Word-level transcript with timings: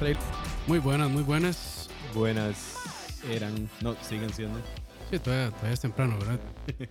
Trail. 0.00 0.16
Muy 0.66 0.78
buenas, 0.78 1.10
muy 1.10 1.22
buenas. 1.22 1.90
Buenas 2.14 2.78
eran, 3.30 3.68
no, 3.82 3.94
siguen 4.00 4.32
siendo. 4.32 4.58
Sí, 5.10 5.18
todavía, 5.18 5.50
todavía 5.50 5.74
es 5.74 5.80
temprano, 5.80 6.16
¿verdad? 6.18 6.40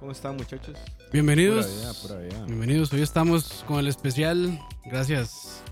¿Cómo 0.00 0.10
están, 0.10 0.36
muchachos? 0.36 0.76
Bienvenidos. 1.12 1.66
Pura 1.66 1.78
vida, 1.78 1.94
pura 2.02 2.18
vida. 2.18 2.44
Bienvenidos. 2.46 2.92
Hoy 2.92 3.02
estamos 3.02 3.64
con 3.68 3.78
el 3.78 3.86
especial. 3.86 4.58
Gracias 4.84 5.62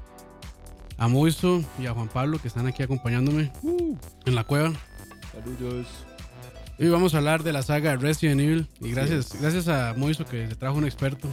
a 0.97 1.09
Moiso 1.09 1.65
y 1.77 1.87
a 1.87 1.93
Juan 1.93 2.09
Pablo 2.09 2.39
que 2.41 2.47
están 2.47 2.69
aquí 2.69 2.85
acompañándome 2.85 3.51
en 4.25 4.35
la 4.37 4.45
cueva. 4.45 4.73
Saludos. 5.33 5.89
Hoy 6.79 6.89
vamos 6.89 7.15
a 7.15 7.19
hablar 7.19 7.43
de 7.43 7.53
la 7.53 7.63
saga 7.63 7.97
Resident 7.97 8.41
Evil. 8.41 8.69
Y 8.81 8.93
gracias, 8.93 9.41
gracias 9.41 9.67
a 9.67 9.95
Moiso 9.97 10.25
que 10.25 10.47
se 10.47 10.55
trajo 10.55 10.79
un 10.79 10.85
experto. 10.85 11.29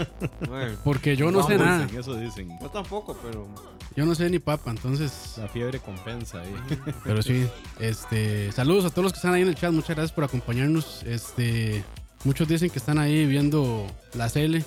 Porque 0.84 1.14
yo 1.14 1.30
no 1.30 1.42
sé 1.46 1.58
Vamos, 1.58 1.66
nada. 1.66 1.84
dicen, 1.84 2.00
Eso 2.00 2.14
dicen. 2.16 2.58
yo 2.60 2.70
tampoco, 2.70 3.18
pero 3.22 3.48
Yo 3.96 4.04
no 4.04 4.14
sé 4.14 4.28
ni 4.28 4.38
papa, 4.38 4.70
entonces. 4.70 5.34
La 5.38 5.48
fiebre 5.48 5.80
compensa 5.80 6.40
ahí. 6.42 6.54
Pero 7.04 7.22
sí, 7.22 7.46
este, 7.80 8.52
saludos 8.52 8.84
a 8.84 8.90
todos 8.90 9.04
los 9.04 9.12
que 9.12 9.16
están 9.18 9.32
ahí 9.34 9.42
en 9.42 9.48
el 9.48 9.54
chat, 9.54 9.72
muchas 9.72 9.96
gracias 9.96 10.12
por 10.12 10.24
acompañarnos. 10.24 11.02
Este, 11.04 11.82
muchos 12.24 12.46
dicen 12.46 12.68
que 12.70 12.78
están 12.78 12.98
ahí 12.98 13.24
viendo 13.26 13.86
la 14.14 14.28
CL 14.28 14.62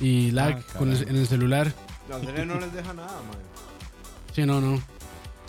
y 0.00 0.30
lag 0.32 0.58
Ah, 0.58 0.78
con 0.78 0.90
el- 0.92 1.08
en 1.08 1.16
el 1.16 1.26
celular. 1.26 1.72
la 2.08 2.20
serie 2.20 2.44
no 2.44 2.60
les 2.60 2.72
deja 2.72 2.92
nada, 2.92 3.12
man. 3.22 3.38
Sí, 4.34 4.44
no, 4.44 4.60
no, 4.60 4.80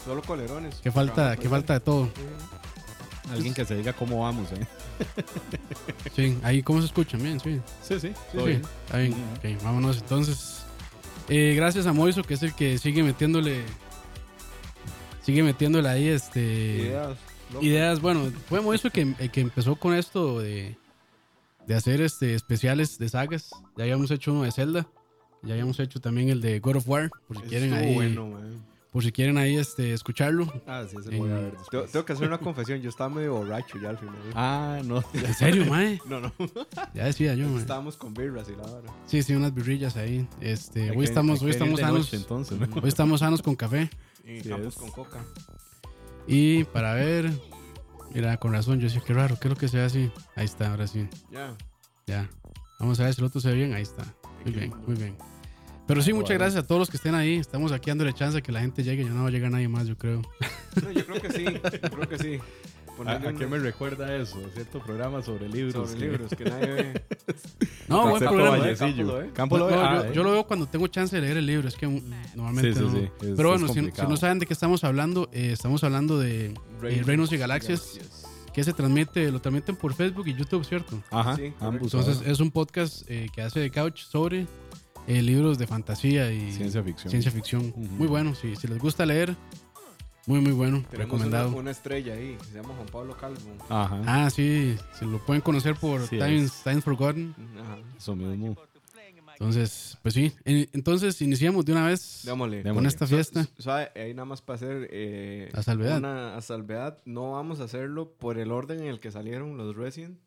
Solo 0.05 0.21
colerones. 0.21 0.75
que 0.75 0.91
falta, 0.91 1.35
que 1.35 1.49
falta 1.49 1.73
de 1.73 1.79
todo. 1.81 2.09
Alguien 3.29 3.53
que 3.53 3.63
se 3.65 3.75
diga 3.75 3.93
cómo 3.93 4.21
vamos, 4.21 4.49
¿eh? 4.53 4.65
Sí, 6.15 6.37
ahí 6.43 6.63
cómo 6.63 6.79
se 6.79 6.87
escuchan 6.87 7.21
bien, 7.21 7.39
sí. 7.39 7.61
Sí, 7.81 7.99
sí. 7.99 8.13
Sí, 8.31 8.37
bien. 8.37 8.61
está 8.85 8.97
bien. 8.97 9.13
Ok, 9.37 9.63
vámonos 9.63 9.97
entonces. 9.97 10.60
Eh, 11.29 11.53
gracias 11.55 11.85
a 11.87 11.93
Moiso, 11.93 12.23
que 12.23 12.33
es 12.33 12.43
el 12.43 12.53
que 12.53 12.77
sigue 12.77 13.03
metiéndole, 13.03 13.61
sigue 15.21 15.43
metiéndole 15.43 15.87
ahí, 15.87 16.07
este, 16.07 16.93
Ideas. 17.59 17.99
Bueno, 17.99 18.31
fue 18.47 18.61
Moiso 18.61 18.89
que, 18.89 19.13
el 19.17 19.31
que 19.31 19.41
empezó 19.41 19.75
con 19.75 19.93
esto 19.93 20.39
de, 20.39 20.77
de 21.67 21.75
hacer 21.75 22.01
este 22.01 22.33
especiales 22.33 22.97
de 22.97 23.09
sagas. 23.09 23.51
Ya 23.75 23.83
habíamos 23.83 24.11
hecho 24.11 24.31
uno 24.31 24.43
de 24.43 24.51
Zelda. 24.51 24.87
Ya 25.43 25.53
habíamos 25.53 25.79
hecho 25.79 25.99
también 25.99 26.29
el 26.29 26.39
de 26.39 26.59
God 26.59 26.77
of 26.77 26.87
War, 26.87 27.09
por 27.27 27.37
si 27.37 27.43
quieren 27.43 27.73
ahí, 27.73 27.95
bueno, 27.95 28.27
man. 28.27 28.63
Por 28.91 29.03
si 29.03 29.11
quieren 29.11 29.37
ahí 29.37 29.55
este 29.57 29.93
escucharlo. 29.93 30.51
Ah, 30.67 30.83
sí, 30.89 30.97
se 31.01 31.17
voy 31.17 31.29
a 31.29 31.33
ver 31.35 31.43
Tengo, 31.51 31.57
después. 31.59 31.91
tengo 31.91 32.05
que 32.05 32.13
hacer 32.13 32.27
una 32.27 32.37
confesión. 32.39 32.81
Yo 32.81 32.89
estaba 32.89 33.09
medio 33.09 33.33
borracho 33.35 33.77
ya 33.81 33.89
al 33.89 33.97
final. 33.97 34.15
Ah, 34.35 34.81
no. 34.83 35.03
En 35.13 35.33
serio, 35.33 35.65
mae. 35.65 35.99
No, 36.09 36.19
no. 36.19 36.33
Ya 36.93 37.05
decía 37.05 37.33
yo, 37.35 37.47
mae. 37.47 37.59
Estábamos 37.61 37.95
con 37.97 38.13
birras 38.13 38.47
y 38.49 38.55
la 38.55 38.63
hora. 38.63 38.93
Sí, 39.05 39.23
sí, 39.23 39.33
unas 39.33 39.53
birrillas 39.53 39.95
ahí. 39.97 40.27
Este, 40.41 40.91
hoy 40.91 41.05
estamos, 41.05 41.41
hoy 41.41 41.51
estamos 41.51 41.79
sanos. 41.79 41.99
noche, 41.99 42.17
entonces, 42.17 42.59
¿no? 42.59 42.67
Hoy 42.81 42.89
estamos 42.89 43.21
sanos 43.21 43.41
con 43.41 43.55
café. 43.55 43.89
Y 44.23 44.27
Sí 44.27 44.49
estamos 44.51 44.67
es. 44.67 44.75
con 44.75 44.91
coca. 44.91 45.23
Y 46.27 46.65
para 46.65 46.93
ver, 46.93 47.31
mira, 48.13 48.37
con 48.37 48.51
razón, 48.53 48.79
yo 48.79 48.85
decía, 48.87 49.01
qué 49.05 49.13
raro, 49.13 49.37
¿qué 49.39 49.47
es 49.47 49.53
lo 49.53 49.59
que 49.59 49.67
se 49.67 49.77
ve 49.77 49.83
así? 49.83 50.11
Ahí 50.35 50.45
está, 50.45 50.69
ahora 50.69 50.85
sí, 50.87 51.07
Ya. 51.31 51.55
ya. 52.07 52.29
Vamos 52.79 52.99
a 52.99 53.03
ver 53.05 53.13
si 53.13 53.21
el 53.21 53.27
otro 53.27 53.39
se 53.41 53.49
ve 53.49 53.55
bien, 53.55 53.73
ahí 53.73 53.81
está. 53.83 54.03
Muy 54.43 54.53
bien, 54.53 54.73
muy 54.85 54.95
bien. 54.95 55.15
Pero 55.87 56.01
sí, 56.01 56.13
muchas 56.13 56.29
Bueno. 56.29 56.39
gracias 56.45 56.63
a 56.63 56.67
todos 56.67 56.79
los 56.79 56.89
que 56.89 56.97
estén 56.97 57.15
ahí. 57.15 57.35
Estamos 57.35 57.71
aquí 57.71 57.89
dándole 57.89 58.13
chance 58.13 58.37
a 58.37 58.41
que 58.41 58.51
la 58.51 58.61
gente 58.61 58.83
llegue. 58.83 59.03
Ya 59.03 59.09
no 59.09 59.23
va 59.23 59.27
a 59.29 59.31
llegar 59.31 59.51
nadie 59.51 59.67
más, 59.67 59.87
yo 59.87 59.97
creo. 59.97 60.21
No, 60.81 60.91
yo 60.91 61.05
creo 61.05 61.21
que 61.21 61.31
sí. 61.31 61.45
Yo 61.45 61.89
creo 61.89 62.07
que 62.09 62.17
sí. 62.17 62.39
¿A, 63.05 63.19
qué 63.33 63.47
me 63.47 63.57
recuerda 63.57 64.15
eso? 64.15 64.39
¿Cierto 64.53 64.79
programa 64.79 65.21
sobre 65.23 65.49
libros? 65.49 65.89
Sobre 65.89 65.99
que- 65.99 66.05
libros 66.11 66.31
que 66.35 66.43
nadie 66.45 66.67
ve. 66.67 67.01
No, 67.87 68.07
buen 68.09 68.19
programa. 68.23 68.57
Vallecillo. 68.59 69.33
Campo 69.33 69.55
ve. 69.65 69.75
No, 69.75 69.81
Ah, 69.81 69.95
yo, 69.97 70.03
eh. 70.05 70.11
yo 70.13 70.23
lo 70.23 70.31
veo 70.31 70.43
cuando 70.45 70.65
tengo 70.67 70.87
chance 70.87 71.13
de 71.15 71.21
leer 71.21 71.37
el 71.37 71.45
libro. 71.45 71.67
Es 71.67 71.75
que 71.75 71.87
mm, 71.87 72.01
normalmente 72.35 72.73
Sí, 72.73 72.79
sí, 72.79 72.85
no. 72.85 72.91
sí. 72.99 73.09
Es- 73.27 73.33
Pero 73.35 73.49
bueno, 73.49 73.67
si, 73.67 73.81
no 73.81 74.17
saben 74.17 74.39
de 74.39 74.45
qué 74.45 74.53
estamos 74.53 74.83
hablando, 74.85 75.29
eh, 75.33 75.49
estamos 75.51 75.83
hablando 75.83 76.17
de 76.19 76.53
eh, 76.83 77.01
Reinos 77.05 77.33
y 77.33 77.37
Galaxias, 77.37 77.99
que 78.53 78.63
se 78.63 78.71
transmite, 78.71 79.29
lo 79.31 79.41
transmiten 79.41 79.75
por 79.75 79.93
Facebook 79.93 80.27
y 80.27 80.35
YouTube, 80.35 80.63
¿cierto? 80.63 81.01
Ajá, 81.09 81.35
Sí, 81.35 81.53
ambos. 81.59 81.93
Entonces 81.93 82.21
es 82.25 82.39
un 82.39 82.51
podcast 82.51 83.03
eh, 83.09 83.27
que 83.33 83.41
hace 83.41 83.59
de 83.59 83.71
couch 83.71 84.01
sobre 84.03 84.45
eh, 85.07 85.21
libros 85.21 85.57
de 85.57 85.67
fantasía 85.67 86.31
y 86.31 86.51
ciencia 86.51 86.83
ficción. 86.83 87.09
ciencia 87.11 87.31
ficción. 87.31 87.67
Ujú. 87.69 87.79
Muy 87.79 88.07
bueno, 88.07 88.35
sí. 88.35 88.55
Si 88.55 88.67
les 88.67 88.77
gusta 88.79 89.05
leer, 89.05 89.35
muy, 90.27 90.39
muy 90.39 90.51
bueno. 90.51 90.83
Tenemos 90.89 90.97
recomendado. 91.11 91.49
una, 91.49 91.57
una 91.57 91.71
estrella 91.71 92.13
ahí 92.13 92.37
se 92.49 92.55
llama 92.55 92.73
Juan 92.75 92.87
Pablo 92.91 93.17
Calvo. 93.17 93.39
Ajá. 93.69 94.01
Ah, 94.05 94.29
sí. 94.29 94.75
Se 94.97 95.05
lo 95.05 95.17
pueden 95.25 95.41
conocer 95.41 95.75
por 95.75 96.01
Sí, 96.07 96.17
Times, 96.17 96.45
es. 96.57 96.63
Times 96.63 96.83
Forgotten. 96.83 97.35
Ajá. 97.59 97.77
Eso 97.97 98.15
mismo. 98.15 98.55
Entonces, 99.33 99.97
pues 100.03 100.13
sí. 100.13 100.31
En- 100.45 100.69
Entonces 100.73 101.19
iniciamos 101.23 101.65
de 101.65 101.71
una 101.71 101.87
vez 101.87 102.21
Démosle. 102.23 102.57
con 102.57 102.63
Démosle. 102.65 102.87
esta 102.89 103.07
fiesta. 103.07 103.47
¿Sabe? 103.57 103.89
Ahí 103.95 104.13
nada 104.13 104.25
más 104.25 104.41
para 104.43 104.55
hacer 104.57 104.87
eh, 104.91 105.49
A 105.53 105.63
salvedad. 105.63 105.97
Una 105.97 106.35
a 106.37 106.41
salvedad. 106.41 106.99
No 107.05 107.31
vamos 107.31 107.59
a 107.59 107.63
hacerlo 107.63 108.11
por 108.11 108.37
el 108.37 108.51
orden 108.51 108.81
en 108.81 108.85
el 108.87 108.99
que 108.99 109.09
salieron 109.09 109.57
los 109.57 109.75
Resident. 109.75 110.19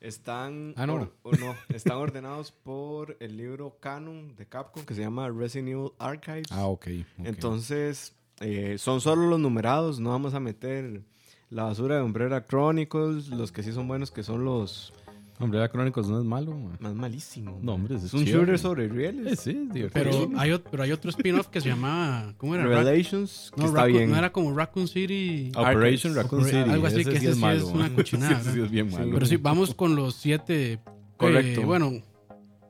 Están, 0.00 0.72
Ah, 0.76 0.86
no. 0.86 0.94
or- 0.94 1.12
o 1.22 1.32
no, 1.36 1.54
están 1.68 1.98
ordenados 1.98 2.52
por 2.52 3.16
el 3.20 3.36
libro 3.36 3.76
canon 3.80 4.34
de 4.36 4.46
Capcom 4.46 4.84
que 4.84 4.94
se 4.94 5.02
llama 5.02 5.28
Resident 5.28 5.68
Evil 5.68 5.90
Archives. 5.98 6.46
Ah, 6.50 6.66
ok. 6.66 6.86
ok. 7.18 7.26
Entonces, 7.26 8.14
eh, 8.40 8.76
son 8.78 9.00
solo 9.02 9.26
los 9.28 9.38
numerados. 9.38 10.00
No 10.00 10.10
vamos 10.10 10.32
a 10.34 10.40
meter 10.40 11.02
la 11.50 11.64
basura 11.64 11.96
de 11.96 12.02
Umbrella 12.02 12.46
Chronicles. 12.46 13.28
Los 13.28 13.52
que 13.52 13.62
sí 13.62 13.72
son 13.72 13.88
buenos, 13.88 14.10
que 14.10 14.22
son 14.22 14.44
los 14.44 14.94
Hombre, 15.40 15.58
la 15.58 15.68
Crónicos 15.68 16.08
no 16.08 16.18
es 16.18 16.24
malo. 16.24 16.52
man. 16.54 16.76
más 16.80 16.94
malísimos. 16.94 17.62
No, 17.62 17.74
hombre, 17.74 17.96
es 17.96 18.04
es 18.04 18.12
un 18.14 18.24
shooter 18.24 18.58
sobre 18.58 18.84
Eh, 18.84 18.88
rieles. 18.88 19.40
sí, 19.40 19.50
es 19.50 19.72
divertido. 19.72 19.90
Pero 19.92 20.30
hay, 20.38 20.62
pero 20.70 20.82
hay 20.82 20.92
otro 20.92 21.10
spin-off 21.10 21.48
que 21.48 21.60
se 21.60 21.68
llamaba. 21.70 22.34
¿Cómo 22.36 22.54
era? 22.54 22.64
Ra- 22.64 22.80
Revelations, 22.82 23.50
que 23.54 23.60
no, 23.62 23.68
está 23.68 23.86
Raccoon- 23.86 23.92
bien. 23.92 24.10
no 24.10 24.16
era 24.16 24.30
como 24.32 24.54
Raccoon 24.54 24.86
City. 24.86 25.50
Operation 25.56 26.14
Raccoon 26.14 26.44
City. 26.44 26.56
algo 26.58 26.86
así, 26.86 27.00
ese 27.00 27.10
que 27.10 27.18
sí 27.20 27.24
ese 27.24 27.28
es 27.30 27.34
sí 27.36 27.40
malo. 27.40 27.58
es 27.58 27.64
una 27.64 27.74
man. 27.88 27.94
cochinada, 27.94 28.40
Sí, 28.42 28.50
sí 28.52 28.58
¿no? 28.58 28.64
es 28.66 28.70
bien 28.70 28.90
malo. 28.90 29.10
Pero 29.14 29.26
sí, 29.26 29.36
vamos 29.36 29.74
con 29.74 29.96
los 29.96 30.14
siete. 30.14 30.72
eh, 30.74 30.78
Correcto. 31.16 31.62
bueno, 31.62 31.92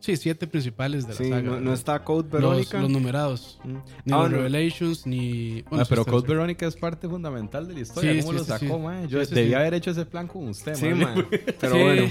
sí, 0.00 0.16
siete 0.16 0.46
principales 0.46 1.04
de 1.06 1.12
la 1.12 1.18
Sí, 1.18 1.28
saga. 1.28 1.42
no, 1.42 1.60
no 1.60 1.72
está 1.72 2.02
Code 2.04 2.28
Verónica. 2.30 2.80
los 2.80 2.90
numerados. 2.90 3.60
Mm. 3.64 3.68
Ni 3.68 3.74
Ah, 3.76 3.82
los 4.06 4.18
bueno, 4.20 4.36
Revelations, 4.38 5.06
ni. 5.06 5.62
bueno, 5.62 5.82
Ah, 5.82 5.84
sí 5.84 5.88
pero 5.90 6.00
está 6.02 6.10
Code 6.12 6.26
Verónica 6.28 6.66
es 6.66 6.74
parte 6.76 7.08
fundamental 7.08 7.68
de 7.68 7.74
la 7.74 7.80
historia. 7.80 8.12
Sí, 8.14 8.20
¿Cómo 8.20 8.32
sí, 8.32 8.38
lo 8.38 8.44
sí, 8.44 8.50
sacó, 8.50 8.76
sí. 8.76 8.82
man? 8.82 9.08
Yo 9.08 9.20
Sí, 9.20 9.26
sí, 9.26 9.34
debía 9.34 9.50
sí. 9.58 9.60
haber 9.60 9.74
hecho 9.74 9.90
ese 9.92 10.06
plan 10.06 10.26
con 10.26 10.48
usted, 10.48 10.74
Sí, 10.74 10.86
man. 10.86 10.98
man. 11.00 11.26
Pero 11.60 11.74
Sí. 11.74 11.80
bueno. 11.80 12.02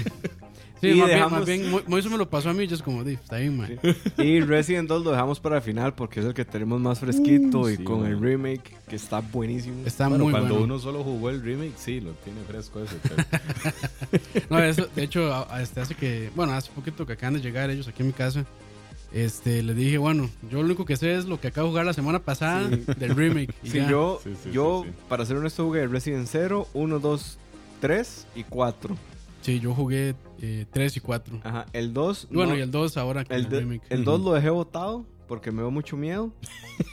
Sí, 0.80 0.88
Y 0.88 0.94
más, 0.94 1.06
bien, 1.06 1.18
dejamos- 1.18 1.38
más 1.40 1.46
bien, 1.46 1.70
Mo- 1.70 1.82
Moiso 1.86 2.08
me 2.10 2.16
lo 2.16 2.30
pasó 2.30 2.48
a 2.50 2.54
mí, 2.54 2.66
yo 2.66 2.74
es 2.74 2.82
como, 2.82 3.04
"Di, 3.04 3.14
está 3.14 3.36
bien, 3.36 3.56
man. 3.58 3.78
Y 4.16 4.40
Resident 4.40 4.88
2 4.88 5.04
lo 5.04 5.10
dejamos 5.10 5.38
para 5.38 5.56
el 5.56 5.62
final 5.62 5.94
porque 5.94 6.20
es 6.20 6.26
el 6.26 6.32
que 6.32 6.44
tenemos 6.46 6.80
más 6.80 6.98
fresquito 7.00 7.68
y 7.68 7.76
sí, 7.76 7.84
con 7.84 8.00
man. 8.02 8.10
el 8.12 8.20
remake 8.20 8.74
que 8.88 8.96
está 8.96 9.20
buenísimo. 9.20 9.86
Está 9.86 10.08
Bueno, 10.08 10.24
muy 10.24 10.32
cuando 10.32 10.54
bueno. 10.54 10.64
uno 10.64 10.78
solo 10.78 11.02
jugó 11.04 11.28
el 11.30 11.42
remake, 11.42 11.74
sí, 11.76 12.00
lo 12.00 12.12
tiene 12.12 12.40
fresco 12.48 12.80
eso. 12.80 12.94
pero- 13.02 13.16
No, 14.50 14.58
eso, 14.62 14.88
de 14.96 15.02
hecho, 15.02 15.32
a- 15.32 15.54
a- 15.54 15.62
este, 15.62 15.80
hace 15.80 15.94
que, 15.94 16.30
bueno, 16.34 16.52
hace 16.54 16.70
poquito 16.72 17.04
que 17.06 17.12
acaban 17.12 17.34
de 17.34 17.40
llegar 17.40 17.68
ellos 17.70 17.86
aquí 17.88 18.02
en 18.02 18.06
mi 18.08 18.12
casa, 18.14 18.46
este, 19.12 19.62
les 19.62 19.76
dije, 19.76 19.98
bueno, 19.98 20.30
yo 20.50 20.58
lo 20.60 20.64
único 20.66 20.84
que 20.84 20.96
sé 20.96 21.14
es 21.16 21.24
lo 21.26 21.40
que 21.40 21.48
acabo 21.48 21.66
de 21.66 21.70
jugar 21.72 21.86
la 21.86 21.92
semana 21.92 22.20
pasada 22.20 22.68
Sí. 22.70 22.84
del 22.98 23.14
remake. 23.16 23.54
y 23.62 23.70
Sí, 23.70 23.78
ya. 23.78 23.90
yo, 23.90 24.20
Sí, 24.24 24.30
sí, 24.44 24.50
yo 24.52 24.82
sí, 24.84 24.90
sí. 24.90 24.96
para 25.08 25.26
ser 25.26 25.36
honesto, 25.36 25.64
jugué 25.64 25.86
Resident 25.86 26.26
0, 26.30 26.68
1, 26.72 26.98
2, 27.00 27.38
3 27.80 28.26
y 28.34 28.44
4. 28.44 28.96
Sí, 29.42 29.58
yo 29.58 29.74
jugué 29.74 30.14
3 30.70 30.96
y 30.96 31.00
4. 31.00 31.40
Ajá, 31.44 31.66
el 31.72 31.92
2. 31.92 32.28
Bueno, 32.32 32.52
no, 32.52 32.58
y 32.58 32.62
el 32.62 32.70
2 32.70 32.96
ahora 32.96 33.24
con 33.24 33.36
el, 33.36 33.44
el, 33.44 33.50
de- 33.50 33.60
remake. 33.60 33.82
el 33.90 34.04
2 34.04 34.20
lo 34.20 34.32
dejé 34.32 34.50
botado 34.50 35.06
porque 35.28 35.50
me 35.52 35.62
dio 35.62 35.70
mucho 35.70 35.96
miedo. 35.96 36.32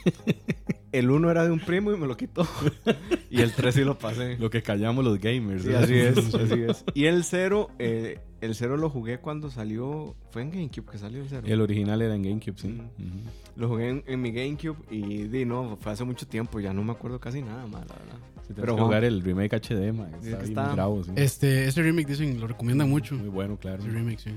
el 0.92 1.10
1 1.10 1.30
era 1.30 1.44
de 1.44 1.50
un 1.50 1.60
primo 1.60 1.92
y 1.92 1.96
me 1.96 2.06
lo 2.06 2.16
quitó. 2.16 2.46
y 3.30 3.40
el 3.40 3.52
3 3.52 3.74
sí 3.74 3.84
lo 3.84 3.98
pasé. 3.98 4.36
Lo 4.38 4.50
que 4.50 4.62
callamos 4.62 5.04
los 5.04 5.18
gamers. 5.18 5.62
Sí, 5.64 5.70
¿eh? 5.70 5.76
así 5.76 5.94
es, 5.94 6.18
así 6.34 6.62
es. 6.62 6.84
Y 6.94 7.06
el 7.06 7.24
0, 7.24 7.70
eh, 7.78 8.20
el 8.40 8.54
0 8.54 8.76
lo 8.76 8.90
jugué 8.90 9.18
cuando 9.18 9.50
salió. 9.50 10.14
Fue 10.30 10.42
en 10.42 10.50
GameCube 10.50 10.90
que 10.92 10.98
salió 10.98 11.22
el 11.22 11.28
0. 11.28 11.42
El 11.46 11.60
original 11.60 12.00
era 12.02 12.14
en 12.14 12.22
GameCube, 12.22 12.58
sí. 12.58 12.68
Mm. 12.68 12.80
Ujú. 12.80 13.18
Lo 13.56 13.68
jugué 13.68 13.88
en, 13.88 14.04
en 14.06 14.20
mi 14.22 14.30
GameCube 14.30 14.76
y 14.90 15.24
di, 15.24 15.44
no, 15.44 15.76
fue 15.80 15.92
hace 15.92 16.04
mucho 16.04 16.26
tiempo, 16.28 16.60
ya 16.60 16.72
no 16.72 16.84
me 16.84 16.92
acuerdo 16.92 17.18
casi 17.18 17.42
nada 17.42 17.66
más, 17.66 17.86
la 17.88 17.94
verdad. 17.96 18.18
Sí, 18.48 18.54
Pero 18.56 18.76
jugar 18.78 19.04
el 19.04 19.22
remake 19.22 19.52
HD, 19.54 19.92
man. 19.92 20.10
Está 20.14 20.38
bien 20.38 20.42
está- 20.42 20.72
bravo, 20.72 21.04
sí. 21.04 21.10
Este, 21.16 21.66
ese 21.68 21.82
remake 21.82 22.06
dicen, 22.08 22.40
lo 22.40 22.46
recomiendan 22.46 22.88
mucho. 22.88 23.14
Muy 23.14 23.28
bueno, 23.28 23.56
claro. 23.58 23.82
Ese 23.82 23.90
remake, 23.92 24.18
sí. 24.18 24.30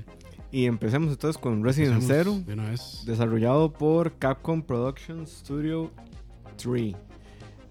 Y 0.50 0.66
empecemos 0.66 1.10
entonces 1.10 1.40
con 1.40 1.64
Resident 1.64 2.02
0, 2.06 2.42
De 2.46 2.52
una 2.52 2.68
vez. 2.70 3.02
desarrollado 3.06 3.72
por 3.72 4.12
Capcom 4.18 4.60
Productions 4.62 5.30
Studio 5.30 5.90
3. 6.56 6.92
Ujú. 6.92 6.96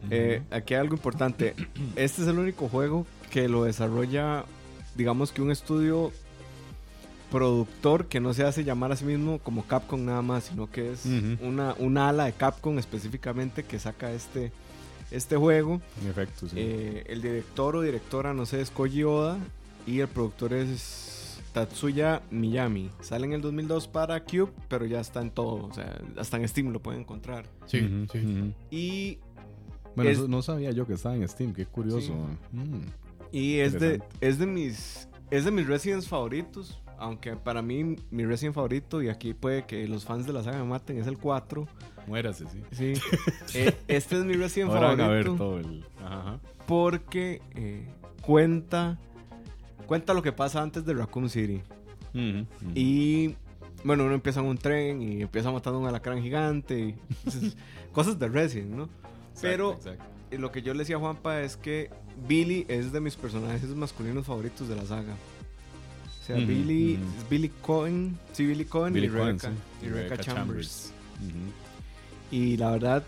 Eh, 0.10 0.42
aquí 0.50 0.74
hay 0.74 0.80
algo 0.80 0.96
importante. 0.96 1.54
Este 1.96 2.24
es 2.24 2.28
el 2.28 2.40
único 2.40 2.68
juego 2.68 3.06
que 3.30 3.48
lo 3.48 3.64
desarrolla, 3.66 4.46
digamos 4.96 5.32
que 5.32 5.44
un 5.44 5.52
estudio 5.52 6.12
productor 7.32 8.08
que 8.08 8.20
no 8.20 8.34
se 8.34 8.44
hace 8.44 8.64
llamar 8.64 8.92
a 8.92 8.96
sí 8.98 9.06
mismo 9.06 9.40
como 9.40 9.64
Capcom 9.66 10.04
nada 10.04 10.22
más, 10.22 10.46
sino 10.46 10.70
que 10.70 10.92
es 10.92 11.06
una, 11.42 11.76
una 11.80 12.10
ala 12.10 12.26
de 12.26 12.34
Capcom 12.34 12.78
específicamente 12.78 13.64
que 13.64 13.80
saca 13.80 14.12
este, 14.12 14.52
este 15.12 15.36
juego. 15.38 15.82
En 16.02 16.08
efecto, 16.10 16.48
sí. 16.48 16.56
Eh, 16.58 17.04
el 17.08 17.22
director 17.22 17.76
o 17.76 17.82
directora, 17.82 18.34
no 18.34 18.46
sé, 18.46 18.62
es 18.62 18.72
Koji 18.72 19.04
Oda 19.04 19.38
y 19.86 20.00
el 20.00 20.08
productor 20.08 20.54
es 20.54 21.40
Tatsuya 21.54 22.22
Miyami. 22.32 22.90
Sale 23.02 23.26
en 23.26 23.34
el 23.34 23.42
2002 23.42 23.88
para 23.88 24.24
Cube, 24.24 24.52
pero 24.70 24.86
ya 24.86 25.00
está 25.02 25.22
en 25.22 25.32
todo. 25.32 25.66
O 25.68 25.74
sea, 25.74 26.00
hasta 26.18 26.38
en 26.38 26.48
Steam 26.48 26.72
lo 26.72 26.82
pueden 26.82 27.02
encontrar. 27.02 27.46
Sí, 27.66 28.06
sí. 28.12 28.54
Y, 28.70 29.18
Bueno, 29.96 30.10
Es- 30.10 30.20
eso 30.20 30.28
no 30.30 30.42
sabía 30.42 30.72
yo 30.72 30.88
que 30.88 30.94
estaba 30.94 31.16
en 31.16 31.28
Steam. 31.28 31.54
Qué 31.54 31.66
curioso. 31.66 32.14
Mm. 32.54 32.86
y 33.34 33.58
es, 33.60 33.78
de, 33.80 34.02
es, 34.22 34.38
de 34.40 34.46
mis, 34.46 35.08
es 35.30 35.44
de 35.46 35.52
mis 35.52 35.68
Residents 35.68 36.08
favoritos. 36.08 36.81
Aunque 37.02 37.36
para 37.36 37.62
mí, 37.62 37.96
mi 38.12 38.26
Resident 38.26 38.54
favorito, 38.56 39.02
y 39.02 39.10
aquí 39.10 39.34
puede 39.34 39.66
que 39.66 39.88
los 39.88 40.06
fans 40.06 40.26
de 40.28 40.34
la 40.34 40.44
saga 40.44 40.60
me 40.60 40.66
maten, 40.66 40.98
es 41.00 41.08
el 41.08 41.18
4. 41.18 41.68
Muérase, 42.08 42.46
sí. 42.48 42.62
Sí. 42.72 42.94
Eh, 43.56 43.76
este 43.88 44.18
es 44.20 44.24
mi 44.26 44.34
Resident 44.34 44.70
Ahora 44.72 44.90
van 44.90 45.02
a 45.02 45.08
ver 45.08 45.26
favorito. 45.26 45.44
todo 45.44 45.60
el. 45.60 45.86
Ajá. 46.04 46.40
porque 46.68 47.42
eh, 47.56 47.86
cuenta 48.22 48.98
cuenta 49.88 50.14
lo 50.14 50.22
que 50.22 50.32
pasa 50.32 50.62
antes 50.62 50.86
de 50.86 50.94
Raccoon 50.94 51.30
City 51.30 51.62
ujú. 52.14 52.46
y 52.76 53.36
bueno 53.84 54.06
uno 54.06 54.14
empieza 54.14 54.40
en 54.40 54.46
un 54.46 54.58
tren 54.58 55.02
y 55.02 55.22
empieza 55.24 55.52
matando 55.52 55.80
a 55.80 55.82
un 55.82 55.88
alacrán 55.88 56.22
gigante 56.22 56.80
y 56.80 56.96
cosas 57.92 58.18
de 58.20 58.28
Resident 58.30 58.72
no 58.72 58.84
Exacto, 58.84 59.42
pero 59.42 59.72
exacto. 59.74 60.04
eh, 60.32 60.38
lo 60.38 60.52
que 60.52 60.62
yo 60.62 60.74
le 60.74 60.80
decía 60.80 60.96
a 60.96 61.00
Juanpa 61.00 61.42
es 61.42 61.58
que 61.58 61.90
Billy 62.28 62.66
es 62.70 62.92
de 62.94 63.02
mis 63.02 63.16
personajes 63.18 63.64
masculinos 63.76 64.26
favoritos 64.26 64.70
de 64.70 64.76
la 64.78 64.86
saga 64.86 65.14
o 66.22 66.26
sea 66.26 66.38
Ujú, 66.38 66.46
Billy 66.48 66.96
ujú. 66.96 67.04
es 67.24 67.30
Billy 67.30 67.52
Cohen 67.62 68.18
sí 68.34 68.46
Billy 68.46 68.66
Cohen 68.66 68.94
Billy 68.94 69.08
y 69.08 69.10
Cohen, 69.10 69.26
Rebecca, 69.40 69.50
sí. 69.82 69.86
y 69.86 69.90
Rebecca 69.90 70.18
Chambers. 70.18 70.92
Ujú. 71.20 72.36
Y 72.36 72.58
la 72.58 72.72
verdad 72.72 73.04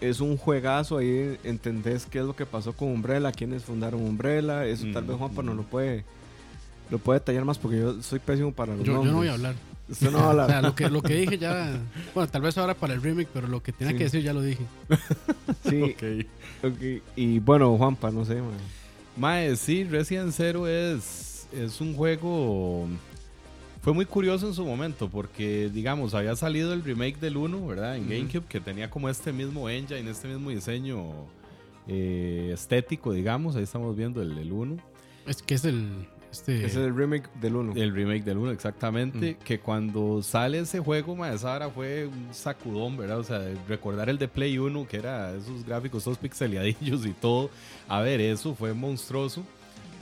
es 0.00 0.20
un 0.20 0.36
juegazo 0.36 0.98
ahí 0.98 1.38
entendés 1.44 2.04
qué 2.06 2.18
es 2.18 2.24
lo 2.24 2.36
que 2.36 2.44
pasó 2.44 2.74
con 2.74 2.88
Umbrella, 2.88 3.32
quiénes 3.32 3.64
fundaron 3.64 4.02
Umbrella, 4.02 4.66
eso 4.66 4.86
tal 4.92 5.04
Mm, 5.04 5.08
vez 5.08 5.16
Juanpa 5.16 5.42
no 5.42 5.54
mm. 5.54 5.56
lo 5.56 5.62
puede 5.62 6.04
lo 6.90 6.98
puede 6.98 7.18
detallar 7.20 7.44
más 7.44 7.58
porque 7.58 7.78
yo 7.78 8.02
soy 8.02 8.18
pésimo 8.20 8.52
para 8.52 8.74
los 8.76 8.84
Yo, 8.86 8.92
yo 9.02 9.10
no 9.10 9.16
voy 9.18 9.28
a 9.28 9.32
nombres. 9.32 9.32
hablar. 9.32 9.54
Usted 9.88 10.10
no 10.10 10.18
va 10.18 10.24
a 10.24 10.26
O 10.28 10.30
hablar. 10.30 10.50
sea, 10.50 10.62
lo 10.62 10.74
que, 10.74 10.90
lo 10.90 11.02
que 11.02 11.14
dije 11.14 11.38
ya. 11.38 11.80
Bueno, 12.14 12.28
tal 12.30 12.42
vez 12.42 12.56
ahora 12.58 12.74
para 12.74 12.94
el 12.94 13.02
remake, 13.02 13.28
pero 13.32 13.48
lo 13.48 13.60
que 13.62 13.72
tenía 13.72 13.92
Sí. 13.92 13.98
que 13.98 14.04
decir 14.04 14.22
ya 14.22 14.32
lo 14.32 14.42
dije. 14.42 14.62
sí, 15.68 15.82
Ok. 15.82 16.26
ok. 16.64 17.02
Y 17.16 17.38
bueno, 17.40 17.76
Juanpa, 17.76 18.10
no 18.12 18.24
sé, 18.24 18.36
man. 18.36 18.52
Mae, 19.16 19.56
sí, 19.56 19.82
Resident 19.84 20.32
Zero 20.32 20.68
es, 20.68 21.35
es 21.52 21.80
un 21.80 21.94
juego. 21.94 22.86
Fue 23.82 23.92
muy 23.92 24.04
curioso 24.04 24.48
en 24.48 24.54
su 24.54 24.64
momento 24.64 25.08
porque, 25.08 25.70
digamos, 25.72 26.14
había 26.14 26.34
salido 26.34 26.72
el 26.72 26.82
remake 26.82 27.20
del 27.20 27.36
1, 27.36 27.66
¿verdad? 27.66 27.96
En. 27.96 28.08
GameCube, 28.08 28.46
que 28.48 28.60
tenía 28.60 28.90
como 28.90 29.08
este 29.08 29.32
mismo 29.32 29.68
engine, 29.68 30.10
este 30.10 30.28
mismo 30.28 30.50
diseño 30.50 31.26
eh, 31.86 32.50
estético, 32.52 33.12
digamos. 33.12 33.56
Ahí 33.56 33.62
estamos 33.62 33.96
viendo 33.96 34.22
el, 34.22 34.36
el 34.38 34.52
1. 34.52 34.76
Es 35.26 35.42
que 35.42 35.54
es 35.54 35.64
el. 35.64 36.08
Este, 36.32 36.58
Ese 36.58 36.66
es 36.66 36.76
el 36.88 36.94
remake 36.94 37.30
del 37.40 37.56
1. 37.56 37.72
El 37.76 37.94
remake 37.94 38.24
del 38.24 38.38
1, 38.38 38.50
exactamente. 38.50 39.36
Mm. 39.40 39.44
Que 39.44 39.60
cuando 39.60 40.22
sale 40.22 40.58
ese 40.58 40.80
juego, 40.80 41.16
mae, 41.16 41.34
esa 41.34 41.54
hora 41.54 41.70
fue 41.70 42.06
un 42.06 42.28
sacudón, 42.32 42.96
¿verdad? 42.96 43.20
O 43.20 43.24
sea, 43.24 43.40
recordar 43.68 44.10
el 44.10 44.18
de 44.18 44.28
Play 44.28 44.58
1, 44.58 44.86
que 44.88 44.96
era 44.98 45.34
esos 45.34 45.64
gráficos 45.64 46.04
todos 46.04 46.18
pixeleadillos 46.18 47.06
y 47.06 47.12
todo. 47.12 47.50
A 47.88 48.00
ver, 48.00 48.20
eso 48.20 48.54
fue 48.54 48.74
monstruoso. 48.74 49.44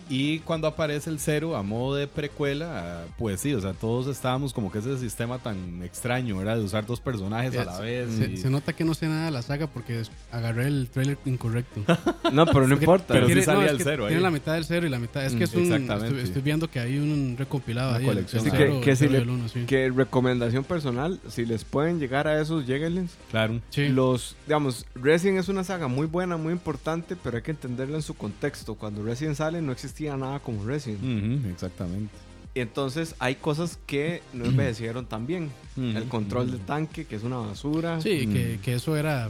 Y 0.09 0.41
cuando 0.41 0.67
aparece 0.69 1.09
el 1.11 1.19
cero 1.19 1.57
a 1.57 1.63
modo 1.63 1.95
de 1.97 2.07
precuela, 2.07 3.05
pues 3.19 3.41
sí, 3.41 3.55
o 3.55 3.61
sea, 3.61 3.73
todos 3.73 4.07
estábamos 4.07 4.53
como 4.53 4.71
que 4.71 4.79
ese 4.79 4.99
sistema 4.99 5.39
tan 5.39 5.83
extraño, 5.83 6.37
¿verdad? 6.37 6.57
De 6.57 6.63
usar 6.65 6.85
dos 6.87 7.01
personajes 7.01 7.57
a 7.57 7.65
la 7.65 7.81
vez. 7.81 8.11
se, 8.13 8.31
y- 8.33 8.37
se 8.37 8.51
nota 8.51 8.73
que 8.75 8.85
no 8.85 8.95
sé 8.95 9.07
nada 9.09 9.27
de 9.27 9.31
la 9.31 9.43
saga 9.43 9.67
porque 9.67 10.03
agarré 10.31 10.67
el 10.67 10.89
trailer 10.93 11.19
incorrecto. 11.25 11.81
No, 12.33 12.47
pero 12.47 12.67
no 12.67 12.75
importa. 12.75 13.15
Pero 13.15 13.27
sí 13.27 13.33
tiene- 13.33 13.45
salía 13.45 13.67
es 13.67 13.71
el 13.73 13.79
que 13.79 13.85
cero 13.85 14.05
ahí. 14.05 14.09
Tiene 14.09 14.23
la 14.23 14.31
mitad 14.31 14.55
del 14.55 14.65
cero 14.65 14.87
y 14.87 14.91
la 14.91 14.99
mitad. 14.99 15.25
Es 15.25 15.33
que 15.35 15.41
Mm, 15.41 15.43
es 15.45 15.55
un. 15.55 15.63
exactamente. 15.65 16.07
Estoy, 16.09 16.23
estoy 16.25 16.43
viendo 16.43 16.69
que 16.71 16.81
hay 16.81 16.99
un 16.99 17.37
recompilado 17.39 17.91
Una 17.91 17.99
ahí. 17.99 18.05
colección. 18.05 18.43
el 18.43 18.49
Así 18.49 18.57
cero, 18.59 18.75
que, 18.81 18.85
que 18.85 18.97
si 18.97 19.09
le- 19.09 19.21
uno, 19.23 19.49
sí. 19.49 19.65
que 19.67 19.91
recomendación 19.91 20.65
personal, 20.65 21.21
si 21.29 21.45
les 21.47 21.65
pueden 21.65 22.01
llegar 22.01 22.27
a 22.27 22.41
esos, 22.41 22.67
lleguenles. 22.67 23.11
Claro. 23.31 23.61
Sí. 23.71 23.89
Los, 23.89 24.37
digamos, 24.47 24.85
Resident 24.95 25.39
es 25.39 25.49
una 25.49 25.63
saga 25.65 25.87
muy 25.87 26.07
buena, 26.07 26.37
muy 26.37 26.53
importante, 26.53 27.15
pero 27.23 27.37
hay 27.37 27.43
que 27.43 27.53
entenderla 27.53 27.97
en 27.97 28.03
su 28.03 28.15
contexto. 28.15 28.75
Cuando 28.75 29.03
Resident 29.05 29.37
sale 29.37 29.61
no 29.63 29.71
existía 29.95 30.17
nada 30.17 30.41
como 30.41 30.65
Resident. 30.65 31.03
Ujú, 31.03 31.49
exactamente. 31.51 32.13
Y 32.55 32.61
entonces 32.61 33.15
hay 33.21 33.37
cosas 33.37 33.79
que 33.87 34.23
no 34.33 34.45
envejecieron 34.45 35.07
tan 35.07 35.27
bien. 35.27 35.51
El 35.77 36.05
control 36.05 36.51
del 36.51 36.61
tanque, 36.61 37.05
que 37.05 37.17
es 37.17 37.23
una 37.23 37.37
basura. 37.39 38.01
Sí, 38.01 38.27
que, 38.27 38.59
que 38.63 38.75
eso 38.75 38.97
era. 38.97 39.29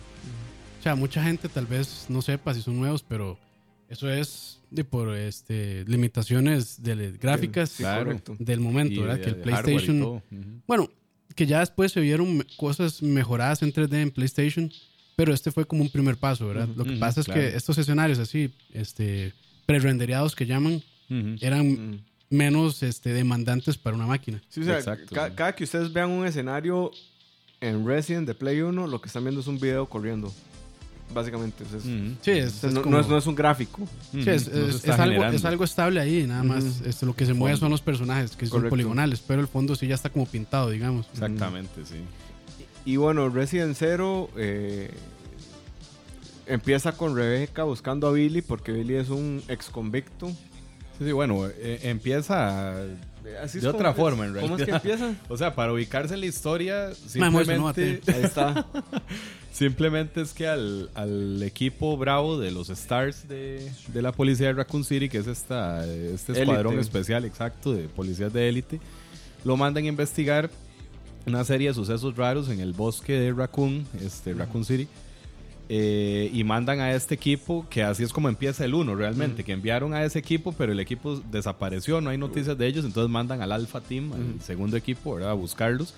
O 0.81 0.83
sea, 0.83 0.95
mucha 0.95 1.23
gente 1.23 1.49
tal 1.49 1.67
vez 1.67 2.07
no 2.09 2.21
sepa 2.23 2.53
si 2.55 2.61
son 2.63 2.79
nuevos, 2.79 3.03
pero 3.03 3.39
eso 3.89 4.11
es 4.11 4.59
de 4.71 4.85
por 4.85 5.15
este 5.15 5.85
limitaciones 5.87 6.83
de 6.83 7.13
gráficas 7.13 7.71
Sí, 7.71 7.83
Claro. 7.83 8.21
del 8.39 8.61
momento, 8.61 8.95
Y 8.95 8.99
¿verdad? 8.99 9.17
de- 9.17 9.23
Que 9.23 9.31
el 9.31 9.37
y 9.39 9.43
PlayStation. 9.43 9.99
todo. 10.01 10.13
Ujú. 10.31 10.61
Bueno, 10.67 10.91
que 11.35 11.47
ya 11.47 11.61
después 11.61 11.93
se 11.93 12.01
vieron 12.01 12.45
cosas 12.59 13.03
mejoradas 13.03 13.63
en 13.63 13.73
3D 13.73 14.03
en 14.03 14.11
PlayStation, 14.11 14.71
pero 15.17 15.33
este 15.33 15.51
fue 15.51 15.65
como 15.67 15.83
un 15.83 15.89
primer 15.91 16.17
paso, 16.19 16.47
¿verdad? 16.49 16.69
Ujú, 16.69 16.79
Lo 16.79 16.85
que 16.85 16.91
ujú, 16.91 17.01
pasa 17.01 17.21
es 17.21 17.27
claro. 17.27 17.41
que 17.41 17.57
estos 17.57 17.79
escenarios 17.79 18.19
así, 18.19 18.53
este, 18.75 19.33
pre-rendereados 19.67 20.35
que 20.35 20.47
llaman, 20.47 20.83
eran 21.41 22.03
menos 22.31 22.83
este, 22.83 23.13
demandantes 23.13 23.77
para 23.79 23.97
una 23.97 24.07
máquina. 24.07 24.43
Sí, 24.49 24.61
o 24.61 24.65
sea, 24.65 24.79
Exacto, 24.79 25.15
ca- 25.15 25.29
sí. 25.29 25.35
cada 25.37 25.55
que 25.55 25.65
ustedes 25.65 25.93
vean 25.93 26.11
un 26.11 26.27
escenario 26.27 26.91
en 27.61 27.87
Resident 27.87 28.27
de 28.27 28.35
Play 28.35 28.61
1, 28.61 28.87
lo 28.87 29.01
que 29.01 29.07
están 29.07 29.23
viendo 29.25 29.41
es 29.41 29.47
un 29.47 29.59
video 29.61 29.87
corriendo. 29.89 30.33
Básicamente. 31.13 31.63
o 31.65 31.69
sea, 31.69 31.79
es- 31.79 31.85
Ujú. 31.85 32.17
Sí, 32.23 32.31
es, 32.33 32.55
o 32.55 32.57
sea, 32.57 32.69
es 32.71 32.75
no, 32.75 32.83
como- 32.83 32.97
no 32.97 33.01
es, 33.03 33.09
no 33.09 33.19
es 33.19 33.27
un 33.27 33.35
gráfico. 33.35 33.87
Sí, 34.11 34.21
es, 34.29 34.49
algo, 34.99 35.25
es 35.27 35.45
algo 35.45 35.65
estable 35.65 36.01
ahí, 36.01 36.27
nada 36.27 36.43
más. 36.43 36.81
Este, 36.85 37.05
lo 37.07 37.15
que 37.15 37.27
se 37.27 37.35
mueve 37.35 37.57
son 37.59 37.71
los 37.71 37.83
personajes, 37.83 38.35
que 38.35 38.47
son 38.47 38.69
poligonales, 38.69 39.21
pero 39.25 39.41
el 39.41 39.47
fondo 39.47 39.77
sí 39.77 39.87
ya 39.87 39.95
está 39.95 40.09
como 40.09 40.27
pintado, 40.27 40.71
digamos. 40.71 41.07
Exactamente, 41.13 41.85
sí. 41.85 41.97
Y 42.87 42.97
bueno, 42.97 43.29
Resident 43.29 43.77
Zero 43.77 44.31
eh, 44.37 44.91
empieza 46.47 46.93
con 46.93 47.17
Rebecca 47.17 47.65
buscando 47.65 48.07
a 48.09 48.13
Billy 48.13 48.43
porque 48.43 48.73
Billy 48.73 48.95
es 48.95 49.09
un 49.09 49.43
ex 49.49 49.69
convicto. 49.71 50.29
Sí, 50.99 51.05
sí, 51.07 51.13
bueno, 51.13 51.47
eh, 51.49 51.81
empieza 51.83 52.75
Así 53.43 53.59
de 53.59 53.69
otra 53.69 53.95
forma, 53.95 54.27
en 54.27 54.35
¿Cómo 54.35 54.57
es 54.57 54.65
que 54.65 54.71
realidad. 54.71 55.01
empieza? 55.09 55.15
O 55.29 55.37
sea, 55.37 55.55
para 55.55 55.73
ubicarse 55.73 56.15
en 56.15 56.21
la 56.21 56.27
historia, 56.27 56.93
simplemente, 56.95 58.01
Ahí 58.07 58.23
está. 58.23 58.67
simplemente 59.53 60.21
es 60.21 60.33
que 60.35 60.47
al, 60.47 60.91
al 60.95 61.43
equipo 61.43 61.97
bravo 61.97 62.39
de 62.39 62.51
los 62.51 62.69
Stars 62.71 63.27
de, 63.29 63.71
de 63.89 64.03
la 64.03 64.13
policía 64.13 64.49
de 64.49 64.53
Raccoon 64.53 64.85
City, 64.85 65.09
que 65.09 65.19
es 65.19 65.27
esta, 65.27 65.87
este 65.87 66.33
Élite. 66.33 66.41
escuadrón 66.43 66.79
especial 66.79 67.25
exacto 67.25 67.73
de 67.73 67.89
policías 67.89 68.33
de 68.33 68.49
élite, 68.49 68.81
lo 69.45 69.57
mandan 69.57 69.85
a 69.85 69.89
investigar 69.89 70.51
una 71.27 71.45
serie 71.45 71.69
de 71.69 71.75
sucesos 71.75 72.17
raros 72.17 72.51
en 72.51 72.61
el 72.61 72.73
bosque 72.75 73.15
de 73.15 73.33
Raccoon, 73.33 73.87
este, 74.03 74.35
Raccoon 74.35 74.65
City. 74.65 74.87
Eh, 75.69 76.31
y 76.33 76.45
mandan 76.45 76.81
a 76.81 76.93
este 76.93 77.15
equipo, 77.15 77.67
que 77.71 77.83
así 77.83 78.03
es 78.03 78.13
como 78.13 78.29
empieza 78.29 78.65
el 78.65 78.75
1 78.75 78.95
realmente, 78.97 79.45
que 79.45 79.53
enviaron 79.53 79.95
a 79.95 80.05
ese 80.05 80.19
equipo, 80.19 80.53
pero 80.53 80.73
el 80.73 80.81
equipo 80.81 81.17
desapareció, 81.31 82.01
no 82.01 82.11
hay 82.11 82.19
noticias 82.19 82.57
de 82.59 82.67
ellos, 82.67 82.85
entonces 82.85 83.11
mandan 83.11 83.41
al 83.43 83.53
Alpha 83.53 83.81
Team, 83.81 84.13
al 84.13 84.41
segundo 84.43 84.77
equipo, 84.77 85.15
¿verdad? 85.15 85.31
A 85.31 85.35
buscarlos. 85.35 85.95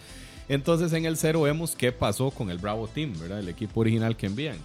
Entonces 0.48 0.92
en 0.92 1.04
el 1.06 1.16
0 1.16 1.42
vemos 1.42 1.74
qué 1.76 1.90
pasó 1.90 2.30
con 2.30 2.50
el 2.50 2.58
Bravo 2.58 2.86
Team, 2.86 3.14
¿verdad? 3.18 3.40
El 3.40 3.48
equipo 3.48 3.80
original 3.80 4.16
que 4.16 4.26
envían. 4.26 4.56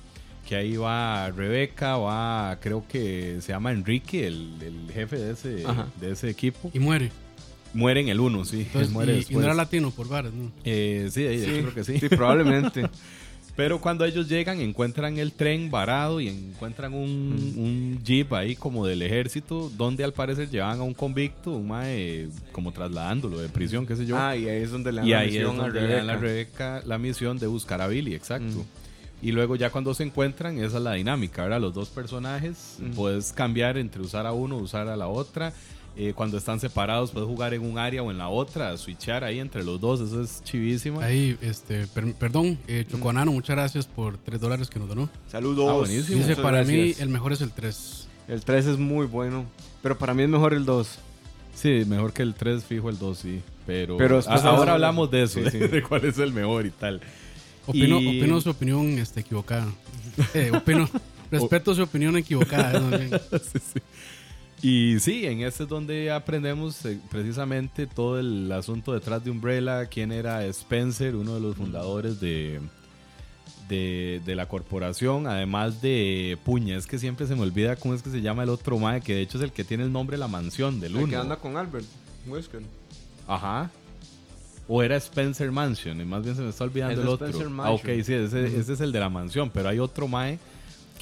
Que 0.47 0.55
ahí 0.55 0.75
va 0.75 1.29
Rebeca, 1.31 1.97
va, 1.97 2.57
creo 2.61 2.83
que 2.87 3.37
se 3.41 3.51
llama 3.53 3.71
Enrique, 3.71 4.27
el, 4.27 4.51
el 4.61 4.91
jefe 4.93 5.17
de 5.17 5.31
ese, 5.31 5.63
Ajá. 5.65 5.87
de 5.99 6.11
ese 6.11 6.29
equipo. 6.29 6.69
Y 6.73 6.79
muere. 6.79 7.11
Muere 7.73 8.01
en 8.01 8.09
el 8.09 8.19
1, 8.19 8.45
sí. 8.45 8.61
Entonces, 8.61 8.91
muere 8.91 9.19
y, 9.19 9.33
y 9.33 9.35
no 9.35 9.43
era 9.43 9.53
latino 9.53 9.91
por 9.91 10.07
varas, 10.07 10.33
¿no? 10.33 10.51
Eh, 10.63 11.07
sí, 11.11 11.23
de 11.23 11.35
hecho 11.35 11.51
creo 11.51 11.73
que 11.73 11.83
sí. 11.83 11.99
Sí, 11.99 12.09
probablemente. 12.09 12.83
Pero 13.61 13.79
cuando 13.79 14.05
ellos 14.05 14.27
llegan, 14.27 14.59
encuentran 14.59 15.19
el 15.19 15.33
tren 15.33 15.69
varado 15.69 16.19
y 16.19 16.29
encuentran 16.29 16.95
un, 16.95 17.53
un 17.55 17.99
jeep 18.03 18.33
ahí 18.33 18.55
como 18.55 18.87
del 18.87 19.03
ejército, 19.03 19.71
donde 19.77 20.03
al 20.03 20.13
parecer 20.13 20.49
llevan 20.49 20.79
a 20.79 20.81
un 20.81 20.95
convicto, 20.95 21.51
un 21.51 21.67
mae, 21.67 22.27
como 22.51 22.71
trasladándolo 22.71 23.37
de 23.39 23.49
prisión, 23.49 23.85
qué 23.85 23.95
sé 23.95 24.07
yo. 24.07 24.17
Ah, 24.17 24.35
y 24.35 24.49
ahí 24.49 24.63
es 24.63 24.71
donde 24.71 24.91
le 24.91 24.97
dan 25.01 25.07
y 25.07 25.11
la 25.11 25.19
ahí 25.19 25.27
es 25.27 25.33
misión 25.35 25.59
a 25.59 25.63
donde 25.65 25.79
le 25.81 25.93
dan 25.93 26.09
a 26.09 26.17
Rebecca. 26.17 26.73
Rebeca 26.77 26.87
la 26.87 26.97
misión 26.97 27.37
de 27.37 27.45
buscar 27.45 27.81
a 27.83 27.87
Billy, 27.87 28.15
exacto. 28.15 28.47
Mm. 28.57 29.27
Y 29.27 29.31
luego 29.31 29.55
ya 29.55 29.69
cuando 29.69 29.93
se 29.93 30.01
encuentran, 30.05 30.57
esa 30.57 30.77
es 30.77 30.83
la 30.83 30.93
dinámica, 30.93 31.43
¿verdad? 31.43 31.61
Los 31.61 31.75
dos 31.75 31.89
personajes, 31.89 32.77
Mm. 32.79 32.95
puedes 32.95 33.31
cambiar 33.31 33.77
entre 33.77 34.01
usar 34.01 34.25
a 34.25 34.31
uno 34.31 34.57
o 34.57 34.61
usar 34.61 34.87
a 34.87 34.95
la 34.97 35.07
otra. 35.07 35.53
Eh, 35.97 36.13
cuando 36.15 36.37
están 36.37 36.59
separados, 36.59 37.11
puedes 37.11 37.27
jugar 37.27 37.53
en 37.53 37.61
un 37.63 37.77
área 37.77 38.01
o 38.01 38.11
en 38.11 38.17
la 38.17 38.29
otra, 38.29 38.75
switchar 38.77 39.23
ahí 39.25 39.39
entre 39.39 39.63
los 39.63 39.79
dos, 39.81 39.99
eso 39.99 40.21
es 40.21 40.41
chivísima. 40.43 41.03
Ahí, 41.03 41.37
este, 41.41 41.85
per- 41.87 42.13
perdón, 42.13 42.57
eh. 42.67 42.85
Chocoanano, 42.89 43.31
muchas 43.33 43.55
gracias 43.57 43.87
por 43.87 44.17
3 44.17 44.39
dólares 44.39 44.69
que 44.69 44.79
nos 44.79 44.87
donó. 44.87 45.09
Saludos. 45.29 45.69
Ah, 45.69 45.73
buenísimo. 45.73 46.17
Dice, 46.17 46.29
Muchas 46.29 46.39
para 46.43 46.63
mí 46.63 46.95
el 46.97 47.09
mejor 47.09 47.33
es 47.33 47.41
el 47.41 47.51
3. 47.51 48.07
El 48.29 48.41
3 48.43 48.65
es 48.67 48.77
muy 48.77 49.05
bueno. 49.05 49.45
Pero 49.83 49.97
para 49.97 50.13
mí 50.13 50.23
es 50.23 50.29
mejor 50.29 50.53
el 50.53 50.63
2. 50.65 50.87
Sí, 51.53 51.83
mejor 51.85 52.13
que 52.13 52.21
el 52.23 52.35
3, 52.35 52.63
fijo 52.63 52.89
el 52.89 52.97
2, 52.97 53.17
sí. 53.17 53.41
Pero, 53.67 53.97
Pero 53.97 54.19
a- 54.25 54.33
ahora 54.49 54.73
hablamos- 54.75 55.11
de 55.11 55.23
eso, 55.23 55.39
Sí, 55.43 55.49
sí. 55.51 55.57
de 55.67 55.83
cuál 55.83 56.05
es 56.05 56.17
el 56.19 56.31
mejor 56.31 56.65
y 56.65 56.71
tal. 56.71 57.01
Opino, 57.67 57.99
Y- 57.99 58.17
opino 58.19 58.39
su 58.39 58.49
opinión 58.49 58.87
este, 58.97 59.19
equivocada. 59.19 59.67
Eh, 60.33 60.51
opino, 60.55 60.89
respeto 61.29 61.75
su 61.75 61.83
opinión 61.83 62.15
equivocada. 62.17 62.79
eh, 62.79 62.97
bien. 63.09 63.21
Sí, 63.41 63.59
sí. 63.73 63.79
Y 64.63 64.99
sí, 64.99 65.25
en 65.25 65.41
este 65.41 65.63
es 65.63 65.69
donde 65.69 66.11
aprendemos 66.11 66.85
eh, 66.85 66.99
precisamente 67.09 67.87
todo 67.87 68.19
el 68.19 68.51
asunto 68.51 68.93
detrás 68.93 69.23
de 69.23 69.31
Umbrella, 69.31 69.87
quién 69.87 70.11
era 70.11 70.45
Spencer, 70.45 71.15
uno 71.15 71.33
de 71.33 71.39
los 71.41 71.55
fundadores 71.55 72.19
de, 72.19 72.59
de, 73.67 74.21
de 74.23 74.35
la 74.35 74.47
corporación, 74.47 75.25
además 75.25 75.81
de 75.81 76.37
Puña, 76.45 76.77
es 76.77 76.85
que 76.85 76.99
siempre 76.99 77.25
se 77.25 77.35
me 77.35 77.41
olvida 77.41 77.75
cómo 77.75 77.95
es 77.95 78.03
que 78.03 78.11
se 78.11 78.21
llama 78.21 78.43
el 78.43 78.49
otro 78.49 78.77
mae, 78.77 79.01
que 79.01 79.15
de 79.15 79.21
hecho 79.21 79.39
es 79.39 79.43
el 79.45 79.51
que 79.51 79.63
tiene 79.63 79.83
el 79.83 79.91
nombre 79.91 80.15
de 80.15 80.19
la 80.19 80.27
mansión 80.27 80.79
del 80.79 80.91
El 80.95 80.97
que 80.99 81.03
uno. 81.05 81.21
anda 81.21 81.37
con 81.37 81.57
Albert 81.57 81.85
Wesker. 82.27 82.61
Ajá. 83.27 83.71
O 84.67 84.83
era 84.83 84.95
Spencer 84.97 85.51
Mansion, 85.51 85.99
y 85.99 86.05
más 86.05 86.23
bien 86.23 86.35
se 86.35 86.43
me 86.43 86.49
está 86.49 86.65
olvidando 86.65 86.93
Es 86.93 86.99
el 87.01 87.07
otro. 87.07 87.27
Spencer 87.27 87.47
Ah, 87.59 87.71
ok, 87.71 87.83
Mansion. 87.83 88.05
sí, 88.05 88.13
ese, 88.13 88.59
ese 88.59 88.73
es 88.73 88.79
el 88.79 88.91
de 88.91 88.99
la 88.99 89.09
mansión, 89.09 89.49
pero 89.49 89.69
hay 89.69 89.79
otro 89.79 90.07
mae 90.07 90.37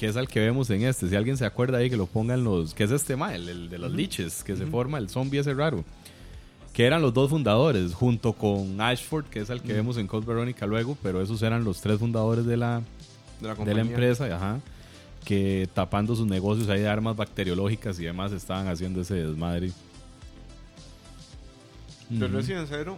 que 0.00 0.06
es 0.06 0.16
el 0.16 0.28
que 0.28 0.40
vemos 0.40 0.70
en 0.70 0.84
este. 0.84 1.10
Si 1.10 1.14
alguien 1.14 1.36
se 1.36 1.44
acuerda 1.44 1.76
ahí, 1.76 1.90
que 1.90 1.96
lo 1.98 2.06
pongan 2.06 2.42
los. 2.42 2.72
que 2.72 2.84
es 2.84 2.90
este 2.90 3.16
mae, 3.16 3.36
el, 3.36 3.46
el 3.50 3.68
de 3.68 3.76
los 3.76 3.92
liches, 3.92 4.42
que 4.42 4.56
se 4.56 4.64
forma 4.64 4.96
el 4.96 5.10
zombie 5.10 5.40
ese 5.40 5.52
raro. 5.52 5.84
Que 6.72 6.86
eran 6.86 7.02
los 7.02 7.12
dos 7.12 7.28
fundadores, 7.28 7.92
junto 7.92 8.32
con 8.32 8.80
Ashford, 8.80 9.26
que 9.26 9.40
es 9.40 9.50
el 9.50 9.60
que 9.60 9.74
vemos 9.74 9.98
en 9.98 10.06
Code 10.06 10.24
Veronica 10.24 10.64
luego, 10.66 10.96
pero 11.02 11.20
esos 11.20 11.42
eran 11.42 11.64
los 11.64 11.82
tres 11.82 11.98
fundadores 11.98 12.46
de 12.46 12.56
la, 12.56 12.80
De 13.42 13.48
la 13.48 13.54
de 13.54 13.74
la 13.74 13.80
empresa, 13.82 14.24
ajá, 14.34 14.60
que 15.22 15.68
tapando 15.74 16.16
sus 16.16 16.26
negocios 16.26 16.70
ahí 16.70 16.80
de 16.80 16.88
armas 16.88 17.14
bacteriológicas 17.14 18.00
y 18.00 18.04
demás 18.04 18.32
estaban 18.32 18.68
haciendo 18.68 19.02
ese 19.02 19.16
desmadre. 19.16 19.70
De 22.08 22.24
Ujú. 22.24 22.36
Resident 22.36 22.68
Zero, 22.70 22.96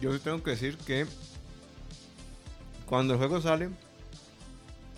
yo 0.00 0.12
sí 0.14 0.20
tengo 0.22 0.40
que 0.40 0.52
decir 0.52 0.76
que 0.86 1.04
cuando 2.86 3.14
el 3.14 3.18
juego 3.18 3.40
sale, 3.40 3.70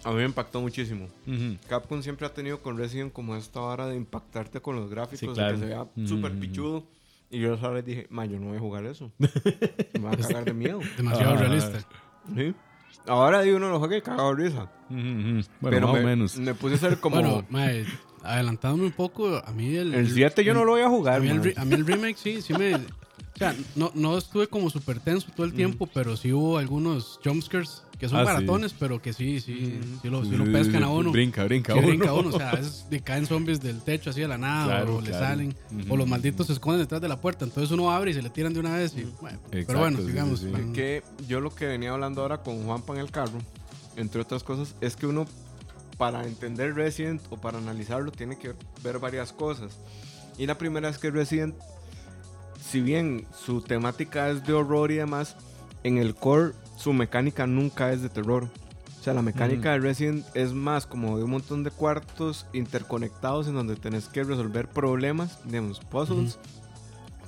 a 0.04 0.11
mí 0.11 0.16
me 0.16 0.25
impactó 0.25 0.61
muchísimo. 0.61 1.07
Ujú. 1.26 1.57
Capcom 1.69 2.02
siempre 2.02 2.26
ha 2.26 2.33
tenido 2.35 2.61
con 2.62 2.76
Resident 2.78 3.12
como 3.12 3.37
esta 3.37 3.61
vara 3.61 3.87
de 3.87 3.97
impactarte 3.97 4.61
con 4.61 4.76
los 4.76 4.90
gráficos, 4.90 5.21
Sí, 5.21 5.26
de 5.26 5.33
claro. 5.35 5.54
que 5.54 5.61
se 5.61 5.66
vea 5.66 5.83
Ujú, 5.83 6.07
súper 6.07 6.33
ujú. 6.33 6.40
pichudo. 6.40 6.85
Y 7.30 7.38
yo 7.40 7.54
esa 7.54 7.69
vez 7.69 7.85
dije, 7.85 8.07
ma, 8.11 8.25
yo 8.26 8.38
no 8.40 8.49
voy 8.49 8.57
a 8.57 8.61
jugar 8.61 8.85
eso. 8.87 9.11
me 9.19 10.00
va 10.00 10.12
a 10.12 10.16
cagar 10.16 10.45
de 10.45 10.52
miedo. 10.54 10.80
Demasiado 10.97 11.35
Ah. 11.35 11.37
realista. 11.37 11.78
¿Sí? 12.35 12.54
Ahora 13.07 13.42
di 13.42 13.50
uno 13.50 13.71
lo 13.71 13.78
juega 13.78 13.97
y 13.97 14.02
cagado 14.02 14.35
de 14.35 14.45
risa. 14.45 14.62
Ujú, 14.90 14.99
ujú. 14.99 15.40
Bueno, 15.61 15.76
Pero 15.76 15.87
más 15.88 15.95
me, 15.95 16.00
o 16.00 16.07
menos. 16.07 16.37
me 16.38 16.54
puse 16.54 16.75
a 16.75 16.76
hacer 16.76 16.99
como... 17.00 17.16
Bueno, 17.16 17.45
mae, 17.49 17.87
adelantándome 18.23 18.85
un 18.87 18.92
poco, 18.92 19.37
a 19.45 19.52
mí 19.52 19.75
el... 19.76 19.95
el 19.95 20.11
7 20.11 20.45
yo 20.45 20.54
no 20.54 20.64
lo 20.64 20.73
voy 20.73 20.83
a 20.83 20.87
A 20.87 20.90
jugar, 20.90 21.21
mí, 21.23 21.28
el, 21.28 21.54
a 21.57 21.64
mí 21.64 21.75
el 21.75 21.87
remake 21.87 22.16
sí, 22.19 22.42
sí 22.42 22.52
me... 22.52 22.73
O 23.35 23.39
sea, 23.39 23.57
no, 23.75 23.91
no 23.95 24.19
estuve 24.19 24.49
como 24.49 24.69
súper 24.71 25.00
tenso 25.00 25.29
todo 25.35 25.47
el 25.47 25.55
tiempo, 25.55 25.87
pero 25.87 26.17
sí 26.17 26.33
hubo 26.33 26.59
algunos 26.59 27.19
jumpscares 27.25 27.83
que 27.99 28.09
son 28.09 28.19
Ah, 28.19 28.21
sí. 28.23 28.27
baratones, 28.27 28.75
pero 28.79 29.00
que 29.00 29.12
sí, 29.12 29.41
sí, 29.41 29.81
sí, 30.03 30.09
lo, 30.09 30.25
sí 30.25 30.31
Sí, 30.31 30.37
lo 30.37 30.47
sí, 30.47 30.53
pescan 30.53 30.83
a 30.83 30.89
uno. 30.91 31.11
Brinca, 31.12 31.45
brinca 31.45 31.73
Sí, 31.75 31.79
uno. 31.79 31.89
brinca 31.89 32.12
uno, 32.15 32.29
o 32.31 32.33
sea, 32.33 32.50
a 32.53 32.57
veces 32.57 32.87
le 32.91 33.00
caen 33.00 33.27
zombies 33.27 33.61
del 33.61 33.83
techo 33.83 34.11
así 34.11 34.21
de 34.23 34.29
la 34.29 34.39
nada, 34.39 34.67
Claro, 34.79 34.97
o 34.97 35.00
le 35.00 35.09
claro. 35.11 35.25
salen, 35.27 35.55
Ujú. 35.71 35.95
o 35.95 35.97
los 35.97 36.09
malditos 36.09 36.47
se 36.47 36.55
esconden 36.55 36.81
detrás 36.81 37.00
de 37.03 37.09
la 37.09 37.21
puerta, 37.21 37.45
entonces 37.45 37.71
uno 37.71 37.91
abre 37.91 38.11
y 38.11 38.15
se 38.15 38.23
le 38.23 38.31
tiran 38.31 38.53
de 38.55 38.61
una 38.61 38.75
vez 38.77 38.95
y, 38.97 39.03
bueno, 39.21 39.39
Exacto, 39.53 39.65
pero 39.67 39.79
bueno, 39.81 39.99
sí, 39.99 40.07
sigamos. 40.07 40.41
sí, 40.41 40.47
sí. 40.47 40.53
man. 40.53 40.73
que 40.73 41.03
yo 41.29 41.41
lo 41.41 41.55
que 41.55 41.67
venía 41.67 41.93
hablando 41.93 42.23
ahora 42.23 42.39
con 42.43 42.65
Juanpa 42.65 42.95
en 42.95 43.00
el 43.00 43.11
carro, 43.11 43.39
entre 43.97 44.21
otras 44.23 44.43
cosas, 44.45 44.75
es 44.81 44.97
que 44.97 45.07
uno 45.07 45.27
para 45.99 46.25
entender 46.27 46.75
Resident 46.75 47.21
o 47.29 47.37
para 47.39 47.59
analizarlo 47.59 48.11
tiene 48.12 48.39
que 48.39 48.55
ver 48.83 48.99
varias 48.99 49.33
cosas. 49.35 49.77
Y 50.39 50.47
la 50.47 50.57
primera 50.57 50.89
es 50.89 50.97
que 50.97 51.11
Resident, 51.11 51.55
si 52.62 52.81
bien 52.81 53.26
su 53.37 53.62
temática 53.62 54.31
es 54.31 54.45
de 54.47 54.52
horror 54.52 54.90
y 54.90 54.97
demás, 54.97 55.37
en 55.83 55.99
el 55.99 56.14
core 56.14 56.52
su 56.76 56.93
mecánica 56.93 57.47
nunca 57.47 57.93
es 57.93 58.02
de 58.02 58.09
terror. 58.09 58.49
O 58.99 59.02
sea, 59.02 59.14
la 59.14 59.23
mecánica 59.23 59.73
de 59.73 59.79
Resident 59.79 60.26
es 60.35 60.52
más 60.52 60.87
como 60.87 61.17
de 61.17 61.25
un 61.25 61.31
montón 61.31 61.64
de 61.64 61.71
cuartos 61.71 62.47
interconectados 62.52 63.49
en 63.49 63.55
donde 63.55 63.76
tenés 63.76 64.09
que 64.09 64.25
resolver 64.25 64.69
problemas, 64.69 65.38
digamos, 65.45 65.81
puzzles, 65.81 66.38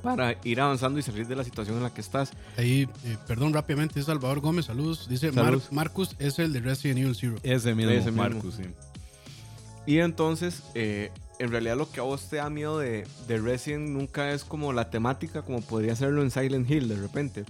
para 0.02 0.36
ir 0.44 0.60
avanzando 0.60 0.98
y 0.98 1.02
salir 1.02 1.26
de 1.26 1.36
la 1.36 1.44
situación 1.44 1.78
en 1.78 1.84
la 1.84 1.94
que 1.94 2.02
estás. 2.02 2.32
Ahí, 2.58 2.88
eh, 3.04 3.16
perdón, 3.26 3.54
rápidamente, 3.54 4.00
es 4.00 4.06
Salvador 4.06 4.40
Gómez, 4.40 4.66
saludos. 4.66 5.08
Dice, 5.08 5.32
Mar-. 5.32 5.58
Marcus 5.70 6.14
es 6.18 6.38
el 6.38 6.52
de 6.52 6.60
Resident 6.60 6.98
Evil 6.98 7.14
Zero. 7.14 7.36
Ese 7.42 7.74
mismo, 7.74 7.92
Ese 7.92 8.10
mismo. 8.10 8.22
Marcus, 8.22 8.54
sí. 8.56 8.64
Y 9.86 9.98
entonces, 9.98 10.62
eh, 10.74 11.10
en 11.42 11.50
realidad 11.50 11.76
lo 11.76 11.90
que 11.90 12.00
a 12.00 12.04
vos 12.04 12.28
te 12.28 12.37
da 12.37 12.49
miedo 12.50 12.78
de, 12.78 13.06
de 13.26 13.38
Resident 13.38 13.88
nunca 13.90 14.32
es 14.32 14.44
como 14.44 14.72
la 14.72 14.90
temática, 14.90 15.42
como 15.42 15.61
podría 15.61 15.96
serlo 15.96 16.22
en 16.22 16.30
Silent 16.30 16.70
Hill 16.70 16.88
de 16.88 16.96
repente, 16.96 17.44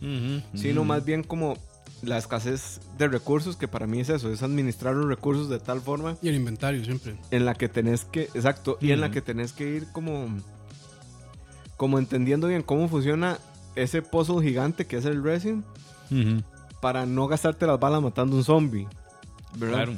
sino 0.54 0.80
Ujú. 0.80 0.88
más 0.88 1.04
bien 1.04 1.22
como 1.22 1.56
la 2.02 2.18
escasez 2.18 2.80
de 2.98 3.06
recursos, 3.08 3.56
que 3.56 3.68
para 3.68 3.86
mí 3.86 4.00
es 4.00 4.08
eso, 4.08 4.32
es 4.32 4.42
administrar 4.42 4.94
los 4.94 5.06
recursos 5.06 5.48
de 5.48 5.58
tal 5.60 5.80
forma 5.80 6.16
Y 6.22 6.28
el 6.28 6.34
inventario 6.34 6.84
siempre. 6.84 7.16
en 7.30 7.44
la 7.44 7.54
que 7.54 7.68
tenés 7.68 8.04
que, 8.04 8.22
exacto, 8.34 8.76
y 8.80 8.90
en 8.92 9.00
la 9.00 9.10
que 9.10 9.20
tenés 9.20 9.52
que 9.52 9.68
ir 9.68 9.86
como, 9.92 10.26
como 11.76 11.98
entendiendo 11.98 12.48
bien 12.48 12.62
cómo 12.62 12.88
funciona 12.88 13.38
ese 13.76 14.02
puzzle 14.02 14.42
gigante 14.42 14.86
que 14.86 14.96
es 14.96 15.04
el 15.04 15.22
Resident, 15.22 15.64
para 16.80 17.06
no 17.06 17.26
gastarte 17.28 17.66
las 17.66 17.78
balas 17.78 18.02
matando 18.02 18.36
un 18.36 18.44
zombie. 18.44 18.86
¿verdad? 19.56 19.84
Claro. 19.84 19.92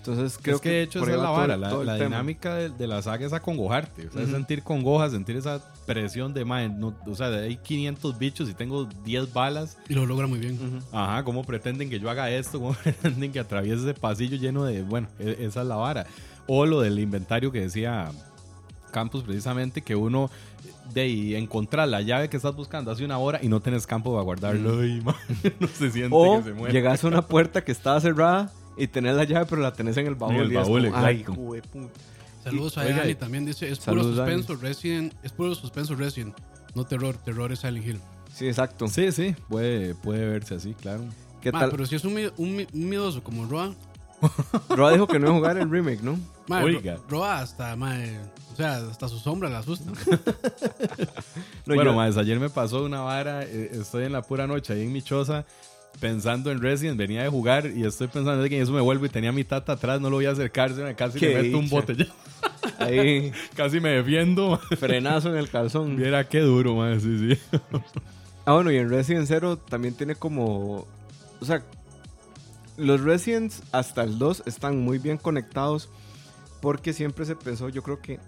Entonces 0.00 0.38
creo 0.40 0.56
es 0.56 0.62
que, 0.62 0.68
de 0.70 0.82
hecho 0.82 0.98
esa 1.00 1.10
es 1.10 1.16
la 1.18 1.22
va 1.24 1.28
todo- 1.28 1.36
vara, 1.38 1.56
la, 1.58 1.68
todo 1.68 1.84
la 1.84 1.94
dinámica 1.96 2.54
de, 2.54 2.70
de 2.70 2.86
la 2.86 3.02
saga 3.02 3.26
es 3.26 3.34
acongojarte, 3.34 4.06
o 4.08 4.10
sea, 4.12 4.22
es 4.22 4.28
Ujú. 4.28 4.36
sentir 4.36 4.62
congoja, 4.62 5.10
sentir 5.10 5.36
esa 5.36 5.62
presión 5.86 6.32
de, 6.32 6.44
man, 6.46 6.80
no, 6.80 6.94
o 7.06 7.14
sea, 7.14 7.26
hay 7.28 7.56
500 7.58 8.18
bichos 8.18 8.48
y 8.48 8.54
tengo 8.54 8.86
10 9.04 9.32
balas, 9.34 9.76
Y 9.90 9.94
lo 9.94 10.06
logra 10.06 10.26
muy 10.26 10.38
bien. 10.38 10.54
Ujú. 10.54 10.96
ajá, 10.96 11.22
¿cómo 11.24 11.44
pretenden 11.44 11.90
que 11.90 12.00
yo 12.00 12.08
haga 12.08 12.30
esto? 12.30 12.58
¿Cómo 12.58 12.72
pretenden 12.82 13.30
que 13.30 13.40
atraviese 13.40 13.82
ese 13.90 13.94
pasillo 13.94 14.36
lleno 14.38 14.64
de, 14.64 14.82
bueno, 14.82 15.08
e- 15.18 15.36
esa 15.40 15.60
es 15.60 15.66
la 15.68 15.76
vara? 15.76 16.06
O 16.46 16.64
lo 16.64 16.80
del 16.80 16.98
inventario 16.98 17.52
que 17.52 17.60
decía 17.60 18.10
Campos 18.92 19.22
precisamente, 19.22 19.82
que 19.82 19.94
uno 19.94 20.30
de 20.94 21.38
encontrar 21.38 21.86
la 21.88 22.00
llave 22.00 22.28
que 22.28 22.36
estás 22.36 22.56
buscando 22.56 22.90
hace 22.90 23.04
una 23.04 23.18
hora 23.18 23.38
y 23.40 23.48
no 23.48 23.60
tenés 23.60 23.86
campo 23.86 24.10
para 24.12 24.24
guardarlo, 24.24 24.84
y, 24.84 25.00
man, 25.02 25.14
no 25.60 25.68
se 25.68 25.90
siente 25.90 26.08
O 26.10 26.38
que 26.38 26.44
se 26.44 26.52
muere. 26.54 26.72
llegas 26.72 27.04
a 27.04 27.06
una 27.06 27.22
puerta 27.22 27.62
que 27.62 27.70
estaba 27.70 28.00
cerrada 28.00 28.50
y 28.76 28.86
tenés 28.86 29.14
la 29.16 29.24
llave, 29.24 29.46
pero 29.46 29.62
la 29.62 29.72
tenés 29.72 29.96
en 29.96 30.06
el 30.06 30.14
baúl. 30.14 30.34
En 30.36 30.40
el 30.42 30.52
y 30.52 30.56
es 30.56 30.62
baúl, 30.62 30.84
como, 30.90 30.96
Ay, 31.04 31.16
exacto. 31.20 31.40
hijo 31.42 31.54
de 31.54 31.62
puta". 31.62 32.00
Saludos 32.44 32.78
a 32.78 32.84
Dani 32.84 33.10
y- 33.10 33.14
también 33.14 33.44
dice, 33.44 33.68
es 33.70 33.78
puro 33.78 34.00
Saludos, 34.02 34.16
Dani. 34.16 34.32
suspenso 34.42 34.62
Resident, 34.62 35.14
es 35.22 35.32
puro 35.32 35.54
suspenso 35.54 35.94
Resident, 35.94 36.34
no 36.74 36.84
terror, 36.84 37.16
terror 37.18 37.52
es 37.52 37.58
Silent 37.60 37.86
Hill. 37.86 38.00
Sí, 38.32 38.46
exacto. 38.46 38.88
Sí, 38.88 39.12
sí, 39.12 39.34
puede, 39.48 39.94
puede 39.94 40.26
verse 40.26 40.54
así, 40.54 40.72
claro. 40.74 41.04
¿Qué 41.42 41.52
Ma, 41.52 41.60
tal? 41.60 41.70
pero 41.70 41.84
si 41.86 41.96
es 41.96 42.04
un, 42.04 42.12
un, 42.38 42.66
un 42.72 42.88
miedoso 42.88 43.22
como 43.22 43.44
Roa, 43.46 43.74
Roa 44.70 44.92
dijo 44.92 45.06
que 45.06 45.18
no 45.18 45.26
iba 45.26 45.34
a 45.34 45.38
jugar 45.38 45.58
el 45.58 45.70
remake, 45.70 46.02
¿no? 46.02 46.18
ma, 46.46 46.62
Oiga. 46.62 46.96
Ro- 46.96 47.04
Roa 47.08 47.40
hasta, 47.40 47.74
ma, 47.76 47.94
o 48.52 48.56
sea, 48.56 48.76
hasta 48.76 49.08
su 49.08 49.18
sombra 49.18 49.48
la 49.50 49.58
asusta. 49.58 49.90
No, 51.66 51.74
bueno, 51.74 51.90
yo- 51.92 51.96
más 51.96 52.16
ayer 52.16 52.38
me 52.40 52.50
pasó 52.50 52.84
una 52.84 53.00
vara, 53.02 53.44
eh, 53.44 53.70
estoy 53.74 54.04
en 54.04 54.12
la 54.12 54.22
pura 54.22 54.46
noche 54.46 54.72
ahí 54.72 54.82
en 54.82 54.92
mi 54.92 55.02
choza 55.02 55.44
pensando 56.00 56.50
en 56.50 56.60
Resident, 56.60 56.96
venía 56.96 57.22
de 57.22 57.28
jugar 57.28 57.66
y 57.66 57.84
estoy 57.84 58.08
pensando 58.08 58.42
en 58.42 58.48
que 58.48 58.60
eso 58.60 58.72
me 58.72 58.80
vuelvo 58.80 59.06
y 59.06 59.10
tenía 59.10 59.32
mi 59.32 59.44
tata 59.44 59.74
atrás, 59.74 60.00
no 60.00 60.08
lo 60.10 60.16
voy 60.16 60.26
a 60.26 60.30
acercarse, 60.30 60.82
me 60.82 60.94
casi 60.94 61.20
le 61.20 61.42
meto 61.42 61.58
un 61.58 61.68
botellón, 61.68 62.08
Ahí, 62.78 63.32
casi 63.54 63.80
me 63.80 63.90
defiendo. 63.90 64.58
frenazo 64.78 65.30
en 65.30 65.36
el 65.36 65.50
calzón. 65.50 65.96
Viera 65.98 66.28
qué 66.28 66.40
duro, 66.40 66.74
man, 66.74 67.00
sí, 67.00 67.34
sí. 67.34 67.58
Ah, 68.46 68.54
bueno, 68.54 68.70
y 68.70 68.78
en 68.78 68.88
Resident 68.88 69.26
Zero 69.26 69.56
también 69.58 69.94
tiene 69.94 70.14
como. 70.14 70.86
O 71.40 71.44
sea, 71.44 71.62
los 72.76 73.02
Residents 73.02 73.62
hasta 73.72 74.02
el 74.02 74.18
2 74.18 74.44
están 74.46 74.78
muy 74.78 74.98
bien 74.98 75.18
conectados 75.18 75.90
porque 76.60 76.92
siempre 76.92 77.24
se 77.26 77.36
pensó, 77.36 77.68
yo 77.68 77.82
creo 77.82 78.00
que 78.00 78.18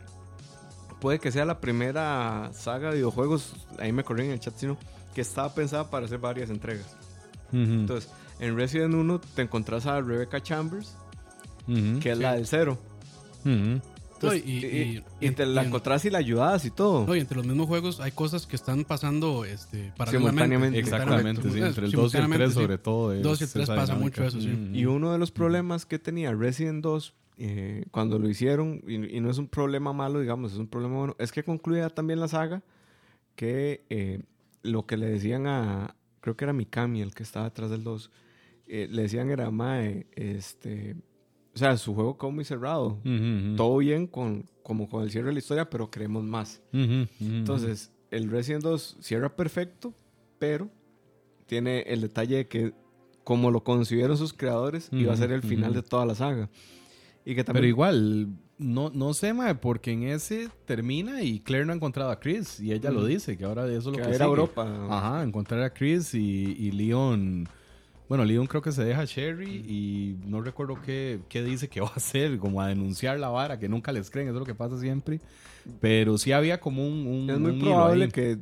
puede 1.00 1.18
que 1.18 1.32
sea 1.32 1.44
la 1.44 1.60
primera 1.60 2.50
saga 2.52 2.90
de 2.90 2.96
videojuegos, 2.96 3.54
ahí 3.78 3.92
me 3.92 4.04
corrí 4.04 4.24
en 4.24 4.30
el 4.32 4.40
chat, 4.40 4.54
sino 4.56 4.78
que 5.14 5.20
estaba 5.20 5.52
pensada 5.54 5.90
para 5.90 6.06
hacer 6.06 6.18
varias 6.18 6.48
entregas. 6.48 6.96
Entonces, 7.52 8.10
en 8.40 8.56
Resident 8.56 8.94
1 8.94 9.20
te 9.34 9.42
encontrás 9.42 9.86
a 9.86 10.00
Rebecca 10.00 10.42
Chambers, 10.42 10.96
que 11.66 12.10
es 12.10 12.16
Sí. 12.18 12.22
la 12.22 12.34
del 12.34 12.46
cero. 12.46 12.78
Entonces, 13.44 14.44
No, 14.44 14.50
y- 14.50 14.52
y, 14.52 15.02
y- 15.20 15.26
y 15.26 15.30
te 15.32 15.44
la 15.46 15.64
y- 15.64 15.66
encontrás 15.66 16.04
y 16.04 16.10
la 16.10 16.18
ayudabas 16.18 16.64
y 16.64 16.70
todo. 16.70 17.06
No, 17.06 17.16
y 17.16 17.20
entre 17.20 17.36
los 17.36 17.46
mismos 17.46 17.66
juegos 17.66 17.98
hay 18.00 18.12
cosas 18.12 18.46
que 18.46 18.54
están 18.54 18.84
pasando 18.84 19.44
este, 19.44 19.92
paralelamente. 19.96 20.30
Simultáneamente. 20.44 20.78
Exactamente, 20.78 21.42
sí, 21.50 21.60
entre 21.60 21.86
el 21.86 21.92
2 21.92 22.14
y 22.14 22.16
el 22.16 22.22
simultáneamente, 22.22 22.44
3 22.44 22.54
sí. 22.54 22.60
sobre 22.60 22.78
todo. 22.78 23.12
es 23.12 23.22
2 23.22 23.40
y 23.40 23.44
el 23.44 23.50
3 23.50 23.62
esa 23.64 23.74
pasa 23.74 23.94
dinámica. 23.94 24.22
mucho 24.22 24.28
eso, 24.38 24.40
sí. 24.40 24.70
Y 24.72 24.84
uno 24.84 25.10
de 25.12 25.18
los 25.18 25.32
problemas 25.32 25.86
que 25.86 25.98
tenía 25.98 26.32
Resident 26.32 26.82
2 26.84 27.14
eh, 27.38 27.84
cuando 27.90 28.18
lo 28.20 28.28
hicieron, 28.28 28.80
y, 28.86 29.16
y 29.16 29.20
no 29.20 29.28
es 29.30 29.38
un 29.38 29.48
problema 29.48 29.92
malo, 29.92 30.20
digamos, 30.20 30.52
es 30.52 30.58
un 30.58 30.68
problema 30.68 30.96
bueno, 30.98 31.16
es 31.18 31.32
que 31.32 31.42
concluía 31.42 31.88
también 31.90 32.20
la 32.20 32.28
saga 32.28 32.62
que 33.34 33.84
eh, 33.90 34.20
lo 34.62 34.86
que 34.86 34.96
le 34.96 35.06
decían 35.06 35.48
a, 35.48 35.96
creo 36.22 36.36
que 36.36 36.44
era 36.46 36.54
Mikami 36.54 37.02
el 37.02 37.12
que 37.14 37.24
estaba 37.24 37.44
detrás 37.46 37.68
del 37.68 37.84
2, 37.84 38.10
eh, 38.68 38.88
le 38.90 39.02
decían 39.02 39.28
era, 39.28 39.50
mae, 39.50 40.06
este, 40.12 40.96
o 41.54 41.58
sea, 41.58 41.76
su 41.76 41.94
juego 41.94 42.16
quedó 42.16 42.30
muy 42.30 42.44
cerrado. 42.44 42.98
Todo 43.56 43.76
bien 43.78 44.06
con, 44.06 44.48
como 44.62 44.88
con 44.88 45.02
el 45.02 45.10
cierre 45.10 45.26
de 45.26 45.32
la 45.34 45.38
historia, 45.40 45.68
pero 45.68 45.90
queremos 45.90 46.24
más. 46.24 46.62
Entonces, 46.72 47.92
el 48.10 48.30
Resident 48.30 48.62
2 48.62 48.96
cierra 49.00 49.34
perfecto, 49.36 49.92
pero 50.38 50.70
tiene 51.46 51.80
el 51.82 52.00
detalle 52.00 52.36
de 52.36 52.48
que, 52.48 52.72
como 53.24 53.50
lo 53.50 53.62
concibieron 53.62 54.16
sus 54.16 54.32
creadores, 54.32 54.88
iba 54.92 55.12
a 55.12 55.16
ser 55.16 55.32
el 55.32 55.42
final 55.42 55.74
de 55.74 55.82
toda 55.82 56.06
la 56.06 56.14
saga. 56.14 56.48
Y 57.24 57.34
que 57.34 57.44
Pero 57.44 57.54
también... 57.54 57.66
igual, 57.66 58.28
no, 58.58 58.90
no 58.90 59.14
sé, 59.14 59.32
mae, 59.32 59.54
porque 59.54 59.92
en 59.92 60.04
ese 60.04 60.48
termina 60.66 61.22
y 61.22 61.40
Claire 61.40 61.66
no 61.66 61.72
ha 61.72 61.76
encontrado 61.76 62.10
a 62.10 62.20
Chris. 62.20 62.60
Y 62.60 62.72
ella 62.72 62.90
lo 62.90 63.04
dice, 63.04 63.36
que 63.36 63.44
ahora 63.44 63.66
eso 63.66 63.76
es 63.76 63.84
lo 63.86 63.92
que 63.92 63.98
que, 63.98 64.02
va 64.02 64.08
a 64.08 64.10
ir 64.10 64.14
sigue. 64.16 64.24
a 64.24 64.28
Europa. 64.28 64.86
Ajá, 64.88 65.22
encontrar 65.22 65.62
a 65.62 65.70
Chris 65.70 66.14
y, 66.14 66.56
y 66.58 66.70
Leon. 66.72 67.48
Bueno, 68.08 68.24
Leon 68.24 68.46
creo 68.46 68.60
que 68.60 68.72
se 68.72 68.84
deja 68.84 69.00
a 69.00 69.04
Sherry 69.06 69.64
y 69.66 70.18
no 70.26 70.42
recuerdo 70.42 70.78
qué, 70.84 71.20
qué 71.28 71.42
dice 71.42 71.68
que 71.68 71.80
va 71.82 71.88
a 71.88 71.94
hacer, 71.96 72.38
como 72.38 72.60
a 72.60 72.68
denunciar 72.68 73.18
la 73.18 73.28
vara, 73.28 73.58
que 73.58 73.68
nunca 73.68 73.90
les 73.92 74.10
creen, 74.10 74.28
eso 74.28 74.36
es 74.36 74.40
lo 74.40 74.46
que 74.46 74.54
pasa 74.54 74.78
siempre. 74.78 75.20
Pero 75.80 76.18
sí 76.18 76.32
había 76.32 76.60
como 76.60 76.86
un. 76.86 77.06
un 77.06 77.30
Es 77.30 77.38
muy 77.38 77.52
un 77.52 77.60
probable 77.60 78.08
que 78.08 78.36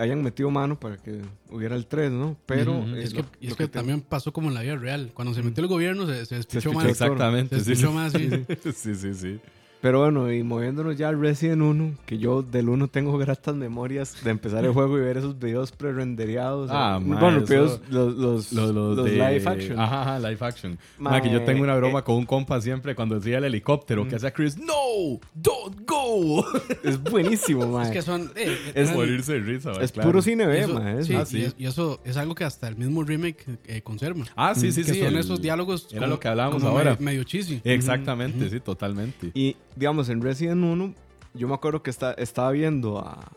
hayan 0.00 0.22
metido 0.22 0.50
mano 0.50 0.78
para 0.80 0.96
que 0.96 1.20
hubiera 1.50 1.76
el 1.76 1.86
3, 1.86 2.10
¿no? 2.10 2.36
Pero... 2.46 2.84
Eh, 2.96 3.02
Es 3.02 3.12
lo- 3.14 3.22
que, 3.22 3.28
y 3.40 3.44
es 3.46 3.50
lo 3.50 3.56
que, 3.56 3.64
te- 3.66 3.72
también 3.78 4.00
pasó 4.00 4.32
como 4.32 4.48
en 4.48 4.54
la 4.54 4.62
vida 4.62 4.76
real. 4.76 5.10
Cuando 5.14 5.34
se 5.34 5.42
metió 5.42 5.62
el 5.62 5.68
gobierno, 5.68 6.06
se, 6.06 6.24
se 6.26 6.36
despichó 6.36 6.70
despichó 6.70 6.72
más. 6.72 6.86
Exactamente, 6.86 7.60
Se 7.60 7.64
sí. 7.76 7.86
más, 7.92 8.12
sí. 8.14 8.30
sí, 8.74 8.94
sí, 8.94 9.14
sí. 9.14 9.40
Pero 9.80 10.00
bueno, 10.00 10.30
y 10.30 10.42
moviéndonos 10.42 10.96
ya 10.98 11.08
al 11.08 11.18
Resident 11.18 11.62
1, 11.62 11.94
que 12.04 12.18
yo 12.18 12.42
del 12.42 12.68
1 12.68 12.88
tengo 12.88 13.16
gratas 13.16 13.54
memorias 13.54 14.22
de 14.22 14.30
empezar 14.30 14.62
el 14.64 14.72
juego 14.72 14.98
y 14.98 15.00
ver 15.00 15.16
esos 15.16 15.38
videos 15.38 15.72
pre-rendereados. 15.72 16.68
Ah, 16.70 16.98
eh, 17.00 17.04
ma, 17.04 17.18
bueno, 17.18 17.40
videos, 17.40 17.80
los, 17.88 18.14
los, 18.14 18.52
Los, 18.52 18.74
los 18.74 18.96
los 18.98 19.06
de- 19.06 19.12
live 19.12 19.42
action. 19.48 19.80
Ajá, 19.80 20.02
ajá, 20.02 20.18
live 20.18 20.36
action. 20.46 20.78
Ma, 20.98 21.10
Ma, 21.12 21.22
que 21.22 21.30
yo 21.30 21.42
tengo 21.44 21.62
una 21.62 21.74
broma 21.76 22.00
eh, 22.00 22.02
con 22.04 22.16
un 22.16 22.26
compa 22.26 22.60
siempre 22.60 22.94
cuando 22.94 23.14
decía 23.14 23.38
el 23.38 23.44
helicóptero, 23.44 24.06
que 24.06 24.16
hacía 24.16 24.30
Chris, 24.32 24.58
no, 24.58 25.18
don't 25.34 25.80
go. 25.88 26.44
Es 26.84 27.02
buenísimo, 27.02 27.66
man. 27.66 27.86
Es 27.86 27.90
que 27.90 28.02
son. 28.02 28.30
eh, 28.36 28.54
Es 28.74 28.92
morirse 28.92 29.32
de 29.34 29.40
risa, 29.40 29.72
Es 29.80 29.92
claro. 29.92 30.10
puro 30.10 30.20
cine 30.22 30.46
B, 30.46 30.60
eso- 30.60 30.74
ma, 30.74 30.92
es- 30.92 31.06
sí, 31.06 31.14
Ah, 31.14 31.22
y 31.22 31.26
sí. 31.26 31.42
es- 31.44 31.54
Y, 31.58 31.64
eso 31.66 32.00
es 32.04 32.18
algo 32.18 32.34
que 32.34 32.44
hasta 32.44 32.68
el 32.68 32.76
mismo 32.76 33.02
remake 33.02 33.46
eh, 33.66 33.80
conserva. 33.80 34.24
Ah, 34.36 34.54
sí, 34.54 34.72
sí, 34.72 34.82
que 34.84 34.92
sí. 34.92 34.98
son 34.98 35.08
el- 35.08 35.16
esos 35.16 35.40
diálogos. 35.40 35.86
Era 35.90 36.00
como- 36.00 36.10
lo 36.14 36.20
que 36.20 36.28
hablábamos 36.28 36.62
ahora. 36.64 36.90
Medio, 36.92 37.04
medio 37.04 37.24
cheesy. 37.24 37.62
Exactamente, 37.64 38.50
sí, 38.50 38.60
totalmente. 38.60 39.30
Y, 39.34 39.56
digamos, 39.76 40.08
en 40.08 40.20
Resident 40.22 40.62
1, 40.64 40.94
yo 41.34 41.48
me 41.48 41.54
acuerdo 41.54 41.82
que 41.82 41.90
está, 41.90 42.12
estaba 42.14 42.50
viendo 42.52 42.98
a, 42.98 43.30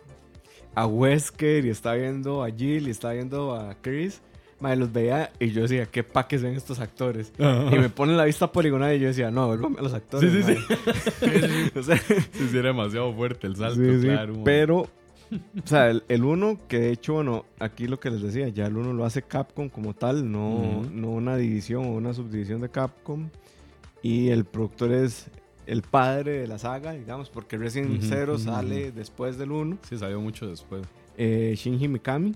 a 0.75 0.85
Wesker 0.87 1.65
y 1.65 1.69
estaba 1.69 1.95
viendo 1.95 2.43
a 2.43 2.49
Jill 2.49 2.87
y 2.87 2.91
estaba 2.91 3.13
viendo 3.13 3.55
a 3.55 3.75
Chris. 3.81 4.21
Madre, 4.59 4.77
los 4.77 4.93
veía 4.93 5.29
y 5.39 5.51
yo 5.51 5.63
decía, 5.63 5.85
qué 5.87 6.03
paques 6.03 6.41
ven 6.41 6.55
estos 6.55 6.79
actores. 6.79 7.33
Y 7.37 7.75
me 7.77 7.89
ponen 7.89 8.15
la 8.15 8.23
vista 8.23 8.49
poligonal 8.51 8.95
y 8.95 8.99
yo 8.99 9.07
decía, 9.07 9.29
no, 9.29 9.47
vuélvame 9.47 9.79
a 9.79 9.81
los 9.81 9.93
actores. 9.93 10.31
Sí, 10.31 10.41
sí, 10.43 10.57
madre". 11.21 11.71
O 11.79 11.83
sea, 11.83 11.97
Sí, 12.31 12.47
sí, 12.49 12.57
era 12.57 12.69
demasiado 12.69 13.13
fuerte 13.13 13.47
el 13.47 13.57
salto, 13.57 13.75
Sí, 13.83 13.99
sí, 14.01 14.07
claro. 14.07 14.35
ma. 14.37 14.43
Pero, 14.45 14.77
o 14.79 15.67
sea, 15.67 15.89
el, 15.89 16.03
el 16.07 16.23
1, 16.23 16.59
que 16.69 16.79
de 16.79 16.91
hecho, 16.91 17.15
bueno, 17.15 17.43
aquí 17.59 17.87
lo 17.87 17.99
que 17.99 18.09
les 18.09 18.21
decía, 18.21 18.47
ya 18.47 18.67
el 18.67 18.77
1 18.77 18.93
lo 18.93 19.03
hace 19.03 19.21
Capcom 19.23 19.67
como 19.67 19.93
tal, 19.95 20.31
no, 20.31 20.55
Ujú. 20.55 20.89
no 20.93 21.09
una 21.09 21.35
división 21.35 21.83
o 21.85 21.89
una 21.91 22.13
subdivisión 22.13 22.61
de 22.61 22.69
Capcom. 22.69 23.29
Y 24.01 24.29
el 24.29 24.45
productor 24.45 24.93
es 24.93 25.27
el 25.67 25.81
padre 25.81 26.39
de 26.41 26.47
la 26.47 26.57
saga, 26.59 26.93
digamos, 26.93 27.29
porque 27.29 27.57
Resident 27.57 27.97
Ujú, 27.99 28.05
0 28.09 28.33
ujú, 28.35 28.43
sale 28.43 28.91
después 28.91 29.37
del 29.37 29.51
1, 29.51 29.77
Sí, 29.89 29.97
salió 29.97 30.19
mucho 30.21 30.47
después. 30.47 30.83
eh, 31.17 31.53
Shinji 31.57 31.87
Mikami, 31.87 32.33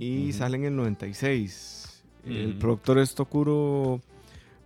y 0.00 0.32
sale 0.32 0.56
en 0.58 0.64
el 0.64 0.76
96. 0.76 2.02
El 2.26 2.54
productor 2.56 2.98
es 2.98 3.14
Tokuro 3.14 4.00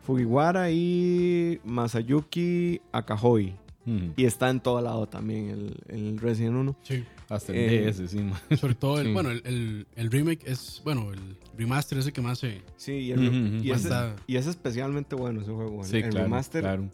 Fujiwara 0.05 0.71
y 0.71 1.61
Masayuki 1.64 2.81
Akahoi. 2.93 3.55
Y 4.19 4.25
está 4.26 4.50
en 4.50 4.61
todo 4.61 4.83
lado 4.83 5.07
también 5.09 5.49
el, 5.49 5.76
el 5.88 6.19
Resident 6.19 6.57
1. 6.57 6.76
Sí. 6.83 7.05
Hasta 7.31 7.52
el 7.52 7.59
Eh, 7.59 7.87
DS, 7.90 8.07
sí. 8.11 8.21
Sobre 8.59 8.75
todo, 8.75 9.00
el, 9.00 9.07
Sí. 9.07 9.12
bueno, 9.14 9.31
el, 9.31 9.40
el, 9.47 9.87
el 9.97 10.11
remake 10.11 10.43
es, 10.47 10.83
bueno, 10.85 11.11
el 11.11 11.19
remaster 11.57 11.97
es 11.99 12.07
el 12.07 12.12
que 12.12 12.21
más 12.21 12.38
se... 12.38 12.61
Sí, 12.76 12.93
y, 12.93 13.12
el- 13.12 13.61
y 13.64 13.71
y 14.26 14.37
es 14.37 14.47
especialmente 14.47 15.14
bueno 15.17 15.40
ese 15.40 15.52
juego. 15.52 15.81
el- 15.81 15.87
Sí, 15.87 15.97
el 15.97 16.11
claro, 16.11 16.25
remaster. 16.25 16.61
claro. 16.62 16.85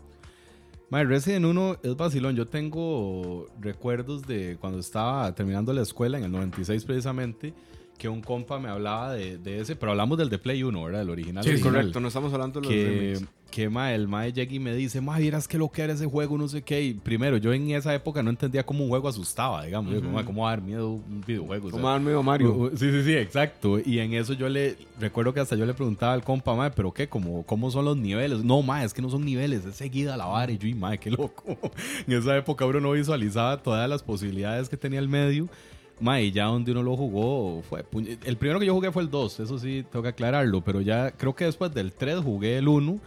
Ma, 0.94 1.02
Resident 1.02 1.44
1 1.44 1.78
es 1.82 1.96
vacilón. 1.96 2.36
Yo 2.36 2.46
tengo 2.46 3.48
recuerdos 3.60 4.24
de 4.28 4.56
cuando 4.60 4.78
estaba 4.78 5.34
terminando 5.34 5.72
la 5.72 5.82
escuela, 5.82 6.18
en 6.18 6.22
el 6.22 6.30
96 6.30 6.84
precisamente, 6.84 7.52
que 7.98 8.08
un 8.08 8.20
compa 8.20 8.58
me 8.58 8.68
hablaba 8.68 9.12
de, 9.14 9.38
de 9.38 9.60
ese, 9.60 9.76
pero 9.76 9.92
hablamos 9.92 10.18
del 10.18 10.28
de 10.28 10.38
Play 10.38 10.62
1, 10.62 10.84
¿verdad? 10.84 11.02
El 11.02 11.10
original. 11.10 11.44
Sí, 11.44 11.50
original. 11.50 11.72
correcto. 11.74 12.00
No 12.00 12.08
estamos 12.08 12.32
hablando 12.32 12.60
de 12.60 12.66
los 12.66 12.72
que, 12.74 13.26
que 13.50 13.68
ma, 13.68 13.94
el 13.94 14.08
mae 14.08 14.32
llega 14.32 14.52
y 14.52 14.58
me 14.58 14.74
dice, 14.74 15.00
ma, 15.00 15.16
vieras 15.18 15.46
que 15.46 15.58
lo 15.58 15.70
que 15.70 15.82
era 15.82 15.92
ese 15.92 16.06
juego, 16.06 16.36
no 16.36 16.48
sé 16.48 16.62
qué. 16.62 16.82
Y 16.82 16.94
primero, 16.94 17.36
yo 17.36 17.52
en 17.52 17.70
esa 17.70 17.94
época 17.94 18.20
no 18.22 18.30
entendía 18.30 18.66
cómo 18.66 18.82
un 18.82 18.90
juego 18.90 19.06
asustaba, 19.08 19.64
digamos. 19.64 19.92
Yo, 19.92 20.00
Ujú. 20.00 20.08
"Ma, 20.08 20.24
¿Cómo 20.24 20.42
va 20.42 20.48
a 20.48 20.56
dar 20.56 20.62
miedo 20.62 20.90
un 20.90 21.22
videojuego? 21.26 21.68
O 21.68 21.70
sea, 21.70 21.80
darme 21.80 22.12
a 22.12 22.20
Mario. 22.20 22.52
Uh, 22.52 22.64
uh, 22.64 22.70
Sí, 22.76 22.90
sí, 22.90 23.04
sí, 23.04 23.14
exacto. 23.14 23.78
Y 23.78 24.00
en 24.00 24.12
eso 24.14 24.32
yo 24.32 24.48
le 24.48 24.76
recuerdo 24.98 25.32
que 25.32 25.38
hasta 25.40 25.54
yo 25.54 25.64
le 25.64 25.72
preguntaba 25.74 26.14
al 26.14 26.24
compa, 26.24 26.54
mae, 26.56 26.72
pero 26.72 26.92
qué, 26.92 27.08
¿Cómo, 27.08 27.44
cómo 27.46 27.70
son 27.70 27.84
los 27.84 27.96
niveles? 27.96 28.42
No, 28.42 28.60
mae, 28.62 28.84
es 28.84 28.92
que 28.92 29.02
no 29.02 29.08
son 29.08 29.24
niveles, 29.24 29.64
es 29.64 29.76
seguida 29.76 30.16
la 30.16 30.26
vara. 30.26 30.50
Y 30.50 30.58
yo, 30.58 30.66
y 30.66 30.74
mae, 30.74 30.98
qué 30.98 31.10
loco. 31.10 31.44
en 32.08 32.12
esa 32.12 32.36
época 32.36 32.66
uno 32.66 32.80
no 32.80 32.90
visualizaba 32.90 33.62
todas 33.62 33.88
las 33.88 34.02
posibilidades 34.02 34.68
que 34.68 34.76
tenía 34.76 34.98
el 34.98 35.08
medio. 35.08 35.48
Mae, 36.00 36.24
y 36.24 36.32
ya 36.32 36.46
donde 36.46 36.72
uno 36.72 36.82
lo 36.82 36.96
jugó 36.96 37.62
fue. 37.62 37.84
El 38.24 38.36
primero 38.36 38.58
que 38.60 38.66
yo 38.66 38.74
jugué 38.74 38.90
fue 38.90 39.02
el 39.02 39.10
2, 39.10 39.40
eso 39.40 39.58
sí, 39.58 39.84
tengo 39.90 40.02
que 40.02 40.08
aclararlo. 40.08 40.60
Pero 40.62 40.80
ya 40.80 41.10
creo 41.12 41.34
que 41.34 41.44
después 41.44 41.72
del 41.72 41.92
3 41.92 42.18
jugué 42.18 42.58
el 42.58 42.68
1. 42.68 42.98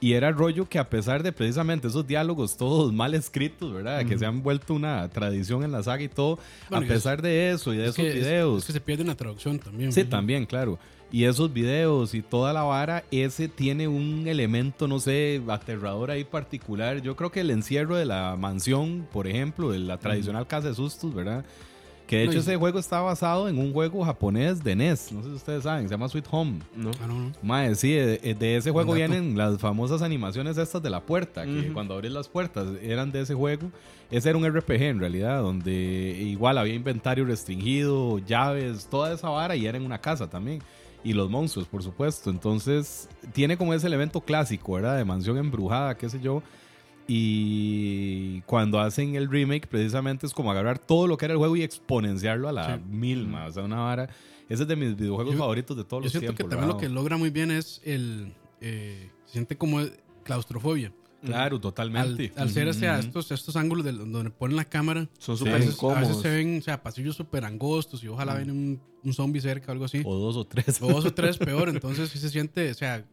Y 0.00 0.12
era 0.12 0.28
el 0.28 0.34
rollo 0.34 0.68
que 0.68 0.78
a 0.78 0.90
pesar 0.90 1.22
de 1.22 1.32
precisamente 1.32 1.88
esos 1.88 2.06
diálogos 2.06 2.58
todos 2.58 2.92
mal 2.92 3.14
escritos, 3.14 3.72
¿verdad? 3.72 4.04
Que 4.04 4.18
se 4.18 4.26
han 4.26 4.42
vuelto 4.42 4.74
una 4.74 5.08
tradición 5.08 5.64
en 5.64 5.72
la 5.72 5.82
saga 5.82 6.02
y 6.02 6.08
todo, 6.08 6.38
Bueno, 6.68 6.82
a 6.84 6.86
y 6.86 6.90
es- 6.90 6.94
pesar 6.94 7.22
de 7.22 7.52
eso 7.52 7.72
y 7.72 7.78
de 7.78 7.84
es 7.84 7.90
esos 7.90 7.96
que, 8.04 8.08
es- 8.08 8.14
videos. 8.16 8.58
Es, 8.58 8.66
que 8.66 8.72
se 8.74 8.80
pierde 8.82 9.02
una 9.02 9.14
traducción 9.14 9.58
también. 9.58 9.92
Sí, 9.92 10.02
Ujú. 10.02 10.10
también, 10.10 10.44
claro. 10.44 10.78
Y 11.10 11.24
esos 11.24 11.50
videos 11.50 12.12
y 12.12 12.20
toda 12.20 12.52
la 12.52 12.64
vara, 12.64 13.04
ese 13.12 13.48
tiene 13.48 13.88
un 13.88 14.26
elemento, 14.26 14.88
no 14.88 14.98
sé, 14.98 15.40
aterrador 15.48 16.10
ahí 16.10 16.24
particular. 16.24 17.00
Yo 17.00 17.16
creo 17.16 17.30
que 17.30 17.40
el 17.40 17.50
encierro 17.50 17.96
de 17.96 18.04
la 18.04 18.36
mansión, 18.36 19.06
por 19.10 19.26
ejemplo, 19.26 19.70
de 19.70 19.78
la 19.78 19.96
tradicional 19.96 20.46
casa 20.46 20.68
de 20.68 20.74
sustos, 20.74 21.14
¿verdad? 21.14 21.46
Que 22.06 22.18
de 22.18 22.24
No, 22.26 22.30
hecho 22.32 22.38
y- 22.38 22.42
ese 22.42 22.56
juego 22.56 22.78
está 22.78 23.00
basado 23.00 23.48
en 23.48 23.56
un 23.58 23.72
juego 23.72 24.04
japonés 24.04 24.62
de 24.62 24.76
NES. 24.76 25.10
No 25.12 25.22
sé 25.22 25.30
si 25.30 25.34
ustedes 25.36 25.62
saben, 25.62 25.88
se 25.88 25.94
llama 25.94 26.08
Sweet 26.08 26.26
Home. 26.30 26.58
¿no? 26.76 26.90
Ah, 27.02 27.06
no, 27.06 27.14
no. 27.18 27.32
Mae, 27.42 27.74
sí, 27.74 27.92
de, 27.92 28.36
de 28.38 28.56
ese 28.56 28.70
juego 28.70 28.92
vienen 28.92 29.38
las 29.38 29.58
famosas 29.58 30.02
animaciones 30.02 30.58
estas 30.58 30.82
de 30.82 30.90
la 30.90 31.00
puerta, 31.00 31.44
que 31.44 31.60
Ujú. 31.60 31.72
cuando 31.72 31.94
abres 31.94 32.12
las 32.12 32.28
puertas 32.28 32.66
eran 32.82 33.10
de 33.10 33.22
ese 33.22 33.32
juego. 33.34 33.70
Ese 34.10 34.28
era 34.28 34.38
un 34.38 34.44
RPG 34.46 34.82
en 34.82 35.00
realidad, 35.00 35.40
donde 35.40 35.72
igual 35.72 36.58
había 36.58 36.74
inventario 36.74 37.24
restringido, 37.24 38.18
llaves, 38.18 38.86
toda 38.86 39.12
esa 39.14 39.30
vara 39.30 39.56
y 39.56 39.66
era 39.66 39.78
en 39.78 39.86
una 39.86 39.98
casa 39.98 40.28
también. 40.28 40.60
Y 41.02 41.12
los 41.14 41.28
monstruos, 41.30 41.66
por 41.68 41.82
supuesto. 41.82 42.30
Entonces, 42.30 43.08
tiene 43.32 43.56
como 43.56 43.72
ese 43.74 43.86
elemento 43.86 44.20
clásico, 44.20 44.74
¿verdad? 44.74 44.96
De 44.98 45.04
mansión 45.04 45.36
embrujada, 45.38 45.96
qué 45.96 46.08
sé 46.08 46.20
yo. 46.20 46.42
Y 47.06 48.40
cuando 48.42 48.80
hacen 48.80 49.14
el 49.14 49.28
remake, 49.30 49.66
precisamente 49.66 50.26
es 50.26 50.32
como 50.32 50.50
agarrar 50.50 50.78
todo 50.78 51.06
lo 51.06 51.16
que 51.16 51.24
era 51.26 51.32
el 51.32 51.38
juego 51.38 51.56
y 51.56 51.62
exponenciarlo 51.62 52.48
a 52.48 52.52
la 52.52 52.76
Sí. 52.76 52.82
mil 52.88 53.26
más. 53.26 53.50
O 53.50 53.54
sea, 53.54 53.64
una 53.64 53.76
vara. 53.80 54.08
Ese 54.48 54.62
es 54.62 54.68
de 54.68 54.76
mis 54.76 54.96
videojuegos 54.96 55.34
Yo- 55.34 55.38
favoritos 55.38 55.76
de 55.76 55.84
todos 55.84 56.02
Yo 56.02 56.04
los 56.06 56.12
siento 56.12 56.26
tiempos. 56.34 56.44
que 56.46 56.50
también 56.50 56.68
lo 56.68 56.76
que 56.76 56.88
logra 56.88 57.16
muy 57.16 57.30
bien 57.30 57.50
es 57.50 57.80
el... 57.84 58.32
eh, 58.60 59.10
se 59.26 59.32
siente 59.32 59.56
como 59.56 59.80
claustrofobia. 60.22 60.92
Claro, 61.24 61.56
Al, 61.56 61.60
totalmente. 61.62 62.32
al 62.36 62.50
ser 62.50 62.68
o 62.68 62.74
sea, 62.74 62.98
Ujú. 62.98 63.06
estos, 63.06 63.30
estos 63.32 63.56
ángulos 63.56 63.84
donde 63.86 64.30
ponen 64.30 64.56
la 64.56 64.66
cámara, 64.66 65.08
Son 65.18 65.38
súper 65.38 65.54
veces, 65.60 65.82
a 65.82 66.00
veces 66.00 66.18
se 66.18 66.28
ven 66.28 66.58
o 66.58 66.62
sea, 66.62 66.82
pasillos 66.82 67.16
súper 67.16 67.46
angostos 67.46 68.04
y 68.04 68.08
ojalá 68.08 68.34
ven 68.34 68.50
un, 68.50 68.80
un 69.02 69.14
zombie 69.14 69.40
cerca 69.40 69.68
o 69.68 69.72
algo 69.72 69.86
así. 69.86 70.02
O 70.04 70.14
dos 70.16 70.36
o 70.36 70.44
tres. 70.46 70.82
O 70.82 70.88
dos 70.92 71.06
o 71.06 71.14
tres 71.14 71.38
peor, 71.38 71.70
entonces 71.70 72.10
sí 72.10 72.18
se 72.18 72.28
siente, 72.28 72.70
o 72.70 72.74
sea, 72.74 73.04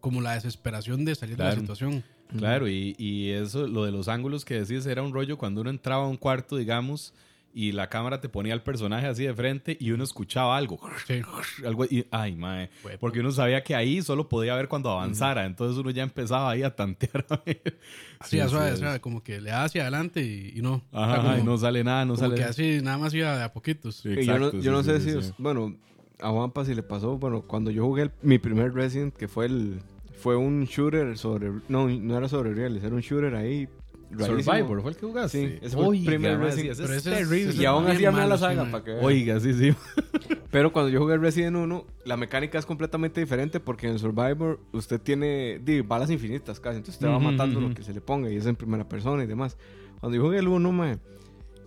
como 0.00 0.20
la 0.20 0.34
desesperación 0.34 1.06
de 1.06 1.14
salir 1.14 1.38
de 1.38 1.44
la 1.44 1.54
situación. 1.54 2.04
Claro, 2.38 2.68
y, 2.68 2.94
y 2.98 3.30
eso, 3.30 3.66
lo 3.66 3.84
de 3.84 3.92
los 3.92 4.08
ángulos 4.08 4.44
que 4.44 4.60
decís, 4.60 4.86
era 4.86 5.02
un 5.02 5.12
rollo 5.12 5.38
cuando 5.38 5.60
uno 5.60 5.70
entraba 5.70 6.04
a 6.04 6.08
un 6.08 6.16
cuarto, 6.16 6.56
digamos, 6.56 7.14
y 7.56 7.70
la 7.70 7.88
cámara 7.88 8.20
te 8.20 8.28
ponía 8.28 8.52
al 8.52 8.64
personaje 8.64 9.06
así 9.06 9.22
de 9.24 9.32
frente 9.32 9.76
y 9.78 9.92
uno 9.92 10.02
escuchaba 10.02 10.56
algo. 10.56 10.80
Sí. 11.06 11.20
algo 11.64 11.84
y, 11.84 12.04
ay, 12.10 12.34
mae. 12.34 12.68
Porque 12.98 13.20
uno 13.20 13.30
sabía 13.30 13.62
que 13.62 13.76
ahí 13.76 14.02
solo 14.02 14.28
podía 14.28 14.56
ver 14.56 14.66
cuando 14.66 14.90
avanzara. 14.90 15.44
Entonces 15.46 15.78
uno 15.78 15.90
ya 15.90 16.02
empezaba 16.02 16.50
ahí 16.50 16.64
a 16.64 16.74
tantear 16.74 17.24
a 17.30 17.40
ver. 17.46 17.78
Sí, 18.24 18.40
a 18.40 18.48
suave, 18.48 18.76
sea, 18.76 18.98
como 19.00 19.22
que 19.22 19.40
le 19.40 19.50
da 19.50 19.62
hacia 19.62 19.82
adelante 19.82 20.20
y, 20.22 20.58
y 20.58 20.62
no. 20.62 20.82
O 20.90 20.98
sea, 20.98 21.04
Ajá, 21.14 21.22
como- 21.22 21.38
y 21.38 21.42
no 21.44 21.56
sale 21.56 21.84
nada, 21.84 22.04
no 22.04 22.14
como 22.16 22.26
sale 22.28 22.34
que 22.34 22.42
así, 22.44 22.80
nada 22.82 22.98
más 22.98 23.14
iba 23.14 23.36
de 23.38 23.44
a 23.44 23.52
poquitos. 23.52 23.96
Sí, 23.96 24.24
yo 24.26 24.38
no, 24.40 24.50
yo 24.60 24.82
sé 24.82 24.98
sí, 24.98 25.04
si, 25.04 25.10
sí. 25.12 25.16
os- 25.18 25.34
bueno, 25.38 25.76
a 26.20 26.30
Juanpa 26.30 26.64
si 26.64 26.74
le 26.74 26.82
pasó, 26.82 27.18
bueno, 27.18 27.42
cuando 27.42 27.70
yo 27.70 27.84
jugué 27.84 28.02
el- 28.02 28.12
mi 28.22 28.38
primer 28.38 28.74
Resident, 28.74 29.14
que 29.14 29.28
fue 29.28 29.46
el, 29.46 29.80
fue 30.24 30.36
un 30.36 30.64
shooter 30.64 31.18
sobre, 31.18 31.52
no, 31.68 31.86
no 31.86 32.16
era 32.16 32.30
sobre 32.30 32.54
reales, 32.54 32.82
era 32.82 32.94
un 32.94 33.02
shooter 33.02 33.34
ahí. 33.34 33.68
rarísimo. 34.10 34.42
Survivor, 34.42 34.80
¿fue 34.80 34.90
el 34.92 34.96
que 34.96 35.04
jugaste? 35.06 35.38
Sí, 35.38 35.58
ese 35.60 35.76
fue 35.76 35.84
el 35.84 35.90
Oiga, 35.90 36.06
primer 36.06 36.38
Resident. 36.38 36.76
Pero 36.78 36.94
es 36.94 37.06
es- 37.06 37.12
terrible. 37.12 37.50
ese 37.50 37.62
Y 37.62 37.66
aún 37.66 37.86
así 37.86 38.06
amé 38.06 38.22
a 38.22 38.26
la 38.26 38.38
saga, 38.38 38.64
para 38.70 38.82
que. 38.82 38.92
Oiga, 38.92 39.38
sí, 39.38 39.52
sí. 39.52 39.74
Pero 40.50 40.72
cuando 40.72 40.88
yo 40.90 40.98
jugué 41.00 41.18
Resident 41.18 41.54
1, 41.58 41.84
la 42.06 42.16
mecánica 42.16 42.58
es 42.58 42.64
completamente 42.64 43.20
diferente 43.20 43.60
porque 43.60 43.86
en 43.86 43.98
Survivor 43.98 44.60
usted 44.72 44.98
tiene 44.98 45.60
di, 45.62 45.82
balas 45.82 46.10
infinitas 46.10 46.58
casi, 46.58 46.78
entonces 46.78 46.94
usted 46.94 47.08
va 47.08 47.18
Ujú, 47.18 47.24
matando 47.26 47.58
ujú. 47.58 47.68
lo 47.68 47.74
que 47.74 47.82
se 47.82 47.92
le 47.92 48.00
ponga 48.00 48.30
y 48.30 48.36
es 48.36 48.46
en 48.46 48.56
primera 48.56 48.88
persona 48.88 49.24
y 49.24 49.26
demás. 49.26 49.58
Cuando 50.00 50.16
yo 50.16 50.22
jugué 50.22 50.38
el 50.38 50.48
1, 50.48 50.72
mae, 50.72 50.96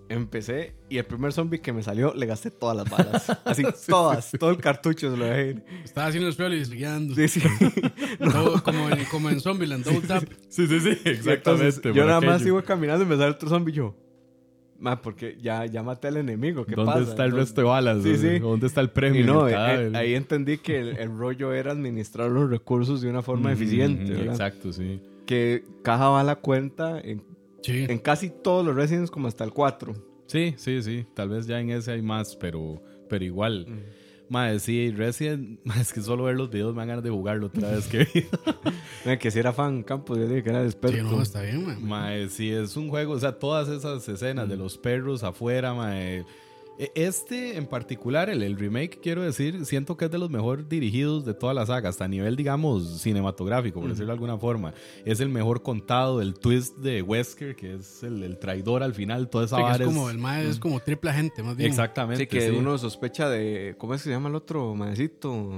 empecé 0.10 0.74
y 0.90 0.98
el 0.98 1.06
primer 1.06 1.34
zombie 1.34 1.60
que 1.60 1.74
me 1.74 1.84
salió 1.84 2.14
le 2.14 2.26
gasté 2.26 2.52
todas 2.52 2.76
las 2.76 2.90
balas. 2.90 3.30
Así, 3.46 3.64
todas, 3.88 4.32
todo 4.40 4.50
el 4.52 4.58
cartucho 4.58 5.12
se 5.12 5.18
lo 5.18 5.26
dejé 5.26 5.50
ir. 5.50 5.64
Estaba 5.84 6.08
haciendo 6.08 6.30
y 6.30 6.66
seguía 6.66 6.92
dando. 6.92 7.16
Sí, 7.16 7.28
sí. 7.28 7.42
Todo 8.32 8.62
como, 8.64 8.90
en, 8.90 9.06
como 9.06 9.30
en 9.30 9.40
Zombieland, 9.40 9.84
double 9.84 10.08
tap. 10.08 10.24
Sí, 10.50 10.68
sí, 10.68 10.80
sí, 10.80 10.98
Entonces, 11.04 11.82
yo 11.82 12.06
nada 12.06 12.22
más 12.22 12.46
iba 12.46 12.62
caminando 12.62 13.04
y 13.04 13.08
me 13.08 13.18
sale 13.18 13.32
otro 13.32 13.50
zombie 13.50 13.72
y 13.74 13.76
yo. 13.76 13.96
Ma, 14.80 15.02
porque 15.02 15.38
ya, 15.42 15.66
ya 15.66 15.82
maté 15.82 16.08
al 16.10 16.18
enemigo. 16.18 16.66
¿Qué 16.66 16.76
¿Dónde 16.76 16.92
pasa? 16.94 17.10
está 17.10 17.26
el 17.26 17.32
resto 17.32 17.62
de 17.62 17.68
balas? 17.68 18.04
Sí, 18.04 18.16
sí. 18.18 18.40
¿Dónde 18.40 18.68
está 18.68 18.82
el 18.82 18.92
premio? 18.92 19.22
Y 19.22 19.24
no, 19.26 19.48
en 19.50 19.56
el 19.56 19.96
eh, 19.96 19.98
ahí 19.98 20.14
entendí 20.14 20.60
que 20.60 20.80
el, 20.80 20.98
el 20.98 21.18
rollo 21.18 21.52
era 21.54 21.72
administrar 21.72 22.30
los 22.30 22.50
recursos 22.50 23.02
de 23.02 23.10
una 23.10 23.24
forma 23.24 23.52
Ujú, 23.52 23.62
eficiente. 23.62 24.24
Exacto, 24.26 24.72
sí. 24.72 25.02
Que 25.26 25.64
caja 25.84 26.10
bala 26.10 26.36
cuenta 26.36 27.00
en, 27.00 27.24
Sí. 27.68 27.86
en 27.88 28.00
casi 28.00 28.30
todos 28.30 28.66
los 28.66 28.76
Residents 28.76 29.12
como 29.12 29.28
hasta 29.28 29.44
el 29.44 29.52
4. 29.52 29.94
Sí, 30.28 30.56
sí, 30.58 30.82
sí. 30.82 31.06
Tal 31.14 31.30
vez 31.30 31.48
ya 31.48 31.60
en 31.60 31.70
ese 31.70 31.92
hay 31.92 32.02
más, 32.02 32.36
pero, 32.36 32.82
pero 33.10 33.24
igual. 33.24 33.66
Madre, 34.30 34.60
sí, 34.60 34.92
Resident, 34.92 35.60
mae, 35.66 35.82
es 35.82 35.94
que 35.94 36.02
solo 36.02 36.26
ver 36.26 36.36
los 36.36 36.50
videos 36.50 36.74
me 36.74 36.80
dan 36.80 36.90
ganas 36.90 37.04
de 37.04 37.10
jugarlo 37.10 37.48
otra 37.48 37.72
vez 37.72 37.88
que 37.88 38.00
vi. 38.00 38.26
Eh, 39.06 39.18
que 39.18 39.32
si 39.32 39.40
era 39.40 39.54
fan 39.54 39.84
Campos, 39.84 40.18
yo 40.18 40.28
dije 40.28 40.44
que 40.44 40.50
era 40.50 40.60
el 40.60 40.66
experto. 40.66 40.98
Sí, 40.98 41.16
no, 41.16 41.22
está 41.22 41.42
bien, 41.42 41.66
man. 41.66 41.78
Mae, 41.82 42.28
sí, 42.28 42.52
es 42.52 42.76
un 42.76 42.90
juego, 42.90 43.14
o 43.14 43.20
sea, 43.20 43.40
todas 43.40 43.70
esas 43.70 44.06
escenas 44.10 44.50
de 44.50 44.58
los 44.58 44.78
perros 44.78 45.24
afuera, 45.24 45.74
mae. 45.74 46.26
E- 46.80 46.92
Este 46.96 47.58
en 47.58 47.66
particular, 47.66 48.30
el, 48.30 48.44
el 48.44 48.58
remake, 48.58 49.00
quiero 49.02 49.24
decir, 49.24 49.66
siento 49.66 49.98
que 49.98 50.06
es 50.06 50.12
de 50.12 50.18
los 50.18 50.30
mejor 50.30 50.68
dirigidos 50.68 51.26
de 51.26 51.34
toda 51.34 51.54
la 51.54 51.66
saga, 51.66 51.90
hasta 51.90 52.06
a 52.06 52.08
nivel, 52.08 52.36
digamos, 52.36 53.02
cinematográfico, 53.02 53.80
por 53.80 53.90
decirlo 53.90 54.08
de 54.08 54.14
alguna 54.14 54.38
forma. 54.38 54.74
Es 55.06 55.20
el 55.20 55.30
mejor 55.30 55.64
contado, 55.64 56.22
el 56.22 56.36
twist 56.36 56.78
de 56.78 57.02
Wesker, 57.02 57.56
que 57.56 57.76
es 57.76 58.04
el, 58.04 58.22
el 58.24 58.38
traidor 58.38 58.84
al 58.84 58.94
final, 58.94 59.30
toda 59.30 59.46
esa 59.46 59.58
Sí, 59.58 59.64
es 59.74 59.80
es- 59.80 59.86
como, 59.86 60.10
el 60.10 60.18
mae 60.18 60.48
es 60.48 60.60
como 60.60 60.80
triple 60.80 61.10
agente, 61.10 61.42
más 61.44 61.56
bien. 61.58 61.70
Exactamente. 61.70 62.24
Sí, 62.24 62.28
que 62.28 62.50
sí. 62.50 62.56
uno 62.56 62.78
sospecha 62.78 63.28
de. 63.30 63.76
¿Cómo 63.78 63.94
es 63.96 64.02
que 64.02 64.10
se 64.10 64.12
llama 64.14 64.30
el 64.30 64.36
otro 64.36 64.76
maecito? 64.76 65.52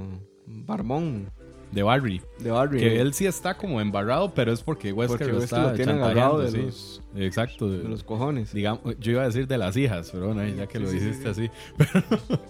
Barbón. 0.46 1.30
De 1.72 1.82
Barry. 1.84 2.20
De 2.40 2.50
Barry. 2.50 2.78
Que 2.80 3.00
él 3.00 3.14
sí 3.14 3.26
está 3.26 3.56
como 3.56 3.80
embarrado, 3.80 4.32
pero 4.34 4.52
es 4.52 4.60
porque 4.62 4.92
Wesker 4.92 5.18
Porque 5.18 5.32
lo 5.32 5.38
Wesker 5.38 5.58
está 5.58 5.70
lo 5.70 5.76
tiene 5.76 5.92
agarrado 5.92 6.40
de 6.40 6.50
sí. 6.50 6.56
los- 6.58 7.00
Exacto. 7.14 7.70
de 7.70 7.84
los 7.88 8.02
cojones. 8.02 8.52
Digamos, 8.52 8.82
yo 8.98 9.12
iba 9.12 9.22
a 9.22 9.26
decir 9.26 9.46
de 9.46 9.56
las 9.58 9.76
hijas, 9.76 10.10
pero 10.12 10.32
bueno, 10.34 10.44
ya 10.56 10.66
que 10.66 10.78
Sí, 10.78 10.84
lo 10.84 10.90
sí, 10.90 10.98
dijiste 10.98 11.28
así. 11.28 11.50
Pero- 11.76 12.04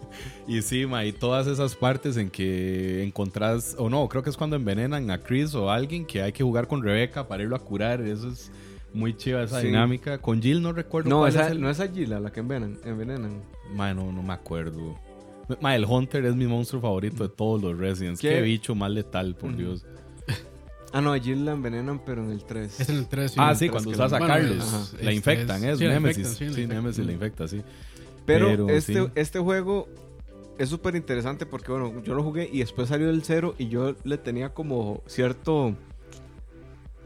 y 0.49 0.63
sí, 0.63 0.87
ma, 0.87 1.05
y 1.05 1.13
todas 1.13 1.47
esas 1.47 1.77
partes 1.77 2.17
en 2.17 2.31
que 2.31 3.03
encontrás, 3.05 3.75
o 3.79 3.91
no, 3.91 4.09
creo 4.09 4.23
que 4.23 4.31
es 4.31 4.37
cuando 4.39 4.57
envenenan 4.57 5.11
a 5.11 5.19
Chris 5.19 5.55
o 5.55 5.71
a 5.71 5.75
alguien 5.75 6.07
que 6.07 6.23
hay 6.23 6.33
que 6.33 6.43
jugar 6.43 6.67
con 6.67 6.83
Rebeca 6.83 7.29
para 7.29 7.43
irlo 7.43 7.57
a 7.57 7.61
curar. 7.61 8.01
Eso 8.01 8.29
es 8.29 8.51
muy 8.95 9.15
chiva 9.17 9.43
esa 9.43 9.61
Sí. 9.61 9.67
dinámica. 9.67 10.17
Con 10.19 10.41
Jill 10.41 10.63
no 10.63 10.73
recuerdo 10.73 11.11
No, 11.11 11.19
cuál 11.19 11.31
esa, 11.31 11.45
es 11.47 11.51
el... 11.53 11.61
no 11.61 11.69
es 11.69 11.79
Agila 11.79 12.21
la 12.21 12.33
que 12.33 12.41
envenenan. 12.41 12.79
envenenan. 12.87 13.43
Ma, 13.75 13.93
no, 13.95 14.11
no 14.13 14.23
me 14.23 14.33
acuerdo. 14.33 14.99
Ma, 15.61 15.75
el 15.77 15.85
Hunter 15.85 16.25
es 16.27 16.35
mi 16.37 16.47
monstruo 16.47 16.81
favorito 16.83 17.23
de 17.23 17.29
todos 17.35 17.63
los 17.63 17.79
Residents. 17.79 18.21
Qué, 18.21 18.29
¿Qué? 18.31 18.41
bicho 18.43 18.75
más 18.75 18.91
letal, 18.91 19.35
por 19.37 19.51
Ujú. 19.51 19.59
Dios. 19.59 19.87
Ah, 20.93 21.01
no, 21.01 21.13
Agila 21.13 21.45
la 21.45 21.53
envenenan, 21.53 22.01
pero 22.05 22.25
en 22.25 22.33
el 22.33 22.43
3. 22.43 22.81
Es 22.81 22.89
en 22.89 22.97
el 22.97 23.07
3. 23.07 23.35
ah, 23.37 23.55
sí, 23.55 23.69
cuando 23.69 23.91
usas 23.91 24.13
a 24.13 24.19
Carlos. 24.19 24.97
la 25.01 25.11
es- 25.13 25.17
infectan, 25.17 25.63
es- 25.63 25.75
es, 25.75 25.79
sí, 25.79 25.85
la 25.85 25.93
Nemesis. 25.93 26.19
infectan, 26.19 26.37
sí, 26.39 26.45
la 26.47 26.51
sí, 26.55 26.61
infectan. 26.63 26.77
Nemesis 26.83 27.07
la 27.07 27.13
infecta, 27.13 27.47
sí. 27.49 27.63
Pero, 28.27 28.47
Pero 28.49 28.69
este, 28.71 28.95
sí. 28.95 29.09
este 29.15 29.39
juego 29.39 29.87
es 30.59 30.69
súper 30.69 30.97
interesante 30.97 31.47
porque, 31.47 31.71
bueno, 31.71 32.03
yo 32.03 32.15
lo 32.15 32.25
jugué 32.25 32.51
y 32.53 32.59
después 32.59 32.89
salió 32.89 33.09
el 33.09 33.23
0 33.23 33.55
y 33.57 33.69
yo 33.69 33.95
le 34.03 34.19
tenía 34.19 34.53
como 34.53 35.03
cierto. 35.07 35.77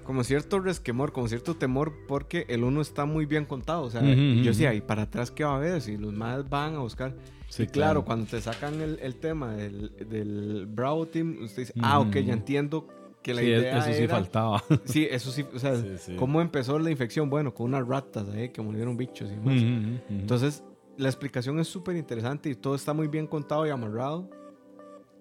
Como 0.04 0.24
cierto 0.24 0.60
resquemor, 0.60 1.12
como 1.12 1.28
cierto 1.28 1.54
temor 1.54 1.92
porque 2.08 2.44
el 2.48 2.64
1 2.64 2.80
está 2.80 3.04
muy 3.06 3.26
bien 3.26 3.44
contado. 3.46 3.82
O 3.82 3.90
sea, 3.90 4.02
y 4.02 4.38
yo 4.42 4.50
decía, 4.50 4.72
¿y 4.72 4.80
para 4.80 5.02
atrás 5.02 5.30
qué 5.30 5.44
va 5.44 5.52
a 5.52 5.56
haber? 5.56 5.82
Si 5.82 5.98
los 5.98 6.12
más 6.14 6.48
van 6.48 6.74
a 6.74 6.78
buscar. 6.78 7.14
Sí, 7.56 7.62
y 7.64 7.66
claro, 7.68 8.04
cuando 8.04 8.26
te 8.26 8.40
sacan 8.40 8.80
el, 8.80 8.98
el 9.00 9.14
tema 9.16 9.54
del, 9.54 9.94
del 10.08 10.66
Bravo 10.66 11.06
Team, 11.06 11.38
usted 11.42 11.62
dice, 11.62 11.74
ah, 11.82 12.00
ok, 12.00 12.16
ya 12.18 12.32
entiendo 12.32 12.88
que 13.22 13.32
la 13.32 13.40
Sí, 13.42 13.46
idea 13.46 13.78
eso 13.78 13.92
sí 13.96 14.02
era- 14.02 14.14
faltaba. 14.16 14.64
Sí, 14.84 15.06
eso 15.08 15.30
sí, 15.30 15.44
o 15.54 15.58
sea, 15.60 15.76
Sí, 15.76 15.94
sí. 15.98 16.16
¿cómo 16.16 16.40
empezó 16.40 16.78
la 16.80 16.90
infección? 16.90 17.30
Bueno, 17.30 17.54
con 17.54 17.66
unas 17.66 17.86
ratas 17.86 18.28
ahí 18.30 18.48
que 18.48 18.60
murieron 18.60 18.96
bichos 18.96 19.30
y 19.30 19.36
más. 19.36 19.54
Ujú, 19.56 19.64
ujú. 19.66 19.98
Entonces, 20.10 20.64
la 20.96 21.08
explicación 21.08 21.60
es 21.60 21.68
súper 21.68 21.94
interesante 21.96 22.50
y 22.50 22.54
todo 22.56 22.74
está 22.74 22.92
muy 22.92 23.06
bien 23.06 23.26
contado 23.28 23.64
y 23.66 23.70
amarrado. 23.70 24.28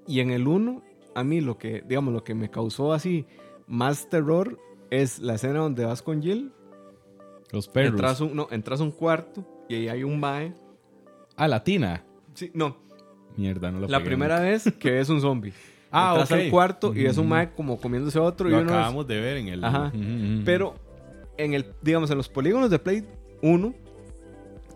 Y 0.08 0.20
en 0.20 0.32
el 0.32 0.48
1, 0.48 0.82
a 1.14 1.24
mí 1.24 1.40
lo 1.40 1.58
que, 1.60 1.84
digamos, 1.88 2.14
lo 2.14 2.24
que 2.24 2.34
me 2.34 2.50
causó 2.50 2.94
así 2.94 3.26
más 3.68 4.10
terror 4.10 4.60
es 4.90 5.20
la 5.20 5.36
escena 5.36 5.60
donde 5.60 5.86
vas 5.86 6.02
con 6.02 6.22
Jill, 6.22 6.52
Los 7.52 7.68
perros. 7.68 7.92
entras 7.92 8.22
un, 8.22 8.36
no, 8.36 8.48
entras 8.50 8.82
a 8.82 8.84
un 8.84 8.92
cuarto 8.92 9.46
y 9.70 9.76
ahí 9.76 9.88
hay 9.88 10.04
un 10.04 10.20
mae. 10.20 10.54
Ah, 11.36 11.48
latina. 11.48 12.04
Sí, 12.34 12.52
no, 12.54 12.78
Mierda, 13.38 13.72
no 13.72 13.80
lo 13.82 13.88
la 13.88 13.98
pegué 14.00 14.10
primera 14.10 14.36
nunca. 14.38 14.50
vez 14.50 14.74
que 14.80 15.00
es 15.00 15.10
un 15.10 15.22
zombie. 15.22 15.54
Ah, 15.96 16.16
entras 16.18 16.32
ok. 16.32 16.38
al 16.46 16.50
cuarto 16.50 16.96
y 16.96 17.06
es 17.06 17.20
un 17.20 17.30
mae 17.30 17.52
como 17.52 17.78
comiéndose 17.78 18.18
otro 18.18 18.50
y 18.50 18.52
Lo 18.52 18.62
uno 18.62 18.72
es- 18.72 18.76
acabamos 18.76 19.06
de 19.06 19.22
ver 19.22 19.38
en 19.38 19.48
el. 19.50 19.64
Ajá. 19.64 19.92
Pero 20.44 20.74
en 21.38 21.54
el, 21.54 21.68
digamos, 21.84 22.10
en 22.10 22.18
los 22.18 22.30
polígonos 22.30 22.72
de 22.72 22.80
Play 22.80 23.06
1 23.44 23.76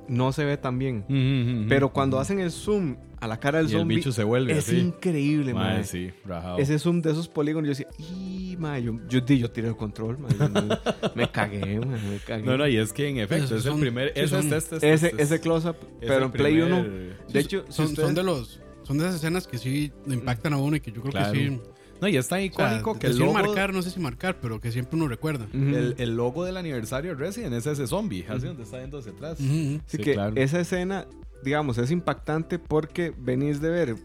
no 0.10 0.32
se 0.32 0.46
ve 0.46 0.58
tan 0.58 0.78
bien. 0.78 1.66
Pero 1.68 1.92
cuando 1.92 2.20
hacen 2.20 2.40
el 2.40 2.52
zoom 2.52 2.98
a 3.20 3.28
la 3.28 3.40
cara 3.40 3.58
del 3.60 3.68
Y 3.68 3.74
el 3.74 3.80
zombie, 3.80 3.96
bicho 3.98 4.12
se 4.12 4.24
vuelve 4.24 4.54
es 4.58 4.68
así. 4.68 4.78
increíble, 4.78 5.54
Mae, 5.54 5.76
mae. 5.76 5.84
sí, 5.84 6.12
rajado. 6.26 6.58
Ese 6.60 6.78
zoom 6.80 7.02
de 7.02 7.12
esos 7.12 7.28
polígonos, 7.28 7.68
yo 7.68 7.86
decía, 7.86 7.88
¡y, 7.98 8.56
mae! 8.58 8.84
Yo, 8.84 9.00
yo, 9.10 9.22
di- 9.22 9.40
yo 9.40 9.50
tiré 9.52 9.68
el 9.70 9.76
control. 9.76 10.18
Yo 10.18 10.50
me, 10.50 10.78
me 11.16 11.32
cagué, 11.32 11.80
mae, 11.80 12.00
me 12.10 12.18
cagué. 12.26 12.44
No, 12.44 12.58
no, 12.58 12.68
y 12.68 12.78
es 12.78 12.94
que 12.94 13.08
en 13.10 13.18
efecto, 13.18 13.56
es 13.56 13.66
el 13.66 13.80
primer. 13.80 14.12
este, 14.16 14.38
este, 14.40 14.58
este, 14.78 14.94
ese, 14.94 15.14
ese 15.18 15.40
close-up, 15.40 15.76
pero 16.00 16.18
el 16.18 16.24
en 16.24 16.32
Play 16.32 16.62
1. 16.62 16.82
primer- 16.84 17.18
De 17.28 17.40
hecho, 17.40 17.66
si 17.68 17.74
son, 17.74 17.86
ustedes- 17.88 18.06
son 18.08 18.16
de 18.16 18.24
los 18.24 18.62
son 18.84 18.98
de 19.00 19.04
esas 19.04 19.16
escenas 19.16 19.48
que 19.48 19.58
sí 19.58 19.92
le 20.06 20.14
impactan 20.16 20.54
a 20.54 20.58
uno 20.58 20.78
y 20.78 20.80
que 20.80 20.92
yo 20.94 21.02
creo 21.02 21.12
Claro. 21.12 21.34
que 21.34 21.40
sí. 21.50 21.60
No, 22.00 22.08
y 22.08 22.16
es 22.16 22.28
tan 22.30 22.38
O 22.38 22.42
sea, 22.42 22.46
icónico 22.46 23.00
que 23.00 23.08
el 23.08 23.18
logo, 23.18 23.34
marcar, 23.34 23.74
no 23.74 23.82
sé 23.82 23.90
si 23.90 24.00
marcar, 24.00 24.38
pero 24.40 24.62
que 24.62 24.72
siempre 24.72 24.96
uno 24.96 25.08
recuerda. 25.08 25.46
Ujú. 25.46 25.58
el, 25.76 25.96
el 25.98 26.16
logo 26.16 26.46
del 26.46 26.56
aniversario 26.56 27.16
de 27.16 27.18
Resident 27.18 27.54
es 27.56 27.66
ese 27.66 27.88
zombie, 27.88 28.24
así 28.30 28.46
donde 28.46 28.62
está 28.64 28.80
yendo 28.80 29.00
hacia 29.00 29.12
atrás. 29.14 29.40
Ujú, 29.42 29.50
ujú. 29.52 29.82
Así 29.86 29.98
Sí, 29.98 30.04
que 30.04 30.14
claro. 30.14 30.36
esa 30.38 30.60
escena, 30.62 31.08
digamos, 31.44 31.78
es 31.78 31.92
impactante 31.92 32.60
porque 32.60 33.14
venís 33.18 33.62
de 33.62 33.70
ver. 33.70 33.96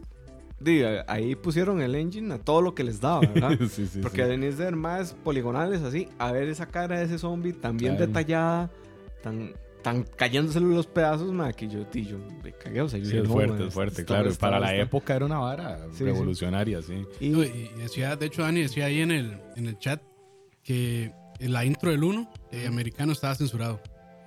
Diga, 0.61 1.05
ahí 1.09 1.35
pusieron 1.35 1.83
el 1.83 1.95
engine 1.97 2.35
a 2.35 2.39
todo 2.39 2.63
lo 2.63 2.75
que 2.75 2.85
les 2.85 3.01
daba, 3.01 3.21
¿verdad? 3.21 3.59
sí, 3.69 3.87
sí, 3.87 3.99
Porque 4.01 4.23
sí. 4.23 4.29
venís 4.29 4.59
de 4.59 4.65
ver 4.65 4.77
más 4.77 5.13
poligonales 5.25 5.83
así, 5.83 6.09
a 6.19 6.31
ver 6.31 6.49
esa 6.49 6.67
cara 6.67 6.99
de 6.99 7.05
ese 7.07 7.19
zombie 7.19 7.53
tan 7.53 7.77
bien 7.77 7.97
Claro. 7.97 8.07
detallada, 8.07 8.71
tan, 9.25 9.55
tan 9.83 10.05
cayéndosele 10.05 10.67
los 10.67 10.87
pedazos, 10.87 11.33
ma, 11.33 11.53
que 11.53 11.67
yo, 11.67 11.85
tí, 11.87 12.05
yo 12.07 12.17
me 12.45 12.53
cagué, 12.53 12.81
o 12.81 12.89
sea, 12.89 13.01
yo 13.01 13.07
Sí, 13.07 13.11
dije, 13.11 13.23
es 13.25 13.29
no, 13.29 13.35
fuerte, 13.35 13.67
es 13.67 13.75
fuerte, 13.75 14.05
claro. 14.05 14.31
Para 14.39 14.61
la 14.61 14.77
época 14.77 15.17
era 15.17 15.27
una 15.27 15.39
vara 15.39 15.81
Sí, 15.95 16.05
revolucionaria, 16.05 16.81
sí. 16.81 17.05
Y 17.19 17.33
decía, 17.81 18.15
de 18.15 18.27
hecho, 18.27 18.43
Dani 18.43 18.63
decía 18.63 18.85
ahí 18.85 19.01
en 19.01 19.11
el, 19.11 19.41
en 19.57 19.67
el 19.67 19.77
chat 19.81 20.01
que 20.63 21.13
la 21.41 21.65
intro 21.65 21.91
del 21.91 22.05
1 22.05 22.31
eh, 22.53 22.69
americano 22.69 23.11
estaba 23.11 23.35
censurado. 23.35 23.81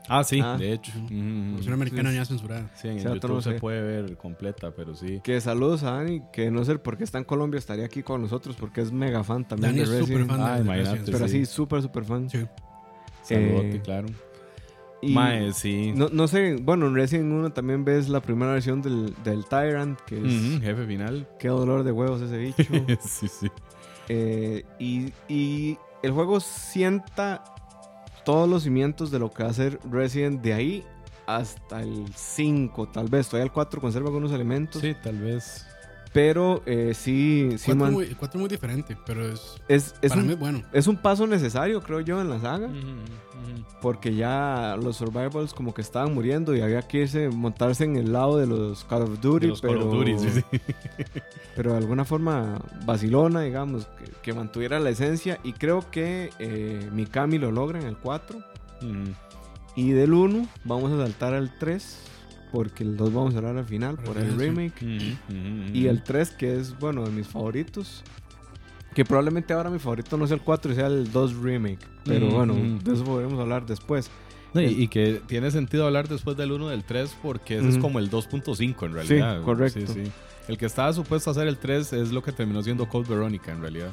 Ah, 0.08 0.24
sí, 0.24 0.40
Ah. 0.44 0.56
de 0.58 0.74
hecho. 0.74 0.92
Ujú, 0.98 1.14
La 1.14 1.54
versión 1.56 1.74
americana 1.74 2.10
sí. 2.12 2.16
ya 2.16 2.26
censurada. 2.26 2.72
Sí, 2.76 2.88
en 2.90 3.00
Sí, 3.00 3.08
otro 3.08 3.14
YouTube 3.16 3.32
no 3.36 3.42
se 3.42 3.54
puede 3.60 3.82
ver 3.82 4.18
completa, 4.18 4.72
pero 4.72 4.96
sí. 4.96 5.20
que 5.24 5.40
saludos 5.42 5.84
a 5.84 5.92
Dani, 5.92 6.22
que 6.32 6.52
no 6.52 6.64
sé 6.66 6.78
por 6.80 6.98
qué 6.98 7.04
está 7.04 7.18
en 7.18 7.24
Colombia, 7.24 7.58
estaría 7.58 7.86
aquí 7.86 8.04
con 8.04 8.22
nosotros 8.22 8.56
porque 8.60 8.82
es 8.82 8.92
mega 8.92 9.24
fan 9.24 9.48
también 9.48 9.72
Dani 9.76 9.78
de 9.78 9.84
es 9.84 9.90
Resident. 10.02 10.28
fan 10.30 10.38
de- 10.38 10.44
Ah, 10.44 10.56
de 10.56 10.62
imagínate, 10.62 10.90
Resident. 10.92 11.06
Pero 11.18 11.18
sí. 11.18 11.24
así, 11.42 11.46
súper, 11.46 11.82
súper 11.82 12.04
fan. 12.06 12.30
Sí. 12.30 12.46
Saludote, 13.24 13.76
Eh, 13.78 13.82
claro. 13.82 14.08
Y 15.02 15.14
Mae, 15.14 15.54
sí. 15.54 15.92
no, 15.96 16.10
no 16.10 16.28
sé, 16.28 16.56
bueno, 16.56 16.88
en 16.88 16.96
Resident 16.96 17.32
1 17.32 17.52
también 17.52 17.84
ves 17.86 18.10
la 18.10 18.22
primera 18.22 18.54
versión 18.54 18.82
del, 18.82 19.14
del 19.24 19.46
Tyrant, 19.46 20.00
que 20.02 20.18
es... 20.18 20.62
Jefe 20.62 20.86
final. 20.88 21.28
Qué 21.38 21.48
dolor 21.50 21.84
de 21.84 21.92
huevos 21.92 22.22
ese 22.22 22.38
bicho. 22.38 22.64
sí, 23.02 23.28
sí. 23.28 23.48
Eh, 24.10 24.64
y, 24.80 25.12
y 25.28 25.78
el 26.02 26.12
juego 26.12 26.40
sienta 26.40 27.44
todos 28.26 28.50
los 28.50 28.64
cimientos 28.64 29.12
de 29.12 29.20
lo 29.20 29.32
que 29.32 29.44
va 29.44 29.50
a 29.50 29.54
ser 29.54 29.80
Resident 29.90 30.42
de 30.42 30.54
ahí 30.54 30.84
hasta 31.28 31.82
el 31.82 32.06
5, 32.14 32.90
tal 32.90 33.08
vez. 33.08 33.28
Todavía 33.28 33.46
el 33.46 33.52
4 33.52 33.80
conserva 33.80 34.10
algunos 34.10 34.32
elementos. 34.32 34.82
Sí, 34.82 34.96
tal 35.02 35.20
vez. 35.20 35.66
Pero 36.16 36.64
eh, 36.66 36.94
sí, 36.96 37.50
sí 37.58 37.66
Cuatro 37.66 37.76
man- 37.76 37.92
muy, 37.94 38.08
cuatro 38.16 38.40
muy 38.40 38.48
diferente, 38.48 38.96
pero 39.06 39.28
es, 39.28 39.62
es, 39.68 39.96
es, 40.02 40.12
para 40.12 40.22
un, 40.22 40.28
mí 40.28 40.34
es 40.34 40.40
bueno. 40.40 40.64
es 40.72 40.88
un 40.88 40.96
paso 40.96 41.28
necesario, 41.28 41.82
creo 41.82 42.00
yo, 42.00 42.22
en 42.22 42.30
la 42.30 42.40
saga. 42.40 42.70
Porque 43.82 44.16
ya 44.16 44.78
los 44.82 44.96
survivals 44.96 45.54
como 45.54 45.74
que 45.74 45.82
estaban 45.82 46.14
muriendo 46.14 46.56
y 46.56 46.62
había 46.62 46.82
que 46.84 47.00
irse, 47.00 47.28
montarse 47.28 47.84
en 47.84 47.98
el 47.98 48.14
lado 48.14 48.38
de 48.38 48.48
los 48.48 48.86
Call 48.86 49.02
of 49.02 49.20
Duty. 49.20 49.46
De 49.48 49.50
los 49.50 49.60
pero, 49.60 49.74
Call 49.74 49.88
of 49.90 49.94
Duty, 49.94 50.18
sí, 50.18 50.30
sí. 50.32 50.60
pero 51.56 51.72
de 51.74 51.78
alguna 51.80 52.06
forma 52.06 52.62
vacilona, 52.86 53.42
digamos, 53.42 53.86
que, 53.86 54.06
que 54.22 54.34
mantuviera 54.34 54.80
la 54.80 54.92
esencia. 54.92 55.40
Y 55.44 55.52
creo 55.52 55.84
que 55.92 56.30
eh, 56.40 56.90
Mikami 56.94 57.40
lo 57.40 57.52
logra 57.52 57.78
en 57.82 57.88
el 57.88 57.98
4. 57.98 58.38
Ujú. 58.38 58.94
Y 59.76 59.92
del 59.92 60.14
1 60.14 60.48
vamos 60.64 60.94
a 60.94 60.98
saltar 60.98 61.34
al 61.34 61.58
3, 61.60 62.00
porque 62.56 62.84
el 62.84 62.98
2 62.98 63.14
vamos 63.14 63.36
a 63.36 63.38
hablar 63.38 63.58
al 63.58 63.66
final 63.66 63.98
por 63.98 64.18
el 64.18 64.32
Sí. 64.32 64.38
remake. 64.38 65.18
Y 65.74 65.88
el 65.88 66.02
3, 66.04 66.32
que 66.32 66.60
es, 66.60 66.78
bueno, 66.80 67.04
de 67.04 67.12
mis 67.12 67.28
favoritos. 67.28 68.04
Que 68.94 69.04
probablemente 69.04 69.54
ahora 69.54 69.70
mi 69.70 69.78
favorito 69.80 70.16
no 70.18 70.26
sea 70.26 70.36
el 70.38 70.42
4 70.42 70.72
y 70.72 70.76
sea 70.76 70.88
el 70.88 71.12
2 71.12 71.36
remake. 71.36 71.86
Pero 72.06 72.30
bueno, 72.30 72.54
de 72.84 72.94
eso 72.94 73.04
podremos 73.04 73.38
hablar 73.40 73.66
después. 73.66 74.10
No, 74.54 74.62
y, 74.62 74.68
y 74.68 74.88
que 74.88 75.22
tiene 75.28 75.52
sentido 75.52 75.86
hablar 75.86 76.08
después 76.08 76.38
del 76.38 76.54
1 76.54 76.70
del 76.70 76.86
3 76.86 77.14
porque 77.22 77.58
ese 77.58 77.68
es 77.70 77.78
como 77.78 78.00
el 78.00 78.10
2.5 78.10 78.86
en 78.86 78.94
realidad. 78.94 79.42
correcto. 79.44 79.82
Sí, 79.94 80.04
sí. 80.06 80.12
El 80.48 80.58
que 80.58 80.66
estaba 80.66 80.94
supuesto 80.94 81.30
a 81.30 81.34
ser 81.34 81.48
el 81.48 81.58
3 81.58 81.92
es 81.92 82.12
lo 82.14 82.24
que 82.24 82.32
terminó 82.32 82.64
siendo 82.64 82.88
Code 82.88 83.10
Veronica 83.10 83.52
en 83.52 83.62
realidad. 83.62 83.90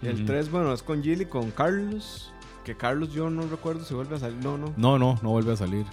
Y 0.00 0.06
el 0.06 0.14
Ujú. 0.16 0.24
3, 0.26 0.50
bueno, 0.50 0.72
es 0.72 0.82
con 0.82 1.02
Jill 1.02 1.20
y 1.22 1.26
con 1.26 1.50
Carlos. 1.50 2.32
Que 2.64 2.74
Carlos 2.76 3.12
yo 3.12 3.28
no 3.28 3.42
recuerdo 3.48 3.84
si 3.84 3.92
vuelve 3.92 4.16
a 4.16 4.18
salir. 4.20 4.38
No, 4.42 4.56
no. 4.56 4.72
No, 4.76 4.98
no, 4.98 5.18
no 5.22 5.30
vuelve 5.30 5.52
a 5.52 5.56
salir. 5.56 5.84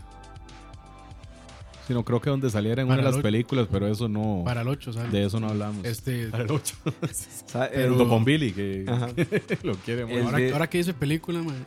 Sino 1.89 2.05
creo 2.05 2.21
que 2.21 2.29
donde 2.29 2.51
saliera 2.51 2.83
en 2.83 2.87
una 2.87 2.97
Para 2.97 3.07
de 3.09 3.13
las 3.15 3.23
películas, 3.23 3.67
pero 3.71 3.87
eso 3.87 4.07
no. 4.07 4.43
Para 4.45 4.61
el 4.61 4.67
8, 4.67 4.93
¿sabes? 4.93 5.11
De 5.11 5.25
eso 5.25 5.39
no 5.39 5.49
hablamos. 5.49 5.83
Este, 5.83 6.27
Para 6.27 6.43
el 6.43 6.51
8. 6.51 6.75
Sa- 7.47 7.65
el- 7.65 7.97
con 7.97 8.23
Billy, 8.23 8.51
que 8.51 8.85
Ajá. 8.87 9.07
lo 9.63 9.73
quiere 9.77 10.05
mucho. 10.05 10.23
ahora, 10.25 10.37
de- 10.37 10.53
ahora 10.53 10.69
que 10.69 10.77
dice 10.77 10.93
película, 10.93 11.41
man. 11.41 11.65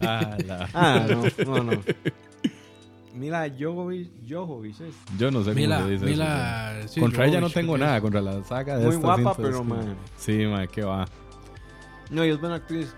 Ah, 0.00 0.36
la- 0.46 0.68
Ah, 0.74 1.06
no, 1.08 1.62
no, 1.62 1.64
no. 1.72 1.82
Mila 3.14 3.50
Jovovich, 3.58 4.10
Jovovich 4.28 4.80
es 4.82 4.94
Yo 5.18 5.30
no 5.30 5.40
sé 5.40 5.46
cómo 5.46 5.54
Mila, 5.56 5.82
se 5.82 5.90
dice 5.92 6.04
Mila, 6.04 6.78
eso. 6.80 6.88
sí, 6.88 7.00
Contra 7.00 7.24
ella 7.24 7.40
no 7.40 7.46
Jovovich, 7.48 7.54
tengo 7.54 7.72
que 7.72 7.78
nada, 7.80 7.96
es. 7.96 8.02
contra 8.02 8.20
la 8.20 8.44
saga 8.44 8.76
de 8.78 8.84
muy 8.86 8.94
estas 8.96 9.20
guapa, 9.22 9.34
pero 9.42 9.58
que- 9.62 9.64
man. 9.68 9.96
Sí, 10.18 10.36
ma, 10.46 10.66
qué 10.66 10.82
va. 10.82 11.08
No, 12.10 12.24
y 12.24 12.28
es 12.28 12.38
buena 12.38 12.56
actriz. 12.56 12.94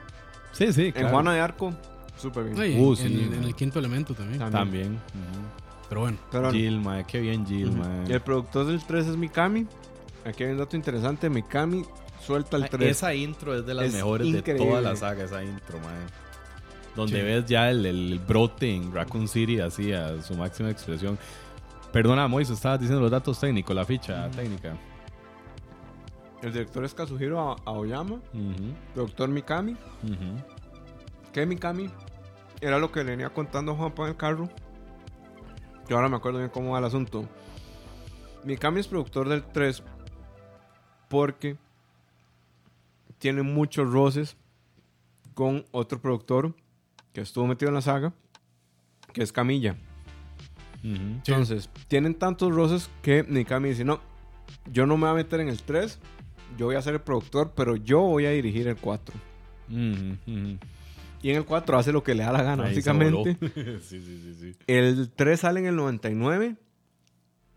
Sí, 0.53 0.73
sí, 0.73 0.87
En 0.87 0.93
claro. 0.93 1.11
Juana 1.11 1.33
de 1.35 1.41
Arco, 1.41 1.73
súper 2.17 2.43
bien. 2.53 2.57
Y 2.73 2.81
Uh, 2.81 2.91
en, 2.91 2.97
sí, 2.97 3.05
en- 3.07 3.31
man. 3.31 3.39
en 3.39 3.45
el 3.45 3.55
quinto 3.55 3.79
elemento 3.79 4.15
también. 4.15 4.41
También. 4.41 4.61
También. 4.61 4.93
ujú. 4.95 5.70
Pero 5.91 6.01
bueno. 6.03 6.17
Pero, 6.31 6.51
Jill, 6.53 6.81
ma, 6.81 7.03
qué 7.07 7.21
bien 7.21 7.45
Jill, 7.45 7.69
ujú. 7.69 7.79
ma. 7.79 8.05
Y 8.09 8.13
el 8.13 8.21
productor 8.23 8.65
del 8.67 8.83
3 8.83 9.09
es 9.09 9.17
Mikami. 9.17 9.67
Aquí 10.25 10.45
hay 10.45 10.53
un 10.53 10.59
dato 10.59 10.75
interesante. 10.77 11.29
Mikami 11.29 11.85
suelta 12.25 12.57
el 12.57 12.65
Ah, 12.65 12.69
3. 12.71 12.91
Esa 12.91 13.15
intro 13.15 13.55
es 13.55 13.67
de 13.67 13.75
las 13.75 13.87
Es 13.87 13.93
mejores 13.95 14.33
de 14.33 14.43
toda 14.55 14.81
la 14.81 14.97
saga, 14.97 15.25
esa 15.25 15.43
intro, 15.45 15.79
man. 15.81 16.07
Donde 16.97 17.19
Sí. 17.21 17.23
ves 17.23 17.45
ya 17.47 17.71
el, 17.71 17.85
el 17.87 18.19
brote 18.27 18.75
en 18.75 18.93
Raccoon 18.95 19.29
City 19.29 19.61
así 19.61 19.93
a 19.93 20.21
su 20.23 20.35
máxima 20.35 20.71
expresión. 20.71 21.19
Perdona, 21.93 22.27
Mois, 22.29 22.49
estabas 22.51 22.79
diciendo 22.81 23.01
los 23.03 23.11
datos 23.11 23.39
técnicos, 23.41 23.75
la 23.75 23.85
ficha 23.85 24.31
técnica. 24.31 24.77
El 26.43 26.53
director 26.53 26.85
es 26.85 26.95
Kazuhiro 26.95 27.41
A- 27.53 27.57
Aoyama. 27.67 28.15
Ujú, 28.15 28.75
Productor 28.95 29.29
Mikami. 29.29 29.73
ujú. 29.73 30.43
Que 31.33 31.45
Mikami 31.47 31.91
era 32.61 32.79
lo 32.79 32.91
que 32.91 33.05
le 33.05 33.11
venía 33.13 33.31
contando 33.31 33.75
Juanpa 33.75 34.05
en 34.05 34.09
el 34.11 34.17
carro. 34.17 34.49
Yo 35.91 35.97
ahora 35.97 36.09
me 36.09 36.19
acuerdo 36.19 36.39
bien 36.39 36.51
cómo 36.51 36.71
va 36.71 36.79
el 36.79 36.85
asunto. 36.85 37.29
Mikami 38.45 38.79
es 38.79 38.87
productor 38.87 39.29
del 39.29 39.43
3 39.43 39.83
porque 41.09 41.57
tiene 43.19 43.43
muchos 43.43 43.91
roces 43.93 44.37
con 45.35 45.65
otro 45.73 46.01
productor 46.01 46.55
que 47.13 47.23
estuvo 47.23 47.45
metido 47.49 47.71
en 47.71 47.75
la 47.75 47.83
saga, 47.83 48.13
que 49.13 49.25
es 49.25 49.33
Camilla. 49.33 49.73
Ujú. 50.85 50.95
Sí. 51.25 51.33
Entonces, 51.33 51.69
tienen 51.89 52.15
tantos 52.15 52.55
roces 52.55 52.89
que 53.03 53.25
Mikami 53.25 53.71
dice, 53.71 53.85
no, 53.85 53.99
yo 54.71 54.87
no 54.87 54.97
me 54.97 55.07
voy 55.07 55.11
a 55.11 55.15
meter 55.25 55.41
en 55.41 55.49
el 55.49 55.61
3, 55.61 55.99
yo 56.57 56.67
voy 56.67 56.77
a 56.77 56.83
ser 56.83 56.95
el 56.95 57.01
productor, 57.01 57.51
pero 57.57 57.75
yo 57.75 57.99
voy 58.03 58.27
a 58.27 58.31
dirigir 58.31 58.69
el 58.69 58.77
4. 58.77 59.13
Ujú, 59.69 60.17
ujú. 60.25 60.59
Y 61.23 61.31
en 61.31 61.37
el 61.37 61.45
4 61.45 61.79
hace 61.79 61.93
lo 61.93 62.03
que 62.03 62.15
le 62.15 62.23
da 62.25 62.33
la 62.33 62.43
gana, 62.43 62.65
Ahí 62.65 62.71
básicamente. 62.71 63.37
sí, 63.83 64.01
sí, 64.03 64.35
sí. 64.41 64.55
El 64.67 65.11
3 65.11 65.41
sale 65.41 65.61
en 65.61 65.67
el 65.67 65.77
99. 65.77 66.57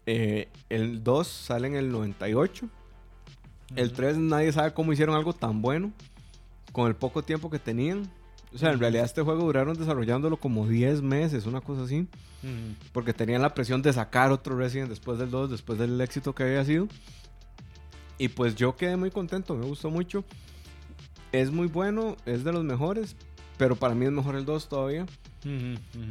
eh, 0.06 0.50
el 0.70 1.04
2 1.04 1.28
sale 1.28 1.68
en 1.68 1.76
el 1.76 1.92
98. 1.92 2.68
El 3.76 3.94
3 3.94 4.18
nadie 4.18 4.52
sabe 4.52 4.74
cómo 4.74 4.92
hicieron 4.94 5.16
algo 5.16 5.34
tan 5.34 5.62
bueno 5.62 5.92
con 6.74 6.88
el 6.88 6.96
poco 6.96 7.24
tiempo 7.24 7.50
que 7.50 7.60
tenían. 7.60 8.12
O 8.54 8.58
sea, 8.58 8.72
en 8.72 8.80
realidad 8.80 9.06
este 9.06 9.22
juego 9.22 9.44
duraron 9.44 9.76
desarrollándolo 9.78 10.38
como 10.38 10.68
10 10.68 11.02
meses, 11.02 11.46
una 11.46 11.62
cosa 11.62 11.84
así. 11.84 12.08
Porque 12.92 13.14
tenían 13.14 13.42
la 13.42 13.54
presión 13.54 13.82
de 13.82 13.94
sacar 13.94 14.32
otro 14.32 14.58
Resident 14.58 14.90
después 14.90 15.18
del 15.18 15.32
2, 15.32 15.50
después 15.50 15.80
del 15.80 16.00
éxito 16.02 16.36
que 16.36 16.44
había 16.44 16.66
sido. 16.66 16.90
Y 18.18 18.28
pues 18.28 18.56
yo 18.56 18.76
quedé 18.76 18.98
muy 18.98 19.10
contento, 19.12 19.56
me 19.56 19.66
gustó 19.66 19.90
mucho. 19.90 20.26
Es 21.32 21.52
muy 21.52 21.68
bueno, 21.68 22.16
es 22.26 22.44
de 22.44 22.52
los 22.52 22.64
mejores, 22.64 23.16
pero 23.58 23.76
para 23.76 23.96
mí 23.96 24.06
es 24.06 24.12
mejor 24.12 24.36
el 24.36 24.46
2 24.46 24.70
todavía. 24.70 25.06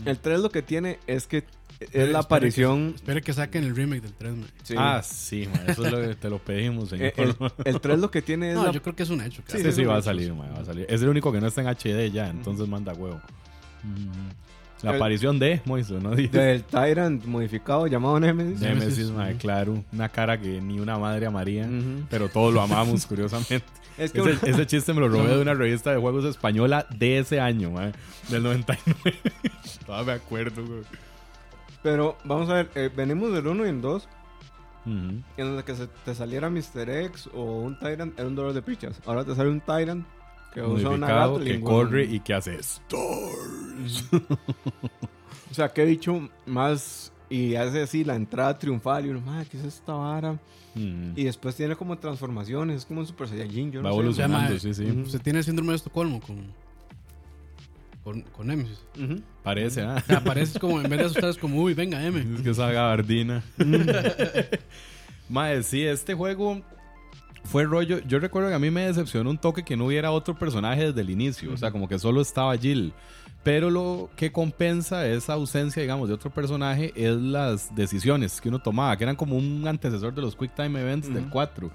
El 0.04 0.18
3 0.18 0.40
lo 0.40 0.50
que 0.50 0.62
tiene 0.62 0.98
es 1.06 1.26
que 1.26 1.44
es 1.92 2.08
la 2.10 2.20
aparición... 2.20 2.90
que- 2.90 2.96
Espere 2.96 3.22
que 3.22 3.32
saquen 3.32 3.64
el 3.64 3.74
remake 3.74 4.02
del 4.02 4.12
3, 4.12 4.32
man. 4.36 4.46
sí. 4.62 4.74
Ah, 4.76 5.02
sí, 5.02 5.48
ma, 5.52 5.72
eso 5.72 5.84
es 5.86 5.92
lo 5.92 6.00
que 6.00 6.14
te 6.14 6.30
lo 6.30 6.38
pedimos, 6.38 6.90
señor. 6.90 7.06
Eh, 7.08 7.14
el, 7.16 7.34
el 7.64 7.80
3 7.80 7.98
lo 7.98 8.10
que 8.10 8.22
tiene 8.22 8.50
es 8.50 8.54
No, 8.56 8.66
la- 8.66 8.72
yo 8.72 8.82
creo 8.82 8.94
que 8.94 9.02
es 9.02 9.10
un 9.10 9.20
hecho. 9.20 9.42
Sí, 9.48 9.58
sí, 9.62 9.72
sí, 9.72 9.84
va 9.84 9.96
a 9.96 10.02
salir, 10.02 10.32
ma, 10.34 10.46
va 10.48 10.60
a 10.60 10.64
salir. 10.64 10.86
Es 10.88 11.02
el 11.02 11.08
único 11.08 11.32
que 11.32 11.40
no 11.40 11.46
está 11.46 11.60
en 11.62 11.68
HD 11.68 12.12
ya, 12.12 12.28
entonces 12.28 12.68
manda 12.68 12.92
huevo. 12.92 13.20
La 14.82 14.90
El- 14.90 14.96
aparición 14.96 15.38
de 15.38 15.60
Moiso, 15.64 16.00
¿no? 16.00 16.10
Del 16.10 16.64
Tyrant 16.64 17.24
modificado 17.24 17.86
llamado 17.86 18.18
Nemesis. 18.18 18.60
Nemesis, 18.60 19.10
Nemesis, 19.10 19.40
claro. 19.40 19.82
Una 19.92 20.08
cara 20.08 20.40
que 20.40 20.60
ni 20.60 20.80
una 20.80 20.98
madre 20.98 21.26
amaría, 21.26 21.68
pero 22.10 22.28
todos 22.28 22.52
lo 22.52 22.60
amamos, 22.60 23.06
curiosamente. 23.06 23.62
Es 23.98 24.12
que 24.12 24.20
Ese, 24.20 24.50
ese 24.50 24.66
chiste 24.66 24.92
me 24.94 25.00
lo 25.00 25.08
robé 25.08 25.36
de 25.36 25.42
una 25.42 25.54
revista 25.54 25.90
de 25.90 25.98
juegos 25.98 26.24
española 26.24 26.86
de 26.90 27.18
ese 27.18 27.40
año, 27.40 27.70
ma, 27.70 27.92
del 28.28 28.42
99. 28.42 29.18
Todavía 29.86 30.14
me 30.14 30.18
acuerdo, 30.20 30.64
güey. 30.64 30.82
Pero 31.82 32.16
vamos 32.24 32.48
a 32.48 32.54
ver, 32.54 32.70
eh, 32.74 32.90
venimos 32.94 33.32
del 33.32 33.46
1 33.46 33.66
y 33.66 33.68
el 33.68 33.80
2. 33.80 34.08
Ujú. 34.84 34.92
En 34.92 35.22
donde 35.36 35.62
que 35.64 35.76
se 35.76 35.86
te 36.04 36.14
saliera 36.14 36.50
Mr. 36.50 36.88
X 36.88 37.28
o 37.32 37.60
un 37.60 37.78
Tyrant 37.78 38.18
era 38.18 38.28
un 38.28 38.34
dolor 38.34 38.52
de 38.52 38.62
pichas. 38.62 39.00
Ahora 39.06 39.24
te 39.24 39.34
sale 39.34 39.50
un 39.50 39.60
Tyrant 39.60 40.06
que 40.54 40.62
usa 40.62 40.90
una 40.90 41.08
Gatling, 41.08 41.44
que 41.44 41.60
corre 41.60 42.04
y 42.04 42.20
que 42.20 42.34
hace 42.34 42.56
stars. 42.56 44.04
O 45.50 45.54
sea, 45.54 45.68
qué 45.68 45.84
bicho 45.84 46.28
más. 46.46 47.12
Y 47.32 47.54
hace 47.56 47.80
así 47.80 48.04
la 48.04 48.14
entrada 48.14 48.58
triunfal. 48.58 49.06
Y 49.06 49.08
uno, 49.08 49.22
madre, 49.22 49.46
¿qué 49.50 49.56
es 49.56 49.64
esta 49.64 49.94
vara? 49.94 50.32
Ujú. 50.32 51.12
Y 51.16 51.24
después 51.24 51.56
tiene 51.56 51.74
como 51.74 51.96
transformaciones. 51.96 52.76
Es 52.78 52.84
como 52.84 53.00
un 53.00 53.06
Super 53.06 53.26
Saiyajin. 53.26 53.72
Yo 53.72 53.82
Va 53.82 53.88
no 53.88 53.94
sé. 53.94 54.00
Evolucionando, 54.00 54.58
sí, 54.58 54.74
sí. 54.74 54.84
Ujú. 54.84 55.00
Usted 55.00 55.22
tiene 55.22 55.38
el 55.38 55.44
síndrome 55.46 55.70
de 55.70 55.76
Estocolmo 55.76 56.20
con, 56.20 56.46
con, 58.04 58.20
con 58.20 58.46
Nemesis. 58.46 58.84
Ujú. 59.02 59.22
Parece, 59.42 59.80
¿ah? 59.80 60.04
Parece 60.24 60.60
como, 60.60 60.78
en 60.78 60.90
vez 60.90 60.98
de 60.98 61.04
asustar, 61.06 61.30
es 61.30 61.38
como, 61.38 61.62
uy, 61.62 61.72
venga, 61.72 62.04
M. 62.04 62.22
Es 62.36 62.42
que 62.42 62.50
esa 62.50 62.70
gabardina. 62.70 63.42
Mae, 65.30 65.62
sí, 65.62 65.82
este 65.82 66.12
juego 66.12 66.60
fue 67.44 67.64
rollo. 67.64 68.00
Yo 68.06 68.18
recuerdo 68.18 68.50
que 68.50 68.54
a 68.56 68.58
mí 68.58 68.70
me 68.70 68.82
decepcionó 68.86 69.30
un 69.30 69.38
toque 69.38 69.64
que 69.64 69.76
no 69.76 69.86
hubiera 69.86 70.10
otro 70.10 70.38
personaje 70.38 70.86
desde 70.88 71.00
el 71.00 71.08
inicio. 71.08 71.52
O 71.52 71.56
sea, 71.56 71.70
como 71.70 71.88
que 71.88 71.98
solo 71.98 72.20
estaba 72.20 72.56
Jill. 72.58 72.92
Pero 73.42 73.70
lo 73.70 74.08
que 74.14 74.30
compensa 74.30 75.06
esa 75.08 75.32
ausencia, 75.32 75.82
digamos, 75.82 76.08
de 76.08 76.14
otro 76.14 76.30
personaje 76.30 76.92
es 76.94 77.16
las 77.16 77.74
decisiones 77.74 78.40
que 78.40 78.48
uno 78.48 78.60
tomaba, 78.60 78.96
que 78.96 79.02
eran 79.04 79.16
como 79.16 79.36
un 79.36 79.66
antecesor 79.66 80.14
de 80.14 80.22
los 80.22 80.36
Quick 80.36 80.54
Time 80.54 80.80
Events 80.80 81.12
del 81.12 81.28
4. 81.28 81.70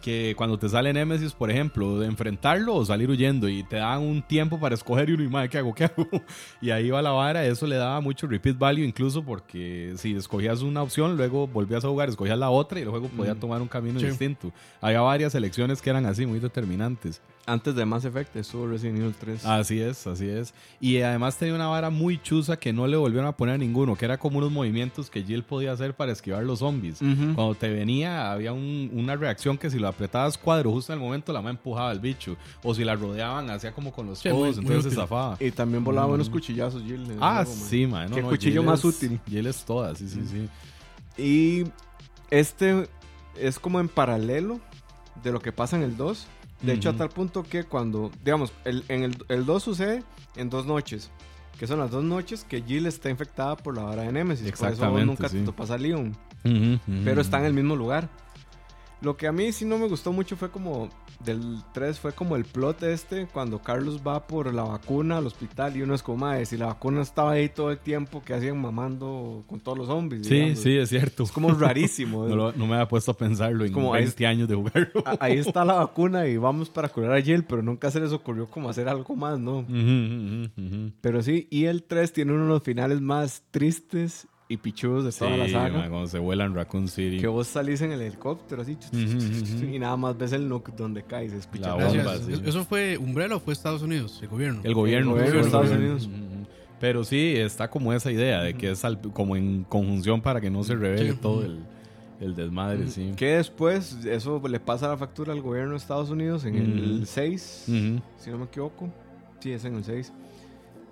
Que 0.00 0.34
cuando 0.36 0.58
te 0.58 0.68
sale 0.68 0.92
Nemesis, 0.92 1.32
por 1.32 1.50
ejemplo, 1.50 1.98
de 1.98 2.06
enfrentarlo 2.06 2.74
o 2.74 2.84
salir 2.84 3.08
huyendo 3.08 3.48
y 3.48 3.62
te 3.64 3.76
dan 3.76 4.00
un 4.02 4.20
tiempo 4.22 4.60
para 4.60 4.74
escoger 4.74 5.08
y 5.08 5.12
uno, 5.14 5.24
y 5.24 5.28
madre, 5.28 5.48
¿qué 5.48 5.56
hago? 5.58 5.74
¿Qué 5.74 5.84
hago? 5.84 6.06
Y 6.60 6.70
ahí 6.70 6.90
va 6.90 7.00
la 7.00 7.10
vara, 7.12 7.44
eso 7.46 7.66
le 7.66 7.76
daba 7.76 8.00
mucho 8.02 8.26
repeat 8.26 8.58
value 8.58 8.84
incluso 8.84 9.22
porque 9.24 9.94
si 9.96 10.14
escogías 10.14 10.60
una 10.60 10.82
opción, 10.82 11.16
luego 11.16 11.46
volvías 11.46 11.84
a 11.86 11.88
jugar, 11.88 12.10
escogías 12.10 12.38
la 12.38 12.50
otra 12.50 12.78
y 12.78 12.82
el 12.82 12.90
juego 12.90 13.08
podía 13.08 13.34
tomar 13.34 13.62
un 13.62 13.68
camino 13.68 13.98
Sí. 13.98 14.06
distinto. 14.06 14.52
Había 14.82 15.00
varias 15.00 15.34
elecciones 15.34 15.80
que 15.80 15.88
eran 15.88 16.04
así, 16.04 16.26
muy 16.26 16.38
determinantes. 16.38 17.22
Antes 17.46 17.74
de 17.74 17.84
Mass 17.84 18.06
Effect 18.06 18.34
estuvo 18.36 18.66
Resident 18.66 19.00
Evil 19.00 19.14
3. 19.20 19.44
Así 19.44 19.78
es, 19.78 20.06
así 20.06 20.26
es. 20.26 20.54
Y 20.80 21.02
además 21.02 21.36
tenía 21.36 21.54
una 21.54 21.66
vara 21.66 21.90
muy 21.90 22.16
chusa 22.22 22.56
que 22.58 22.72
no 22.72 22.86
le 22.86 22.96
volvieron 22.96 23.26
a 23.28 23.36
poner 23.36 23.56
a 23.56 23.58
ninguno, 23.58 23.96
que 23.96 24.06
era 24.06 24.16
como 24.18 24.38
unos 24.38 24.50
movimientos 24.50 25.10
que 25.10 25.22
Jill 25.22 25.42
podía 25.42 25.72
hacer 25.72 25.94
para 25.94 26.12
esquivar 26.12 26.42
los 26.42 26.60
zombies. 26.60 27.00
Cuando 27.00 27.54
te 27.54 27.68
venía, 27.68 28.32
había 28.32 28.54
un- 28.54 28.88
una 28.94 29.14
reacción 29.16 29.58
que 29.58 29.68
si 29.68 29.78
lo 29.78 29.88
apretabas 29.88 30.38
cuadro 30.38 30.70
justo 30.70 30.94
en 30.94 30.98
el 31.00 31.04
momento, 31.04 31.34
la 31.34 31.42
mano 31.42 31.58
empujaba 31.58 31.90
al 31.90 32.00
bicho. 32.00 32.34
O 32.62 32.74
si 32.74 32.82
la 32.82 32.94
rodeaban, 32.96 33.50
hacía 33.50 33.72
como 33.72 33.92
con 33.92 34.06
los 34.06 34.20
Sí, 34.20 34.30
codos, 34.30 34.56
muy- 34.56 34.64
muy 34.64 34.76
entonces 34.76 34.94
se 34.94 35.00
zafaba. 35.00 35.36
Y 35.38 35.50
también 35.50 35.84
volaba 35.84 36.06
unos 36.14 36.30
cuchillazos, 36.30 36.82
Jill. 36.82 37.06
Ah, 37.20 37.44
man. 37.44 37.46
sí, 37.46 37.86
man. 37.86 38.08
No, 38.08 38.16
Qué 38.16 38.22
no, 38.22 38.28
cuchillo 38.30 38.62
Jill 38.62 38.70
más 38.70 38.78
es- 38.78 38.84
útil. 38.86 39.20
Jill 39.28 39.46
es 39.46 39.64
toda, 39.66 39.94
sí, 39.94 40.08
sí, 40.08 40.22
sí. 40.26 40.48
Y 41.22 41.64
este 42.30 42.88
es 43.38 43.58
como 43.58 43.80
en 43.80 43.88
paralelo 43.88 44.60
de 45.22 45.30
lo 45.30 45.40
que 45.40 45.52
pasa 45.52 45.76
en 45.76 45.82
el 45.82 45.96
2. 45.98 46.26
De 46.62 46.72
hecho, 46.72 46.90
a 46.90 46.92
tal 46.94 47.10
punto 47.10 47.42
que 47.42 47.64
cuando, 47.64 48.10
digamos, 48.24 48.52
el, 48.64 48.84
en 48.88 49.02
el, 49.02 49.16
el 49.28 49.44
2 49.44 49.62
sucede 49.62 50.02
en 50.36 50.50
dos 50.50 50.66
noches. 50.66 51.10
Que 51.58 51.66
son 51.66 51.78
las 51.78 51.90
dos 51.90 52.02
noches 52.02 52.44
que 52.44 52.62
Jill 52.62 52.86
está 52.86 53.10
infectada 53.10 53.56
por 53.56 53.76
la 53.76 53.84
vara 53.84 54.02
de 54.02 54.12
Nemesis. 54.12 54.50
Por 54.52 54.70
eso 54.70 54.90
vos 54.90 55.06
nunca 55.06 55.28
sí. 55.28 55.38
te 55.38 55.44
topas 55.44 55.70
a 55.70 55.78
Leon. 55.78 56.16
Pero 57.04 57.20
está 57.20 57.38
en 57.38 57.44
el 57.44 57.52
mismo 57.52 57.76
lugar. 57.76 58.08
Lo 59.04 59.16
que 59.16 59.26
a 59.26 59.32
mí 59.32 59.52
sí 59.52 59.64
no 59.64 59.78
me 59.78 59.86
gustó 59.86 60.12
mucho 60.12 60.36
fue 60.36 60.50
como 60.50 60.88
del 61.24 61.62
3 61.72 62.00
fue 62.00 62.12
como 62.12 62.34
el 62.36 62.44
plot 62.44 62.82
este 62.82 63.26
cuando 63.32 63.60
Carlos 63.60 64.00
va 64.06 64.26
por 64.26 64.52
la 64.52 64.64
vacuna 64.64 65.18
al 65.18 65.26
hospital 65.26 65.76
y 65.76 65.82
uno 65.82 65.94
es 65.94 66.02
como, 66.02 66.18
madre, 66.18 66.44
si 66.46 66.56
la 66.56 66.66
vacuna 66.66 67.02
estaba 67.02 67.32
ahí 67.32 67.48
todo 67.48 67.70
el 67.70 67.78
tiempo 67.78 68.22
que 68.24 68.34
hacían 68.34 68.60
mamando 68.60 69.44
con 69.46 69.60
todos 69.60 69.78
los 69.78 69.86
zombies. 69.86 70.26
Sí, 70.26 70.34
digamos. 70.34 70.58
sí, 70.58 70.76
es 70.76 70.88
cierto. 70.88 71.22
Es 71.22 71.32
como 71.32 71.50
rarísimo. 71.52 72.26
No, 72.28 72.36
lo- 72.36 72.52
no 72.52 72.66
me 72.66 72.74
había 72.74 72.88
puesto 72.88 73.10
a 73.12 73.16
pensarlo 73.16 73.64
en 73.64 73.72
Como 73.72 73.92
20 73.92 74.26
años 74.26 74.48
de 74.48 74.54
jugarlo. 74.54 75.04
Ahí 75.20 75.38
está 75.38 75.64
la 75.64 75.74
vacuna 75.84 76.26
y 76.26 76.36
vamos 76.36 76.68
para 76.70 76.88
curar 76.88 77.12
a 77.12 77.20
Jill, 77.22 77.44
pero 77.44 77.62
nunca 77.62 77.90
se 77.90 78.00
les 78.00 78.12
ocurrió 78.12 78.48
como 78.48 78.68
hacer 78.70 78.88
algo 78.88 79.14
más, 79.14 79.38
¿no? 79.38 79.64
Pero 81.00 81.22
sí, 81.22 81.46
y 81.50 81.64
el 81.66 81.82
3 81.84 82.12
tiene 82.12 82.32
uno 82.32 82.42
de 82.44 82.48
los 82.48 82.62
finales 82.62 83.00
más 83.00 83.42
tristes 83.50 84.26
y 84.48 84.56
pichudos 84.58 85.04
de 85.04 85.12
Sí, 85.12 85.20
toda 85.20 85.36
la 85.36 85.48
saga. 85.48 85.78
man, 85.78 85.88
cuando 85.90 86.06
se 86.06 86.18
vuelan 86.18 86.54
Raccoon 86.54 86.88
City. 86.88 87.18
Que 87.18 87.26
vos 87.26 87.46
salís 87.46 87.80
en 87.80 87.92
el 87.92 88.00
helicóptero 88.02 88.60
así 88.62 88.72
Ujú, 88.92 89.16
ujú. 89.16 89.64
y 89.74 89.78
nada 89.78 89.96
más 89.96 90.16
ves 90.18 90.32
el 90.32 90.48
nuke 90.48 90.70
donde 90.76 91.02
caes. 91.02 91.32
Es 91.32 91.48
La 91.60 91.74
bomba, 91.74 92.18
sí. 92.18 92.32
¿Eso 92.44 92.64
fue 92.64 92.98
Umbrella 92.98 93.36
o 93.36 93.40
fue 93.40 93.52
Estados 93.54 93.80
Unidos, 93.82 94.18
el 94.22 94.28
gobierno? 94.28 94.60
El 94.62 94.74
gobierno. 94.74 95.12
El 95.12 95.18
gobierno 95.20 95.40
Estados. 95.40 95.70
Unidos. 95.70 96.06
Ujú, 96.06 96.14
ujú. 96.16 96.46
Pero 96.80 97.04
sí, 97.04 97.34
está 97.36 97.70
como 97.70 97.92
esa 97.94 98.12
idea 98.12 98.42
de 98.42 98.54
que 98.54 98.72
es 98.72 98.84
al- 98.84 99.00
como 99.00 99.36
en 99.36 99.64
conjunción 99.64 100.20
para 100.20 100.40
que 100.42 100.50
no 100.50 100.62
se 100.62 100.74
revele 100.74 101.12
Sí. 101.12 101.18
todo 101.22 101.42
el, 101.42 101.60
el 102.20 102.34
desmadre, 102.34 102.88
sí. 102.88 103.12
Que 103.16 103.36
después 103.36 103.96
eso 104.04 104.42
le 104.46 104.60
pasa 104.60 104.88
la 104.88 104.96
factura 104.98 105.32
al 105.32 105.40
gobierno 105.40 105.70
de 105.70 105.76
Estados 105.78 106.10
Unidos 106.10 106.44
en 106.44 106.56
el 106.56 106.96
Ujú. 106.96 107.06
6, 107.06 107.64
Ujú. 107.68 108.02
si 108.18 108.30
no 108.30 108.38
me 108.38 108.44
equivoco. 108.44 108.92
Sí, 109.40 109.52
es 109.52 109.64
en 109.64 109.76
el 109.76 109.84
6. 109.84 110.12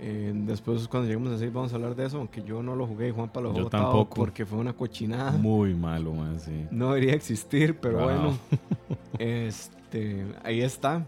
Eh, 0.04 0.32
después 0.34 0.88
cuando 0.88 1.06
lleguemos 1.08 1.32
al 1.32 1.38
6 1.38 1.52
vamos 1.52 1.72
a 1.72 1.76
hablar 1.76 1.94
de 1.94 2.06
eso, 2.06 2.18
aunque 2.18 2.42
yo 2.42 2.60
no 2.60 2.74
lo 2.74 2.88
jugué 2.88 3.08
y 3.08 3.10
Juanpa 3.12 3.40
lo 3.40 3.52
jugó 3.52 3.68
tampoco. 3.70 4.16
porque 4.16 4.44
fue 4.44 4.58
una 4.58 4.72
cochinada. 4.72 5.30
Muy 5.30 5.74
malo, 5.74 6.12
man, 6.12 6.40
sí. 6.40 6.66
No 6.72 6.88
debería 6.92 7.14
existir, 7.14 7.76
pero 7.80 7.98
Wow. 7.98 8.04
bueno. 8.04 8.38
este, 9.18 10.26
ahí 10.42 10.60
está. 10.62 11.06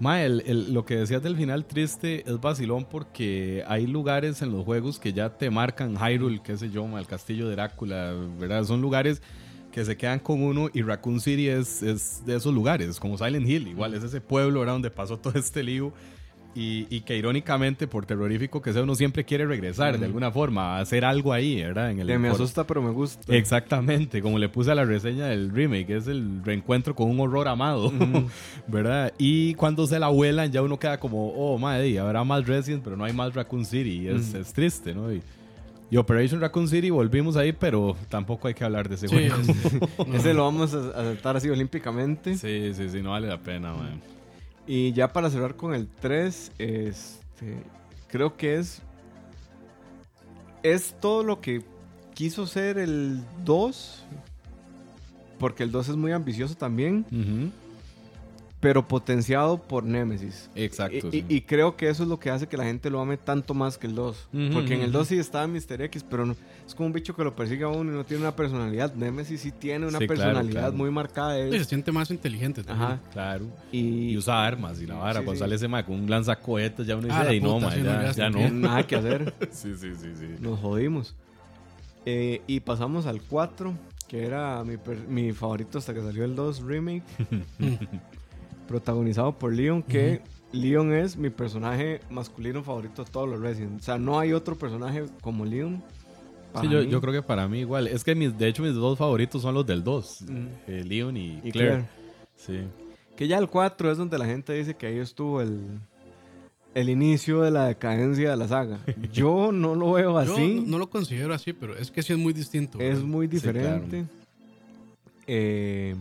Ma, 0.00 0.22
el- 0.22 0.42
el- 0.46 0.74
lo 0.74 0.84
que 0.84 0.96
decías 0.96 1.22
del 1.22 1.36
final 1.36 1.64
triste 1.64 2.24
es 2.28 2.40
vacilón 2.40 2.84
porque 2.90 3.62
hay 3.68 3.86
lugares 3.86 4.42
en 4.42 4.50
los 4.52 4.64
juegos 4.64 4.98
que 4.98 5.12
ya 5.12 5.30
te 5.30 5.48
marcan 5.50 5.96
Hyrule, 5.96 6.40
qué 6.42 6.56
sé 6.58 6.70
yo, 6.70 6.86
ma, 6.86 6.98
el 6.98 7.06
castillo 7.06 7.48
de 7.48 7.54
Drácula, 7.54 8.12
¿verdad? 8.38 8.64
Son 8.64 8.80
lugares 8.80 9.22
que 9.70 9.84
se 9.84 9.96
quedan 9.96 10.18
con 10.18 10.42
uno 10.42 10.68
y 10.74 10.82
Raccoon 10.82 11.20
City 11.20 11.48
es, 11.48 11.82
es 11.82 12.22
de 12.26 12.36
esos 12.36 12.52
lugares, 12.52 12.98
como 13.00 13.16
Silent 13.16 13.48
Hill, 13.48 13.68
igual 13.68 13.94
es 13.94 14.02
ese 14.02 14.20
pueblo, 14.20 14.60
¿verdad? 14.60 14.74
Donde 14.74 14.90
pasó 14.90 15.18
todo 15.18 15.38
este 15.38 15.62
lío 15.62 15.92
y, 16.54 16.86
y 16.94 17.00
que 17.00 17.16
irónicamente, 17.16 17.86
por 17.86 18.04
terrorífico 18.04 18.60
que 18.60 18.72
sea, 18.72 18.82
uno 18.82 18.94
siempre 18.94 19.24
quiere 19.24 19.46
regresar 19.46 19.98
de 19.98 20.04
alguna 20.04 20.30
forma, 20.30 20.76
a 20.76 20.80
hacer 20.80 21.04
algo 21.04 21.32
ahí, 21.32 21.62
¿verdad? 21.62 21.90
En 21.90 22.00
el 22.00 22.06
Que 22.06 22.18
me 22.18 22.28
asusta, 22.28 22.66
pero 22.66 22.82
me 22.82 22.90
gusta. 22.90 23.34
Exactamente, 23.34 24.20
como 24.20 24.38
le 24.38 24.48
puse 24.48 24.70
a 24.70 24.74
la 24.74 24.84
reseña 24.84 25.26
del 25.26 25.50
remake, 25.50 25.88
es 25.90 26.06
el 26.08 26.42
reencuentro 26.44 26.94
con 26.94 27.08
un 27.10 27.18
horror 27.20 27.48
amado, 27.48 27.86
Ujú. 27.86 28.28
¿verdad? 28.66 29.12
Y 29.18 29.54
cuando 29.54 29.86
se 29.86 29.98
la 29.98 30.08
vuelan 30.08 30.52
ya 30.52 30.60
uno 30.62 30.78
queda 30.78 31.00
como, 31.00 31.28
oh, 31.30 31.58
madre, 31.58 31.98
habrá 31.98 32.22
más 32.24 32.46
Resident, 32.46 32.82
pero 32.84 32.96
no 32.96 33.04
hay 33.04 33.12
más 33.12 33.34
Raccoon 33.34 33.64
City, 33.64 34.02
y 34.02 34.08
es, 34.08 34.28
Ujú. 34.30 34.38
es 34.38 34.52
triste, 34.52 34.94
¿no? 34.94 35.12
Y, 35.12 35.22
y 35.90 35.96
Operation 35.98 36.40
Raccoon 36.40 36.68
City 36.68 36.88
volvimos 36.90 37.36
ahí, 37.36 37.52
pero 37.52 37.96
tampoco 38.08 38.48
hay 38.48 38.54
que 38.54 38.64
hablar 38.64 38.88
de 38.88 38.94
ese 38.94 39.08
Sí, 39.08 39.14
juego. 39.14 39.36
no. 40.06 40.14
Ese 40.16 40.32
lo 40.32 40.44
vamos 40.44 40.72
a 40.74 40.88
aceptar 41.00 41.36
así 41.36 41.48
olímpicamente. 41.50 42.34
Sí, 42.36 42.72
sí, 42.74 42.88
sí, 42.88 43.02
no 43.02 43.10
vale 43.10 43.28
la 43.28 43.38
pena, 43.38 43.74
man. 43.74 44.00
Y 44.66 44.92
ya 44.92 45.12
para 45.12 45.30
cerrar 45.30 45.56
con 45.56 45.74
el 45.74 45.88
3, 45.88 46.52
este, 46.58 47.62
creo 48.08 48.36
que 48.36 48.58
es. 48.58 48.82
Es 50.62 50.94
todo 51.00 51.24
lo 51.24 51.40
que 51.40 51.64
quiso 52.14 52.46
ser 52.46 52.78
el 52.78 53.22
2. 53.44 54.04
Porque 55.38 55.64
el 55.64 55.72
2 55.72 55.88
es 55.88 55.96
muy 55.96 56.12
ambicioso 56.12 56.54
también. 56.54 57.04
Ujú. 57.10 57.50
Pero 58.62 58.86
potenciado 58.86 59.58
por 59.58 59.82
Nemesis. 59.82 60.48
Exacto. 60.54 61.08
Y, 61.08 61.10
sí. 61.10 61.24
y- 61.28 61.34
y 61.34 61.40
creo 61.42 61.76
que 61.76 61.88
eso 61.88 62.04
es 62.04 62.08
lo 62.08 62.20
que 62.20 62.30
hace 62.30 62.46
que 62.46 62.56
la 62.56 62.62
gente 62.64 62.90
lo 62.90 63.00
ame 63.00 63.16
tanto 63.16 63.54
más 63.54 63.76
que 63.76 63.88
el 63.88 63.96
2. 63.96 64.28
Ujú, 64.32 64.52
Porque 64.52 64.74
en 64.74 64.82
el 64.82 64.90
ujú. 64.90 64.98
2 64.98 65.08
sí 65.08 65.18
estaba 65.18 65.48
Mr. 65.48 65.82
X, 65.82 66.04
pero 66.08 66.24
no- 66.24 66.36
es 66.64 66.72
como 66.76 66.86
un 66.86 66.92
bicho 66.92 67.16
que 67.16 67.24
lo 67.24 67.34
persigue 67.34 67.64
a 67.64 67.68
uno 67.68 67.90
y 67.92 67.94
no 67.96 68.04
tiene 68.04 68.22
una 68.22 68.36
personalidad. 68.36 68.94
Nemesis 68.94 69.40
sí 69.40 69.50
tiene 69.50 69.86
una 69.88 69.98
Sí, 69.98 70.06
personalidad 70.06 70.60
claro. 70.60 70.76
muy 70.76 70.90
marcada. 70.92 71.32
de 71.34 71.48
él. 71.48 71.58
se 71.58 71.64
siente 71.64 71.90
más 71.90 72.08
inteligente 72.12 72.62
también. 72.62 72.90
Ajá. 72.92 73.00
Claro. 73.12 73.46
Y, 73.72 74.10
Y 74.12 74.16
usa 74.16 74.46
armas 74.46 74.80
y 74.80 74.86
la 74.86 74.94
vara. 74.94 75.18
Sí, 75.18 75.24
cuando 75.24 75.32
sí. 75.34 75.38
sale 75.40 75.54
ese 75.56 75.66
ma 75.66 75.84
con 75.84 75.96
un 76.00 76.08
lanzacohetes, 76.08 76.86
ya 76.86 76.94
uno 76.94 77.08
dice, 77.08 77.18
Ah, 77.18 77.24
la 77.24 77.32
"Ey, 77.32 77.40
no, 77.40 77.54
puta, 77.54 77.66
ma, 77.66 77.74
ya, 77.76 78.12
ya 78.12 78.30
no. 78.30 78.48
nada 78.52 78.86
que 78.86 78.94
hacer. 78.94 79.34
Sí, 79.50 79.74
sí, 79.76 79.90
sí, 80.00 80.12
sí. 80.16 80.26
Nos 80.40 80.60
jodimos. 80.60 81.16
Eh, 82.06 82.42
y 82.46 82.60
pasamos 82.60 83.06
al 83.06 83.22
4, 83.22 83.74
que 84.06 84.24
era 84.24 84.62
mi, 84.62 84.76
mi 85.08 85.32
favorito 85.32 85.78
hasta 85.78 85.92
que 85.92 86.00
salió 86.00 86.24
el 86.24 86.36
2 86.36 86.62
remake. 86.62 87.02
protagonizado 88.68 89.38
por 89.38 89.52
Leon, 89.52 89.82
que 89.82 90.20
Leon 90.52 90.92
es 90.92 91.16
mi 91.16 91.30
personaje 91.30 92.00
masculino 92.10 92.62
favorito 92.62 93.04
de 93.04 93.10
todos 93.10 93.28
los 93.28 93.40
Resident. 93.40 93.80
O 93.80 93.82
sea, 93.82 93.98
no 93.98 94.18
hay 94.18 94.32
otro 94.32 94.56
personaje 94.56 95.04
como 95.20 95.44
Leon. 95.44 95.82
Sí, 96.60 96.68
yo, 96.68 96.82
yo 96.82 97.00
creo 97.00 97.14
que 97.14 97.22
para 97.22 97.48
mí 97.48 97.60
igual. 97.60 97.86
Es 97.86 98.04
que 98.04 98.14
mis, 98.14 98.36
de 98.36 98.48
hecho 98.48 98.62
mis 98.62 98.74
dos 98.74 98.98
favoritos 98.98 99.40
son 99.40 99.54
los 99.54 99.66
del 99.66 99.82
2. 99.82 100.22
Mm. 100.28 100.46
eh, 100.66 100.84
Leon 100.86 101.16
y, 101.16 101.40
Y 101.44 101.50
Claire. 101.52 101.52
Claire. 101.52 101.84
Sí. 102.36 102.60
Que 103.16 103.26
ya 103.28 103.38
el 103.38 103.48
4 103.48 103.90
es 103.92 103.96
donde 103.98 104.18
la 104.18 104.26
gente 104.26 104.52
dice 104.52 104.74
que 104.74 104.86
ahí 104.86 104.98
estuvo 104.98 105.40
el, 105.40 105.60
el 106.74 106.90
inicio 106.90 107.40
de 107.40 107.50
la 107.50 107.66
decadencia 107.68 108.30
de 108.32 108.36
la 108.36 108.48
saga. 108.48 108.80
Yo 109.12 109.50
no 109.52 109.74
lo 109.74 109.92
veo 109.92 110.10
Yo 110.24 110.32
así. 110.34 110.60
no, 110.60 110.72
no 110.72 110.78
lo 110.78 110.90
considero 110.90 111.32
así, 111.32 111.54
pero 111.54 111.74
es 111.76 111.90
que 111.90 112.02
sí 112.02 112.12
es 112.12 112.18
muy 112.18 112.34
distinto. 112.34 112.78
Es 112.80 113.02
muy 113.02 113.28
Sí, 113.28 113.40
claro. 113.40 113.58
diferente. 113.58 114.04
Eh, 115.26 115.96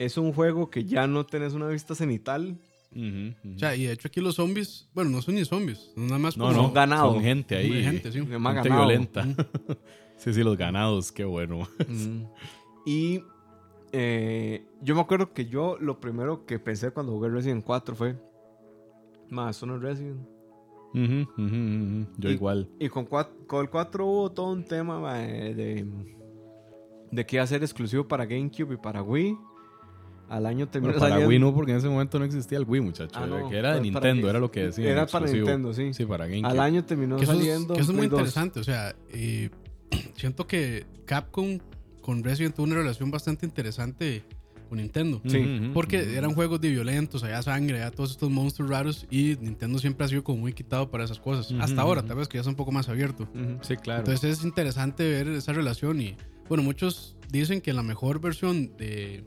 es 0.00 0.16
un 0.16 0.32
juego 0.32 0.70
que 0.70 0.84
ya 0.84 1.06
no 1.06 1.24
tenés 1.26 1.52
una 1.52 1.68
vista 1.68 1.94
cenital. 1.94 2.58
Ujú. 2.92 3.54
O 3.54 3.58
sea, 3.58 3.76
y 3.76 3.84
de 3.84 3.92
hecho 3.92 4.08
aquí 4.08 4.20
los 4.20 4.34
zombies, 4.34 4.88
bueno, 4.94 5.10
no 5.10 5.22
son 5.22 5.36
ni 5.36 5.44
zombies, 5.44 5.92
son 5.94 6.06
nada 6.06 6.18
más 6.18 6.36
no, 6.36 6.46
como 6.48 6.62
no, 6.62 6.72
ganado. 6.72 7.12
Son 7.14 7.22
gente 7.22 7.54
ahí. 7.56 7.68
Muy 7.68 7.82
gente, 7.84 8.10
sí. 8.10 8.18
Gente 8.18 8.32
ganado. 8.36 8.62
violenta. 8.64 9.24
sí, 10.16 10.32
sí, 10.34 10.42
los 10.42 10.56
ganados, 10.56 11.12
qué 11.12 11.24
bueno. 11.24 11.68
Y 12.86 13.22
eh, 13.92 14.64
yo 14.82 14.94
me 14.94 15.02
acuerdo 15.02 15.32
que 15.32 15.46
yo 15.46 15.76
lo 15.80 16.00
primero 16.00 16.46
que 16.46 16.58
pensé 16.58 16.90
cuando 16.90 17.12
jugué 17.12 17.28
Resident 17.28 17.64
4 17.64 17.94
fue, 17.94 18.16
más, 19.28 19.56
eso 19.56 19.66
no 19.66 19.76
es 19.76 19.82
Resident. 19.82 20.26
Ujú. 20.92 22.06
Yo 22.18 22.30
Y- 22.30 22.32
igual. 22.32 22.68
Y 22.80 22.88
con, 22.88 23.06
cuat- 23.08 23.46
con 23.46 23.60
el 23.62 23.70
4 23.70 24.04
hubo 24.06 24.32
todo 24.32 24.50
un 24.52 24.64
tema 24.64 24.98
ma, 24.98 25.18
de, 25.18 25.86
de 27.12 27.26
que 27.26 27.36
iba 27.36 27.44
a 27.44 27.46
ser 27.46 27.62
exclusivo 27.62 28.08
para 28.08 28.24
GameCube 28.26 28.74
y 28.74 28.76
para 28.78 29.02
Wii. 29.02 29.36
Al 30.30 30.46
año 30.46 30.68
terminó 30.68 30.92
Bueno, 30.92 31.00
para 31.00 31.10
saliendo- 31.14 31.28
Wii 31.28 31.38
no, 31.40 31.54
porque 31.54 31.72
en 31.72 31.78
ese 31.78 31.88
momento 31.88 32.18
no 32.18 32.24
existía 32.24 32.56
el 32.56 32.64
Wii, 32.64 32.80
muchacho. 32.80 33.12
Ah, 33.20 33.26
no, 33.26 33.48
que 33.50 33.56
era 33.58 33.74
de 33.74 33.80
Nintendo, 33.80 34.08
Game- 34.22 34.30
era 34.30 34.38
lo 34.38 34.50
que 34.50 34.62
decía. 34.66 34.88
Era 34.90 35.06
para 35.06 35.26
Nintendo, 35.26 35.74
sí. 35.74 35.92
Sí, 35.92 36.06
para 36.06 36.26
GameCube. 36.26 36.50
Al 36.50 36.60
año 36.60 36.84
terminó 36.84 37.16
Que 37.16 37.24
eso, 37.24 37.32
es, 37.32 37.38
saliendo. 37.38 37.74
que 37.74 37.80
eso 37.80 37.90
es 37.90 37.96
muy 37.96 38.08
Play 38.08 38.10
2. 38.10 38.20
interesante. 38.20 38.60
O 38.60 38.64
sea, 38.64 38.94
eh, 39.12 39.50
siento 40.16 40.46
que 40.46 40.86
Capcom 41.04 41.58
con 42.00 42.22
Resident 42.24 42.54
tuvo 42.54 42.64
una 42.66 42.76
relación 42.76 43.10
bastante 43.10 43.44
interesante 43.44 44.22
con 44.68 44.78
Nintendo. 44.78 45.20
Sí, 45.26 45.70
Porque 45.74 46.16
eran 46.16 46.32
juegos 46.32 46.60
de 46.60 46.70
violentos, 46.70 47.24
había 47.24 47.42
sangre, 47.42 47.78
había 47.82 47.90
todos 47.90 48.12
estos 48.12 48.30
monstruos 48.30 48.70
raros 48.70 49.06
y 49.10 49.36
Nintendo 49.40 49.80
siempre 49.80 50.04
ha 50.06 50.08
sido 50.08 50.22
como 50.22 50.38
muy 50.38 50.52
quitado 50.52 50.90
para 50.92 51.02
esas 51.02 51.18
cosas. 51.18 51.52
Hasta 51.60 51.82
ahora, 51.82 52.02
tal 52.04 52.18
vez 52.18 52.28
que 52.28 52.38
ya 52.38 52.42
es 52.42 52.46
un 52.46 52.54
poco 52.54 52.70
más 52.70 52.88
abierto. 52.88 53.28
Sí, 53.62 53.76
claro. 53.76 54.00
Entonces 54.02 54.38
es 54.38 54.44
interesante 54.44 55.02
ver 55.08 55.26
esa 55.30 55.52
relación 55.52 56.00
y 56.00 56.16
bueno, 56.48 56.62
muchos 56.62 57.16
dicen 57.32 57.60
que 57.60 57.72
la 57.72 57.82
mejor 57.82 58.20
versión 58.20 58.76
de, 58.76 59.24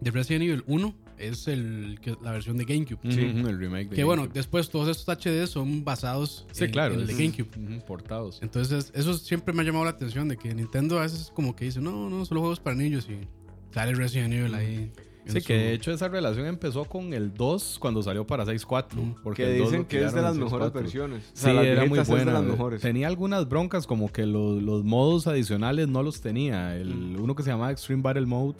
de 0.00 0.10
Resident 0.10 0.42
Evil 0.44 0.64
1 0.66 0.94
es 1.18 1.48
el, 1.48 1.98
que- 2.02 2.14
la 2.22 2.32
versión 2.32 2.56
de 2.58 2.64
GameCube. 2.64 2.98
Ujú, 3.02 3.48
el 3.48 3.58
remake 3.58 3.88
de 3.90 3.96
Que 3.96 4.04
bueno, 4.04 4.22
GameCube. 4.22 4.34
después 4.38 4.68
todos 4.68 4.88
estos 4.88 5.08
HD 5.08 5.46
son 5.46 5.84
basados 5.84 6.46
Sí, 6.52 6.64
en, 6.64 6.70
claro. 6.70 6.94
en 6.94 7.00
el 7.00 7.06
de 7.06 7.14
GameCube. 7.14 7.48
ujú, 7.56 7.86
portados. 7.86 8.38
Entonces, 8.42 8.92
eso 8.94 9.14
siempre 9.14 9.54
me 9.54 9.62
ha 9.62 9.64
llamado 9.64 9.84
la 9.84 9.92
atención 9.92 10.28
de 10.28 10.36
que 10.36 10.54
Nintendo 10.54 10.98
a 10.98 11.02
veces 11.02 11.30
como 11.34 11.56
que 11.56 11.64
dice, 11.66 11.80
no, 11.80 12.10
no, 12.10 12.24
solo 12.26 12.40
juegos 12.40 12.60
para 12.60 12.76
niños 12.76 13.08
y 13.10 13.26
sale 13.72 13.94
Resident 13.94 14.34
Evil 14.34 14.54
ahí. 14.54 14.92
Sí, 15.26 15.40
su- 15.40 15.46
que 15.48 15.54
de 15.54 15.72
hecho 15.72 15.90
esa 15.90 16.06
relación 16.08 16.46
empezó 16.46 16.84
con 16.84 17.12
el 17.12 17.34
2 17.34 17.78
cuando 17.80 18.00
salió 18.02 18.24
para 18.26 18.44
6.4. 18.44 19.00
Ujú. 19.00 19.16
Porque 19.24 19.42
Que 19.44 19.52
el 19.54 19.58
2 19.58 19.70
dicen 19.72 19.84
que 19.86 20.04
es 20.04 20.12
de 20.12 20.22
las 20.22 20.36
mejores 20.36 20.68
6.4. 20.68 20.72
versiones. 20.82 21.24
O 21.24 21.36
Sí, 21.36 21.46
las 21.52 21.64
era 21.64 21.84
muy 21.86 21.98
buena. 21.98 22.24
de 22.26 22.32
las 22.32 22.44
mejores. 22.44 22.80
Tenía 22.82 23.08
algunas 23.08 23.48
broncas 23.48 23.86
como 23.88 24.12
que 24.12 24.24
los, 24.26 24.62
los 24.62 24.84
modos 24.84 25.26
adicionales 25.26 25.88
no 25.88 26.02
los 26.04 26.20
tenía. 26.20 26.76
El, 26.76 27.16
Uno 27.18 27.34
que 27.34 27.42
se 27.42 27.50
llamaba 27.50 27.72
Extreme 27.72 28.02
Battle 28.02 28.26
Mode, 28.26 28.56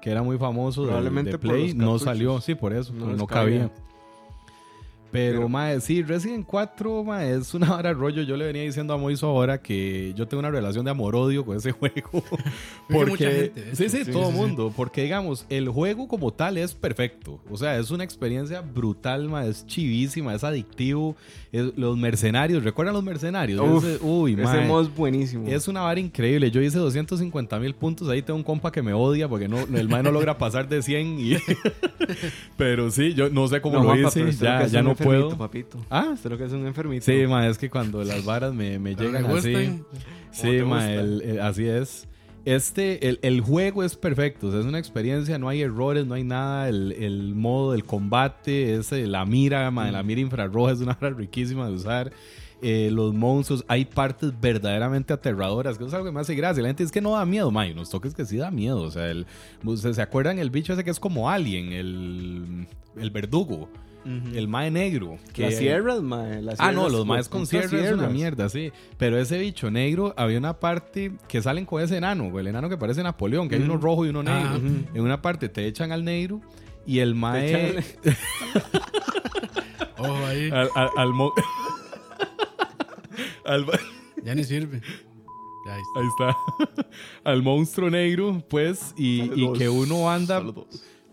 que 0.00 0.10
era 0.10 0.22
muy 0.22 0.38
famoso 0.38 0.84
Probablemente 0.84 1.32
de 1.32 1.38
por 1.38 1.50
Play, 1.50 1.74
no 1.74 1.98
salió. 1.98 2.40
Sí, 2.40 2.54
por 2.54 2.72
eso, 2.72 2.92
No 2.92 3.26
cabía. 3.26 3.68
cabía. 3.68 3.70
Pero, 5.12 5.38
Pero- 5.38 5.48
mae, 5.48 5.80
sí, 5.80 6.02
Resident 6.02 6.44
4, 6.46 7.04
mae, 7.04 7.34
es 7.38 7.54
una 7.54 7.74
hora 7.74 7.92
rollo. 7.92 8.22
Yo 8.22 8.36
le 8.36 8.44
venía 8.46 8.62
diciendo 8.62 8.92
a 8.92 8.96
Moiso 8.98 9.26
ahora 9.28 9.58
que 9.62 10.12
yo 10.16 10.26
tengo 10.28 10.40
una 10.40 10.50
relación 10.50 10.84
de 10.84 10.90
amor-odio 10.90 11.44
con 11.44 11.56
ese 11.56 11.72
juego. 11.72 12.22
que 12.88 12.94
mucha 13.06 13.30
gente, 13.30 13.74
sí, 13.74 13.88
sí, 13.88 14.04
Sí, 14.04 14.12
todo 14.12 14.28
el 14.28 14.34
sí. 14.34 14.38
mundo. 14.40 14.72
Porque, 14.76 15.02
digamos, 15.04 15.46
el 15.48 15.68
juego 15.68 16.08
como 16.08 16.32
tal 16.32 16.58
es 16.58 16.74
perfecto. 16.74 17.40
O 17.50 17.56
sea, 17.56 17.78
es 17.78 17.90
una 17.90 18.04
experiencia 18.04 18.60
brutal, 18.60 19.28
mae, 19.28 19.48
es 19.48 19.64
chivísima, 19.66 20.34
es 20.34 20.44
adictivo. 20.44 21.16
Es- 21.52 21.72
los 21.76 21.96
mercenarios, 21.96 22.62
¿recuerdan 22.64 22.94
los 22.94 23.04
mercenarios? 23.04 23.60
Uf, 23.66 23.84
Ese- 23.84 24.04
uy, 24.04 24.32
Ese 24.34 24.42
mae. 24.42 24.66
mod 24.66 24.82
es 24.82 24.94
buenísimo. 24.94 25.46
Es 25.48 25.68
una 25.68 25.80
vara 25.82 26.00
increíble. 26.00 26.50
Yo 26.50 26.60
hice 26.60 26.78
250 26.78 27.58
mil 27.60 27.74
puntos. 27.74 28.08
Ahí 28.08 28.20
tengo 28.22 28.36
un 28.36 28.44
compa 28.44 28.70
que 28.72 28.82
me 28.82 28.92
odia 28.92 29.28
porque 29.28 29.48
no, 29.48 29.60
el 29.60 29.88
mae 29.88 30.02
no 30.02 30.10
logra 30.10 30.36
pasar 30.36 30.68
de 30.68 30.82
100. 30.82 31.18
y- 31.20 31.36
pero 32.56 32.90
sí, 32.90 33.14
yo 33.14 33.30
no 33.30 33.46
sé 33.48 33.60
cómo 33.60 33.76
No, 33.76 33.82
lo 33.84 33.88
Juanpa, 33.90 34.08
hice. 34.08 34.32
Ya, 34.44 34.66
ya 34.66 34.82
no 34.82 34.94
enfermito, 34.98 35.26
puedo. 35.28 35.38
papito. 35.38 35.78
Ah, 35.90 36.10
Usted 36.14 36.30
lo 36.30 36.38
que 36.38 36.44
es 36.44 36.52
un 36.52 36.66
enfermito. 36.66 37.04
sí, 37.04 37.26
ma, 37.26 37.46
es 37.48 37.58
que 37.58 37.70
cuando 37.70 38.02
las 38.04 38.24
varas 38.24 38.52
me, 38.54 38.78
me 38.78 38.94
llegan 38.94 39.22
le 39.30 39.38
así. 39.38 39.82
Sí, 40.30 40.62
ma, 40.64 40.90
el- 40.92 41.22
el- 41.22 41.40
así 41.40 41.64
es. 41.66 42.08
Este, 42.44 43.08
el, 43.08 43.18
el 43.22 43.40
juego 43.40 43.82
es 43.82 43.96
perfecto, 43.96 44.46
o 44.46 44.50
sea, 44.52 44.60
es 44.60 44.66
una 44.66 44.78
experiencia, 44.78 45.36
no 45.36 45.48
hay 45.48 45.62
errores, 45.62 46.06
no 46.06 46.14
hay 46.14 46.22
nada, 46.22 46.68
el, 46.68 46.92
el 46.92 47.34
modo 47.34 47.72
del 47.72 47.82
combate, 47.84 48.76
es 48.76 48.92
la 48.92 49.24
mira, 49.26 49.68
ma, 49.72 49.90
la 49.90 50.04
mira 50.04 50.20
infrarroja 50.20 50.70
es 50.72 50.78
una 50.80 50.96
hora 51.00 51.10
riquísima 51.10 51.66
de 51.66 51.72
usar, 51.74 52.12
eh, 52.62 52.88
los 52.92 53.12
monstruos, 53.14 53.64
hay 53.66 53.84
partes 53.84 54.32
verdaderamente 54.40 55.12
aterradoras, 55.12 55.76
que 55.76 55.86
es 55.86 55.92
algo 55.92 56.06
que 56.06 56.12
me 56.12 56.20
hace 56.20 56.36
gracia, 56.36 56.62
la 56.62 56.68
gente 56.68 56.84
dice 56.84 56.92
que 56.94 57.00
no 57.00 57.14
da 57.14 57.26
miedo, 57.26 57.50
ma, 57.50 57.66
y 57.66 57.72
unos 57.72 57.90
toques 57.90 58.14
que 58.14 58.24
sí 58.24 58.36
da 58.36 58.52
miedo, 58.52 58.80
o 58.80 58.90
sea, 58.92 59.10
el, 59.10 59.26
¿ustedes 59.64 59.96
¿se 59.96 60.02
acuerdan 60.02 60.38
el 60.38 60.50
bicho 60.50 60.72
ese 60.72 60.84
que 60.84 60.90
es 60.90 61.00
como 61.00 61.28
alien, 61.28 61.72
el, 61.72 62.68
el 62.96 63.10
verdugo, 63.10 63.68
El 64.34 64.48
mae 64.48 64.70
negro? 64.70 65.18
Que, 65.32 65.42
Las 65.42 65.56
sierras, 65.56 66.00
mae. 66.02 66.42
las 66.42 66.60
Ah, 66.60 66.70
no, 66.72 66.82
sierras, 66.82 66.92
los 66.92 67.06
maes 67.06 67.28
con 67.28 67.40
con 67.40 67.48
putas 67.48 67.70
sierra 67.70 67.84
es 67.86 67.92
una 67.92 68.02
sierras. 68.02 68.12
mierda, 68.12 68.48
sí. 68.48 68.72
Pero 68.98 69.18
ese 69.18 69.38
bicho 69.38 69.70
negro, 69.70 70.14
había 70.16 70.38
una 70.38 70.58
parte 70.60 71.12
que 71.28 71.42
salen 71.42 71.64
con 71.66 71.82
ese 71.82 71.96
enano, 71.96 72.30
güey, 72.30 72.42
el 72.42 72.48
enano 72.48 72.68
que 72.68 72.76
parece 72.76 73.02
Napoleón, 73.02 73.48
que 73.48 73.56
hay 73.56 73.62
uno 73.62 73.76
rojo 73.78 74.06
y 74.06 74.10
uno 74.10 74.22
negro. 74.22 74.50
Ah. 74.54 74.58
En 74.94 75.00
una 75.00 75.20
parte 75.22 75.48
te 75.48 75.66
echan 75.66 75.90
al 75.92 76.04
negro 76.04 76.40
y 76.86 76.98
el 77.00 77.10
Te 77.10 77.14
mae. 77.18 77.78
echan- 77.78 77.84
Ojo 79.98 80.26
ahí. 80.26 80.50
al, 80.50 80.68
al, 80.74 80.90
al 80.96 81.12
mo- 81.12 81.32
al- 83.44 83.66
Ya 84.24 84.34
ni 84.34 84.44
sirve. 84.44 84.80
Ahí 85.68 85.80
está. 85.82 86.28
ahí 86.28 86.34
está. 86.76 86.86
al 87.24 87.42
monstruo 87.42 87.90
negro, 87.90 88.40
pues, 88.48 88.94
y, 88.96 89.52
que 89.54 89.68
uno 89.68 90.08
anda. 90.08 90.38
Saludos. 90.38 90.66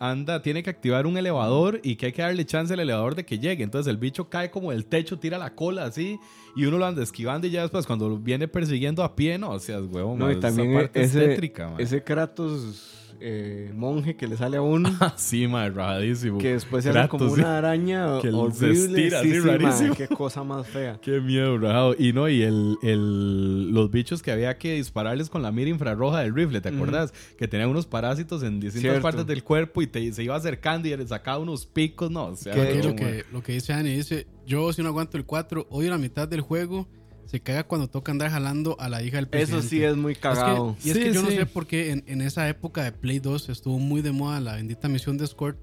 Anda, 0.10 0.42
tiene 0.42 0.64
que 0.64 0.70
activar 0.70 1.08
un 1.08 1.18
elevador 1.18 1.80
y 1.84 1.96
que 1.96 2.08
hay 2.08 2.12
que 2.12 2.22
darle 2.22 2.46
chance 2.46 2.74
al 2.74 2.80
elevador 2.80 3.16
de 3.16 3.26
que 3.26 3.40
llegue. 3.40 3.64
Entonces 3.64 3.90
el 3.90 3.98
bicho 3.98 4.30
cae 4.30 4.52
como 4.52 4.72
del 4.72 4.86
techo, 4.86 5.18
tira 5.18 5.38
la 5.38 5.56
cola 5.56 5.86
así 5.86 6.20
y 6.56 6.66
uno 6.66 6.78
lo 6.78 6.86
anda 6.86 7.02
esquivando 7.02 7.48
y 7.48 7.52
ya 7.52 7.62
después 7.62 7.86
cuando 7.86 8.10
lo 8.10 8.18
viene 8.18 8.48
persiguiendo 8.48 9.04
a 9.04 9.16
pie, 9.16 9.38
no, 9.38 9.52
o 9.52 9.60
sea, 9.60 9.80
huevón, 9.82 10.20
No, 10.20 10.26
ma, 10.26 10.34
y 10.34 10.40
también 10.40 10.72
esa 10.72 10.80
parte 10.80 11.02
es 11.02 11.10
ese, 11.16 11.28
tétrica, 11.28 11.70
ma. 11.70 11.78
ese 11.80 12.04
Kratos 12.04 13.03
eh, 13.26 13.72
monje 13.74 14.16
que 14.16 14.28
le 14.28 14.36
sale 14.36 14.58
a 14.58 14.62
uno, 14.62 14.90
Sí, 15.16 15.48
ma, 15.48 15.70
rajadísimo. 15.70 16.38
que 16.40 16.54
después 16.54 16.84
se 16.84 16.90
hace 16.90 17.08
como 17.08 17.30
sí. 17.34 17.40
una 17.40 17.58
araña 17.58 18.18
Que 18.22 18.30
se 18.30 18.36
horrible. 18.36 18.72
estira 18.74 19.22
sí, 19.22 19.30
así, 19.32 19.40
sí, 19.42 19.48
mae, 19.48 19.58
rarísimo. 19.58 19.96
qué 19.96 20.08
cosa 20.10 20.44
más 20.44 20.68
fea. 20.68 21.00
Qué 21.02 21.22
miedo, 21.22 21.58
rajado. 21.58 21.96
Y 21.98 22.12
no, 22.14 22.28
y 22.28 22.42
el, 22.44 22.76
el- 22.84 23.72
los 23.72 23.90
bichos 23.92 24.22
que 24.22 24.32
había 24.32 24.58
que 24.58 24.74
dispararles 24.76 25.30
con 25.30 25.42
la 25.42 25.52
mira 25.52 25.70
infrarroja 25.70 26.20
del 26.20 26.36
rifle, 26.36 26.60
¿te 26.62 26.70
acordás? 26.70 27.14
Que 27.38 27.48
tenían 27.48 27.70
unos 27.70 27.86
parásitos 27.86 28.44
en 28.44 28.60
distintas 28.60 28.82
Cierto. 28.92 29.02
partes 29.02 29.26
del 29.26 29.44
cuerpo 29.44 29.82
y 29.82 29.88
te, 29.88 30.12
se 30.12 30.24
iba 30.24 30.36
acercando 30.36 30.88
y 30.88 30.96
le 30.98 31.08
sacaba 31.08 31.38
unos 31.40 31.66
picos, 31.66 32.12
no, 32.12 32.26
o 32.26 32.36
sea, 32.36 32.54
Que 32.54 32.84
lo, 32.84 32.96
que, 32.96 33.24
lo 33.32 33.42
que 33.42 33.54
dice 33.54 33.74
Ani 33.74 33.92
dice, 33.96 34.28
yo 34.46 34.72
si 34.74 34.82
no 34.82 34.90
aguanto 34.90 35.18
el 35.18 35.26
4, 35.26 35.68
odio 35.70 35.90
la 35.90 35.98
mitad 35.98 36.28
del 36.28 36.42
juego, 36.42 36.88
se 37.26 37.40
caga 37.40 37.64
cuando 37.64 37.88
toca 37.90 38.12
andar 38.12 38.30
jalando 38.30 38.76
a 38.80 38.90
la 38.90 39.02
hija 39.04 39.18
del 39.18 39.28
presidente. 39.28 39.60
Eso 39.60 39.68
sí 39.70 39.84
es 39.84 39.96
muy 39.96 40.14
Es 40.14 40.20
cagado. 40.20 40.76
que, 40.82 40.88
y 40.88 40.92
es 40.92 40.98
Sí, 40.98 41.04
que 41.04 41.14
yo 41.14 41.22
no 41.24 41.30
sé 41.30 41.46
por 41.46 41.66
qué 41.68 41.92
en, 41.92 42.04
en 42.08 42.22
esa 42.22 42.48
época 42.50 42.84
de 42.84 42.92
Play 42.92 43.20
2 43.20 43.50
estuvo 43.50 43.80
muy 43.80 44.02
de 44.02 44.12
moda 44.12 44.40
la 44.40 44.56
bendita 44.56 44.88
misión 44.90 45.18
de 45.18 45.26
escort. 45.26 45.58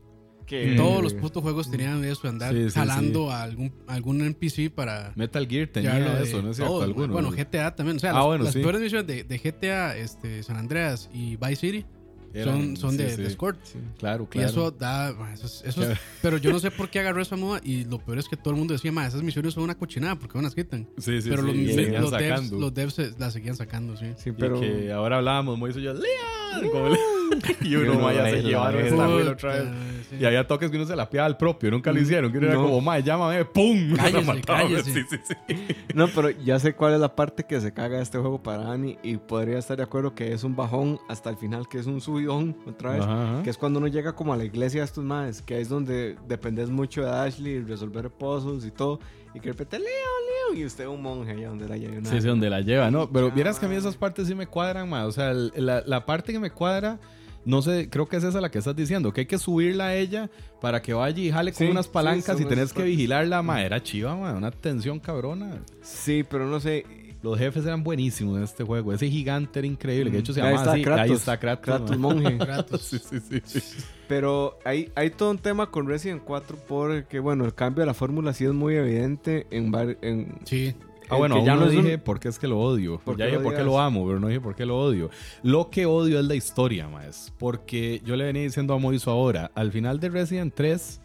Que- 0.46 0.74
Todos 0.76 1.00
los 1.00 1.14
putos 1.14 1.42
juegos 1.44 1.70
tenían 1.70 2.04
eso, 2.04 2.22
de 2.22 2.28
andar 2.30 2.52
Sí, 2.52 2.64
sí, 2.70 2.70
jalando 2.70 3.30
a 3.30 3.42
algún, 3.44 3.72
algún 3.86 4.20
NPC 4.20 4.68
para... 4.74 5.12
Metal 5.14 5.46
Gear 5.46 5.68
tenía 5.68 5.94
de 5.94 6.24
eso, 6.24 6.42
¿no 6.42 6.50
es 6.50 6.56
cierto? 6.56 6.72
todo. 6.74 6.82
Algunos. 6.82 7.10
Bueno, 7.12 7.30
GTA 7.30 7.76
también. 7.76 7.98
O 7.98 8.00
sea, 8.00 8.10
Ah, 8.10 8.14
las, 8.14 8.24
bueno, 8.26 8.44
las 8.44 8.54
sí. 8.54 8.60
peores 8.60 8.80
misiones 8.80 9.06
de, 9.06 9.22
de 9.22 9.38
GTA, 9.38 9.96
este, 9.96 10.42
San 10.42 10.56
Andreas 10.56 11.08
y 11.14 11.36
Vice 11.36 11.54
City 11.56 11.86
Eran- 12.32 12.76
son, 12.76 12.76
son 12.76 12.90
sí, 12.92 12.96
de, 12.98 13.10
sí. 13.10 13.22
de 13.22 13.28
escort. 13.28 13.58
Claro, 13.98 14.24
Y 14.24 14.26
claro. 14.28 14.48
eso 14.48 14.70
da. 14.70 15.12
ma, 15.18 15.32
eso 15.34 15.46
es- 15.46 15.62
eso 15.66 15.82
es- 15.90 15.98
pero 16.22 16.36
yo 16.36 16.50
no 16.52 16.58
sé 16.58 16.70
por 16.70 16.88
qué 16.88 17.00
agarró 17.00 17.20
esa 17.22 17.36
moda. 17.36 17.60
Y 17.64 17.84
lo 17.84 17.98
peor 17.98 18.18
es 18.18 18.28
que 18.28 18.36
todo 18.36 18.50
el 18.54 18.56
mundo 18.58 18.72
decía, 18.74 18.92
ma, 18.92 19.06
esas 19.06 19.22
misiones 19.22 19.54
son 19.54 19.64
una 19.64 19.74
cochinada 19.76 20.16
porque 20.16 20.38
no 20.38 20.42
las 20.42 20.54
quitan. 20.54 20.88
sí, 20.98 21.20
sí, 21.22 21.28
pero 21.30 21.42
sí, 21.42 21.48
los, 21.48 21.56
y 21.56 21.90
los 21.90 22.10
devs, 22.10 22.50
los 22.52 22.74
devs 22.74 22.94
se- 22.94 23.12
las 23.18 23.32
seguían 23.32 23.56
sacando, 23.56 23.96
sí. 23.96 24.06
Sí, 24.16 24.30
Y 24.30 24.32
pero 24.32 24.60
que 24.60 24.90
ahora 24.92 25.16
hablábamos, 25.18 25.58
Moisés 25.58 25.80
y 25.82 25.84
yo, 25.84 25.94
le- 25.94 26.08
y 27.62 27.76
uno, 27.76 27.98
vaya, 28.00 28.22
la- 28.22 28.30
se 28.30 28.42
la 28.42 28.48
llevaron 28.48 28.80
esta 28.84 29.06
Puta, 29.06 29.30
otra 29.30 29.52
vez. 29.54 29.64
sí. 30.10 30.16
Y 30.20 30.24
había 30.24 30.46
toques 30.46 30.70
que 30.70 30.76
uno 30.76 30.86
se 30.86 30.96
la 30.96 31.08
piaba 31.08 31.26
al 31.26 31.36
propio, 31.36 31.70
nunca 31.70 31.92
lo 31.92 32.00
hicieron. 32.00 32.32
Que 32.32 32.38
uno 32.38 32.46
era 32.48 32.56
No. 32.56 32.64
como, 32.64 32.80
mae, 32.80 33.02
llámame, 33.02 33.44
¡pum! 33.44 33.92
Cállese, 33.96 34.40
cállese. 34.42 34.92
Sí, 34.92 35.02
sí, 35.08 35.16
sí. 35.48 35.56
No, 35.94 36.08
pero 36.08 36.30
ya 36.30 36.58
sé 36.58 36.74
cuál 36.74 36.94
es 36.94 37.00
la 37.00 37.14
parte 37.14 37.44
que 37.44 37.60
se 37.60 37.72
caga 37.72 37.98
de 37.98 38.02
este 38.02 38.18
juego 38.18 38.42
para 38.42 38.70
Ani 38.72 38.98
y 39.02 39.16
podría 39.16 39.58
estar 39.58 39.76
de 39.76 39.82
acuerdo 39.84 40.14
que 40.14 40.32
es 40.32 40.42
un 40.44 40.56
bajón 40.56 40.98
hasta 41.08 41.30
el 41.30 41.36
final, 41.36 41.68
que 41.68 41.78
es 41.78 41.86
un 41.86 42.00
subidón 42.20 42.56
otra 42.66 42.92
vez, 42.92 43.02
Ajá, 43.02 43.32
ajá. 43.34 43.42
que 43.42 43.50
es 43.50 43.56
cuando 43.58 43.78
uno 43.78 43.88
llega 43.88 44.14
como 44.14 44.32
a 44.32 44.36
la 44.36 44.44
iglesia 44.44 44.80
de 44.80 44.84
estos 44.86 45.04
madres, 45.04 45.42
que 45.42 45.60
es 45.60 45.68
donde 45.68 46.16
dependes 46.28 46.70
mucho 46.70 47.02
de 47.02 47.10
Ashley, 47.10 47.60
resolver 47.62 48.10
puzzles 48.10 48.64
y 48.64 48.70
todo, 48.70 49.00
y 49.34 49.40
que 49.40 49.46
de 49.48 49.52
repente, 49.52 49.78
Leo, 49.78 49.86
Leo, 49.88 50.60
y 50.60 50.64
usted 50.64 50.86
un 50.86 51.02
monje 51.02 51.32
allá 51.32 51.48
donde 51.48 51.68
la 51.68 51.76
lleva 51.76 51.98
una... 51.98 52.10
Sí, 52.10 52.20
sí, 52.20 52.26
donde 52.26 52.50
la 52.50 52.60
lleva, 52.60 52.90
¿no? 52.90 53.08
Pero 53.10 53.30
vieras 53.30 53.58
que 53.58 53.66
a 53.66 53.68
mí 53.68 53.76
esas 53.76 53.96
partes 53.96 54.26
sí 54.26 54.34
me 54.34 54.46
cuadran 54.46 54.88
más. 54.88 55.06
O 55.06 55.12
sea, 55.12 55.32
la, 55.32 55.82
la 55.86 56.04
parte 56.06 56.32
que 56.32 56.38
me 56.40 56.50
cuadra, 56.50 56.98
no 57.44 57.62
sé, 57.62 57.88
creo 57.88 58.06
que 58.08 58.16
es 58.16 58.24
esa 58.24 58.40
la 58.40 58.50
que 58.50 58.58
estás 58.58 58.74
diciendo, 58.76 59.12
que 59.12 59.20
hay 59.22 59.26
que 59.26 59.38
subirla 59.38 59.86
a 59.86 59.94
ella 59.94 60.28
para 60.60 60.82
que 60.82 60.92
vaya 60.92 61.22
y 61.22 61.30
jale 61.30 61.52
con 61.52 61.58
Sí, 61.66 61.70
unas 61.70 61.86
sí, 61.86 61.92
palancas 61.92 62.36
son 62.36 62.42
y 62.46 62.48
tenés 62.48 62.72
que 62.72 62.82
vigilarla, 62.82 63.42
ma, 63.42 63.62
era 63.62 63.82
chiva, 63.82 64.16
ma, 64.16 64.32
una 64.32 64.50
tensión 64.50 64.98
cabrona. 64.98 65.60
Sí, 65.80 66.24
pero 66.28 66.46
no 66.46 66.58
sé, 66.60 66.84
Los 67.22 67.38
jefes 67.38 67.66
eran 67.66 67.82
buenísimos 67.82 68.38
en 68.38 68.44
este 68.44 68.64
juego. 68.64 68.92
Ese 68.92 69.08
gigante 69.10 69.58
era 69.58 69.66
increíble, 69.68 70.10
que 70.10 70.16
de 70.16 70.20
hecho 70.20 70.32
se 70.32 70.40
Ahí 70.40 70.46
llamaba 70.54 70.62
está 70.62 70.72
así. 70.72 70.82
Kratos. 70.82 71.02
Ahí 71.04 71.12
está 71.12 71.38
Kratos. 71.40 71.64
Kratos 71.64 71.98
ma. 71.98 72.08
monje. 72.14 72.38
Kratos. 72.38 72.80
Sí, 72.82 72.98
sí, 72.98 73.40
sí. 73.44 73.60
Pero 74.08 74.58
hay, 74.64 74.90
hay 74.94 75.10
todo 75.10 75.30
un 75.30 75.38
tema 75.38 75.70
con 75.70 75.86
Resident 75.86 76.22
4 76.24 76.56
porque, 76.66 77.20
bueno, 77.20 77.44
el 77.44 77.54
cambio 77.54 77.82
de 77.82 77.86
la 77.86 77.94
fórmula 77.94 78.32
sí 78.32 78.44
es 78.44 78.52
muy 78.52 78.74
evidente 78.74 79.46
en... 79.50 79.70
var- 79.70 79.98
en 80.02 80.38
Sí. 80.44 80.74
Ah, 81.12 81.14
en 81.14 81.18
bueno, 81.18 81.44
ya 81.44 81.56
no 81.56 81.66
es 81.66 81.74
un- 81.74 81.82
dije 81.84 81.98
por 81.98 82.20
qué 82.20 82.28
es 82.28 82.38
que 82.38 82.46
lo 82.48 82.58
odio. 82.60 83.00
¿Por 83.04 83.16
Ya 83.16 83.26
dije 83.26 83.40
por 83.40 83.54
qué 83.54 83.64
lo 83.64 83.78
amo, 83.80 84.06
pero 84.06 84.20
no 84.20 84.28
dije 84.28 84.40
por 84.40 84.54
qué 84.54 84.64
lo 84.64 84.78
odio. 84.78 85.10
Lo 85.42 85.68
que 85.68 85.84
odio 85.84 86.20
es 86.20 86.24
la 86.24 86.36
historia, 86.36 86.88
más. 86.88 87.32
Porque 87.38 88.00
yo 88.04 88.14
le 88.16 88.24
venía 88.24 88.42
diciendo 88.42 88.74
a 88.74 88.78
Moiso 88.78 89.10
ahora, 89.10 89.50
al 89.54 89.72
final 89.72 89.98
de 90.00 90.08
Resident 90.08 90.54
3, 90.54 91.00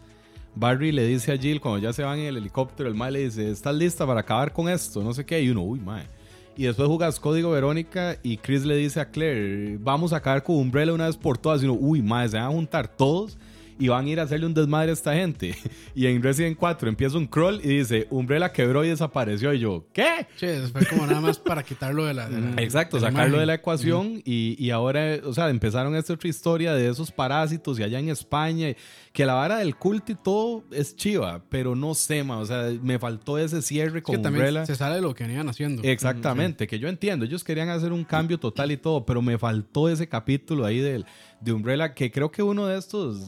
Barry 0.55 0.91
le 0.91 1.05
dice 1.05 1.33
a 1.33 1.37
Jill, 1.37 1.59
cuando 1.59 1.79
ya 1.79 1.91
se 1.91 2.03
van 2.03 2.19
en 2.19 2.27
el 2.27 2.37
helicóptero, 2.37 2.87
el 2.89 2.95
mae 2.95 3.11
le 3.11 3.25
dice, 3.25 3.51
¿estás 3.51 3.75
lista 3.75 4.07
para 4.07 4.21
acabar 4.21 4.53
con 4.53 4.69
esto? 4.69 5.03
No 5.03 5.13
sé 5.13 5.25
qué. 5.25 5.41
Y 5.41 5.49
uno, 5.49 5.61
uy, 5.61 5.79
mae. 5.79 6.07
Y 6.57 6.63
después 6.63 6.87
jugas 6.87 7.19
Código 7.19 7.51
Verónica 7.51 8.17
y 8.23 8.37
Chris 8.37 8.63
le 8.63 8.77
dice 8.77 9.01
a 9.01 9.11
Claire, 9.11 9.77
vamos 9.77 10.13
a 10.13 10.17
acabar 10.17 10.41
con 10.41 10.55
Umbrella 10.55 10.93
una 10.93 11.07
vez 11.07 11.17
por 11.17 11.37
todas. 11.37 11.61
Y 11.61 11.65
uno, 11.65 11.73
uy, 11.73 12.01
mae, 12.01 12.29
se 12.29 12.37
van 12.37 12.45
a 12.45 12.51
juntar 12.51 12.87
todos 12.87 13.37
y 13.77 13.87
van 13.89 14.05
a 14.05 14.09
ir 14.09 14.19
a 14.19 14.23
hacerle 14.23 14.45
un 14.45 14.53
desmadre 14.53 14.91
a 14.91 14.93
esta 14.93 15.13
gente. 15.13 15.55
Y 15.97 16.07
en 16.07 16.21
Resident 16.21 16.57
4 16.57 16.89
empieza 16.89 17.17
un 17.17 17.25
crawl 17.25 17.61
y 17.63 17.77
dice, 17.77 18.07
Umbrella 18.09 18.51
quebró 18.51 18.83
y 18.83 18.89
desapareció. 18.89 19.53
Y 19.53 19.59
yo, 19.59 19.85
¿qué? 19.93 20.27
Sí, 20.35 20.47
fue 20.73 20.85
como 20.85 21.07
nada 21.07 21.21
más 21.21 21.39
para 21.39 21.63
quitarlo 21.63 22.03
de 22.05 22.13
la. 22.13 22.29
de 22.29 22.41
la- 22.41 22.61
Exacto, 22.61 22.97
de 22.97 23.03
la 23.03 23.11
sacarlo 23.11 23.37
de 23.39 23.45
la 23.45 23.53
ecuación 23.55 24.21
y, 24.25 24.55
y 24.63 24.71
ahora, 24.71 25.19
o 25.23 25.33
sea, 25.33 25.49
empezaron 25.49 25.95
esta 25.95 26.13
otra 26.13 26.29
historia 26.29 26.73
de 26.73 26.89
esos 26.89 27.11
parásitos 27.11 27.79
y 27.79 27.83
allá 27.83 27.99
en 27.99 28.09
España, 28.09 28.69
y- 28.71 28.75
que 29.13 29.25
la 29.25 29.33
vara 29.35 29.59
del 29.59 29.77
culto 29.77 30.11
y 30.11 30.15
todo 30.15 30.65
es 30.71 30.93
chiva, 30.97 31.41
pero 31.47 31.73
no 31.75 31.93
sé, 31.93 32.21
ma, 32.25 32.39
o 32.39 32.45
sea, 32.45 32.69
me 32.81 32.99
faltó 32.99 33.37
ese 33.37 33.61
cierre 33.61 33.99
Es 33.99 34.03
con 34.03 34.17
que 34.17 34.21
también 34.21 34.43
Umbrella. 34.47 34.65
se 34.65 34.75
sale 34.75 34.95
de 34.95 35.01
lo 35.01 35.15
que 35.15 35.23
venían 35.23 35.47
haciendo. 35.47 35.81
Exactamente, 35.83 36.67
que 36.67 36.79
yo 36.79 36.89
entiendo, 36.89 37.23
ellos 37.23 37.43
querían 37.45 37.69
hacer 37.69 37.93
un 37.93 38.03
cambio 38.03 38.37
total 38.37 38.71
y 38.73 38.77
todo, 38.77 39.05
pero 39.05 39.21
me 39.21 39.37
faltó 39.37 39.87
ese 39.87 40.09
capítulo 40.09 40.65
ahí 40.65 40.79
del, 40.79 41.05
de 41.41 41.53
Umbrella, 41.53 41.93
que 41.93 42.11
creo 42.11 42.31
que 42.31 42.41
uno 42.41 42.65
de 42.65 42.77
estos 42.77 43.19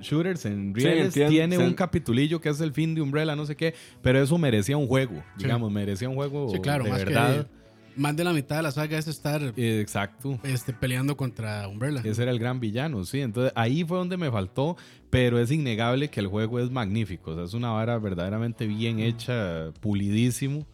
shooters 0.00 0.44
en 0.46 0.74
Sí, 0.76 0.82
reales 0.84 1.06
entiendo, 1.06 1.30
tiene 1.30 1.56
sí. 1.56 1.62
un 1.62 1.74
capitulillo 1.74 2.40
que 2.40 2.48
es 2.50 2.60
el 2.60 2.72
fin 2.72 2.94
de 2.94 3.00
Umbrella, 3.00 3.34
no 3.36 3.46
sé 3.46 3.56
qué, 3.56 3.74
pero 4.02 4.20
eso 4.22 4.36
merecía 4.38 4.76
un 4.76 4.86
juego, 4.86 5.14
Sí. 5.36 5.44
digamos, 5.44 5.70
merecía 5.72 6.08
un 6.08 6.16
juego 6.16 6.50
Sí, 6.50 6.58
claro, 6.60 6.84
de 6.84 6.90
más 6.90 7.04
verdad. 7.04 7.46
que. 7.46 7.62
Más 7.94 8.16
de 8.16 8.24
la 8.24 8.32
mitad 8.32 8.56
de 8.56 8.62
la 8.62 8.72
saga 8.72 8.96
es 8.96 9.06
estar 9.06 9.52
Exacto. 9.54 10.40
este, 10.44 10.72
peleando 10.72 11.14
contra 11.14 11.68
Umbrella. 11.68 12.00
Ese 12.02 12.22
era 12.22 12.30
el 12.30 12.38
gran 12.38 12.58
villano, 12.58 13.04
sí. 13.04 13.20
Entonces 13.20 13.52
ahí 13.54 13.84
fue 13.84 13.98
donde 13.98 14.16
me 14.16 14.30
faltó, 14.30 14.78
pero 15.10 15.38
es 15.38 15.50
innegable 15.50 16.08
que 16.08 16.20
el 16.20 16.26
juego 16.26 16.58
es 16.58 16.70
magnífico. 16.70 17.32
O 17.32 17.34
sea, 17.34 17.44
es 17.44 17.52
una 17.52 17.70
vara 17.70 17.98
verdaderamente 17.98 18.66
bien 18.66 18.98
hecha, 18.98 19.72
pulidísimo. 19.80 20.66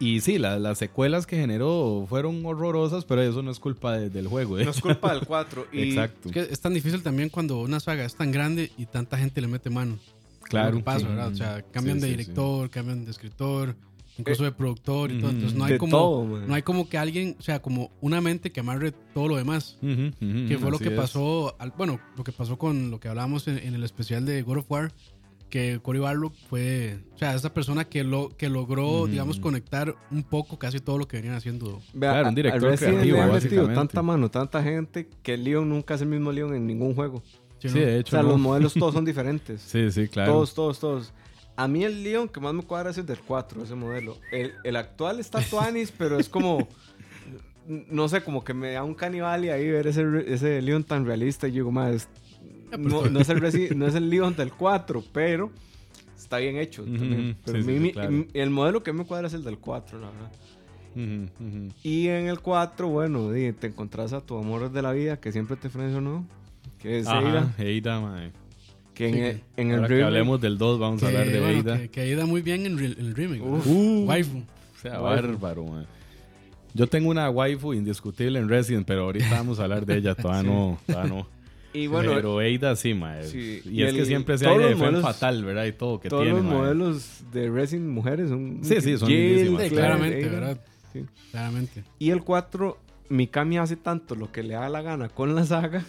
Y 0.00 0.20
sí, 0.20 0.38
la- 0.38 0.58
las 0.58 0.78
secuelas 0.78 1.26
que 1.26 1.36
generó 1.36 2.06
fueron 2.08 2.44
horrorosas, 2.46 3.04
pero 3.04 3.20
eso 3.22 3.42
no 3.42 3.50
es 3.50 3.58
culpa 3.58 3.96
de- 3.96 4.10
del 4.10 4.28
juego. 4.28 4.58
¿eh? 4.58 4.64
No 4.64 4.70
es 4.70 4.80
culpa 4.80 5.12
del 5.14 5.22
4. 5.26 5.66
Y 5.72 5.90
Exacto. 5.90 6.28
Es 6.28 6.32
que 6.32 6.40
es 6.52 6.60
tan 6.60 6.72
difícil 6.74 7.02
también 7.02 7.28
cuando 7.30 7.60
una 7.60 7.80
saga 7.80 8.04
es 8.04 8.14
tan 8.14 8.30
grande 8.30 8.70
y 8.78 8.86
tanta 8.86 9.18
gente 9.18 9.40
le 9.40 9.48
mete 9.48 9.70
mano. 9.70 9.98
Claro, 10.44 10.82
pasa, 10.82 11.00
sí. 11.00 11.06
¿verdad? 11.06 11.28
O 11.32 11.34
sea, 11.34 11.62
cambian 11.72 11.96
Sí, 11.96 12.02
de 12.02 12.06
sí, 12.06 12.16
director, 12.16 12.70
cambian 12.70 13.04
de 13.04 13.10
escritor, 13.10 13.74
incluso 14.16 14.44
de 14.44 14.52
productor 14.52 15.10
y 15.10 15.18
todo. 15.20 15.30
Entonces 15.30 15.58
no 15.58 15.64
hay 15.64 15.72
de 15.72 15.78
como 15.78 15.90
todo, 15.92 16.24
no 16.46 16.54
hay 16.54 16.62
como 16.62 16.88
que 16.88 16.96
alguien, 16.96 17.36
o 17.38 17.42
sea, 17.42 17.60
como 17.60 17.90
una 18.00 18.20
mente 18.20 18.50
que 18.52 18.60
amarre 18.60 18.92
todo 19.12 19.28
lo 19.28 19.36
demás. 19.36 19.76
Ujú, 19.82 20.06
ujú, 20.24 20.48
Que 20.48 20.56
fue 20.58 20.70
lo 20.70 20.78
que 20.78 20.90
pasó, 20.92 21.54
al- 21.58 21.72
bueno, 21.76 22.00
lo 22.16 22.24
que 22.24 22.32
pasó 22.32 22.56
con 22.56 22.90
lo 22.90 22.98
que 23.00 23.08
hablábamos 23.08 23.46
en, 23.48 23.58
en 23.58 23.74
el 23.74 23.82
especial 23.84 24.24
de 24.24 24.40
God 24.42 24.58
of 24.58 24.70
War, 24.70 24.92
que 25.48 25.80
Cory 25.82 25.98
Barlog 25.98 26.32
fue, 26.48 26.98
o 27.14 27.18
sea, 27.18 27.34
esa 27.34 27.52
persona 27.54 27.84
que 27.84 28.04
lo 28.04 28.30
que 28.36 28.48
logró, 28.48 29.02
Ujú. 29.02 29.06
digamos, 29.08 29.40
conectar 29.40 29.94
un 30.10 30.22
poco 30.22 30.58
casi 30.58 30.80
todo 30.80 30.98
lo 30.98 31.08
que 31.08 31.16
venían 31.18 31.34
haciendo. 31.36 31.80
Vea, 31.94 32.10
Claro, 32.12 32.20
un 32.20 32.26
a- 32.26 32.28
a 32.28 32.34
director 32.34 32.76
creativo, 32.76 33.16
le 33.16 33.22
han 33.22 33.32
metido 33.32 33.32
básicamente. 33.32 33.74
tanta 33.74 34.02
mano, 34.02 34.30
tanta 34.30 34.62
gente, 34.62 35.08
que 35.22 35.34
el 35.34 35.44
Leon 35.44 35.68
nunca 35.68 35.94
es 35.94 36.02
el 36.02 36.08
mismo 36.08 36.32
Leon 36.32 36.54
en 36.54 36.66
ningún 36.66 36.94
juego. 36.94 37.22
¿sí, 37.60 37.68
Sí, 37.70 37.78
no? 37.80 37.86
de 37.86 37.96
O 37.96 37.98
hecho. 38.00 38.10
sea, 38.12 38.22
no. 38.22 38.28
los 38.28 38.38
modelos 38.38 38.74
todos 38.74 38.94
son 38.94 39.04
diferentes. 39.04 39.60
Sí, 39.62 39.90
sí, 39.90 40.06
claro. 40.08 40.32
Todos, 40.32 40.54
todos, 40.54 40.78
todos. 40.78 41.12
A 41.56 41.66
mí 41.66 41.82
el 41.82 42.04
Leon 42.04 42.28
que 42.28 42.38
más 42.38 42.54
me 42.54 42.62
cuadra 42.62 42.90
es 42.90 42.98
el 42.98 43.06
del 43.06 43.18
4, 43.18 43.64
ese 43.64 43.74
modelo. 43.74 44.16
El, 44.30 44.52
el 44.62 44.76
actual 44.76 45.18
está 45.18 45.40
Tuanis, 45.40 45.90
pero 45.90 46.18
es 46.18 46.28
como... 46.28 46.68
No 47.66 48.08
sé, 48.08 48.22
como 48.22 48.42
que 48.44 48.54
me 48.54 48.72
da 48.72 48.82
un 48.82 48.94
canibal 48.94 49.44
y 49.44 49.50
ahí 49.50 49.68
ver 49.70 49.86
ese, 49.88 50.02
ese 50.26 50.62
Leon 50.62 50.84
tan 50.84 51.04
realista 51.04 51.46
y 51.48 51.50
yo 51.50 51.54
digo, 51.56 51.70
más 51.70 52.08
no, 52.78 53.06
no 53.08 53.20
es 53.20 53.28
el 53.28 53.40
Resi- 53.40 53.74
no 53.74 53.86
es 53.86 53.94
el 53.94 54.10
Leon 54.10 54.34
del 54.36 54.52
4, 54.52 55.04
pero 55.12 55.50
está 56.16 56.38
bien 56.38 56.56
hecho. 56.56 56.82
También. 56.84 57.30
ujú. 57.30 57.38
Pero 57.44 57.58
Sí, 57.62 57.64
a 57.64 57.66
sí, 57.66 57.74
sí, 57.74 57.80
mi- 57.80 57.92
claro. 57.92 58.24
el 58.34 58.50
modelo 58.50 58.82
que 58.82 58.92
me 58.92 59.04
cuadra 59.04 59.28
es 59.28 59.34
el 59.34 59.44
del 59.44 59.58
4, 59.58 59.98
la 60.00 60.08
verdad. 60.10 60.32
Ujú, 60.96 61.46
ujú. 61.48 61.68
Y 61.82 62.08
en 62.08 62.26
el 62.28 62.40
4, 62.40 62.88
bueno, 62.88 63.28
te 63.30 63.66
encontrás 63.68 64.12
a 64.12 64.20
tu 64.20 64.36
amor 64.38 64.70
de 64.72 64.82
la 64.82 64.92
vida 64.92 65.18
que 65.20 65.30
siempre 65.32 65.56
te 65.56 65.68
frencionó, 65.68 66.26
que 66.78 66.98
es 66.98 67.06
Ajá, 67.06 67.54
Eida, 67.58 68.00
mae. 68.00 68.32
que 68.94 69.08
en, 69.08 69.14
Sí, 69.14 69.20
el, 69.20 69.42
en 69.56 69.68
el 69.70 69.74
Ahora 69.76 69.88
que 69.88 69.94
remake- 69.94 70.06
hablemos 70.06 70.40
del 70.40 70.58
2, 70.58 70.78
vamos 70.80 71.02
a 71.02 71.06
hablar 71.06 71.26
de 71.28 71.40
bueno, 71.40 71.56
Eida. 71.58 71.78
que, 71.78 71.88
que 71.90 72.00
ahí 72.00 72.14
da 72.14 72.26
muy 72.26 72.42
bien 72.42 72.66
en, 72.66 72.78
en 72.78 72.84
el 72.98 73.14
remake. 73.14 73.42
Uh, 73.42 74.04
Waifu. 74.06 74.38
o 74.38 74.80
sea, 74.82 75.00
Waifu. 75.00 75.26
bárbaro, 75.38 75.64
mae. 75.66 75.84
Yo 76.74 76.86
tengo 76.86 77.10
una 77.10 77.30
waifu 77.30 77.72
indiscutible 77.74 78.38
en 78.38 78.48
Resident, 78.48 78.86
pero 78.86 79.04
ahorita 79.04 79.30
vamos 79.30 79.58
a 79.58 79.64
hablar 79.64 79.86
de 79.86 79.96
ella. 79.96 80.14
Todavía 80.14 80.42
no, 80.50 80.78
todavía 80.86 81.14
no. 81.14 81.26
Y 81.72 81.86
bueno, 81.86 82.12
pero 82.14 82.40
Eida 82.40 82.74
sí, 82.76 82.94
mae. 82.94 83.24
sí, 83.24 83.60
Y, 83.64 83.80
y 83.80 83.82
es 83.82 83.92
que 83.92 84.00
el- 84.00 84.06
siempre 84.06 84.38
se 84.38 84.46
hay 84.48 84.58
de 84.58 84.74
modelos- 84.74 85.02
fatal, 85.02 85.44
¿verdad? 85.44 85.66
Y 85.66 85.72
todo 85.72 86.00
que 86.00 86.08
todos 86.08 86.22
tiene, 86.24 86.38
los 86.38 86.46
mae. 86.46 86.56
modelos 86.56 87.24
de 87.32 87.50
Resident 87.50 87.88
mujeres 87.88 88.30
son... 88.30 88.60
Sí, 88.62 88.80
sí, 88.80 88.96
son 88.96 89.08
lindísimas, 89.08 89.68
claramente. 89.68 90.28
¿verdad? 90.28 90.60
Sí. 90.92 91.04
Claramente. 91.30 91.84
Y 91.98 92.10
el 92.10 92.22
4, 92.22 92.78
Mikami 93.10 93.58
hace 93.58 93.76
tanto 93.76 94.14
lo 94.14 94.32
que 94.32 94.42
le 94.42 94.54
da 94.54 94.68
la 94.70 94.80
gana 94.82 95.08
con 95.10 95.34
la 95.34 95.44
saga. 95.44 95.84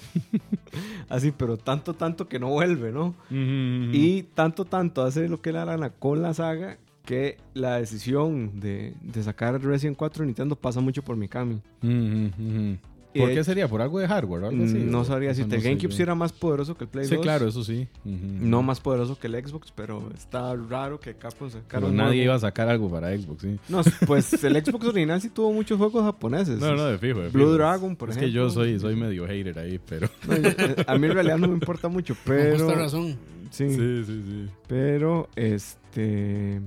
así, 1.09 1.31
pero 1.35 1.57
tanto, 1.57 1.93
tanto 1.93 2.27
que 2.27 2.39
no 2.39 2.49
vuelve, 2.49 2.91
¿no? 2.91 3.15
Y 3.31 4.23
tanto, 4.35 4.65
tanto 4.65 5.03
hace 5.03 5.27
lo 5.29 5.41
que 5.41 5.51
le 5.51 5.59
da 5.59 5.65
la 5.65 5.71
gana 5.73 5.89
con 5.91 6.21
la 6.21 6.33
saga 6.33 6.77
que 7.05 7.37
la 7.53 7.77
decisión 7.77 8.59
de, 8.59 8.93
de 9.01 9.23
sacar 9.23 9.59
Resident 9.63 9.97
4 9.97 10.23
en 10.23 10.27
Nintendo 10.27 10.55
pasa 10.55 10.79
mucho 10.81 11.01
por 11.01 11.15
Mikami. 11.15 11.55
Ujú, 11.81 12.29
ujú. 12.37 12.77
¿Por 13.15 13.27
qué 13.29 13.33
hecho- 13.33 13.43
sería? 13.45 13.67
¿Por 13.67 13.81
algo 13.81 13.97
de 13.99 14.07
hardware 14.07 14.43
o 14.43 14.47
algo 14.49 14.63
así? 14.63 14.77
No 14.77 14.99
¿O? 14.99 15.05
sabría 15.05 15.33
si 15.33 15.41
el 15.41 15.49
no 15.49 15.55
GameCube 15.59 15.91
sí 15.91 16.01
era 16.03 16.13
más 16.13 16.31
poderoso 16.31 16.77
que 16.77 16.83
el 16.83 16.89
Play 16.91 17.05
Sí, 17.07 17.15
2. 17.15 17.23
claro, 17.23 17.47
eso 17.47 17.63
sí. 17.63 17.87
No 18.05 18.61
más 18.61 18.79
poderoso 18.79 19.17
que 19.17 19.25
el 19.27 19.33
Xbox, 19.47 19.71
pero 19.75 20.11
está 20.13 20.55
raro 20.55 20.99
que 20.99 21.15
Capcom 21.15 21.49
sacara 21.49 21.79
Pero 21.79 21.87
un 21.87 21.95
nadie 21.97 22.09
nuevo- 22.09 22.23
iba 22.25 22.35
a 22.35 22.39
sacar 22.39 22.69
algo 22.69 22.87
para 22.89 23.15
Xbox, 23.17 23.41
sí. 23.41 23.59
No, 23.67 23.81
pues 24.05 24.43
el 24.43 24.63
Xbox 24.63 24.85
original 24.85 25.19
sí 25.21 25.29
tuvo 25.29 25.51
muchos 25.51 25.77
juegos 25.79 26.03
japoneses. 26.03 26.59
No, 26.59 26.75
no, 26.75 26.85
de 26.85 26.97
fijo. 26.99 27.19
de 27.19 27.29
Blue 27.29 27.45
fijo. 27.45 27.53
Dragon, 27.53 27.95
por 27.95 28.09
es 28.11 28.17
ejemplo. 28.17 28.27
que 28.29 28.33
yo 28.33 28.49
soy, 28.51 28.79
soy 28.79 28.95
medio 28.95 29.25
hater 29.25 29.57
ahí, 29.57 29.79
pero... 29.79 30.07
No, 30.27 30.37
yo- 30.37 30.49
eh, 30.49 30.75
a 30.85 30.97
mí 30.97 31.07
en 31.07 31.13
realidad 31.13 31.37
no 31.39 31.47
me 31.47 31.53
importa 31.55 31.87
mucho, 31.87 32.13
Con 32.13 32.23
pero... 32.35 32.57
justa 32.59 32.73
razón. 32.79 33.17
Sí, 33.49 33.69
Sí, 33.69 34.03
sí, 34.05 34.23
sí. 34.27 34.49
pero 34.67 35.27
este... 35.35 36.61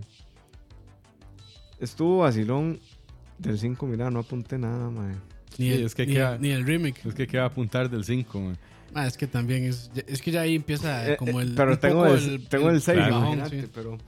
Estuvo 1.78 2.18
vacilón 2.18 2.78
del 3.38 3.58
5, 3.58 3.86
mira, 3.86 4.10
no 4.10 4.20
apunté 4.20 4.58
nada, 4.58 4.90
mae. 4.90 5.14
Ni, 5.58 5.66
Sí, 5.68 5.72
el, 5.72 5.84
es 5.86 5.94
que 5.94 6.06
ni, 6.06 6.14
queda- 6.14 6.34
el- 6.34 6.40
ni 6.40 6.50
el 6.50 6.64
remake. 6.66 7.00
Es 7.06 7.14
que 7.14 7.26
queda 7.26 7.44
apuntar 7.46 7.88
del 7.90 8.04
5, 8.04 8.40
man. 8.40 8.58
Ah, 8.94 9.06
es 9.06 9.16
que 9.16 9.26
también 9.26 9.64
es. 9.64 9.90
Es 10.06 10.20
que 10.20 10.30
ya 10.30 10.42
ahí 10.42 10.54
empieza 10.56 11.12
Eh, 11.12 11.16
como 11.16 11.40
eh, 11.40 11.44
el. 11.44 11.54
pero 11.54 11.78
tengo 11.78 12.02
poco 12.04 12.14
el, 12.14 12.46
tengo 12.48 12.70
el 12.70 12.80
6, 12.82 12.96
claro. 12.98 13.16
imagínate, 13.18 13.62
sí. 13.62 13.68
pero... 13.74 13.98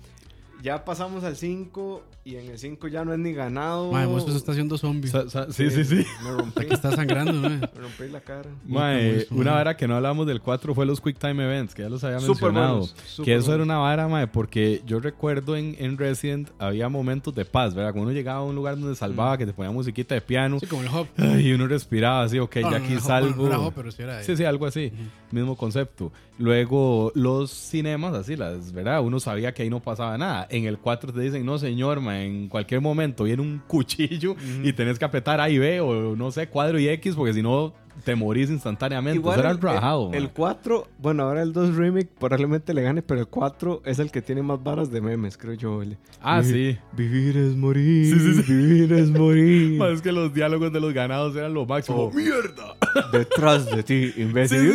Ya 0.64 0.82
pasamos 0.82 1.22
al 1.24 1.36
5 1.36 2.02
y 2.24 2.36
en 2.36 2.50
el 2.50 2.58
5 2.58 2.88
ya 2.88 3.04
no 3.04 3.12
es 3.12 3.18
ni 3.18 3.34
ganado. 3.34 3.92
Madre, 3.92 4.06
Mosco 4.08 4.30
se 4.30 4.38
está 4.38 4.52
haciendo 4.52 4.78
zombie. 4.78 5.10
Sa- 5.10 5.28
sa- 5.28 5.52
sí, 5.52 5.70
sí, 5.70 5.84
sí. 5.84 6.06
Me 6.24 6.30
rompí, 6.30 6.64
está 6.70 6.90
sangrando, 6.90 7.32
¿no? 7.38 7.50
me 7.50 7.58
rompí 7.66 8.08
la 8.10 8.20
cara. 8.22 8.48
Mae, 8.66 9.26
Puta, 9.28 9.34
una 9.34 9.50
mae. 9.50 9.54
vara 9.58 9.76
que 9.76 9.86
no 9.86 9.94
hablamos 9.96 10.26
del 10.26 10.40
4 10.40 10.74
fue 10.74 10.86
los 10.86 11.02
Quick 11.02 11.18
Time 11.18 11.44
Events, 11.44 11.74
que 11.74 11.82
ya 11.82 11.90
los 11.90 12.02
había 12.02 12.18
Súper 12.20 12.44
mencionado. 12.44 12.78
buenos, 12.78 12.94
que 13.22 13.34
eso 13.34 13.52
era 13.52 13.62
una 13.62 13.76
vara, 13.76 14.08
mae, 14.08 14.26
porque 14.26 14.80
yo 14.86 15.00
recuerdo 15.00 15.54
en, 15.54 15.76
en 15.78 15.98
Resident 15.98 16.48
había 16.58 16.88
momentos 16.88 17.34
de 17.34 17.44
paz, 17.44 17.74
¿verdad? 17.74 17.92
Cuando 17.92 18.08
uno 18.08 18.12
llegaba 18.16 18.38
a 18.38 18.44
un 18.44 18.54
lugar 18.54 18.78
donde 18.80 18.96
salvaba, 18.96 19.36
que 19.36 19.44
te 19.44 19.52
ponía 19.52 19.70
musiquita 19.70 20.14
de 20.14 20.22
piano, 20.22 20.58
Sí, 20.60 20.66
como 20.66 20.80
el 20.80 20.88
hop. 20.88 21.08
y 21.18 21.52
uno 21.52 21.66
respiraba 21.68 22.22
así, 22.22 22.38
ok, 22.38 22.56
No, 22.56 22.62
ya 22.62 22.78
no, 22.78 22.84
aquí 22.86 22.94
no, 22.94 23.00
no, 23.00 23.06
salvo. 23.06 23.42
No, 23.42 23.46
era 23.48 23.58
hop, 23.60 23.72
pero 23.76 23.92
sí 23.92 24.02
era. 24.02 24.22
Sí, 24.22 24.34
sí, 24.34 24.44
algo 24.46 24.64
así. 24.64 24.90
Mismo 25.30 25.56
concepto. 25.58 26.10
Luego, 26.38 27.12
los 27.14 27.50
cinemas, 27.50 28.14
así, 28.14 28.34
las, 28.34 28.72
¿verdad? 28.72 29.02
Uno 29.02 29.20
sabía 29.20 29.54
que 29.54 29.62
ahí 29.62 29.70
no 29.70 29.80
pasaba 29.80 30.18
nada. 30.18 30.46
En 30.50 30.64
el 30.64 30.78
4 30.78 31.12
te 31.12 31.20
dicen, 31.20 31.46
no, 31.46 31.58
señor, 31.58 32.00
ma, 32.00 32.22
en 32.22 32.48
cualquier 32.48 32.80
momento 32.80 33.24
viene 33.24 33.42
un 33.42 33.62
cuchillo 33.66 34.34
y 34.62 34.72
tenés 34.72 34.98
que 34.98 35.04
apretar 35.04 35.40
A 35.40 35.48
y 35.48 35.58
B 35.58 35.80
o 35.80 36.16
no 36.16 36.30
sé, 36.32 36.48
cuadro 36.48 36.78
y 36.78 36.88
X, 36.88 37.14
porque 37.14 37.34
si 37.34 37.42
no 37.42 37.72
te 38.02 38.16
morís 38.16 38.50
instantáneamente. 38.50 39.20
Eso 39.20 39.38
era 39.38 39.50
el 39.50 39.60
rajado. 39.60 40.10
el, 40.12 40.24
ma. 40.24 40.30
4, 40.34 40.88
bueno, 40.98 41.22
ahora 41.22 41.42
el 41.42 41.52
2 41.52 41.76
Remake 41.76 42.08
probablemente 42.18 42.74
le 42.74 42.82
gane, 42.82 43.02
pero 43.02 43.20
el 43.20 43.28
4 43.28 43.82
es 43.84 44.00
el 44.00 44.10
que 44.10 44.20
tiene 44.20 44.42
más 44.42 44.62
varas 44.62 44.90
de 44.90 45.00
memes, 45.00 45.38
creo 45.38 45.54
yo. 45.54 45.82
Ah, 46.20 46.42
sí. 46.42 46.76
Vivir 46.92 47.36
es 47.36 47.54
morir. 47.54 48.06
Sí, 48.06 48.18
sí, 48.18 48.42
sí. 48.42 48.52
Vivir 48.52 48.92
es 48.92 49.10
morir. 49.10 49.80
Es 49.94 50.02
que 50.02 50.10
los 50.10 50.34
diálogos 50.34 50.72
de 50.72 50.80
los 50.80 50.92
ganados 50.92 51.36
eran 51.36 51.54
lo 51.54 51.66
máximo. 51.66 52.04
Oh. 52.04 52.10
¡Mierda! 52.10 52.74
Detrás 53.12 53.66
de 53.70 53.82
ti, 53.82 54.12
imbécil. 54.16 54.72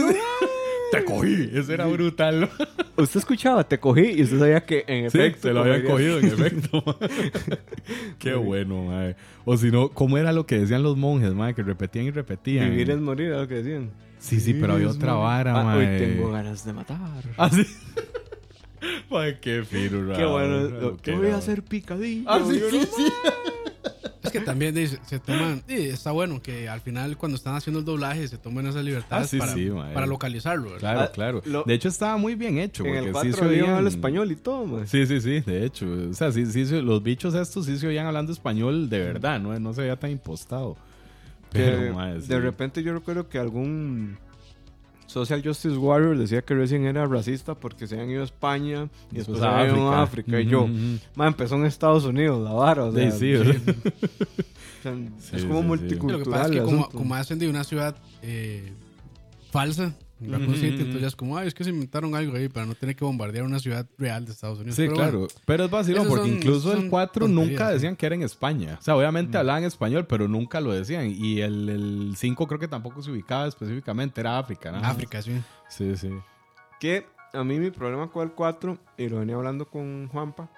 Te 0.92 1.04
cogí. 1.06 1.50
Eso 1.54 1.74
era 1.74 1.86
brutal. 1.88 2.50
Usted 2.98 3.20
escuchaba, 3.20 3.64
te 3.68 3.80
cogí 3.80 4.02
y 4.18 4.24
usted 4.24 4.40
sabía 4.40 4.66
que 4.66 4.84
en 4.88 5.10
Sí, 5.12 5.18
efecto. 5.20 5.48
se 5.48 5.54
lo 5.54 5.62
habían 5.62 5.84
cogido, 5.84 6.20
en 6.20 6.26
efecto. 6.26 6.84
Qué 8.20 8.34
bueno, 8.34 8.84
mae. 8.86 9.16
O 9.46 9.56
si 9.58 9.72
no, 9.72 9.90
¿cómo 9.90 10.18
era 10.18 10.32
lo 10.32 10.46
que 10.46 10.60
decían 10.60 10.84
los 10.84 10.98
monjes, 10.98 11.34
mae? 11.34 11.54
Que 11.54 11.64
repetían 11.64 12.06
y 12.06 12.12
repetían. 12.12 12.70
Vivir 12.72 12.92
es 12.92 13.00
morir, 13.00 13.28
era 13.28 13.42
lo 13.42 13.48
que 13.48 13.56
decían. 13.56 13.92
Sí, 14.20 14.40
sí, 14.40 14.54
pero 14.54 14.74
había 14.74 14.90
otra 14.90 15.14
morir. 15.14 15.24
vara, 15.26 15.60
Ah, 15.60 15.64
mae. 15.64 15.94
Hoy 15.94 16.00
tengo 16.00 16.32
ganas 16.32 16.66
de 16.66 16.74
matar. 16.74 16.98
Ah, 17.38 17.50
sí. 17.50 17.66
mae, 19.10 19.40
qué 19.40 19.64
fino, 19.64 20.14
Qué 20.16 20.26
bueno. 20.26 20.96
Te 20.98 21.12
voy 21.16 21.30
a 21.30 21.38
hacer 21.38 21.64
picadillo. 21.64 22.30
Ah, 22.30 22.42
sí, 22.46 22.60
yo 22.60 22.70
sí, 22.70 22.78
no- 22.80 22.86
sí. 22.86 23.14
Es 24.22 24.32
que 24.32 24.42
también 24.42 24.76
dice, 24.76 25.00
se 25.06 25.18
toman. 25.20 25.64
sí, 25.68 25.76
está 25.76 26.12
bueno 26.12 26.42
que 26.42 26.68
al 26.68 26.82
final, 26.82 27.16
cuando 27.18 27.38
están 27.38 27.56
haciendo 27.56 27.80
el 27.80 27.86
doblaje, 27.86 28.28
se 28.28 28.38
tomen 28.38 28.68
esas 28.68 28.84
libertades 28.84 29.28
Ah, 29.28 29.30
sí, 29.30 29.38
para, 29.38 29.54
sí, 29.54 29.70
para 29.94 30.06
localizarlo. 30.06 30.66
¿verdad? 30.72 30.80
Claro, 30.80 31.00
Ah, 31.02 31.12
claro. 31.12 31.42
lo- 31.46 31.64
De 31.64 31.74
hecho, 31.74 31.88
estaba 31.88 32.18
muy 32.18 32.36
bien 32.36 32.58
hecho. 32.58 32.84
En 32.86 32.90
Porque 32.90 33.00
el 33.00 33.06
sí 33.06 33.12
4 33.12 33.34
se 33.34 33.46
le 33.46 33.64
oían... 33.64 33.78
el 33.78 33.88
español 33.88 34.32
y 34.32 34.36
todo, 34.36 34.66
man. 34.66 34.88
Sí, 34.88 35.06
sí, 35.06 35.22
sí, 35.22 35.40
de 35.40 35.66
hecho. 35.66 35.86
O 36.10 36.14
sea, 36.14 36.32
sí, 36.34 36.46
sí, 36.48 36.66
sí, 36.66 36.82
los 36.82 37.02
bichos 37.02 37.34
estos 37.34 37.66
sí 37.66 37.78
se 37.78 37.88
oían 37.88 38.08
hablando 38.08 38.32
español 38.34 38.90
de 38.90 39.00
verdad, 39.00 39.40
no, 39.40 39.58
no 39.58 39.74
se 39.74 39.82
veía 39.82 39.96
tan 39.98 40.12
impostado. 40.12 40.76
Que 41.52 41.60
Pero, 41.60 42.22
sí. 42.22 42.28
de 42.28 42.40
repente 42.42 42.84
yo 42.84 42.94
recuerdo 42.94 43.28
que 43.30 43.40
algún 43.40 44.18
Social 45.10 45.42
Justice 45.44 45.76
Warrior 45.76 46.16
decía 46.20 46.44
que 46.44 46.54
Resident 46.54 46.86
era 46.86 47.08
racista 47.08 47.56
porque 47.56 47.88
se 47.88 47.96
habían 47.96 48.12
ido 48.12 48.22
a 48.22 48.26
España 48.26 48.90
y 49.12 49.16
después, 49.16 49.40
se 49.40 49.46
habían 49.46 49.76
ido 49.76 49.92
a 49.92 50.04
África. 50.04 50.40
Y 50.40 50.46
yo, 50.46 50.68
man, 51.16 51.30
empezó 51.30 51.56
en 51.56 51.66
Estados 51.66 52.06
Unidos 52.06 52.44
la 52.44 52.54
vara. 52.54 52.86
O 52.86 52.92
sea, 52.92 53.10
Sí, 53.10 53.18
sí, 53.18 53.34
o 53.34 53.44
sea. 53.44 53.54
o 53.54 54.84
sea, 54.84 54.96
Sí, 55.18 55.36
es 55.36 55.46
como. 55.46 55.62
Sí, 55.62 55.62
lo 55.62 55.62
multicultural. 55.64 56.24
que 56.24 56.30
pasa 56.30 56.46
es 56.46 56.52
que 56.52 56.62
como, 56.62 56.90
como 56.90 57.16
de 57.16 57.50
una 57.50 57.64
ciudad 57.64 57.96
eh, 58.22 58.72
falsa, 59.50 59.96
Raccoon 60.22 60.50
Ujú, 60.50 60.56
City, 60.56 60.68
ujú. 60.74 60.78
entonces 60.82 61.02
ya 61.02 61.08
es 61.08 61.16
como, 61.16 61.38
ay, 61.38 61.48
es 61.48 61.54
que 61.54 61.64
se 61.64 61.70
inventaron 61.70 62.14
algo 62.16 62.36
ahí 62.36 62.50
para 62.50 62.66
no 62.66 62.76
tener 62.76 62.96
que 62.96 63.06
bombardear 63.06 63.46
una 63.46 63.60
ciudad 63.60 63.86
real 63.98 64.26
de 64.26 64.32
Estados 64.34 64.60
Unidos. 64.60 64.76
Sí, 64.76 64.84
Pero 64.84 64.96
claro. 64.96 65.20
bueno, 65.20 65.34
pero 65.46 65.64
es 65.66 65.72
vacilón 65.72 66.08
porque 66.08 66.26
son- 66.28 66.36
incluso 66.38 66.72
el 66.74 66.80
son 66.82 66.90
4 66.90 67.26
tonterías, 67.26 67.50
nunca 67.50 67.70
decían 67.70 67.96
que 67.96 68.06
era 68.06 68.16
en 68.16 68.24
España. 68.24 68.78
O 68.80 68.82
sea, 68.84 68.96
obviamente 68.96 69.38
hablaban 69.38 69.64
español, 69.64 70.06
pero 70.08 70.28
nunca 70.28 70.60
lo 70.62 70.72
decían. 70.74 71.06
Y 71.10 71.42
el, 71.42 71.70
el 71.70 72.14
5 72.18 72.48
creo 72.48 72.60
que 72.60 72.68
tampoco 72.68 73.02
se 73.02 73.12
ubicaba 73.12 73.48
específicamente, 73.48 74.20
era 74.22 74.38
África. 74.40 74.72
más. 74.72 74.84
África, 74.84 75.22
sí. 75.22 75.42
Sí, 75.70 75.96
sí. 75.96 76.10
Que 76.80 77.06
a 77.34 77.44
mí 77.44 77.60
mi 77.60 77.72
problema 77.72 78.10
con 78.12 78.24
el 78.28 78.34
4, 78.34 78.78
y 78.98 79.08
lo 79.10 79.20
venía 79.20 79.36
hablando 79.36 79.66
con 79.70 80.08
Juanpa, 80.10 80.50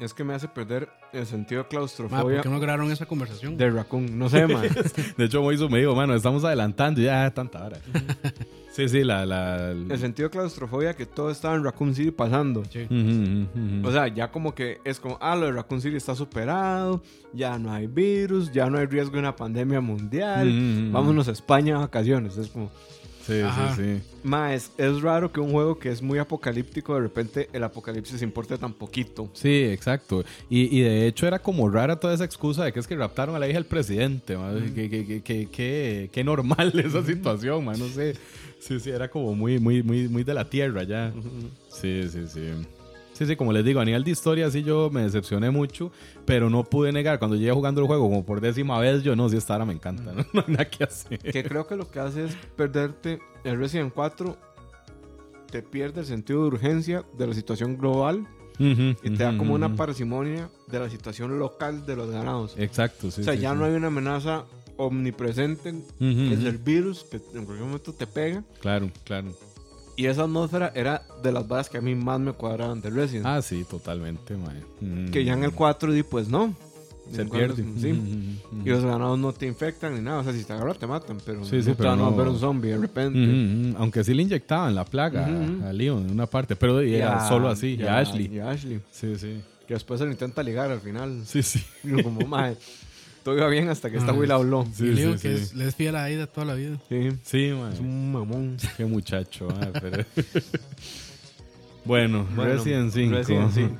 es 0.00 0.14
que 0.14 0.24
me 0.24 0.34
hace 0.34 0.48
perder 0.48 0.88
el 1.12 1.26
sentido 1.26 1.62
de 1.62 1.64
Ma, 1.64 1.68
¿Por 1.68 1.68
claustrofobia 1.68 2.40
qué 2.40 2.48
no 2.48 2.58
grabaron 2.58 2.90
esa 2.90 3.06
conversación? 3.06 3.56
de 3.56 3.70
Raccoon. 3.70 4.18
No 4.18 4.28
sé, 4.28 4.46
man. 4.46 4.62
De 5.16 5.24
hecho, 5.24 5.42
Moiso 5.42 5.68
me 5.68 5.78
dijo, 5.78 5.94
mano, 5.94 6.14
estamos 6.14 6.44
adelantando 6.44 7.00
ya, 7.00 7.30
tanta 7.32 7.64
hora. 7.64 7.78
sí, 8.72 8.88
sí, 8.88 9.04
la... 9.04 9.26
la 9.26 9.70
el 9.70 9.98
sentido 9.98 10.28
de 10.28 10.32
claustrofobia 10.32 10.94
que 10.94 11.06
todo 11.06 11.30
estaba 11.30 11.54
en 11.54 11.64
Raccoon 11.64 11.94
City 11.94 12.10
pasando. 12.10 12.64
Sí. 12.64 12.86
O 13.84 13.92
sea, 13.92 14.08
ya 14.08 14.30
como 14.30 14.54
que 14.54 14.80
es 14.84 14.98
como, 14.98 15.18
ah, 15.20 15.36
lo 15.36 15.46
de 15.46 15.52
Raccoon 15.52 15.80
City 15.80 15.96
está 15.96 16.14
superado, 16.14 17.02
ya 17.32 17.58
no 17.58 17.72
hay 17.72 17.86
virus, 17.86 18.52
ya 18.52 18.68
no 18.68 18.78
hay 18.78 18.86
riesgo 18.86 19.12
de 19.12 19.20
una 19.20 19.36
pandemia 19.36 19.80
mundial, 19.80 20.90
vámonos 20.90 21.28
a 21.28 21.32
España 21.32 21.76
a 21.76 21.80
vacaciones. 21.80 22.36
Es 22.36 22.48
como, 22.48 22.70
Sí, 23.26 23.40
Ajá. 23.40 23.74
sí, 23.76 23.82
sí. 23.82 24.02
Ma, 24.24 24.54
es, 24.54 24.72
raro 25.00 25.32
que 25.32 25.40
un 25.40 25.52
juego 25.52 25.78
que 25.78 25.90
es 25.90 26.02
muy 26.02 26.18
apocalíptico, 26.18 26.94
de 26.94 27.00
repente 27.02 27.48
el 27.52 27.62
apocalipsis 27.64 28.20
importe 28.22 28.58
tan 28.58 28.72
poquito. 28.72 29.30
Sí, 29.32 29.64
exacto. 29.64 30.24
Y, 30.50 30.76
y 30.76 30.82
de 30.82 31.06
hecho 31.06 31.26
era 31.26 31.38
como 31.38 31.68
rara 31.70 31.96
toda 32.00 32.14
esa 32.14 32.24
excusa 32.24 32.64
de 32.64 32.72
que 32.72 32.80
es 32.80 32.86
que 32.86 32.96
raptaron 32.96 33.34
a 33.36 33.38
la 33.38 33.46
hija 33.48 33.54
del 33.58 33.66
presidente. 33.66 34.36
ma. 34.36 34.52
Que, 34.74 34.88
que, 34.90 35.06
que, 35.06 35.22
que, 35.22 35.46
que- 35.46 36.10
que 36.12 36.24
normal 36.24 36.72
esa 36.84 37.04
situación, 37.04 37.64
man. 37.64 37.78
No 37.78 37.88
sé. 37.88 38.14
Sí, 38.60 38.78
sí, 38.80 38.90
era 38.90 39.08
como 39.08 39.34
muy, 39.34 39.58
muy, 39.58 39.82
muy, 39.82 40.08
muy 40.08 40.22
de 40.24 40.34
la 40.34 40.48
tierra 40.48 40.82
ya. 40.84 41.12
Sí, 41.68 42.08
sí, 42.08 42.26
sí. 42.28 42.40
Sí, 43.12 43.26
sí, 43.26 43.36
como 43.36 43.52
les 43.52 43.64
digo, 43.64 43.80
a 43.80 43.84
nivel 43.84 44.04
de 44.04 44.10
historia 44.10 44.50
sí 44.50 44.62
yo 44.62 44.90
me 44.90 45.02
decepcioné 45.02 45.50
mucho, 45.50 45.92
pero 46.24 46.48
no 46.50 46.64
pude 46.64 46.92
negar 46.92 47.18
cuando 47.18 47.36
llegué 47.36 47.52
jugando 47.52 47.80
el 47.80 47.86
juego 47.86 48.04
como 48.04 48.24
por 48.24 48.40
décima 48.40 48.78
vez, 48.78 49.02
yo 49.02 49.14
no, 49.14 49.28
si 49.28 49.36
esta 49.36 49.54
hora 49.54 49.64
me 49.64 49.72
encanta, 49.72 50.12
¿no? 50.12 50.24
No 50.32 50.44
hay 50.46 50.52
nada 50.52 50.68
que 50.68 50.84
hacer. 50.84 51.18
Que 51.18 51.44
creo 51.44 51.66
que 51.66 51.76
lo 51.76 51.90
que 51.90 52.00
hace 52.00 52.24
es 52.24 52.36
perderte 52.56 53.20
el 53.44 53.58
Resident 53.58 53.92
4. 53.92 54.36
Te 55.50 55.62
pierde 55.62 56.00
el 56.00 56.06
sentido 56.06 56.42
de 56.42 56.46
urgencia 56.48 57.04
de 57.18 57.26
la 57.26 57.34
situación 57.34 57.76
global 57.76 58.26
y 58.58 59.10
te 59.10 59.24
da 59.24 59.36
como 59.36 59.54
una 59.54 59.74
parsimonia 59.76 60.48
de 60.68 60.78
la 60.78 60.88
situación 60.88 61.38
local 61.38 61.84
de 61.84 61.96
los 61.96 62.10
ganados. 62.10 62.54
Exacto, 62.56 63.10
sí. 63.10 63.20
o 63.20 63.24
sea, 63.24 63.34
sí, 63.34 63.40
ya 63.40 63.52
sí. 63.52 63.58
no 63.58 63.64
hay 63.64 63.72
una 63.72 63.88
amenaza 63.88 64.44
omnipresente 64.76 65.70
Ujú, 65.70 66.32
es 66.32 66.44
el 66.44 66.58
virus 66.58 67.04
que 67.04 67.16
en 67.16 67.44
cualquier 67.44 67.66
momento 67.66 67.92
te 67.92 68.06
pega. 68.06 68.42
Claro, 68.60 68.90
claro. 69.04 69.32
Y 69.96 70.06
esa 70.06 70.22
atmósfera 70.22 70.72
era 70.74 71.02
de 71.22 71.32
las 71.32 71.46
varas 71.46 71.68
que 71.68 71.78
a 71.78 71.80
mí 71.80 71.94
más 71.94 72.18
me 72.18 72.32
cuadraban 72.32 72.80
de 72.80 72.90
Resident. 72.90 73.26
Ah, 73.26 73.42
sí, 73.42 73.64
totalmente, 73.68 74.36
mae. 74.36 74.62
Mm. 74.80 75.10
que 75.10 75.24
ya 75.24 75.34
en 75.34 75.44
el 75.44 75.52
4 75.52 75.92
di 75.92 76.02
pues 76.02 76.28
no. 76.28 76.54
se 77.10 77.26
pierde. 77.26 77.62
cuando- 77.62 77.80
Sí. 77.80 77.92
Ujú, 77.92 78.02
ujú, 78.56 78.66
Y 78.66 78.70
los 78.70 78.84
ganados 78.84 79.18
no 79.18 79.32
te 79.34 79.44
infectan 79.46 79.94
ni 79.94 80.00
nada. 80.00 80.20
O 80.20 80.24
sea, 80.24 80.32
si 80.32 80.44
te 80.44 80.52
agarran 80.54 80.76
te 80.78 80.86
matan. 80.86 81.18
Pero 81.26 81.44
Sí, 81.44 81.56
no 81.56 81.62
sí, 81.62 81.68
te 81.70 81.74
pero 81.74 81.90
van 81.90 81.98
a 81.98 82.02
no- 82.04 82.10
volver 82.12 82.28
un 82.28 82.38
zombie 82.38 82.70
de 82.70 82.78
repente. 82.78 83.74
Aunque 83.76 84.02
sí 84.04 84.14
le 84.14 84.22
inyectaban 84.22 84.74
la 84.74 84.84
plaga 84.86 85.28
ujú. 85.28 85.66
a 85.66 85.72
Leon 85.74 86.04
en 86.06 86.10
una 86.12 86.26
parte, 86.26 86.56
pero 86.56 86.80
era 86.80 87.16
a- 87.26 87.28
solo 87.28 87.48
así, 87.48 87.74
y 87.78 87.82
a 87.82 87.98
Ashley. 87.98 88.28
Y 88.34 88.38
a 88.38 88.50
Ashley. 88.50 88.80
Sí, 88.90 89.16
sí. 89.16 89.40
Que 89.66 89.74
después 89.74 89.98
se 90.00 90.06
lo 90.06 90.12
intenta 90.12 90.42
ligar 90.42 90.70
al 90.70 90.80
final. 90.80 91.22
Sí, 91.26 91.42
sí. 91.42 91.62
Y 91.84 91.90
como, 92.02 92.26
madre, 92.26 92.56
todo 93.22 93.36
iba 93.36 93.48
bien 93.48 93.68
hasta 93.68 93.90
que 93.90 93.96
esta 93.98 94.10
Ah, 94.12 94.14
Will 94.14 94.30
habló. 94.30 94.66
Sí, 94.74 94.84
y 94.84 94.88
le 94.94 95.00
digo 95.02 95.12
sí, 95.16 95.28
que 95.28 95.36
sí. 95.36 95.42
es- 95.42 95.54
le 95.54 95.68
es 95.68 95.74
fiel 95.74 95.96
a 95.96 96.04
Aida 96.04 96.26
toda 96.26 96.46
la 96.46 96.54
vida. 96.54 96.78
Sí. 96.88 97.10
Sí, 97.22 97.44
Es 97.46 97.54
mae. 97.56 97.78
un 97.80 98.12
mamón. 98.12 98.56
Qué 98.76 98.84
muchacho, 98.84 99.48
mae, 99.48 99.70
pero- 99.80 100.04
bueno, 101.84 102.26
Bueno, 102.34 102.52
Resident 102.54 102.92
5. 102.92 103.14
Resident 103.16 103.50
5. 103.54 103.74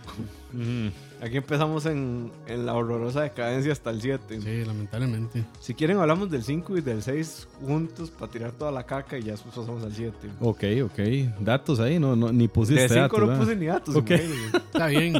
Ujú. 0.55 0.93
Aquí 1.25 1.37
empezamos 1.37 1.87
en, 1.87 2.33
en 2.49 2.67
la 2.67 2.75
horrorosa 2.75 3.23
decadencia 3.23 3.71
hasta 3.71 3.91
el 3.91 4.03
7. 4.03 4.41
Sí, 4.41 4.65
lamentablemente. 4.65 5.45
Si 5.61 5.73
quieren 5.73 5.99
hablamos 5.99 6.29
del 6.33 6.43
5 6.43 6.77
y 6.79 6.81
del 6.81 7.01
6 7.01 7.47
juntos 7.65 8.11
para 8.11 8.33
tirar 8.33 8.51
toda 8.51 8.73
la 8.73 8.85
caca 8.85 9.17
y 9.17 9.23
ya 9.23 9.35
pasamos 9.37 9.85
al 9.85 9.95
7. 9.95 10.17
Ok, 10.41 10.65
ok. 10.85 10.99
Datos 11.41 11.79
ahí, 11.79 12.01
no, 12.01 12.17
no 12.17 12.33
ni 12.33 12.49
pusiste 12.49 12.83
De 12.83 12.89
5 12.89 13.03
datos. 13.03 13.21
no 13.29 13.39
puse 13.39 13.55
ni 13.55 13.67
datos. 13.67 13.95
Está 14.75 14.89
bien. 14.89 15.15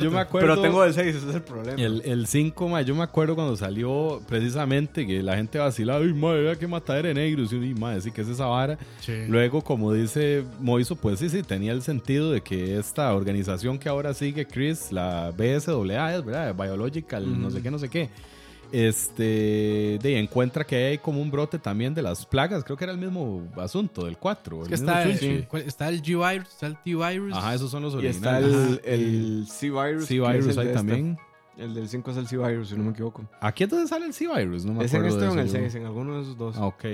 Yo 0.00 0.10
me 0.10 0.18
acuerdo. 0.20 0.48
Pero 0.48 0.62
tengo 0.62 0.84
el 0.84 0.94
6, 0.94 1.06
ese 1.16 1.28
es 1.28 1.34
el 1.34 1.42
problema. 1.42 1.80
El, 1.80 2.02
el 2.04 2.26
5, 2.26 2.68
ma, 2.68 2.82
yo 2.82 2.94
me 2.94 3.02
acuerdo 3.02 3.34
cuando 3.34 3.56
salió 3.56 4.20
precisamente 4.28 5.06
que 5.06 5.22
la 5.22 5.36
gente 5.36 5.58
vacilaba, 5.58 6.00
ay, 6.04 6.12
madre, 6.12 6.42
vea 6.42 6.56
que 6.56 6.66
matadera 6.66 7.08
de 7.08 7.14
negros. 7.14 7.52
Y 7.52 7.56
yo, 7.58 7.64
"Y, 7.64 7.74
madre, 7.74 8.00
sí 8.00 8.10
que 8.10 8.20
es 8.22 8.28
esa 8.28 8.46
vara. 8.46 8.78
Sí. 9.00 9.12
Luego, 9.28 9.62
como 9.62 9.92
dice 9.92 10.44
Moiso, 10.60 10.96
pues 10.96 11.18
sí, 11.18 11.28
sí, 11.28 11.42
tenía 11.42 11.72
el 11.72 11.82
sentido 11.82 12.30
de 12.30 12.40
que 12.40 12.78
esta 12.78 13.14
organización 13.14 13.78
que 13.78 13.88
ahora 13.88 14.14
sigue 14.14 14.46
Chris, 14.46 14.92
la 14.92 15.32
BSAA, 15.36 16.16
es 16.16 16.24
verdad, 16.24 16.54
Biological, 16.54 17.40
no 17.40 17.50
sé 17.50 17.62
qué, 17.62 17.70
no 17.70 17.78
sé 17.78 17.88
qué, 17.88 18.08
este, 18.72 19.98
de 20.02 20.18
encuentra 20.18 20.64
que 20.64 20.76
hay 20.76 20.98
como 20.98 21.20
un 21.20 21.30
brote 21.30 21.58
también 21.58 21.94
de 21.94 22.02
las 22.02 22.24
plagas, 22.26 22.64
creo 22.64 22.76
que 22.76 22.84
era 22.84 22.92
el 22.92 22.98
mismo 22.98 23.46
asunto 23.56 24.04
del 24.04 24.16
4. 24.18 24.62
Es 24.62 24.68
que 24.68 24.74
está, 24.74 25.02
el, 25.02 25.46
¿cuál- 25.48 25.62
está 25.62 25.88
el 25.88 26.02
G-Virus, 26.02 26.48
está 26.48 26.66
el 26.66 26.76
T-Virus. 26.82 27.34
Ajá, 27.34 27.54
esos 27.54 27.70
son 27.70 27.82
los 27.82 27.94
y 28.02 28.06
está 28.06 28.38
originales. 28.38 28.80
el, 28.84 29.00
el 29.00 29.46
C-Virus. 29.48 30.06
C-Virus 30.06 30.58
ahí 30.58 30.66
este. 30.66 30.72
también. 30.74 31.18
El 31.56 31.74
del 31.74 31.88
5 31.88 32.10
es 32.12 32.16
el 32.18 32.28
C-Virus, 32.28 32.68
si 32.68 32.76
no 32.76 32.84
me 32.84 32.90
equivoco. 32.90 33.28
¿Aquí 33.40 33.64
es 33.64 33.70
donde 33.70 33.88
sale 33.88 34.06
el 34.06 34.14
C-Virus? 34.14 34.64
No 34.64 34.74
me 34.74 34.84
¿Es 34.84 34.92
en 34.94 35.00
acuerdo 35.00 35.16
este 35.16 35.24
de 35.24 35.30
o 35.30 35.32
en 35.32 35.38
el 35.40 35.46
eso 35.46 35.56
yo. 35.56 35.62
6? 35.62 35.74
En 35.74 35.86
alguno 35.86 36.14
de 36.16 36.22
esos 36.22 36.36
dos. 36.38 36.56
Ok. 36.58 36.84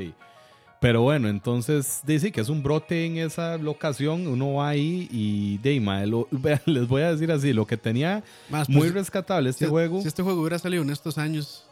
Pero 0.85 1.01
bueno, 1.01 1.30
entonces 1.30 2.03
dice 2.07 2.30
que 2.30 2.43
es 2.43 2.51
un 2.51 2.62
brote 2.62 3.07
en 3.07 3.16
esa 3.16 3.57
locación. 3.57 4.26
Uno 4.26 4.53
va 4.53 4.68
ahí 4.68 5.09
y 5.11 5.57
de 5.62 5.70
ahí, 5.70 5.80
mae, 5.80 6.07
lo- 6.07 6.28
vean, 6.30 6.61
les 6.66 6.87
voy 6.87 7.01
a 7.01 7.11
decir 7.11 7.32
así: 7.32 7.55
lo 7.55 7.66
que 7.66 7.78
tenía 7.78 8.22
Más, 8.51 8.68
muy 8.68 8.82
pues, 8.82 8.93
rescatable 8.93 9.49
este 9.49 9.64
si, 9.64 9.70
juego. 9.70 10.03
Si 10.03 10.09
este 10.09 10.22
juego 10.22 10.43
hubiera 10.43 10.59
salido 10.59 10.82
en 10.82 10.91
estos 10.91 11.16
años, 11.16 11.64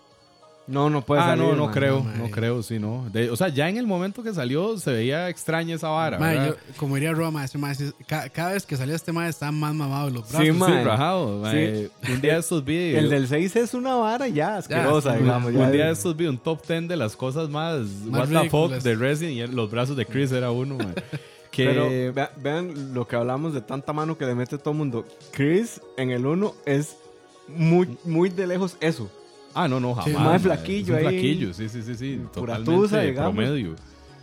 No, 0.67 0.89
no 0.91 1.03
puede 1.05 1.21
ah, 1.23 1.27
salir. 1.31 1.45
no, 1.45 1.57
no 1.57 1.65
man. 1.65 1.75
creo, 1.75 1.99
no, 1.99 2.05
mae. 2.05 2.19
no 2.19 2.31
creo, 2.31 2.63
sí, 2.63 2.79
no. 2.79 3.05
De- 3.13 3.31
o 3.31 3.37
sea, 3.37 3.49
ya 3.49 3.69
en 3.69 3.77
el 3.79 3.87
momento 3.87 4.23
que 4.23 4.33
salió 4.33 4.79
se 4.79 4.93
veía 4.93 5.29
extraña 5.29 5.75
esa 5.75 5.89
vara. 5.89 6.47
yo- 6.47 6.55
como 6.77 6.95
diría 6.95 7.13
Roma, 7.13 7.45
ese 7.45 7.59
mae, 7.59 7.75
sí- 7.75 7.91
ca- 8.07 8.29
cada 8.29 8.53
vez 8.53 8.65
que 8.65 8.77
salía 8.77 8.95
este 8.95 9.11
mae 9.13 9.29
estaba 9.29 9.51
más 9.53 9.75
mamado 9.75 10.09
los 10.11 10.27
Sí, 10.29 10.33
brazos. 10.37 10.47
Sí, 10.47 10.53
mae. 10.53 10.85
rajado. 10.85 11.39
mae. 11.41 11.91
Un 12.09 12.21
día 12.21 12.35
de 12.35 12.41
estos 12.41 12.65
vi. 12.65 12.95
El 12.95 13.11
del 13.11 13.27
6 13.27 13.57
es 13.57 13.75
una 13.75 13.95
vara 13.97 14.29
ya 14.29 14.57
asquerosa, 14.59 15.15
sí, 15.17 15.23
digamos. 15.23 15.53
un 15.53 15.59
ya 15.59 15.71
día 15.71 15.85
de 15.87 15.93
es- 15.93 15.99
estos 15.99 16.17
vi 16.17 16.27
un 16.27 16.39
top 16.39 16.65
10 16.67 16.87
de 16.89 16.97
las 16.97 17.17
cosas 17.17 17.49
más, 17.49 17.81
Más 18.07 18.31
what 18.31 18.43
the 18.43 18.49
fuck 18.51 18.71
de 18.73 18.95
Resident 18.95 19.51
y 19.51 19.55
los 19.55 19.71
brazos 19.71 19.97
de 19.97 20.07
Chris 20.07 20.31
era 20.33 20.51
uno. 20.51 20.77
mae. 20.79 20.95
Que, 21.53 21.67
Pero 21.67 22.15
vea- 22.15 22.33
vean 22.39 22.95
lo 22.95 23.07
que 23.07 23.15
hablamos 23.15 23.53
de 23.53 23.61
tanta 23.61 23.93
mano 23.93 24.17
que 24.17 24.25
le 24.25 24.35
mete 24.35 24.57
todo 24.57 24.71
el 24.71 24.79
mundo. 24.79 25.05
Chris 25.33 25.83
en 25.99 26.11
el 26.11 26.25
1 26.25 26.55
es 26.65 26.97
muy, 27.47 27.99
muy 28.05 28.31
de 28.31 28.47
lejos 28.47 28.79
eso. 28.81 29.11
Ah, 29.55 29.69
no, 29.69 29.79
no, 29.81 29.95
jamás. 29.95 30.05
Sí, 30.11 30.13
más 30.15 30.25
mae. 30.25 30.39
flaquillo 30.39 30.97
Es 30.97 31.03
un 31.03 31.09
ahí. 31.09 31.15
flaquillo, 31.15 31.55
sí, 31.55 31.69
sí, 31.69 31.83
sí, 31.83 31.95
sí. 31.95 32.21
Pura 32.35 32.57
Totalmente 32.57 32.73
tusa, 32.73 33.01
digamos. 33.01 33.35
promedio. 33.35 33.77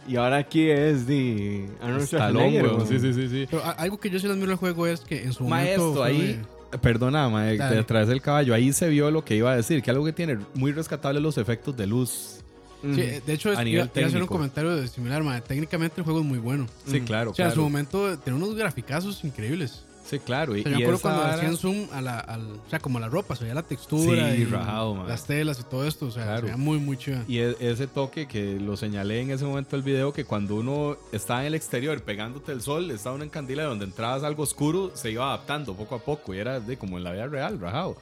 Y 0.07 0.15
ahora 0.15 0.37
aquí 0.37 0.69
es 0.69 1.05
de 1.05 1.69
Arnold 1.81 2.03
Stallone, 2.03 2.61
weón. 2.63 2.87
Sí, 2.87 2.99
sí, 2.99 3.13
sí, 3.13 3.29
sí. 3.29 3.47
Pero 3.49 3.63
algo 3.77 3.99
que 3.99 4.09
yo 4.09 4.19
sí 4.19 4.25
le 4.25 4.33
admiro 4.33 4.51
al 4.51 4.57
juego 4.57 4.87
es 4.87 5.01
que 5.01 5.21
en 5.23 5.33
su 5.33 5.43
momento. 5.43 5.65
Maestro, 5.65 5.93
fue 5.93 6.07
ahí, 6.07 6.41
perdona, 6.81 7.29
mae, 7.29 7.57
Dale. 7.57 7.75
detrás 7.75 8.07
del 8.07 8.21
caballo, 8.21 8.53
ahí 8.55 8.73
se 8.73 8.89
vio 8.89 9.11
lo 9.11 9.23
que 9.23 9.35
iba 9.35 9.51
a 9.51 9.55
decir, 9.55 9.83
que 9.83 9.91
algo 9.91 10.03
que 10.05 10.13
tiene 10.13 10.39
muy 10.55 10.71
rescatable 10.71 11.19
los 11.19 11.37
efectos 11.37 11.77
de 11.77 11.85
luz. 11.85 12.39
Sí, 12.81 12.89
de 13.25 13.33
hecho, 13.33 13.51
es, 13.51 13.57
A 13.59 13.63
nivel 13.63 13.89
iba 13.93 14.07
hacer 14.07 14.21
un 14.21 14.27
comentario 14.27 14.75
de 14.75 14.87
similar, 14.87 15.21
mae. 15.21 15.41
Técnicamente 15.41 15.99
el 15.99 16.05
juego 16.05 16.21
es 16.21 16.25
muy 16.25 16.39
bueno. 16.39 16.65
Sí, 16.87 17.01
claro, 17.01 17.31
O 17.31 17.35
sea, 17.35 17.45
en 17.45 17.51
su 17.51 17.55
claro. 17.55 17.69
momento 17.69 18.17
tenía 18.19 18.37
unos 18.41 18.55
graficazos 18.55 19.23
increíbles. 19.23 19.83
Sí, 20.09 20.17
claro. 20.19 20.55
Y, 20.57 20.61
O 20.61 20.63
sea, 20.63 20.71
yo 20.71 20.77
y 20.77 20.79
me 20.79 20.85
acuerdo 20.85 21.01
cuando 21.01 21.23
hacían 21.23 21.55
zoom 21.57 21.87
a 21.93 22.01
la, 22.01 22.19
al, 22.19 22.41
o 22.65 22.69
sea, 22.69 22.79
como 22.79 22.97
a 22.97 23.01
la 23.01 23.09
ropa, 23.09 23.35
se 23.35 23.43
veía 23.43 23.53
la 23.53 23.61
textura 23.63 24.31
Sí, 24.33 24.41
y 24.41 24.45
rajado, 24.45 25.05
las 25.07 25.25
telas 25.25 25.59
y 25.59 25.63
todo 25.63 25.85
esto, 25.87 26.07
o 26.07 26.11
sea, 26.11 26.23
Claro. 26.23 26.39
se 26.39 26.45
veía 26.45 26.57
muy, 26.57 26.79
muy 26.79 26.97
chido. 26.97 27.19
Y 27.27 27.37
e- 27.39 27.55
ese 27.59 27.85
toque 27.87 28.27
que 28.27 28.59
lo 28.59 28.75
señalé 28.75 29.21
en 29.21 29.31
ese 29.31 29.45
momento 29.45 29.75
del 29.75 29.83
video, 29.83 30.11
que 30.11 30.25
cuando 30.25 30.55
uno 30.55 30.97
está 31.11 31.41
en 31.41 31.47
el 31.47 31.55
exterior 31.55 32.01
pegándote 32.01 32.51
el 32.51 32.61
sol, 32.61 32.89
estaba 32.91 33.15
una 33.15 33.25
encandila 33.25 33.63
donde 33.65 33.85
entrabas 33.85 34.23
algo 34.23 34.43
oscuro, 34.43 34.91
se 34.95 35.11
iba 35.11 35.25
adaptando 35.27 35.75
poco 35.75 35.95
a 35.95 35.99
poco 35.99 36.33
y 36.33 36.39
era 36.39 36.59
de 36.59 36.77
como 36.77 36.97
en 36.97 37.03
la 37.03 37.11
vida 37.11 37.27
real, 37.27 37.59
rajado. 37.59 37.97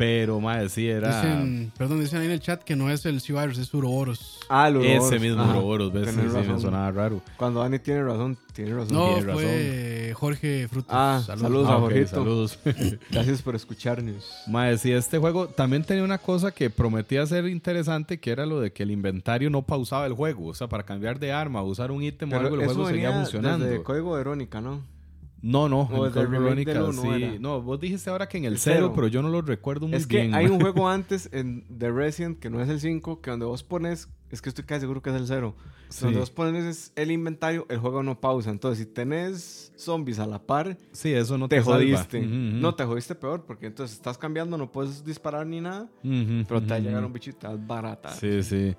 Pero, 0.00 0.40
madre, 0.40 0.70
sí, 0.70 0.88
era 0.88 1.14
Dicen, 1.20 1.72
perdón, 1.76 2.00
dicen 2.00 2.20
ahí 2.20 2.24
en 2.24 2.32
el 2.32 2.40
chat 2.40 2.62
que 2.62 2.74
no 2.74 2.90
es 2.90 3.04
el 3.04 3.20
C-Virus, 3.20 3.58
es 3.58 3.74
Uroboros. 3.74 4.40
Ah, 4.48 4.70
lo 4.70 4.80
ese 4.80 5.18
mismo 5.18 5.42
Ouroboros, 5.42 5.92
¿ves? 5.92 6.08
Sí, 6.08 6.20
sí, 6.22 6.48
me 6.50 6.58
sonaba 6.58 6.90
raro. 6.90 7.20
Cuando 7.36 7.60
Dani 7.60 7.78
tiene 7.80 8.02
razón, 8.02 8.38
tiene 8.54 8.74
razón. 8.74 8.96
No, 8.96 9.16
tiene 9.16 9.32
fue 9.34 10.12
Jorge 10.14 10.68
Frutos. 10.68 10.90
Ah, 10.96 11.22
saludos. 11.26 11.66
Ah, 11.68 11.72
a 11.72 11.76
ok, 11.76 11.82
Jorgito. 11.82 12.08
saludos. 12.08 12.58
Gracias 13.10 13.42
por 13.42 13.54
escucharnos. 13.54 14.24
Mae, 14.46 14.78
sí, 14.78 14.90
este 14.90 15.18
juego 15.18 15.48
también 15.48 15.84
tenía 15.84 16.02
una 16.02 16.16
cosa 16.16 16.50
que 16.50 16.70
prometía 16.70 17.26
ser 17.26 17.46
interesante, 17.46 18.18
que 18.20 18.30
era 18.30 18.46
lo 18.46 18.58
de 18.58 18.72
que 18.72 18.84
el 18.84 18.92
inventario 18.92 19.50
no 19.50 19.66
pausaba 19.66 20.06
el 20.06 20.14
juego. 20.14 20.46
O 20.46 20.54
sea, 20.54 20.66
para 20.66 20.84
cambiar 20.84 21.18
de 21.18 21.30
arma, 21.32 21.62
usar 21.62 21.90
un 21.90 22.02
ítem 22.02 22.32
o 22.32 22.36
algo, 22.36 22.54
el 22.54 22.64
juego 22.64 22.88
seguía 22.88 23.12
funcionando. 23.12 23.66
desde 23.66 23.82
Código 23.82 24.12
Verónica, 24.12 24.62
¿no? 24.62 24.80
No, 25.42 25.68
no, 25.68 25.82
O 25.82 26.06
en 26.06 26.12
Code 26.12 26.26
uno 26.82 26.92
sí. 27.02 27.08
era. 27.08 27.38
No, 27.38 27.62
vos 27.62 27.80
dijiste 27.80 28.10
ahora 28.10 28.28
que 28.28 28.38
en 28.38 28.44
el 28.44 28.54
El 28.54 28.58
0, 28.58 28.76
cero. 28.78 28.92
pero 28.94 29.06
yo 29.08 29.22
no 29.22 29.28
lo 29.30 29.40
recuerdo 29.40 29.88
muy 29.88 29.96
es 29.96 30.06
que 30.06 30.18
bien. 30.18 30.34
hay 30.34 30.46
un 30.46 30.60
juego 30.60 30.88
antes 30.88 31.28
en 31.32 31.64
The 31.78 31.90
Resident 31.90 32.38
que 32.38 32.50
no 32.50 32.60
es 32.62 32.68
el 32.68 32.80
5, 32.80 33.20
que 33.22 33.30
donde 33.30 33.46
vos 33.46 33.62
pones, 33.62 34.08
es 34.30 34.42
que 34.42 34.48
estoy 34.50 34.64
casi 34.64 34.80
seguro 34.82 35.00
que 35.02 35.10
es 35.10 35.16
el 35.16 35.26
0. 35.26 35.54
Sí. 35.88 36.04
Donde 36.04 36.20
vos 36.20 36.30
pones 36.30 36.92
el 36.94 37.10
inventario, 37.10 37.66
el 37.70 37.78
juego 37.78 38.02
no 38.02 38.20
pausa. 38.20 38.50
Entonces, 38.50 38.86
si 38.86 38.92
tenés 38.92 39.72
zombies 39.76 40.18
a 40.18 40.26
la 40.26 40.38
par, 40.40 40.76
Sí, 40.92 41.12
eso 41.12 41.36
no 41.38 41.48
te, 41.48 41.56
te, 41.56 41.62
jodiste. 41.62 42.18
Ujú, 42.18 42.26
ujú. 42.28 42.56
No, 42.58 42.74
te 42.74 42.84
jodiste 42.84 43.14
peor, 43.14 43.44
porque 43.46 43.66
entonces 43.66 43.96
estás 43.96 44.18
cambiando, 44.18 44.56
no 44.58 44.70
puedes 44.70 45.04
disparar 45.04 45.46
ni 45.46 45.60
nada, 45.60 45.88
Ujú, 46.04 46.44
pero 46.46 46.60
te 46.60 46.68
va 46.68 46.76
a 46.76 46.78
llegar 46.80 47.04
un 47.04 47.12
bichito, 47.12 47.58
barata. 47.66 48.10
Sí, 48.10 48.42
sí. 48.42 48.70
Sí, 48.70 48.76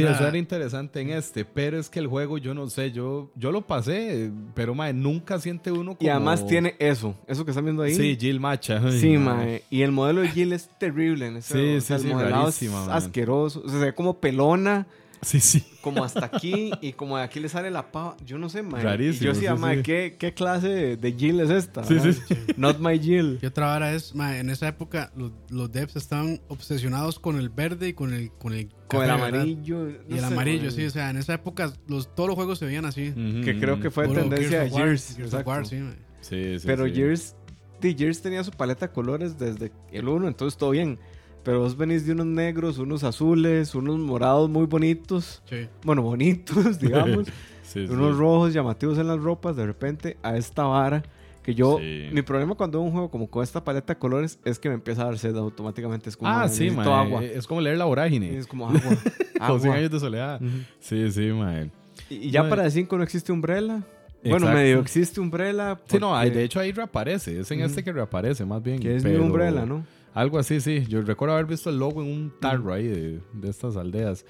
Era- 0.00 0.12
eso 0.12 0.26
era 0.26 0.38
interesante 0.38 1.00
en 1.00 1.10
este, 1.10 1.44
pero 1.44 1.78
es 1.78 1.88
que 1.90 1.98
el 1.98 2.06
juego, 2.06 2.38
yo 2.38 2.54
no 2.54 2.68
sé, 2.70 2.92
yo, 2.92 3.30
yo 3.34 3.52
lo 3.52 3.62
pasé, 3.66 4.30
pero 4.54 4.74
mae, 4.74 4.92
nunca 4.92 5.38
siente 5.38 5.70
uno 5.72 5.94
como... 5.96 6.06
Y 6.06 6.08
además 6.08 6.46
tiene 6.46 6.74
eso, 6.78 7.14
eso 7.26 7.44
que 7.44 7.50
están 7.50 7.64
viendo 7.64 7.82
ahí. 7.82 7.94
Sí, 7.94 8.16
Jill 8.18 8.40
Macha. 8.40 8.80
Ay, 8.84 8.98
Sí, 9.00 9.16
mae. 9.18 9.62
Y 9.70 9.82
el 9.82 9.92
modelo 9.92 10.20
de 10.22 10.28
Jill 10.28 10.52
es 10.52 10.68
terrible 10.78 11.26
en 11.26 11.36
ese 11.36 11.48
Sí, 11.52 11.58
juego. 11.58 11.76
O 11.76 11.80
sí, 11.80 11.86
sea, 11.86 11.98
sí, 11.98 12.06
el 12.08 12.12
modelado 12.14 12.42
rarísima, 12.42 12.82
es 12.84 12.88
asqueroso. 12.88 13.62
O 13.64 13.68
sea, 13.68 13.78
se 13.78 13.84
ve 13.86 13.94
como 13.94 14.18
pelona. 14.18 14.86
Sí, 15.22 15.38
sí. 15.40 15.64
como 15.80 16.02
hasta 16.02 16.26
aquí 16.26 16.72
y 16.80 16.94
como 16.94 17.16
de 17.16 17.22
aquí 17.22 17.38
le 17.38 17.48
sale 17.48 17.70
la 17.70 17.92
pava. 17.92 18.16
Yo 18.26 18.38
no 18.38 18.48
sé, 18.48 18.62
mae. 18.62 18.82
Rarísimo, 18.82 19.22
Y 19.22 19.26
yo 19.26 19.32
decía, 19.34 19.54
sí, 19.54 19.60
mae, 19.60 19.76
sí. 19.76 19.82
¿qué, 19.84 20.16
¿qué 20.18 20.34
clase 20.34 20.68
de, 20.68 20.96
de 20.96 21.12
Jill 21.12 21.38
es 21.40 21.50
esta? 21.50 21.84
Sí, 21.84 21.94
mae? 21.94 22.12
sí, 22.12 22.34
Not 22.56 22.78
my 22.80 22.98
Jill. 22.98 23.38
Y 23.40 23.46
otra 23.46 23.66
vara 23.66 23.94
es, 23.94 24.14
ma, 24.16 24.38
en 24.38 24.50
esa 24.50 24.66
época 24.66 25.12
los, 25.16 25.30
los 25.48 25.70
devs 25.70 25.94
estaban 25.96 26.40
obsesionados 26.48 27.20
con 27.20 27.38
el 27.38 27.50
verde 27.50 27.88
y 27.88 27.92
con 27.92 28.12
el 28.12 28.32
con 28.32 28.52
el, 28.52 28.68
Con 28.88 29.04
el 29.04 29.10
amarillo. 29.10 29.88
Y 29.88 29.92
no 30.08 30.14
el 30.16 30.20
sé, 30.20 30.26
amarillo, 30.26 30.62
mae. 30.64 30.70
sí, 30.72 30.84
o 30.86 30.90
sea, 30.90 31.10
en 31.10 31.16
esa 31.16 31.34
época 31.34 31.72
los, 31.86 32.14
todos 32.14 32.28
los 32.28 32.34
juegos 32.36 32.58
se 32.58 32.66
veían 32.66 32.84
así. 32.84 33.12
Que 33.44 33.56
creo 33.60 33.78
que 33.78 33.90
fue 33.90 34.06
Puro 34.06 34.20
tendencia 34.22 34.62
de 34.62 34.70
Gears 34.70 35.16
Gears. 35.16 35.46
War, 35.46 35.66
sí, 35.66 35.76
ma. 35.76 35.92
Sí, 36.20 36.58
sí. 36.58 36.66
Pero 36.66 36.86
sí. 36.86 36.94
Gears, 36.94 37.36
Gears 37.80 38.22
tenía 38.22 38.42
su 38.44 38.50
paleta 38.50 38.88
de 38.88 38.92
colores 38.92 39.38
desde 39.38 39.72
el 39.92 40.08
1, 40.08 40.26
entonces 40.28 40.58
todo 40.58 40.70
bien. 40.70 40.98
Pero 41.42 41.60
vos 41.60 41.76
venís 41.76 42.06
de 42.06 42.12
unos 42.12 42.26
negros, 42.26 42.78
unos 42.78 43.02
azules, 43.04 43.74
unos 43.74 43.98
morados 43.98 44.48
muy 44.48 44.66
bonitos. 44.66 45.42
Sí. 45.48 45.66
Bueno, 45.84 46.02
bonitos, 46.02 46.78
digamos. 46.80 47.26
Sí, 47.62 47.86
sí. 47.86 47.92
unos 47.92 48.18
rojos 48.18 48.52
llamativos 48.52 48.98
en 48.98 49.06
las 49.06 49.18
ropas, 49.18 49.56
de 49.56 49.64
repente 49.64 50.18
a 50.22 50.36
esta 50.36 50.64
vara. 50.64 51.02
Que 51.42 51.54
yo, 51.54 51.78
mi 52.12 52.20
problema 52.20 52.54
cuando 52.54 52.78
veo 52.78 52.86
un 52.86 52.92
juego 52.92 53.10
como 53.10 53.28
con 53.30 53.42
esta 53.42 53.64
paleta 53.64 53.94
de 53.94 53.98
colores 53.98 54.38
es 54.44 54.58
que 54.58 54.68
me 54.68 54.74
empieza 54.74 55.02
a 55.02 55.04
dar 55.06 55.16
sed 55.18 55.34
automáticamente. 55.36 56.10
Es 56.10 56.16
como, 56.16 56.30
Ah, 56.30 56.40
"Mae, 56.40 56.48
sí, 56.50 56.68
agua. 56.68 57.24
Es 57.24 57.46
como 57.46 57.60
leer 57.62 57.78
la 57.78 57.86
vorágine. 57.86 58.36
es 58.36 58.46
como 58.46 58.66
agua. 58.68 58.80
Con 59.46 59.58
100 59.58 59.72
agua. 59.72 59.74
años 59.76 59.90
de 59.90 60.00
soledad. 60.00 60.42
Ujú. 60.42 60.52
Sí, 60.80 61.10
sí, 61.12 61.28
mae. 61.32 61.70
Y 62.10 62.14
y 62.16 62.30
ya 62.30 62.42
Mae. 62.42 62.50
para 62.50 62.64
el 62.66 62.70
5 62.72 62.96
no 62.98 63.02
existe 63.04 63.32
Umbrella. 63.32 63.82
Bueno, 64.22 64.36
Exacto. 64.36 64.54
medio 64.58 64.78
existe 64.80 65.20
Umbrella. 65.20 65.80
Sí, 65.86 65.98
no, 65.98 66.10
porque- 66.10 66.30
de 66.30 66.44
hecho 66.44 66.60
ahí 66.60 66.72
reaparece. 66.72 67.40
Es 67.40 67.50
en 67.50 67.60
este 67.62 67.82
que 67.82 67.92
reaparece, 67.92 68.44
más 68.44 68.62
bien. 68.62 68.78
Que 68.80 68.96
es 68.96 69.02
pero- 69.02 69.18
New 69.18 69.26
Umbrella, 69.28 69.64
¿no? 69.64 69.84
Algo 70.14 70.38
así, 70.38 70.60
sí. 70.60 70.84
Yo 70.88 71.02
recuerdo 71.02 71.34
haber 71.34 71.46
visto 71.46 71.70
el 71.70 71.78
logo 71.78 72.02
en 72.02 72.08
un 72.08 72.32
tarro 72.40 72.72
ahí 72.72 72.86
de, 72.86 73.20
de 73.32 73.48
estas 73.48 73.76
aldeas. 73.76 74.24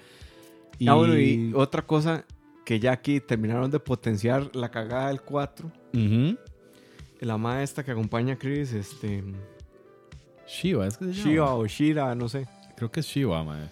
Y... 0.79 0.89
Ah, 0.89 0.95
bueno, 0.95 1.19
y 1.19 1.53
otra 1.55 1.83
cosa 1.83 2.25
que 2.65 2.79
ya 2.79 2.93
aquí 2.93 3.21
terminaron 3.21 3.71
de 3.71 3.81
potenciar 3.81 4.55
la 4.55 4.71
cagada 4.71 5.09
del 5.09 5.21
4. 5.21 5.71
Ujú. 5.95 6.39
La 7.21 7.39
maestra 7.39 7.85
que 7.85 7.91
acompaña 7.91 8.35
a 8.35 8.39
Chris, 8.39 8.73
este. 8.73 9.23
Shiva, 10.47 10.87
es 10.87 10.97
que 10.97 11.07
se 11.07 11.13
llama. 11.13 11.31
Shiva 11.31 11.55
o 11.55 11.67
Shira, 11.67 12.15
no 12.15 12.29
sé. 12.29 12.47
Creo 12.77 12.91
que 12.91 13.01
es 13.01 13.07
Shiva, 13.07 13.43
mae. 13.45 13.69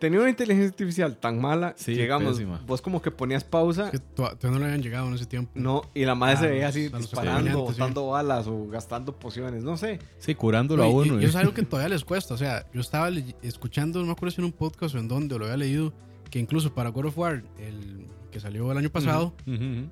Tenía 0.00 0.18
una 0.20 0.30
inteligencia 0.30 0.70
artificial 0.70 1.16
tan 1.18 1.40
mala 1.40 1.74
Sí, 1.76 1.92
digamos, 1.92 2.32
pésima. 2.36 2.60
vos 2.66 2.80
como 2.82 3.00
que 3.02 3.10
ponías 3.10 3.44
pausa. 3.44 3.84
Es 3.86 3.90
que 3.92 3.98
to- 4.00 4.34
todavía 4.36 4.50
no 4.50 4.58
le 4.58 4.64
habían 4.64 4.82
llegado 4.82 5.06
en 5.08 5.14
ese 5.14 5.26
tiempo. 5.26 5.52
No, 5.54 5.82
y 5.94 6.04
la 6.06 6.14
madre 6.14 6.34
Ah, 6.36 6.40
se 6.40 6.48
veía 6.48 6.68
así 6.68 6.80
disparando, 6.88 7.10
acompañantes, 7.50 7.52
sí. 7.52 7.80
botando 7.80 8.06
balas 8.08 8.46
o 8.46 8.66
gastando 8.68 9.18
pociones, 9.18 9.62
no 9.62 9.76
sé. 9.76 9.98
Sí, 10.18 10.34
curándolo 10.34 10.82
No, 10.82 10.88
a 10.88 10.92
uno. 10.92 11.20
y, 11.20 11.24
¿eh? 11.24 11.28
es 11.28 11.36
algo 11.36 11.52
que 11.54 11.62
todavía 11.64 11.90
les 11.90 12.04
cuesta. 12.04 12.34
O 12.34 12.38
sea, 12.38 12.66
yo 12.72 12.80
estaba 12.80 13.10
escuchando, 13.42 14.00
no 14.00 14.06
me 14.06 14.12
acuerdo 14.12 14.34
si 14.34 14.40
en 14.40 14.46
un 14.46 14.52
podcast 14.52 14.94
o 14.94 14.98
en 14.98 15.06
donde, 15.06 15.34
o 15.34 15.38
lo 15.38 15.44
había 15.44 15.58
leído, 15.58 15.92
que 16.30 16.38
incluso 16.38 16.74
para 16.74 16.88
God 16.90 17.06
of 17.06 17.18
War, 17.18 17.42
el 17.58 18.06
que 18.30 18.40
salió 18.40 18.70
el 18.72 18.78
año 18.78 18.90
pasado, 18.90 19.34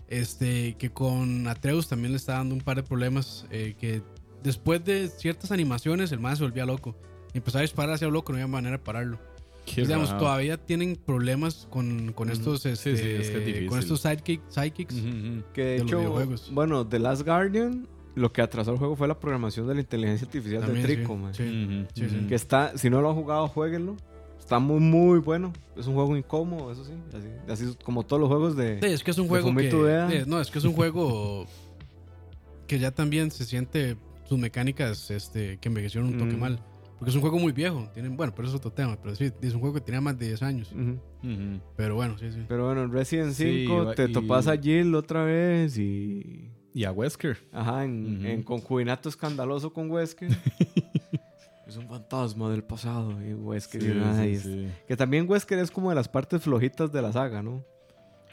este 0.08 0.76
que 0.78 0.90
con 0.90 1.46
Atreus 1.48 1.88
también 1.88 2.12
le 2.12 2.16
está 2.16 2.34
dando 2.34 2.54
un 2.54 2.60
par 2.60 2.76
de 2.76 2.82
problemas. 2.82 3.46
eh, 3.50 3.74
que 3.78 4.02
después 4.42 4.84
de 4.84 5.08
ciertas 5.08 5.50
animaciones, 5.52 6.12
el 6.12 6.20
man 6.20 6.36
se 6.36 6.44
volvía 6.44 6.64
loco. 6.64 6.96
Y 7.34 7.38
empezaba 7.38 7.60
a 7.60 7.62
disparar 7.62 7.94
hacia 7.94 8.06
lo 8.06 8.12
loco, 8.14 8.32
no 8.32 8.36
había 8.36 8.46
manera 8.46 8.78
de 8.78 8.82
pararlo. 8.82 9.18
Digamos, 9.76 10.16
todavía 10.18 10.56
tienen 10.56 10.96
problemas 10.96 11.66
con, 11.70 12.12
con 12.12 12.30
estos, 12.30 12.64
este, 12.66 12.96
sí, 12.96 13.02
es 13.08 13.30
que 13.30 13.64
es 13.64 13.68
con 13.68 13.78
estos 13.78 14.04
sidekick- 14.04 14.42
sidekicks. 14.48 14.94
Que 15.52 15.62
de, 15.62 15.70
De 15.72 15.78
los 15.78 15.86
hecho, 15.88 15.98
videojuegos. 15.98 16.50
bueno, 16.52 16.86
The 16.86 16.98
Last 16.98 17.22
Guardian, 17.24 17.86
lo 18.14 18.32
que 18.32 18.42
atrasó 18.42 18.72
el 18.72 18.78
juego 18.78 18.96
fue 18.96 19.06
la 19.08 19.18
programación 19.18 19.66
de 19.68 19.74
la 19.74 19.80
inteligencia 19.80 20.26
artificial 20.26 20.62
También, 20.62 20.82
de 20.86 20.88
sí, 20.88 20.96
Trico, 20.96 21.16
man. 21.16 21.34
sí. 21.34 21.42
Ujú, 21.42 21.86
Sí, 21.94 22.08
sí. 22.08 22.16
ujú. 22.18 22.28
Que 22.28 22.34
está, 22.34 22.76
si 22.76 22.90
no 22.90 23.00
lo 23.00 23.10
han 23.10 23.14
jugado, 23.16 23.46
jueguenlo. 23.48 23.96
Está 24.38 24.58
muy, 24.58 24.80
muy 24.80 25.18
bueno. 25.18 25.52
Es 25.76 25.86
un 25.86 25.94
juego 25.94 26.16
incómodo, 26.16 26.72
eso 26.72 26.82
sí. 26.84 26.92
Así, 27.14 27.28
así 27.66 27.76
como 27.84 28.04
todos 28.04 28.18
los 28.20 28.28
juegos 28.30 28.56
de. 28.56 28.80
Sí, 28.80 28.86
es 28.86 29.04
que 29.04 29.10
es 29.10 29.18
un 29.18 29.24
de 29.24 29.28
juego 29.28 29.54
que, 29.54 30.24
no, 30.26 30.40
es 30.40 30.50
que 30.50 30.58
es 30.58 30.64
un 30.64 30.72
juego 30.72 31.46
que 32.66 32.78
ya 32.78 32.90
también 32.90 33.30
se 33.30 33.44
siente 33.44 33.96
sus 34.28 34.38
mecánicas 34.38 35.10
este, 35.10 35.58
que 35.58 35.68
envejecieron 35.68 36.10
un 36.10 36.18
toque 36.18 36.36
Mm. 36.36 36.40
mal. 36.40 36.60
Porque 36.98 37.10
es 37.10 37.14
un 37.14 37.20
juego 37.20 37.38
muy 37.38 37.52
viejo. 37.52 37.88
Tienen, 37.94 38.16
bueno, 38.16 38.32
pero 38.34 38.48
eso 38.48 38.56
es 38.56 38.60
otro 38.60 38.72
tema. 38.72 38.96
Pero 39.00 39.14
sí, 39.14 39.30
es 39.40 39.54
un 39.54 39.60
juego 39.60 39.74
que 39.76 39.80
tenía 39.80 40.00
más 40.00 40.18
de 40.18 40.26
10 40.26 40.42
años. 40.42 40.72
Ujú. 40.72 40.98
Ujú. 41.22 41.60
Pero 41.76 41.94
bueno, 41.94 42.18
sí, 42.18 42.30
sí. 42.32 42.44
Pero 42.48 42.66
bueno, 42.66 42.82
en 42.82 42.92
Resident 42.92 43.32
Sí, 43.32 43.64
5 43.66 43.84
va- 43.86 43.94
te 43.94 44.04
y- 44.06 44.12
topas 44.12 44.48
a 44.48 44.56
Jill 44.56 44.94
otra 44.94 45.22
vez 45.24 45.78
y. 45.78 46.50
Y 46.74 46.84
a 46.84 46.92
Wesker. 46.92 47.38
Ajá, 47.52 47.84
en, 47.84 48.18
Ujú. 48.18 48.26
en 48.26 48.42
concubinato 48.42 49.08
escandaloso 49.08 49.72
con 49.72 49.90
Wesker. 49.90 50.28
es 51.66 51.76
un 51.76 51.86
fantasma 51.88 52.50
del 52.50 52.62
pasado. 52.64 53.12
Y 53.24 53.32
Wesker 53.34 53.82
Sí, 53.82 53.88
y 53.90 53.94
nada, 53.94 54.22
sí, 54.22 54.28
y 54.28 54.32
es- 54.34 54.42
sí. 54.42 54.68
Que 54.86 54.96
también 54.96 55.28
Wesker 55.28 55.58
es 55.58 55.70
como 55.70 55.90
de 55.90 55.94
las 55.96 56.08
partes 56.08 56.42
flojitas 56.42 56.92
de 56.92 57.02
la 57.02 57.12
saga, 57.12 57.42
¿no? 57.42 57.64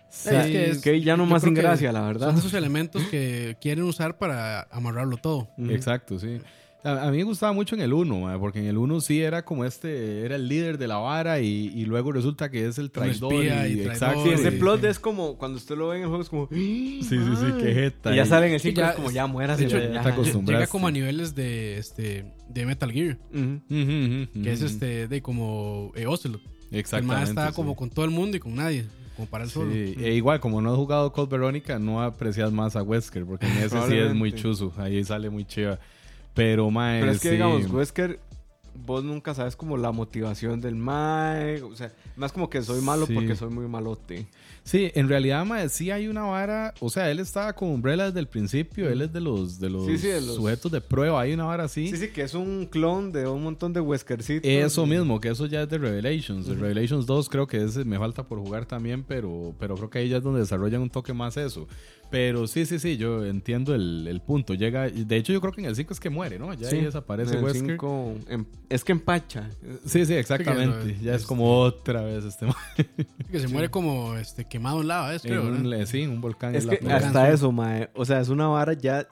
Sí, 0.09 0.29
es 0.33 0.45
que 0.45 0.69
es- 0.69 0.81
que 0.81 1.01
ya 1.01 1.17
no 1.17 1.25
más 1.25 1.43
sin 1.43 1.53
gracia, 1.53 1.91
la 1.91 2.01
verdad. 2.01 2.29
Son 2.29 2.37
esos 2.39 2.53
elementos 2.53 3.03
que 3.05 3.57
quieren 3.59 3.83
usar 3.85 4.17
para 4.17 4.61
amarrarlo 4.71 5.17
todo. 5.17 5.49
Exacto, 5.69 6.19
sí. 6.19 6.39
A, 6.85 7.07
a 7.07 7.11
mí 7.11 7.17
me 7.17 7.23
gustaba 7.23 7.51
mucho 7.51 7.75
en 7.75 7.81
el 7.81 7.91
1, 7.93 8.39
porque 8.39 8.59
en 8.59 8.67
el 8.67 8.77
1 8.77 9.01
sí 9.01 9.21
era 9.21 9.43
como 9.43 9.65
este, 9.65 10.23
era 10.23 10.35
el 10.35 10.47
líder 10.47 10.77
de 10.77 10.87
la 10.87 10.97
vara 10.97 11.39
y, 11.39 11.71
y 11.75 11.85
luego 11.85 12.11
resulta 12.11 12.49
que 12.51 12.65
es 12.67 12.77
el 12.77 12.91
traidor. 12.91 13.33
espía 13.33 13.67
y 13.67 13.71
y, 13.71 13.75
traidor. 13.77 13.93
exacto. 13.93 14.23
Sí, 14.23 14.29
ese 14.29 14.51
plot 14.51 14.81
sí. 14.81 14.87
es 14.87 14.99
como 14.99 15.37
cuando 15.37 15.57
usted 15.57 15.75
lo 15.75 15.87
ve 15.89 15.97
en 15.97 16.03
el 16.03 16.07
juego, 16.09 16.21
es 16.23 16.29
como. 16.29 16.47
Sí, 16.51 16.99
Sí, 17.01 17.17
sí, 17.17 17.35
sí, 17.37 17.45
qué 17.59 17.73
jeta. 17.73 18.13
Y 18.13 18.17
ya 18.17 18.25
sale 18.25 18.47
en 18.47 18.53
el 18.53 18.59
Sí, 18.59 18.69
5 18.69 18.81
ya 18.81 18.89
es 18.89 18.95
como 18.95 19.11
ya 19.11 19.27
mueras. 19.27 19.57
De 19.57 19.65
hecho, 19.65 19.79
ya 19.79 20.15
llega 20.45 20.67
como 20.67 20.87
a 20.87 20.91
niveles 20.91 21.35
de, 21.35 21.77
este, 21.77 22.33
de 22.49 22.65
Metal 22.65 22.91
Gear. 22.91 23.17
Que 23.29 24.51
es 24.51 24.61
este 24.61 25.07
de 25.07 25.21
como 25.21 25.91
eh, 25.95 26.05
Ocelot. 26.05 26.41
El 26.71 26.79
Exactamente. 26.79 27.13
man 27.15 27.23
está 27.23 27.49
sí. 27.49 27.55
como 27.55 27.75
con 27.75 27.89
todo 27.89 28.05
el 28.05 28.11
mundo 28.11 28.37
y 28.37 28.39
con 28.39 28.55
nadie. 28.55 28.85
Como 29.15 29.27
para 29.29 29.45
él 29.45 29.49
solo. 29.49 29.71
Sí, 29.71 29.95
e 29.97 30.13
igual, 30.13 30.39
como 30.41 30.61
no 30.61 30.71
has 30.71 30.75
jugado 30.75 31.11
Cold 31.13 31.29
Verónica, 31.29 31.79
no 31.79 32.01
aprecias 32.01 32.51
más 32.51 32.75
a 32.75 32.83
Wesker, 32.83 33.25
porque 33.25 33.45
en 33.47 33.57
ese 33.59 33.81
sí 33.87 33.95
es 33.95 34.13
muy 34.13 34.33
chuzo. 34.33 34.73
Ahí 34.77 35.03
sale 35.03 35.29
muy 35.29 35.45
chiva. 35.45 35.79
Pero, 36.35 36.69
mae, 36.69 36.99
Pero 36.99 37.11
es 37.13 37.19
que, 37.19 37.29
sí. 37.29 37.33
digamos, 37.35 37.67
Wesker, 37.71 38.19
vos 38.85 39.03
nunca 39.05 39.33
sabes 39.33 39.55
como 39.55 39.77
la 39.77 39.91
motivación 39.93 40.59
del 40.61 40.75
Mae. 40.75 41.61
O 41.63 41.75
sea, 41.75 41.91
más 42.17 42.31
como 42.33 42.49
que 42.49 42.61
soy 42.61 42.81
malo 42.81 43.05
Sí. 43.07 43.13
porque 43.13 43.35
soy 43.35 43.49
muy 43.49 43.67
malote. 43.67 44.27
Sí, 44.63 44.91
en 44.95 45.07
realidad, 45.07 45.45
mae, 45.45 45.69
sí 45.69 45.91
hay 45.91 46.07
una 46.07 46.23
vara. 46.23 46.73
O 46.79 46.89
sea, 46.89 47.09
él 47.11 47.19
estaba 47.19 47.53
con 47.53 47.69
Umbrella 47.69 48.07
desde 48.07 48.19
el 48.19 48.27
principio. 48.27 48.89
Él 48.89 49.01
es 49.03 49.13
de 49.13 49.21
los, 49.21 49.59
de 49.59 49.69
los, 49.69 49.85
Sí, 49.85 49.97
sí, 49.99 50.07
de 50.07 50.19
los- 50.21 50.35
sujetos 50.35 50.71
de 50.71 50.81
prueba. 50.81 51.21
Hay 51.21 51.33
una 51.33 51.45
vara 51.45 51.65
así. 51.65 51.87
Sí, 51.87 51.97
sí, 51.97 52.07
que 52.09 52.23
es 52.23 52.33
un 52.33 52.65
clon 52.65 53.11
de 53.11 53.27
un 53.27 53.43
montón 53.43 53.71
de 53.73 53.79
Weskercitos. 53.79 54.49
Eso 54.49 54.85
mismo, 54.87 55.21
que 55.21 55.29
eso 55.29 55.45
ya 55.45 55.61
es 55.61 55.69
de 55.69 55.77
Revelations. 55.77 56.47
Revelations 56.47 57.05
2 57.05 57.29
creo 57.29 57.45
que 57.47 57.63
ese 57.63 57.85
me 57.85 57.97
falta 57.99 58.23
por 58.23 58.39
jugar 58.39 58.65
también, 58.65 59.03
pero, 59.03 59.53
pero 59.59 59.75
creo 59.75 59.89
que 59.91 59.99
ahí 59.99 60.09
ya 60.09 60.17
es 60.17 60.23
donde 60.23 60.39
desarrollan 60.41 60.81
un 60.81 60.89
toque 60.89 61.13
más 61.13 61.37
eso. 61.37 61.67
Pero 62.09 62.47
sí, 62.47 62.65
sí, 62.65 62.79
sí, 62.79 62.97
yo 62.97 63.25
entiendo 63.25 63.75
el, 63.75 64.07
el 64.07 64.21
punto. 64.21 64.53
Llega, 64.53 64.87
de 64.89 65.15
hecho, 65.17 65.33
yo 65.33 65.41
creo 65.41 65.51
que 65.51 65.61
en 65.61 65.67
el 65.67 65.75
5 65.75 65.93
es 65.93 65.99
que 65.99 66.09
muere, 66.09 66.39
¿no? 66.39 66.53
Ya 66.53 66.69
Sí, 66.69 66.77
ahí 66.77 66.83
desaparece 66.85 67.31
en 67.33 67.37
el 67.39 67.43
Wesker. 67.43 67.67
cinco, 67.71 68.13
em- 68.29 68.45
es 68.69 68.83
que 68.83 68.91
empacha. 68.93 69.49
Sí, 69.85 70.05
sí, 70.05 70.13
exactamente. 70.13 70.81
Sí, 70.83 70.87
que 70.89 70.95
no, 70.97 71.01
ya 71.03 71.11
es 71.11 71.21
este- 71.21 71.27
como 71.27 71.59
otra 71.59 72.01
vez 72.03 72.23
este. 72.23 72.45
Que 73.31 73.39
se 73.39 73.47
muere 73.47 73.69
como 73.69 74.15
este, 74.15 74.45
quemado 74.45 74.81
en 74.81 74.87
lava, 74.87 75.13
es, 75.15 75.21
creo. 75.23 75.47
en 75.47 75.65
un, 75.67 75.87
sí, 75.87 76.03
en 76.03 76.11
un 76.11 76.21
volcán. 76.21 76.55
Es 76.55 76.63
en 76.65 76.69
que 76.71 76.77
playa. 76.77 77.07
hasta 77.07 77.29
eso, 77.31 77.51
mae. 77.51 77.89
O 77.95 78.05
sea, 78.05 78.21
es 78.21 78.29
una 78.29 78.47
vara 78.47 78.73
ya. 78.73 79.07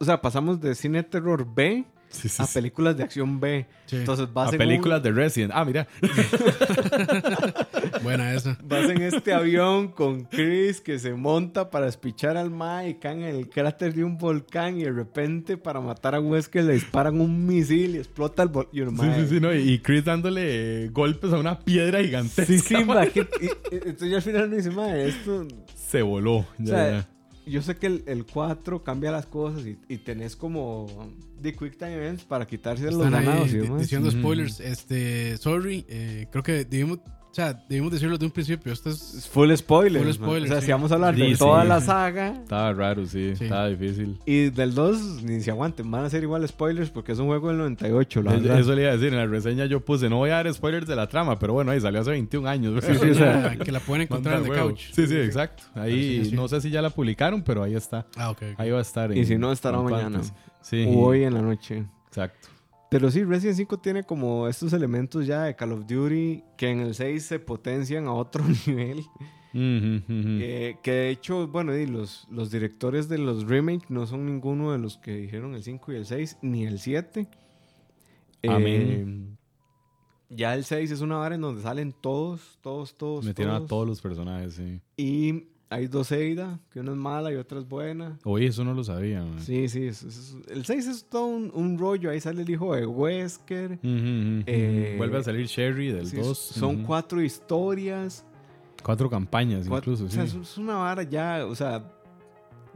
O 0.00 0.04
sea, 0.04 0.20
pasamos 0.20 0.60
de 0.60 0.74
cine 0.74 1.02
terror 1.02 1.46
B 1.54 1.84
Sí, 2.10 2.30
sí, 2.30 2.42
a 2.42 2.46
sí. 2.46 2.54
películas 2.54 2.96
de 2.96 3.02
acción 3.04 3.38
B. 3.38 3.66
Sí. 3.84 3.96
Entonces 3.96 4.32
vas 4.32 4.48
A 4.48 4.52
en 4.52 4.58
películas 4.58 4.96
un- 4.98 5.02
de 5.02 5.12
Resident. 5.12 5.52
Ah, 5.54 5.62
mira. 5.66 5.86
Buena 8.02 8.32
esa. 8.34 8.58
Vas 8.64 8.88
en 8.90 9.02
este 9.02 9.32
avión 9.32 9.88
con 9.88 10.24
Chris 10.24 10.80
que 10.80 10.98
se 10.98 11.14
monta 11.14 11.70
para 11.70 11.88
espichar 11.88 12.36
al 12.36 12.50
Mae 12.50 12.90
y 12.90 12.94
cae 12.94 13.12
en 13.14 13.22
el 13.22 13.48
cráter 13.48 13.94
de 13.94 14.04
un 14.04 14.18
volcán 14.18 14.78
y 14.78 14.84
de 14.84 14.92
repente 14.92 15.56
para 15.56 15.80
matar 15.80 16.14
a 16.14 16.20
Wesker 16.20 16.64
le 16.64 16.74
disparan 16.74 17.20
un 17.20 17.46
misil 17.46 17.94
y 17.94 17.98
explota 17.98 18.42
el 18.42 18.48
volcán. 18.48 18.96
Sí, 18.98 19.22
sí, 19.22 19.26
sí, 19.34 19.40
¿no? 19.40 19.54
Y 19.54 19.78
Chris 19.80 20.04
dándole 20.04 20.88
golpes 20.88 21.32
a 21.32 21.38
una 21.38 21.58
piedra 21.58 22.02
gigantesca. 22.02 22.46
Sí, 22.46 22.58
sí, 22.58 22.74
mae, 22.86 23.10
que- 23.10 23.26
y- 23.40 23.46
y- 23.46 23.76
entonces 23.76 24.10
yo 24.10 24.16
al 24.16 24.22
final 24.22 24.48
me 24.48 24.56
dice, 24.56 24.70
Mae, 24.70 25.08
esto... 25.08 25.46
Se 25.74 26.02
voló. 26.02 26.36
O 26.38 26.46
Ya, 26.58 26.66
sea, 26.66 26.90
ya. 26.90 27.08
yo 27.46 27.62
sé 27.62 27.76
que 27.76 27.86
el, 27.86 28.02
el 28.06 28.26
4 28.26 28.82
cambia 28.84 29.10
las 29.10 29.24
cosas 29.26 29.66
y, 29.66 29.78
y 29.88 29.98
tenés 29.98 30.36
como 30.36 30.86
The 31.40 31.54
Quick 31.54 31.78
Time 31.78 31.94
Events 31.94 32.24
para 32.24 32.46
quitarse 32.46 32.84
los 32.84 32.96
Están 32.96 33.14
ahí 33.14 33.24
ganados 33.24 33.52
y 33.52 33.56
demás. 33.58 33.80
diciendo 33.80 34.10
spoilers. 34.10 34.60
Este, 34.60 35.36
sorry, 35.38 35.86
eh, 35.88 36.26
creo 36.30 36.42
que 36.42 36.64
debimos, 36.66 36.98
o 36.98 37.17
sea, 37.40 37.52
debimos 37.68 37.92
decirlo 37.92 38.18
de 38.18 38.24
un 38.26 38.30
principio. 38.32 38.72
Esto 38.72 38.90
es 38.90 39.28
Full 39.32 39.54
spoiler. 39.54 40.02
Full 40.02 40.12
spoiler, 40.12 40.42
o 40.44 40.52
sea, 40.52 40.60
sí. 40.60 40.66
si 40.66 40.72
vamos 40.72 40.90
a 40.90 40.94
hablar 40.96 41.14
Sí, 41.14 41.20
de 41.22 41.32
sí. 41.34 41.38
toda 41.38 41.64
la 41.64 41.80
saga 41.80 42.28
Estaba 42.42 42.72
raro, 42.72 43.06
sí. 43.06 43.34
Sí. 43.36 43.44
Estaba 43.44 43.68
difícil. 43.68 44.18
y 44.26 44.50
del 44.50 44.74
2 44.74 45.22
ni 45.22 45.40
se 45.40 45.50
aguanten, 45.50 45.90
van 45.90 46.04
a 46.04 46.10
ser 46.10 46.22
igual 46.22 46.46
spoilers 46.48 46.90
porque 46.90 47.12
es 47.12 47.18
un 47.18 47.26
juego 47.26 47.48
del 47.48 47.58
98, 47.58 48.22
la 48.22 48.32
verdad. 48.32 48.58
Eso 48.58 48.74
le 48.74 48.82
iba 48.82 48.90
a 48.90 48.94
decir, 48.96 49.08
en 49.12 49.16
la 49.18 49.26
reseña 49.26 49.66
yo 49.66 49.80
puse, 49.84 50.08
no 50.08 50.16
voy 50.16 50.30
a 50.30 50.34
dar 50.42 50.52
spoilers 50.52 50.86
de 50.86 50.96
la 50.96 51.06
trama, 51.08 51.38
pero 51.38 51.52
bueno, 51.52 51.70
ahí 51.70 51.80
salió 51.80 52.00
hace 52.00 52.10
21 52.10 52.48
años. 52.48 52.84
Sí, 52.84 52.92
sí, 52.94 53.10
o 53.10 53.14
sea, 53.14 53.56
que 53.56 53.70
la 53.72 53.80
pueden 53.80 54.02
encontrar 54.02 54.38
en 54.42 54.44
The. 54.50 54.58
Couch. 54.58 54.80
Sí, 54.92 55.06
sí, 55.06 55.16
exacto. 55.16 55.62
Ahí 55.74 56.10
Pero 56.12 56.24
sí, 56.24 56.30
sí. 56.30 56.36
no 56.36 56.48
sé 56.48 56.60
si 56.60 56.70
ya 56.70 56.82
la 56.82 56.90
publicaron, 56.90 57.42
pero 57.42 57.62
ahí 57.62 57.74
está. 57.74 58.06
Ah, 58.16 58.30
ok. 58.30 58.42
Ahí 58.56 58.70
va 58.70 58.78
a 58.78 58.82
estar. 58.82 59.14
Y 59.16 59.20
en- 59.20 59.26
si 59.26 59.36
no, 59.38 59.52
estará 59.52 59.78
mañana. 59.80 60.20
Sí, 60.60 60.84
O 60.88 61.06
hoy 61.06 61.22
en 61.24 61.34
la 61.34 61.40
noche. 61.42 61.84
exacto. 62.08 62.48
Pero 62.90 63.10
sí, 63.10 63.22
Resident 63.22 63.56
5 63.56 63.78
tiene 63.80 64.02
como 64.04 64.48
estos 64.48 64.72
elementos 64.72 65.26
ya 65.26 65.42
de 65.44 65.54
Call 65.54 65.72
of 65.72 65.86
Duty 65.86 66.42
que 66.56 66.70
en 66.70 66.80
el 66.80 66.94
6 66.94 67.22
se 67.22 67.38
potencian 67.38 68.06
a 68.06 68.12
otro 68.14 68.44
nivel. 68.66 69.00
Ujú, 69.54 69.96
ujú. 70.06 70.38
Eh, 70.40 70.76
que 70.82 70.90
de 70.92 71.10
hecho, 71.10 71.48
bueno, 71.48 71.74
y 71.76 71.86
los, 71.86 72.26
los 72.30 72.50
directores 72.50 73.08
de 73.08 73.18
los 73.18 73.46
remakes 73.46 73.90
no 73.90 74.06
son 74.06 74.26
ninguno 74.26 74.72
de 74.72 74.78
los 74.78 74.96
que 74.98 75.14
dijeron 75.14 75.54
el 75.54 75.62
5 75.62 75.92
y 75.92 75.96
el 75.96 76.06
6, 76.06 76.38
ni 76.42 76.66
el 76.66 76.78
7. 76.78 77.28
Eh, 78.42 78.48
Amén. 78.48 79.36
ya 80.30 80.54
el 80.54 80.64
6 80.64 80.90
es 80.90 81.00
una 81.00 81.16
vara 81.16 81.34
en 81.34 81.40
donde 81.40 81.60
salen 81.62 81.92
todos, 81.92 82.58
todos, 82.62 82.96
todos. 82.96 83.24
Metieron 83.24 83.54
a 83.54 83.58
todos. 83.58 83.68
todos 83.68 83.88
los 83.88 84.00
personajes, 84.00 84.54
sí. 84.54 84.80
Y 84.96 85.48
hay 85.70 85.86
dos 85.86 86.10
Eida, 86.12 86.58
que 86.70 86.80
una 86.80 86.92
es 86.92 86.96
mala 86.96 87.32
y 87.32 87.36
otra 87.36 87.58
es 87.58 87.68
buena. 87.68 88.18
Oye, 88.24 88.46
eso 88.46 88.64
no 88.64 88.72
lo 88.74 88.82
sabía, 88.84 89.22
man. 89.22 89.40
Sí, 89.40 89.68
sí, 89.68 89.86
eso- 89.86 90.08
eso- 90.08 90.40
el 90.48 90.64
6 90.64 90.86
es 90.86 91.04
todo 91.08 91.26
un, 91.26 91.50
un 91.54 91.78
rollo. 91.78 92.10
Ahí 92.10 92.20
sale 92.20 92.42
el 92.42 92.48
hijo 92.50 92.74
de 92.74 92.86
Wesker. 92.86 93.78
Eh. 93.82 94.94
Vuelve 94.96 95.18
a 95.18 95.22
salir 95.22 95.46
Sherry 95.46 95.92
del 95.92 96.06
Sí, 96.06 96.16
2. 96.16 96.38
son 96.38 96.84
cuatro 96.84 97.22
historias. 97.22 98.24
Cuatro 98.82 99.10
campañas, 99.10 99.66
cuatro- 99.68 99.92
incluso, 99.92 100.06
o 100.06 100.08
sea, 100.14 100.26
sí. 100.26 100.38
es- 100.40 100.50
es 100.52 100.58
una 100.58 100.74
vara 100.76 101.02
ya, 101.02 101.44
o 101.46 101.54
sea, 101.54 101.92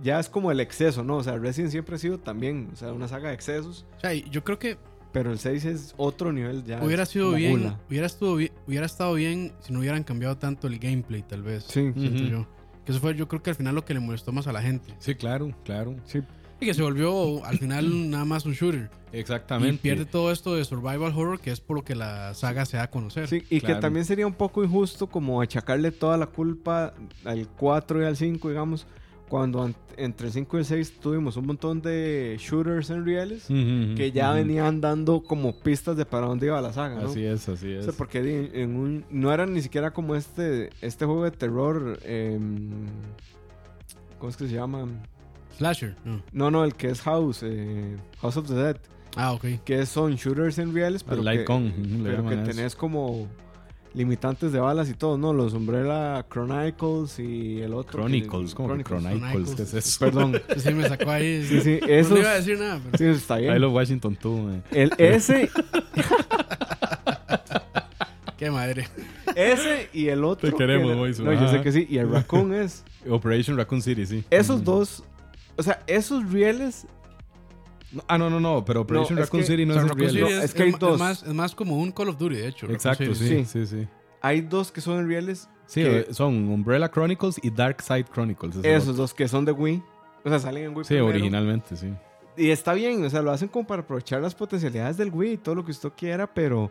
ya 0.02 0.18
es 0.18 0.28
como 0.28 0.50
el 0.50 0.58
exceso, 0.60 1.04
¿no? 1.04 1.16
O 1.18 1.22
sea, 1.22 1.38
Resident 1.38 1.70
siempre 1.70 1.94
ha 1.94 1.98
sido 1.98 2.18
también, 2.18 2.68
o 2.72 2.76
sea, 2.76 2.92
una 2.92 3.06
saga 3.08 3.28
de 3.28 3.34
excesos. 3.34 3.86
O 3.98 4.00
sea, 4.00 4.12
y 4.14 4.28
yo 4.28 4.42
creo 4.42 4.58
que 4.58 4.76
Pero 5.12 5.30
el 5.30 5.38
6 5.38 5.64
es 5.66 5.94
otro 5.98 6.32
nivel 6.32 6.64
ya. 6.64 6.82
hubiera 6.82 7.04
sido 7.06 7.32
bien, 7.32 7.74
hubiera, 7.88 8.06
estuvo 8.06 8.34
bien, 8.36 8.50
hubiera 8.66 8.86
estado 8.86 9.14
bien 9.14 9.52
si 9.60 9.72
no 9.72 9.78
hubieran 9.80 10.02
cambiado 10.04 10.36
tanto 10.38 10.66
el 10.66 10.78
gameplay, 10.78 11.22
tal 11.22 11.42
vez. 11.42 11.64
Sí, 11.64 11.92
Siento 11.96 12.24
yo. 12.24 12.46
Que 12.84 12.92
eso 12.92 13.00
fue, 13.00 13.14
yo 13.14 13.28
creo 13.28 13.42
que 13.42 13.50
al 13.50 13.56
final 13.56 13.74
lo 13.74 13.84
que 13.84 13.94
le 13.94 14.00
molestó 14.00 14.32
más 14.32 14.46
a 14.46 14.52
la 14.52 14.62
gente. 14.62 14.94
Sí, 14.98 15.14
claro, 15.14 15.50
claro. 15.64 15.94
sí. 16.04 16.20
Y 16.60 16.66
que 16.66 16.74
se 16.74 16.82
volvió 16.82 17.44
al 17.44 17.58
final 17.58 18.10
nada 18.10 18.24
más 18.24 18.44
un 18.46 18.52
shooter. 18.52 18.88
Exactamente. 19.12 19.74
Y 19.74 19.78
pierde 19.78 20.04
todo 20.06 20.30
esto 20.32 20.54
de 20.54 20.64
survival 20.64 21.12
horror, 21.16 21.40
que 21.40 21.50
es 21.50 21.60
por 21.60 21.76
lo 21.76 21.84
que 21.84 21.94
la 21.94 22.34
saga 22.34 22.64
se 22.66 22.76
da 22.76 22.84
a 22.84 22.90
conocer. 22.90 23.26
Sí, 23.28 23.42
y 23.50 23.60
Claro. 23.60 23.74
que 23.76 23.80
también 23.80 24.04
sería 24.04 24.26
un 24.26 24.32
poco 24.34 24.62
injusto 24.64 25.06
como 25.08 25.40
achacarle 25.42 25.90
toda 25.90 26.16
la 26.16 26.26
culpa 26.26 26.94
al 27.24 27.48
4 27.48 28.02
y 28.02 28.04
al 28.06 28.16
5, 28.16 28.48
digamos, 28.48 28.86
cuando 29.32 29.62
an- 29.62 29.74
entre 29.96 30.26
el 30.26 30.32
5 30.34 30.58
y 30.58 30.60
el 30.60 30.66
6 30.66 31.00
tuvimos 31.00 31.38
un 31.38 31.46
montón 31.46 31.80
de 31.80 32.36
shooters 32.38 32.90
en 32.90 33.02
reales 33.06 33.46
que 33.46 34.12
ya 34.14 34.30
venían 34.32 34.82
dando 34.82 35.22
como 35.22 35.58
pistas 35.58 35.96
de 35.96 36.04
para 36.04 36.26
dónde 36.26 36.48
iba 36.48 36.60
la 36.60 36.70
saga, 36.74 36.96
¿no? 37.00 37.08
Así 37.08 37.24
es, 37.24 37.48
así 37.48 37.72
O 37.74 37.78
es. 37.78 37.84
sea, 37.86 37.94
porque 37.96 38.50
en 38.52 38.76
un, 38.76 39.06
no 39.08 39.32
era 39.32 39.46
ni 39.46 39.62
siquiera 39.62 39.90
como 39.90 40.16
este, 40.16 40.68
este 40.82 41.06
juego 41.06 41.24
de 41.24 41.30
terror. 41.30 41.98
em, 42.04 42.84
¿Cómo 44.18 44.28
es 44.28 44.36
que 44.36 44.48
se 44.48 44.54
llama? 44.54 44.86
Slasher. 45.56 45.96
no. 46.04 46.22
No, 46.32 46.50
no, 46.50 46.64
el 46.64 46.74
que 46.74 46.88
es 46.90 47.00
House, 47.00 47.40
eh, 47.42 47.96
House 48.20 48.36
of 48.36 48.48
the 48.48 48.54
Dead. 48.54 48.76
Ah, 49.16 49.32
ok. 49.32 49.44
Que 49.64 49.86
son 49.86 50.14
shooters 50.16 50.58
en 50.58 50.74
reales, 50.74 51.04
pero, 51.04 51.22
que, 51.22 51.44
pero 52.02 52.42
tenés 52.44 52.76
como 52.76 53.28
limitantes 53.94 54.52
de 54.52 54.58
balas 54.60 54.88
y 54.88 54.94
todo, 54.94 55.18
¿no? 55.18 55.32
Los 55.32 55.52
Umbrella 55.54 56.24
Chronicles 56.30 57.18
y 57.18 57.60
el 57.60 57.74
otro. 57.74 58.00
Chronicles, 58.00 58.54
¿cómo 58.54 58.74
que 58.76 58.82
Chronicles. 58.84 59.20
Chronicles? 59.32 59.54
¿Qué 59.56 59.62
es 59.62 59.74
eso? 59.74 59.98
Perdón. 60.00 60.32
Sí, 60.54 60.60
sí, 60.60 60.74
me 60.74 60.88
sacó 60.88 61.10
ahí. 61.10 61.44
Sí, 61.46 61.60
sí, 61.60 61.78
No 61.80 61.86
esos. 61.88 62.12
le 62.12 62.20
iba 62.20 62.30
a 62.30 62.34
decir 62.34 62.58
nada, 62.58 62.80
pero... 62.84 62.98
Sí, 62.98 63.18
está 63.18 63.34
Ahí 63.34 63.42
bien. 63.44 63.60
los 63.60 63.72
Washington 63.72 64.16
tú, 64.16 64.36
man. 64.38 64.64
El, 64.70 64.92
ese, 64.98 65.50
Qué 68.38 68.50
madre. 68.50 68.88
ese 69.36 69.88
y 69.92 70.08
el 70.08 70.24
otro. 70.24 70.50
Te 70.50 70.56
queremos, 70.56 70.86
que 70.86 70.92
era- 70.92 70.98
Moiso. 71.00 71.22
No, 71.22 71.32
yo 71.32 71.48
sé 71.48 71.60
que 71.62 71.70
sí. 71.72 71.86
Y 71.88 71.98
el 71.98 72.10
Raccoon 72.10 72.52
es. 72.54 72.82
Operation 73.08 73.56
Raccoon 73.56 73.82
City, 73.82 74.04
sí. 74.06 74.24
Esos 74.30 74.64
dos. 74.64 75.04
O 75.56 75.62
sea, 75.62 75.80
esos 75.86 76.28
rieles. 76.32 76.86
Ah, 78.08 78.16
no, 78.18 78.30
no, 78.30 78.40
no, 78.40 78.64
pero 78.64 78.82
Operation 78.82 79.16
No, 79.16 79.20
es 79.22 79.26
Raccoon 79.28 79.42
que- 79.42 79.46
City 79.46 79.66
no 79.66 79.72
O 79.72 79.74
sea, 79.74 79.82
es 79.84 79.88
Raccoon. 79.90 80.10
City 80.10 80.22
es, 80.22 80.44
es 80.44 80.54
que 80.54 80.62
hay 80.62 80.68
es 80.70 80.78
dos. 80.78 80.92
es 80.94 80.98
más, 80.98 81.22
es 81.22 81.34
más 81.34 81.54
como 81.54 81.76
un 81.78 81.92
Call 81.92 82.08
of 82.08 82.18
Duty, 82.18 82.36
de 82.36 82.48
hecho. 82.48 82.66
Exacto, 82.70 83.14
sí, 83.14 83.44
sí, 83.44 83.66
sí. 83.66 83.86
Hay 84.20 84.40
dos 84.40 84.70
que 84.72 84.80
son 84.80 84.98
en 85.00 85.08
rieles. 85.08 85.48
Sí, 85.66 85.82
que- 85.82 86.08
son 86.14 86.48
Umbrella 86.48 86.90
Chronicles 86.90 87.36
y 87.42 87.50
Dark 87.50 87.82
Side 87.82 88.04
Chronicles. 88.12 88.56
es 88.56 88.64
Esos 88.64 88.88
otro. 88.90 89.02
dos 89.02 89.14
que 89.14 89.26
son 89.28 89.44
de 89.44 89.52
Wii. 89.52 89.82
O 90.24 90.28
sea, 90.28 90.38
salen 90.38 90.64
en 90.64 90.76
Wii. 90.76 90.84
Sí, 90.84 90.88
primero. 90.94 91.08
originalmente, 91.08 91.76
sí. 91.76 91.92
Y 92.36 92.50
está 92.50 92.72
bien, 92.72 93.04
o 93.04 93.10
sea, 93.10 93.20
lo 93.20 93.30
hacen 93.30 93.48
como 93.48 93.66
para 93.66 93.82
aprovechar 93.82 94.22
las 94.22 94.34
potencialidades 94.34 94.96
del 94.96 95.10
Wii 95.12 95.32
y 95.32 95.36
todo 95.38 95.54
lo 95.56 95.64
que 95.64 95.72
usted 95.72 95.90
quiera, 95.96 96.32
pero. 96.32 96.70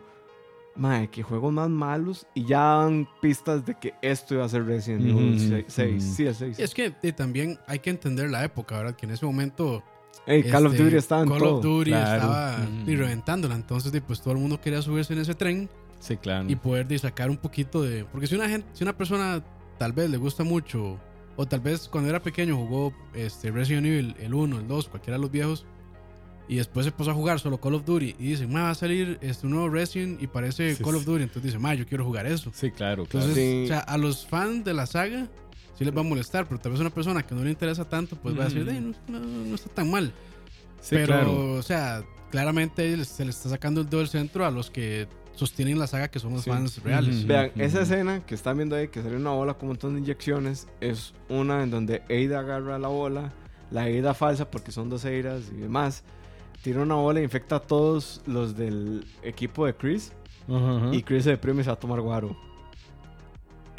Madre, 0.74 1.08
que 1.10 1.22
juegos 1.22 1.52
más 1.52 1.68
malos 1.68 2.26
y 2.32 2.46
ya 2.46 2.60
dan 2.60 3.06
pistas 3.20 3.66
de 3.66 3.74
que 3.78 3.92
esto 4.00 4.32
iba 4.34 4.46
a 4.46 4.48
ser 4.48 4.64
Resident 4.64 5.02
Evil 5.02 5.34
Ujú, 5.36 5.64
6. 5.68 6.02
ujú. 6.02 6.14
Sí, 6.14 6.24
el 6.26 6.34
6. 6.34 6.58
Y 6.58 6.62
es 6.62 6.72
que 6.72 6.94
eh, 7.02 7.12
también 7.12 7.58
hay 7.66 7.78
que 7.80 7.90
entender 7.90 8.30
la 8.30 8.42
época, 8.42 8.78
¿verdad? 8.78 8.96
Que 8.96 9.04
en 9.04 9.12
ese 9.12 9.26
momento 9.26 9.82
Ey, 10.26 10.44
Call 10.44 10.66
of 10.66 10.72
este, 10.72 10.84
Duty 10.84 10.96
estaba 10.96 11.22
en 11.22 11.28
Call 11.28 11.38
todo. 11.38 11.56
of 11.56 11.62
Duty 11.62 11.90
Claro. 11.90 12.14
estaba 12.14 12.56
Ujú. 12.82 12.90
y 12.90 12.96
reventándola. 12.96 13.54
Entonces, 13.56 13.90
de, 13.92 14.00
pues 14.00 14.20
todo 14.20 14.34
el 14.34 14.40
mundo 14.40 14.60
quería 14.60 14.80
subirse 14.82 15.12
en 15.14 15.18
ese 15.20 15.34
tren 15.34 15.68
Sí, 15.98 16.16
claro. 16.16 16.48
y 16.48 16.56
poder 16.56 16.86
de, 16.86 16.98
sacar 16.98 17.28
un 17.30 17.36
poquito 17.36 17.82
de. 17.82 18.04
Porque 18.04 18.26
si 18.26 18.34
una 18.34 18.48
gente, 18.48 18.66
si 18.72 18.84
una 18.84 18.96
persona 18.96 19.42
tal 19.78 19.92
vez 19.92 20.10
le 20.10 20.16
gusta 20.18 20.44
mucho, 20.44 20.98
o 21.36 21.46
tal 21.46 21.60
vez 21.60 21.88
cuando 21.88 22.08
era 22.10 22.20
pequeño 22.22 22.56
jugó 22.56 22.92
este 23.14 23.50
Resident 23.50 23.86
Evil, 23.86 24.14
el 24.20 24.32
1, 24.34 24.58
el 24.60 24.68
2, 24.68 24.88
cualquiera 24.88 25.16
de 25.16 25.22
los 25.22 25.30
viejos, 25.30 25.64
y 26.48 26.56
después 26.56 26.84
se 26.86 26.92
puso 26.92 27.10
a 27.10 27.14
jugar 27.14 27.40
solo 27.40 27.58
Call 27.60 27.74
of 27.74 27.84
Duty 27.84 28.16
y 28.18 28.26
dice, 28.28 28.46
"Ma, 28.46 28.62
va 28.64 28.70
a 28.70 28.74
salir 28.74 29.18
este 29.22 29.46
un 29.46 29.52
nuevo 29.54 29.68
Resident 29.70 30.22
y 30.22 30.26
parece 30.26 30.74
Sí, 30.74 30.84
Call 30.84 30.96
of. 30.96 31.04
Duty. 31.04 31.22
Entonces 31.22 31.44
dice, 31.44 31.58
ma, 31.58 31.74
yo 31.74 31.86
quiero 31.86 32.04
jugar 32.04 32.26
eso. 32.26 32.50
Sí, 32.54 32.70
claro, 32.70 33.06
claro. 33.06 33.26
Entonces, 33.26 33.34
Sí. 33.36 33.62
o 33.64 33.66
sea, 33.68 33.78
a 33.80 33.96
los 33.96 34.26
fans 34.26 34.64
de 34.64 34.74
la 34.74 34.86
saga 34.86 35.28
sí 35.76 35.84
les 35.84 35.96
va 35.96 36.00
a 36.00 36.04
molestar, 36.04 36.46
pero 36.46 36.60
tal 36.60 36.72
vez 36.72 36.80
una 36.80 36.90
persona 36.90 37.22
que 37.22 37.34
no 37.34 37.42
le 37.44 37.50
interesa 37.50 37.84
tanto, 37.88 38.16
pues 38.16 38.36
va 38.38 38.42
a 38.42 38.44
decir, 38.48 38.62
Ujú. 38.62 38.70
"Eh, 38.70 38.80
no, 39.08 39.18
no- 39.20 39.44
no 39.46 39.54
está 39.54 39.68
tan 39.70 39.90
mal. 39.90 40.12
sí, 40.80 40.96
pero, 40.96 41.06
claro. 41.06 41.52
o 41.54 41.62
sea, 41.62 42.02
claramente 42.30 43.04
se 43.04 43.24
le 43.24 43.30
está 43.30 43.48
sacando 43.48 43.80
el 43.82 43.88
dedo 43.88 44.00
del 44.00 44.08
centro 44.08 44.44
a 44.46 44.50
los 44.50 44.70
que 44.70 45.06
sostienen 45.34 45.78
la 45.78 45.86
saga, 45.86 46.08
que 46.08 46.18
son 46.18 46.32
los 46.32 46.42
Sí. 46.42 46.50
fans 46.50 46.82
reales. 46.82 47.18
Ujú. 47.20 47.26
Vean, 47.28 47.50
Ujú. 47.54 47.62
esa 47.62 47.82
escena 47.82 48.20
que 48.26 48.34
están 48.34 48.56
viendo 48.56 48.74
ahí, 48.76 48.88
que 48.88 49.02
sale 49.02 49.16
una 49.16 49.30
bola 49.30 49.54
con 49.54 49.64
un 49.64 49.68
montón 49.70 49.94
de 49.94 50.00
inyecciones, 50.00 50.66
es 50.80 51.14
una 51.28 51.62
en 51.62 51.70
donde 51.70 52.02
Ada 52.10 52.40
agarra 52.40 52.78
la 52.78 52.88
bola, 52.88 53.32
la 53.70 53.82
Ada 53.84 54.12
falsa, 54.14 54.50
porque 54.50 54.72
son 54.72 54.88
dos 54.90 55.04
Eidas 55.04 55.44
y 55.52 55.56
demás, 55.60 56.04
tira 56.62 56.82
una 56.82 56.96
bola 56.96 57.20
e 57.20 57.22
infecta 57.22 57.56
a 57.56 57.60
todos 57.60 58.20
los 58.26 58.56
del 58.56 59.06
equipo 59.22 59.64
de 59.66 59.74
Chris, 59.74 60.12
Ajá, 60.48 60.76
ajá. 60.78 60.94
y 60.94 61.02
Chris 61.02 61.24
se 61.24 61.30
deprime 61.30 61.60
y 61.60 61.64
se 61.64 61.70
va 61.70 61.74
a 61.74 61.80
tomar 61.80 62.00
guaro. 62.00 62.36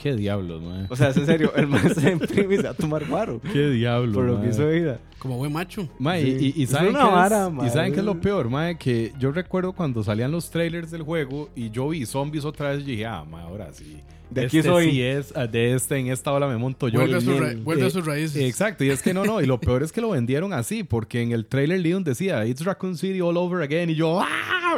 Qué 0.04 0.16
diablos, 0.18 0.62
man. 0.62 0.88
O 0.90 0.98
sea, 0.98 1.10
es 1.12 1.18
en 1.18 1.26
serio, 1.26 1.54
el 1.56 1.66
man 1.68 1.96
se 1.96 2.02
deprime 2.16 2.56
y 2.56 2.58
se 2.58 2.64
va 2.64 2.72
a 2.72 2.74
tomar 2.74 3.06
guaro. 3.08 3.40
Qué 3.54 3.70
diablos, 3.70 4.14
Por 4.14 4.26
lo 4.26 4.42
que 4.42 4.50
hizo 4.50 4.64
Ada. 4.68 5.00
Como 5.18 5.38
buen 5.38 5.54
macho. 5.54 5.84
Sí. 5.84 5.88
y, 6.02 6.46
y- 6.48 6.54
y 6.58 6.64
Es 6.64 6.72
saben, 6.72 6.90
una 6.90 7.00
qué 7.00 7.06
es- 7.08 7.12
vara, 7.14 7.52
y 7.66 7.70
saben 7.70 7.94
qué 7.94 8.00
es 8.00 8.06
lo 8.06 8.20
peor, 8.20 8.50
ma? 8.50 8.74
que 8.74 9.14
yo 9.18 9.32
recuerdo 9.32 9.72
cuando 9.72 10.04
salían 10.04 10.30
los 10.34 10.50
trailers 10.50 10.92
del 10.92 11.04
juego 11.04 11.50
y 11.56 11.70
yo 11.70 11.88
vi 11.88 12.06
zombies 12.06 12.44
otra 12.44 12.72
vez 12.72 12.82
y 12.82 12.84
dije, 12.84 13.06
ah, 13.06 13.24
ma, 13.24 13.44
ahora 13.44 13.72
sí. 13.72 14.02
De 14.30 14.46
aquí 14.46 14.58
Este 14.58 14.70
soy. 14.70 14.92
sí 14.92 15.02
es, 15.02 15.32
ah, 15.38 15.48
de 15.48 15.74
este, 15.74 15.96
en 15.98 16.08
esta 16.08 16.34
ola 16.34 16.48
me 16.48 16.58
monto 16.58 16.90
yo. 16.90 17.00
Vuelve, 17.00 17.16
a, 17.16 17.40
ra- 17.40 17.54
vuelve 17.64 17.84
a 17.84 17.88
Eh, 17.88 17.92
sus 17.92 18.06
raíces. 18.06 18.42
Exacto, 18.44 18.84
y 18.84 18.90
es 18.90 19.02
que 19.02 19.14
no, 19.14 19.24
no, 19.24 19.40
y 19.42 19.46
lo 19.46 19.58
peor 19.62 19.84
es 19.84 19.94
que 19.94 20.02
lo 20.02 20.10
vendieron 20.10 20.52
así, 20.52 20.84
porque 20.84 21.22
en 21.22 21.32
el 21.32 21.46
trailer 21.46 21.80
Leon 21.80 22.04
decía, 22.04 22.46
It's 22.46 22.66
Raccoon 22.66 22.98
City 22.98 23.22
all 23.22 23.38
over 23.38 23.62
again, 23.64 23.90
y 23.92 23.96
yo, 23.96 24.20
¡ah! 24.20 24.28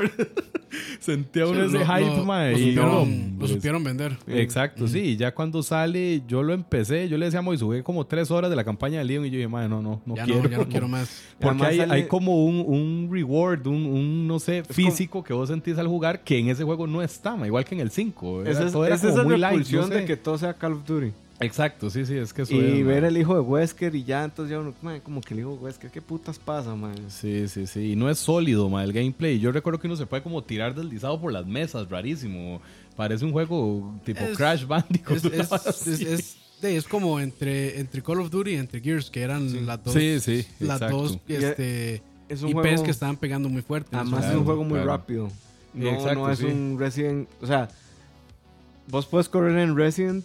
Sentía 1.00 1.46
uno 1.48 1.62
Sí, 1.70 1.76
ese 1.78 1.86
lo- 1.86 1.94
hype, 1.96 2.18
lo- 2.18 2.26
ma, 2.26 2.50
lo 2.50 2.58
y 2.58 2.62
no, 2.62 2.68
supieron, 2.68 2.92
lo 2.92 3.02
hombre, 3.02 3.48
supieron 3.48 3.84
vender. 3.84 4.18
Exacto, 4.28 4.88
sí. 4.88 5.00
Y 5.00 5.16
ya 5.18 5.34
cuando 5.34 5.64
sale, 5.64 6.24
yo 6.28 6.44
lo 6.44 6.54
empecé, 6.54 7.08
yo 7.08 7.18
le 7.18 7.26
decía 7.26 7.40
a 7.40 7.42
Moy, 7.42 7.58
jugué 7.58 7.84
como 7.84 8.06
tres 8.06 8.30
horas 8.32 8.50
de 8.50 8.56
la 8.56 8.64
campaña 8.64 9.00
de 9.00 9.06
Leon 9.06 9.26
y 9.26 9.30
yo 9.30 9.36
dije, 9.38 9.48
madre, 9.48 9.70
no, 9.70 9.82
no, 9.82 10.02
no 10.06 10.16
ya 10.16 10.26
quiero. 10.26 10.44
no, 10.44 10.50
ya 10.50 10.58
no 10.58 10.68
quiero 10.68 10.88
más. 10.88 11.22
Porque 11.40 11.66
hay, 11.66 11.78
sale- 11.78 11.94
hay 11.94 12.08
como 12.08 12.44
un, 12.46 12.64
un 12.68 13.10
reward, 13.12 13.66
un, 13.68 13.86
un, 13.86 14.28
no 14.28 14.40
sé, 14.40 14.64
físico 14.64 15.24
que 15.24 15.34
vos 15.34 15.48
sentís 15.50 15.78
al 15.78 15.88
jugar 15.88 16.24
que 16.24 16.38
en 16.40 16.50
ese 16.50 16.64
juego 16.64 16.88
no 16.88 17.02
está, 17.02 17.36
ma, 17.36 17.48
igual 17.48 17.64
que 17.64 17.76
en 17.76 17.82
el 17.82 17.92
5. 17.92 18.42
Era- 18.42 18.52
Esa 18.52 18.66
es, 18.66 18.72
todo 18.74 18.86
era 18.86 18.96
esa 18.96 19.10
es 19.10 19.16
como 19.16 19.32
la 19.38 19.52
sé. 19.64 19.82
de 19.94 20.06
que 20.06 20.18
todo 20.18 20.38
sea 20.38 20.54
Call 20.56 20.74
of 20.74 20.86
Duty. 20.86 21.12
Exacto, 21.40 21.90
sí, 21.90 22.06
sí, 22.06 22.16
es 22.16 22.32
que 22.34 22.44
eso 22.44 22.54
Y 22.56 22.80
es, 22.80 22.86
ver 22.86 23.04
el 23.04 23.18
hijo 23.18 23.34
de 23.36 23.42
Wesker 23.42 23.94
y 23.94 24.06
ya, 24.06 24.24
entonces 24.24 24.52
ya 24.52 24.60
uno, 24.60 24.74
"Man, 24.82 25.02
como 25.02 25.20
que 25.20 25.34
el 25.34 25.42
hijo 25.42 25.52
de 25.52 25.58
Wesker, 25.58 25.92
¿qué 25.92 26.02
putas 26.02 26.40
pasa, 26.40 26.76
man? 26.76 26.96
Sí, 27.10 27.48
sí, 27.50 27.68
sí. 27.68 27.92
Y 27.92 27.96
no 27.98 28.10
es 28.10 28.20
sólido, 28.20 28.70
ma, 28.70 28.84
el 28.86 28.94
gameplay. 28.94 29.38
Yo 29.40 29.52
recuerdo 29.52 29.80
que 29.80 29.88
uno 29.88 29.98
se 29.98 30.06
puede 30.06 30.24
como 30.24 30.42
tirar 30.44 30.74
deslizado 30.74 31.20
por 31.20 31.34
las 31.34 31.46
mesas, 31.46 31.90
rarísimo. 31.90 32.62
Parece 32.96 33.26
un 33.26 33.34
juego 33.34 33.94
tipo 34.06 34.22
Es- 34.22 34.38
Crash 34.38 34.66
Bandicoot. 34.66 35.26
Es, 36.62 36.84
como 36.90 37.20
entre, 37.20 37.80
entre 37.82 38.02
Call 38.02 38.22
of 38.22 38.30
Duty 38.30 38.52
y 38.52 38.56
entre 38.56 38.80
Gears, 38.80 39.10
que 39.12 39.22
eran 39.22 39.66
las 39.66 39.84
dos, 39.84 39.94
Sí, 39.94 40.20
sí, 40.22 40.48
las 40.62 40.78
exacto. 40.82 40.98
dos 41.02 41.20
Y- 41.28 41.34
este, 41.34 42.02
Es 42.30 42.42
un 42.44 42.50
IPs 42.52 42.62
juego... 42.62 42.84
que 42.84 42.92
estaban 42.92 43.18
pegando 43.18 43.50
muy 43.50 43.62
fuerte. 43.62 43.94
Además 43.96 44.26
es 44.26 44.36
un 44.36 44.46
juego 44.46 44.64
muy 44.64 44.76
claro. 44.80 44.86
rápido. 44.88 45.30
No, 45.74 45.90
Exacto, 45.90 46.20
no 46.22 46.32
es 46.32 46.40
sí. 46.40 46.46
un 46.46 46.78
Resident... 46.80 47.28
O 47.42 47.46
sea, 47.46 47.68
vos 48.88 49.06
puedes 49.06 49.28
correr 49.28 49.58
en 49.60 49.76
Resident 49.76 50.24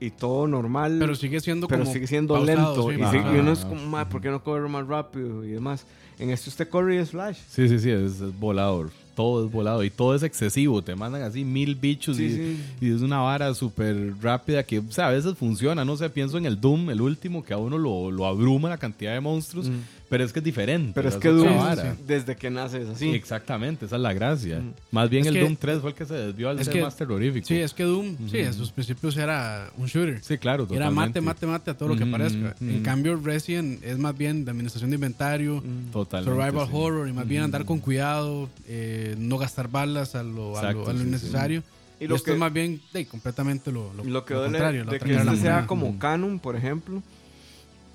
y 0.00 0.10
todo 0.10 0.46
normal, 0.46 0.96
Pero 0.98 1.14
sigue 1.14 1.40
siendo 1.40 1.66
pero 1.68 1.82
como 1.82 1.92
sigue 1.92 2.06
siendo 2.06 2.34
pausado, 2.34 2.56
lento. 2.56 2.90
sí, 2.90 2.96
y, 2.98 3.02
Ajá. 3.02 3.10
sigue- 3.12 3.36
y 3.36 3.40
uno 3.40 3.52
es 3.52 3.60
como, 3.60 3.86
"Ma, 3.86 4.08
¿por 4.08 4.20
qué 4.20 4.30
no 4.30 4.42
corre 4.42 4.68
más 4.68 4.86
rápido? 4.86 5.44
Y 5.44 5.48
demás. 5.50 5.86
En 6.18 6.30
este 6.30 6.48
usted 6.50 6.68
corre 6.68 6.94
y 6.94 6.98
es 6.98 7.10
Flash. 7.10 7.38
Sí, 7.48 7.68
sí, 7.68 7.78
sí, 7.80 7.90
es, 7.90 8.20
es 8.20 8.38
volador. 8.38 8.90
Todo 9.16 9.46
es 9.46 9.52
volado 9.52 9.82
y 9.84 9.90
todo 9.90 10.14
es 10.14 10.22
excesivo. 10.22 10.82
Te 10.82 10.94
mandan 10.96 11.22
así 11.22 11.44
mil 11.44 11.74
bichos 11.76 12.16
Sí, 12.16 12.24
y, 12.26 12.30
sí. 12.30 12.60
y 12.80 12.94
es 12.94 13.00
una 13.00 13.18
vara 13.20 13.52
súper 13.54 14.12
rápida 14.20 14.62
que 14.64 14.78
o 14.80 14.84
sea, 14.90 15.08
a 15.08 15.10
veces 15.10 15.34
funciona. 15.36 15.84
No 15.84 15.96
sé, 15.96 16.08
pienso 16.10 16.38
en 16.38 16.46
el 16.46 16.60
Doom, 16.60 16.90
el 16.90 17.00
último, 17.00 17.42
que 17.44 17.52
a 17.52 17.56
uno 17.58 17.78
lo, 17.78 18.10
lo 18.12 18.26
abruma 18.26 18.68
la 18.68 18.78
cantidad 18.78 19.12
de 19.12 19.20
monstruos. 19.20 19.68
Mm. 19.68 19.72
Pero 20.08 20.22
es 20.22 20.32
que 20.32 20.40
es 20.40 20.44
diferente. 20.44 20.92
Pero 20.94 21.08
es 21.08 21.16
que 21.16 21.28
Doom, 21.28 21.56
vara. 21.58 21.96
desde 22.06 22.36
que 22.36 22.50
nace 22.50 22.82
es 22.82 22.88
así. 22.88 23.10
Exactamente, 23.10 23.86
esa 23.86 23.96
es 23.96 24.02
la 24.02 24.12
gracia. 24.12 24.60
Mm. 24.60 24.72
Más 24.92 25.08
bien 25.10 25.22
Es 25.22 25.28
el 25.28 25.34
que- 25.34 25.40
Doom 25.40 25.56
3 25.56 25.80
fue 25.80 25.90
el 25.90 25.96
que 25.96 26.04
se 26.04 26.14
desvió 26.14 26.50
al 26.50 26.62
ser 26.62 26.72
que- 26.72 26.82
más 26.82 26.94
terrorífico. 26.96 27.46
Sí, 27.46 27.56
es 27.56 27.72
que 27.72 27.84
Doom, 27.84 28.16
sí, 28.30 28.38
en 28.38 28.52
sus 28.52 28.70
principios 28.70 29.16
era 29.16 29.70
un 29.76 29.86
shooter. 29.86 30.22
Sí, 30.22 30.36
claro, 30.38 30.64
Era 30.64 30.86
totalmente. 30.86 31.20
mate, 31.20 31.20
mate, 31.20 31.46
mate 31.46 31.70
a 31.70 31.74
todo 31.76 31.88
lo 31.88 31.96
que 31.96 32.04
Ujú, 32.04 32.14
aparezca. 32.14 32.54
ujú. 32.60 32.70
En 32.70 32.82
cambio, 32.82 33.16
Resident 33.16 33.82
es 33.82 33.98
más 33.98 34.16
bien 34.16 34.44
de 34.44 34.50
administración 34.50 34.90
de 34.90 34.96
inventario, 34.96 35.62
Mm. 35.64 35.90
Totalmente. 35.90 36.30
survival 36.42 36.66
sí. 36.68 36.72
horror 36.76 37.08
y 37.08 37.12
más 37.12 37.26
bien 37.26 37.42
andar 37.42 37.64
con 37.64 37.78
cuidado, 37.80 38.48
eh, 38.68 39.14
no 39.18 39.38
gastar 39.38 39.68
balas 39.68 40.14
a 40.14 40.22
lo, 40.22 40.56
a 40.58 40.62
lo- 40.62 40.68
Exacto, 40.68 40.90
a 40.90 40.92
lo 40.92 40.98
sí, 40.98 41.18
sí. 41.18 41.62
Y 42.00 42.04
Y, 42.04 42.08
lo 42.08 42.16
esto 42.16 42.26
que- 42.26 42.32
es 42.32 42.38
más 42.38 42.52
bien 42.52 42.80
de, 42.92 43.06
completamente 43.06 43.72
lo, 43.72 43.92
lo, 43.94 44.04
Lo 44.04 44.24
que 44.24 44.34
lo 44.34 44.42
contrario. 44.44 44.84
de 44.84 44.98
que 44.98 45.12
de 45.16 45.24
la 45.24 45.32
este 45.32 45.42
sea 45.44 45.66
como 45.66 45.98
canon, 45.98 46.38
por 46.40 46.56
ejemplo, 46.56 47.02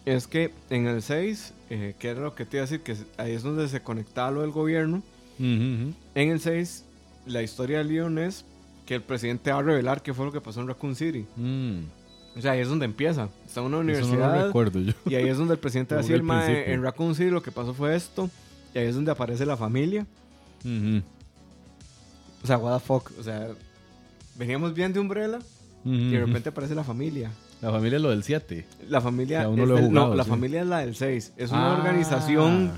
es 0.06 0.28
que 0.28 0.52
en 0.70 0.88
el 0.88 1.02
6, 1.02 1.54
eh, 1.70 1.96
que 2.00 2.10
era 2.10 2.22
lo 2.22 2.36
que 2.36 2.46
te 2.46 2.58
iba 2.58 2.64
a 2.64 2.68
decir, 2.68 2.82
que 2.82 2.96
ahí 3.18 3.34
es 3.34 3.44
donde 3.44 3.68
se 3.68 3.82
conectaba 3.82 4.32
lo 4.32 4.42
del 4.42 4.52
gobierno. 4.52 5.02
En 5.40 5.96
el 6.16 6.40
6, 6.42 6.84
la 7.26 7.42
historia 7.42 7.78
de 7.78 7.86
Leon 7.86 8.18
es 8.20 8.44
que 8.86 8.96
el 8.96 9.02
presidente 9.02 9.52
va 9.52 9.60
a 9.60 9.64
revelar 9.64 10.02
qué 10.02 10.14
fue 10.14 10.26
lo 10.26 10.32
que 10.32 10.42
pasó 10.42 10.60
en 10.62 10.68
Raccoon 10.68 10.96
City. 10.96 11.26
Mm. 11.38 11.80
O 12.38 12.42
sea, 12.42 12.52
ahí 12.54 12.60
es 12.60 12.68
donde 12.68 12.86
empieza. 12.86 13.30
Está 13.46 13.62
en 13.62 13.68
una 13.68 13.78
Eso 13.78 13.84
no 13.86 13.92
universidad 13.92 14.36
lo 14.36 14.46
recuerdo 14.48 14.80
yo. 14.80 14.94
y 15.06 15.16
ahí 15.16 15.28
es 15.30 15.38
donde 15.38 15.54
el 15.54 15.60
presidente 15.60 15.96
va 15.96 16.02
a 16.02 16.04
decir, 16.04 16.24
en 16.70 16.84
Raccoon 16.84 17.16
City 17.16 17.30
lo 17.30 17.42
que 17.42 17.52
pasó 17.52 17.74
fue 17.74 17.96
esto. 17.96 18.30
Y 18.74 18.80
ahí 18.80 18.88
es 18.88 18.96
donde 18.96 19.12
aparece 19.12 19.46
la 19.46 19.56
familia. 19.58 20.06
O 22.44 22.48
sea, 22.48 22.58
what 22.58 22.80
the 22.80 22.86
fuck. 22.86 23.12
O 23.20 23.24
sea, 23.24 23.50
veníamos 24.36 24.74
bien 24.74 24.92
de 24.94 25.00
Umbrella 25.00 25.40
y 25.86 26.12
de 26.12 26.20
repente 26.26 26.50
aparece 26.50 26.76
la 26.76 26.84
familia. 26.84 27.32
La 27.62 27.72
familia 27.72 27.98
es 27.98 28.02
lo 28.02 28.10
del 28.12 28.24
7. 28.24 28.66
La 28.90 29.02
familia, 29.02 29.40
Que 29.40 29.46
aún 29.46 29.56
no 29.58 29.64
es 29.64 29.70
lo 29.70 29.78
he 29.78 29.82
del- 29.82 29.92
no, 29.92 30.16
la 30.16 30.24
sí. 30.24 30.30
familia 30.30 30.62
es 30.62 30.68
la 30.68 30.80
del 30.80 30.96
6. 30.96 31.34
Es 31.38 31.52
una 31.52 31.74
Ah. 31.74 31.78
organización 31.78 32.72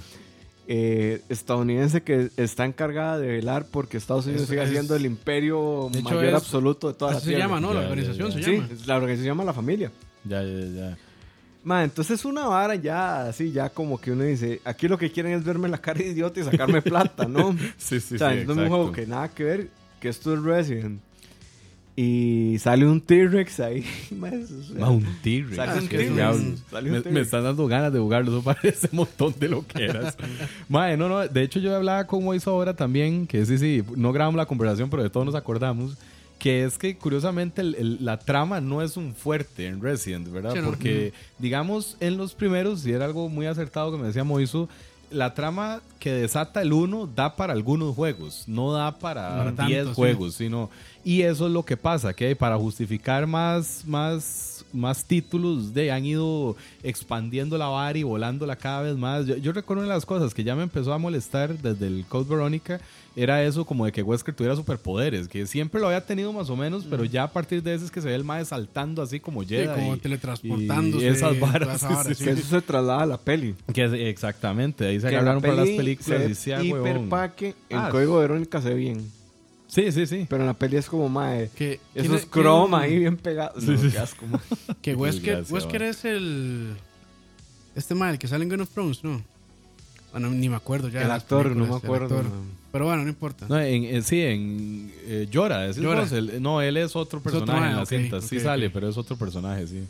eh, 0.68 1.22
estadounidense 1.28 2.02
que 2.02 2.30
está 2.38 2.66
encargada 2.66 3.18
de 3.20 3.28
velar 3.28 3.66
porque 3.70 3.98
Estados 3.98 4.26
Unidos 4.28 4.48
siga 4.48 4.64
es- 4.64 4.70
siendo 4.70 4.96
el 4.96 5.06
imperio 5.06 5.90
de 5.92 6.02
mayor 6.02 6.24
es- 6.26 6.34
absoluto 6.36 6.88
de 6.88 6.94
toda 6.94 7.12
la 7.12 7.18
Así 7.18 7.26
se 7.26 7.32
tierra. 7.32 7.46
llama, 7.48 7.60
¿no? 7.60 7.70
Ya, 7.70 7.74
La 7.76 7.82
ya, 7.82 7.90
organización 7.90 8.30
ya. 8.30 8.34
se 8.38 8.44
Sí, 8.44 8.52
llama. 8.56 8.68
la 8.86 8.96
organización 8.96 9.24
se 9.24 9.28
llama 9.28 9.44
La 9.44 9.54
Familia. 9.54 9.92
Ya, 10.24 10.44
ya, 10.44 10.66
ya. 10.68 10.98
Ma, 11.64 11.84
entonces 11.84 12.20
es 12.20 12.26
una 12.26 12.48
vara 12.48 12.76
ya, 12.76 13.28
así, 13.28 13.52
ya 13.52 13.70
como 13.70 14.00
que 14.00 14.12
uno 14.12 14.24
dice, 14.24 14.62
aquí 14.64 14.88
lo 14.88 14.98
que 14.98 15.12
quieren 15.12 15.34
es 15.34 15.44
verme 15.44 15.68
la 15.68 15.78
cara 15.80 16.00
de 16.00 16.08
idiota 16.08 16.40
y 16.40 16.44
sacarme 16.44 16.82
plata, 16.82 17.26
¿no? 17.28 17.56
Sí, 17.78 18.00
sí, 18.00 18.16
o 18.16 18.18
sea, 18.18 18.32
sí. 18.32 18.40
es 18.40 18.48
un 18.48 18.68
juego 18.68 18.92
que 18.92 19.06
nada 19.06 19.28
que 19.30 19.44
ver, 19.44 19.68
que 20.00 20.10
esto 20.10 20.34
es 20.34 20.42
Resident. 20.42 21.02
Y 21.96 22.58
sale 22.60 22.88
un 22.88 23.02
T-Rex 23.02 23.60
ahí. 23.60 23.84
ma, 24.18 24.30
eso 24.30 24.58
es- 24.60 24.72
Ma, 24.72 24.90
un 24.90 25.06
T-Rex. 25.22 25.56
Sale 25.56 25.80
un 25.80 26.92
un 26.92 26.92
Me, 27.04 27.12
me 27.12 27.20
están 27.22 27.44
dando 27.44 27.68
ganas 27.68 27.92
de 27.92 28.00
jugarlo. 28.00 28.32
Eso 28.32 28.44
parece 28.44 28.88
un 28.92 28.98
montón 29.00 29.36
de 29.40 29.50
lo 29.50 29.66
que 29.68 29.84
eras. 29.86 30.16
Mae, 30.70 30.96
no, 30.98 31.10
no. 31.10 31.28
De 31.28 31.42
hecho, 31.44 31.60
yo 31.60 31.76
hablaba 31.76 32.08
con 32.08 32.24
Moiso 32.24 32.52
ahora 32.52 32.76
también. 32.76 33.28
Que 33.28 33.46
sí, 33.46 33.58
sí. 33.58 33.84
No 33.96 34.14
grabamos 34.14 34.38
la 34.38 34.46
conversación, 34.46 34.90
pero 34.90 35.04
de 35.04 35.10
todo 35.10 35.26
nos 35.26 35.36
acordamos. 35.36 35.98
Que 36.40 36.64
es 36.64 36.78
que 36.80 36.98
curiosamente 36.98 37.62
el- 37.62 37.76
el- 37.76 37.98
la 38.06 38.18
trama 38.18 38.62
no 38.62 38.82
es 38.82 38.98
un 38.98 39.14
fuerte 39.14 39.68
en 39.68 39.80
Resident, 39.82 40.32
¿verdad? 40.32 40.54
Sí, 40.54 40.60
no. 40.60 40.66
Porque, 40.70 41.14
digamos, 41.38 41.98
en 42.00 42.18
los 42.18 42.34
primeros, 42.34 42.84
y 42.88 42.94
era 42.94 43.06
algo 43.06 43.30
muy 43.30 43.46
acertado 43.46 43.92
que 43.92 43.98
me 44.00 44.08
decía 44.08 44.24
Moiso, 44.24 44.68
la 45.12 45.34
trama 45.34 45.82
que 46.00 46.12
desata 46.12 46.62
el 46.62 46.74
1 46.74 47.08
da 47.16 47.36
para 47.36 47.54
algunos 47.54 47.96
juegos, 47.96 48.46
no 48.48 48.72
da 48.72 48.98
para 48.98 49.30
Para 49.38 49.52
tanto, 49.52 49.66
10 49.68 49.88
sí. 49.88 49.94
juegos, 49.94 50.36
sino 50.36 50.70
y 51.04 51.22
eso 51.22 51.48
es 51.48 51.52
lo 51.52 51.64
que 51.64 51.78
pasa, 51.78 52.14
que 52.14 52.36
para 52.36 52.58
justificar 52.58 53.28
más 53.28 53.84
más 53.86 54.51
más 54.74 55.06
títulos 55.06 55.74
de 55.74 55.92
han 55.92 56.06
ido 56.06 56.56
expandiendo 56.84 57.58
la 57.58 57.68
vara 57.68 57.98
y 57.98 58.04
volándola 58.04 58.56
cada 58.56 58.82
vez 58.82 58.98
más. 58.98 59.26
Yo, 59.26 59.38
yo 59.38 59.52
recuerdo 59.52 59.84
una 59.84 59.90
de 59.92 59.96
las 59.96 60.06
cosas 60.06 60.34
que 60.34 60.44
ya 60.44 60.56
me 60.56 60.64
empezó 60.64 60.94
a 60.94 60.98
molestar 60.98 61.58
desde 61.58 61.88
el 61.88 62.06
Code 62.08 62.30
Veronica 62.30 62.80
era 63.14 63.44
eso 63.44 63.66
como 63.66 63.84
de 63.86 63.92
que 63.92 64.02
Wesker 64.04 64.34
tuviera 64.34 64.56
superpoderes, 64.56 65.28
que 65.28 65.46
siempre 65.46 65.82
lo 65.82 65.88
había 65.88 66.06
tenido 66.06 66.32
más 66.32 66.50
o 66.50 66.56
menos, 66.56 66.86
pero 66.90 67.04
ya 67.04 67.24
a 67.24 67.28
partir 67.32 67.62
de 67.62 67.74
ese 67.74 67.84
es 67.84 67.92
que 67.92 68.00
se 68.02 68.08
ve 68.08 68.16
el 68.16 68.24
mae 68.24 68.46
saltando 68.46 69.02
así 69.02 69.20
como 69.20 69.42
Sí, 69.44 69.50
Jedi. 69.50 69.68
como 69.68 69.96
y- 69.96 70.00
teletransportándose. 70.00 71.06
y 71.06 71.08
esas 71.10 71.38
varas, 71.38 71.82
sí, 72.08 72.16
sí. 72.16 72.24
Que 72.24 72.32
eso 72.32 72.48
se 72.48 72.62
traslada 72.62 73.02
a 73.02 73.06
la 73.06 73.18
peli. 73.18 73.54
que 73.74 74.10
exactamente, 74.10 74.86
ahí 74.88 75.00
se 75.02 75.08
agarraron 75.10 75.42
la 75.44 75.50
para 75.50 75.56
las 75.66 75.70
películas 75.76 76.38
se 76.38 76.64
y 76.64 76.68
hiperpaque, 76.70 77.54
en 77.70 77.78
Ah, 77.80 77.90
código 77.92 78.16
de 78.22 78.28
Verónica 78.28 78.62
se 78.62 78.70
ve 78.70 78.76
bien. 78.76 79.21
Sí, 79.74 79.90
sí, 79.94 80.06
sí. 80.06 80.26
Pero 80.30 80.44
en 80.44 80.48
la 80.48 80.54
peli 80.54 80.76
es 80.76 80.88
como, 80.90 81.08
mae, 81.08 81.50
Que, 81.56 81.80
¿quién 81.94 82.06
esos 82.06 82.22
es- 82.22 82.26
croma 82.26 82.82
quién- 82.82 82.92
ahí 82.92 83.00
bien 83.00 83.16
pegados. 83.16 83.64
Sí, 83.64 83.72
No, 83.72 83.78
sí. 83.82 83.90
qué 83.90 84.00
asco, 84.00 84.26
mae. 84.28 84.42
Que 84.82 84.96
Wesker, 84.96 85.82
es 85.84 86.04
el. 86.04 86.76
Este 87.74 87.96
mal, 87.96 88.20
que 88.20 88.28
sale 88.28 88.44
en 88.44 88.50
Game 88.50 88.64
of 88.64 88.70
Thrones, 88.70 89.02
¿no? 89.02 89.22
Bueno, 90.12 90.30
ni 90.30 90.50
me 90.50 90.58
acuerdo 90.58 90.90
ya. 90.90 91.04
El 91.04 91.12
actor, 91.12 91.56
no 91.56 91.64
me 91.66 91.72
el 91.72 91.78
acuerdo. 91.78 92.22
mae. 92.22 92.32
Pero 92.74 92.86
bueno, 92.86 93.04
no 93.04 93.10
importa. 93.10 93.46
No, 93.48 93.58
en, 93.62 93.86
en- 93.86 94.04
sí, 94.04 94.20
en 94.22 94.94
eh, 95.06 95.28
Llora, 95.32 95.66
¿es 95.68 95.78
el 95.78 95.84
Llora. 95.84 96.02
boss? 96.02 96.12
El- 96.12 96.42
no, 96.42 96.62
él 96.62 96.76
es 96.76 96.96
otro 96.98 97.20
otro, 97.20 97.22
personaje 97.22 97.70
en 97.72 97.76
la 97.78 97.86
cinta. 97.86 98.22
Sí 98.22 98.40
sale, 98.42 98.70
pero 98.70 98.90
es 98.90 98.98
otro 98.98 99.16
personaje, 99.16 99.68
sí. 99.68 99.84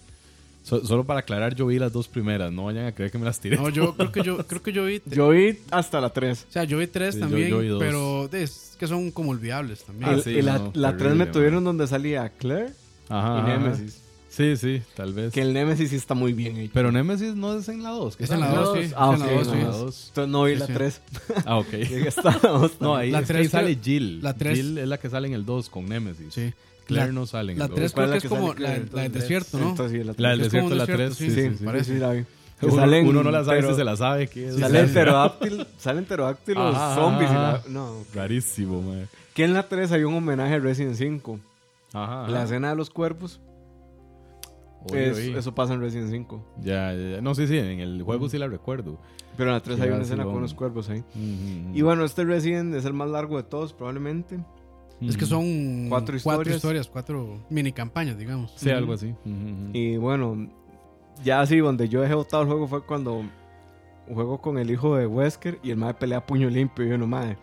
So- 0.63 0.85
solo 0.85 1.03
para 1.03 1.21
aclarar, 1.21 1.55
yo 1.55 1.65
vi 1.67 1.79
las 1.79 1.91
dos 1.91 2.07
primeras. 2.07 2.51
No 2.51 2.65
vayan 2.65 2.85
a 2.85 2.91
creer 2.91 3.11
que 3.11 3.17
me 3.17 3.25
las 3.25 3.39
tiré. 3.39 3.57
No, 3.57 3.69
yo 3.69 3.93
creo 3.97 4.11
que 4.11 4.21
yo, 4.23 4.37
creo 4.45 4.61
que 4.61 4.71
yo 4.71 4.85
vi. 4.85 5.01
Yo 5.07 5.29
vi 5.29 5.57
hasta 5.71 5.99
la 5.99 6.09
3. 6.11 6.45
o 6.49 6.51
sea, 6.51 6.63
yo 6.65 6.77
vi 6.77 6.87
tres 6.87 7.15
Sí, 7.15 7.19
yo- 7.19 7.25
también, 7.27 7.49
yo 7.49 7.59
vi 7.59 7.67
dos. 7.67 7.79
pero 7.79 8.29
es 8.31 8.75
que 8.79 8.87
son 8.87 9.11
como 9.11 9.31
olvidables 9.31 9.83
también. 9.83 10.11
Ah, 10.11 10.15
y 10.17 10.21
sí, 10.21 10.29
y 10.31 10.41
la, 10.41 10.59
no, 10.59 10.71
la 10.75 10.89
3 10.91 10.97
terrible, 10.99 11.25
me 11.25 11.31
tuvieron 11.31 11.63
donde 11.63 11.87
salía 11.87 12.29
Claire 12.29 12.73
Ajá, 13.09 13.37
y 13.37 13.39
ajá. 13.51 13.57
Nemesis. 13.57 13.97
Sí, 14.29 14.55
sí, 14.55 14.81
tal 14.95 15.11
vez. 15.13 15.33
Que 15.33 15.41
el 15.41 15.51
Nemesis 15.51 15.89
sí 15.89 15.97
está 15.97 16.13
muy 16.13 16.31
bien 16.31 16.55
hecho. 16.55 16.71
Pero 16.73 16.89
Nemesis 16.89 17.35
no 17.35 17.53
es 17.57 17.67
en 17.67 17.83
la 17.83 17.89
2. 17.89 18.15
Es 18.17 18.29
en 18.31 18.39
la 18.39 18.47
dos, 18.53 18.77
sí. 18.79 18.93
Ah, 18.95 19.11
es 19.13 19.19
en 19.19 19.25
ok, 19.25 19.29
la 19.29 19.37
dos, 19.37 19.47
no, 19.47 19.53
sí. 19.53 19.59
no. 19.59 19.71
dos. 19.77 20.05
Entonces 20.07 20.31
no 20.31 20.43
vi 20.45 20.53
Sí, 20.53 20.59
la 20.59 20.67
sí. 20.67 20.73
3. 20.73 21.01
Ah, 21.45 21.57
ok. 21.57 21.67
Hasta 22.07 22.23
la 22.41 22.49
2. 22.49 22.71
No, 22.79 22.95
ahí, 22.95 23.11
La 23.11 23.19
es 23.19 23.27
que 23.27 23.33
tres 23.33 23.41
ahí 23.41 23.49
sale 23.49 23.73
creo- 23.73 23.83
Jill. 23.83 24.21
la 24.23 24.33
tres- 24.35 24.55
Jill 24.57 24.77
es 24.77 24.87
la 24.87 24.97
que 24.99 25.09
sale 25.09 25.27
en 25.27 25.33
el 25.33 25.43
2 25.45 25.69
con 25.69 25.85
Nemesis. 25.85 26.33
Sí. 26.33 26.53
Claire 26.91 27.13
La- 27.13 27.19
no 27.19 27.25
La 27.31 27.41
el 27.41 27.57
2. 27.57 27.75
3 27.75 27.91
¿Cuál 27.93 28.05
creo 28.07 28.15
es 28.17 28.21
que 28.21 28.27
es 28.27 28.33
que 28.33 28.39
como 28.39 28.53
la, 28.53 28.79
la 28.93 29.01
del 29.03 29.11
desierto, 29.11 29.57
¿no? 29.59 29.69
Entonces 29.69 29.97
sí, 29.99 30.03
la 30.03 30.13
3. 30.13 30.19
La 30.21 30.29
del 30.29 30.39
desierto, 30.41 30.69
la 30.75 30.85
desierto, 30.85 31.15
3. 31.15 31.17
sí, 31.17 31.25
Sí, 31.29 31.31
sí, 31.35 31.41
sí, 31.41 31.49
sí, 31.51 31.57
sí. 31.57 31.65
parece. 31.65 31.93
sí, 31.93 31.99
la 31.99 32.11
vi. 32.11 32.25
Uno, 32.63 32.75
salen, 32.75 33.07
uno 33.07 33.23
no 33.23 33.31
la 33.31 33.43
sabe 33.43 33.57
pero- 33.57 33.69
si 33.71 33.75
se 33.75 33.83
la 33.83 33.95
sabe. 33.97 34.27
Que 34.27 34.51
Salen 34.51 36.05
pterodáctilos 36.05 36.75
Ajá, 36.75 36.95
zombies. 36.95 37.31
y 37.31 37.33
la- 37.33 37.61
no. 37.69 37.95
Rarísimo, 38.13 38.81
man. 38.83 39.07
Que 39.33 39.45
en 39.45 39.53
la 39.53 39.67
3 39.67 39.91
hay 39.93 40.03
un 40.03 40.13
homenaje 40.13 40.53
a 40.55 40.59
Resident 40.59 40.95
5. 40.95 41.39
Ajá. 41.93 42.23
ajá. 42.23 42.31
La 42.31 42.43
escena 42.43 42.69
de 42.69 42.75
los 42.75 42.89
cuerpos, 42.91 43.39
Oye, 44.91 45.09
es- 45.09 45.17
oye. 45.17 45.37
eso 45.37 45.53
pasa 45.55 45.73
en 45.73 45.81
Resident 45.81 46.11
5. 46.11 46.43
Ya, 46.61 46.93
ya, 46.93 47.09
ya. 47.15 47.21
No, 47.21 47.33
sí, 47.35 47.47
sí, 47.47 47.57
en 47.57 47.79
el 47.79 48.01
juego 48.03 48.29
sí 48.29 48.37
la 48.37 48.47
recuerdo. 48.47 48.99
Pero 49.37 49.49
en 49.49 49.55
la 49.55 49.61
3 49.61 49.77
Qué 49.77 49.83
hay 49.83 49.89
una 49.89 50.01
escena 50.03 50.23
con 50.25 50.41
los 50.41 50.53
cuervos 50.53 50.89
ahí. 50.89 51.03
Y 51.73 51.81
bueno, 51.81 52.03
este 52.05 52.25
Resident 52.25 52.75
es 52.75 52.85
el 52.85 52.93
más 52.93 53.09
largo 53.09 53.37
de 53.37 53.43
todos, 53.43 53.73
probablemente. 53.73 54.37
Es 55.01 55.17
que 55.17 55.25
son 55.25 55.87
Cuatro 55.89 56.17
cuatro 56.23 56.53
historias. 56.53 56.87
cuatro 56.87 57.39
mini 57.49 57.71
campañas, 57.71 58.17
digamos. 58.17 58.53
Sí, 58.55 58.69
algo 58.69 58.93
así. 58.93 59.13
Y 59.73 59.97
bueno, 59.97 60.47
ya 61.23 61.41
así, 61.41 61.57
donde 61.57 61.89
yo 61.89 62.01
dejé 62.01 62.13
botado 62.13 62.43
el 62.43 62.49
juego 62.49 62.67
fue 62.67 62.85
cuando 62.85 63.23
juego 64.07 64.41
con 64.41 64.57
el 64.57 64.69
hijo 64.69 64.95
de 64.95 65.07
Wesker 65.07 65.59
y 65.63 65.71
el 65.71 65.77
madre 65.77 65.95
pelea 65.95 66.19
a 66.19 66.25
puño 66.25 66.49
limpio. 66.49 66.85
Y 66.85 66.89
yo 66.89 66.97
no, 66.97 67.07
madre. 67.07 67.37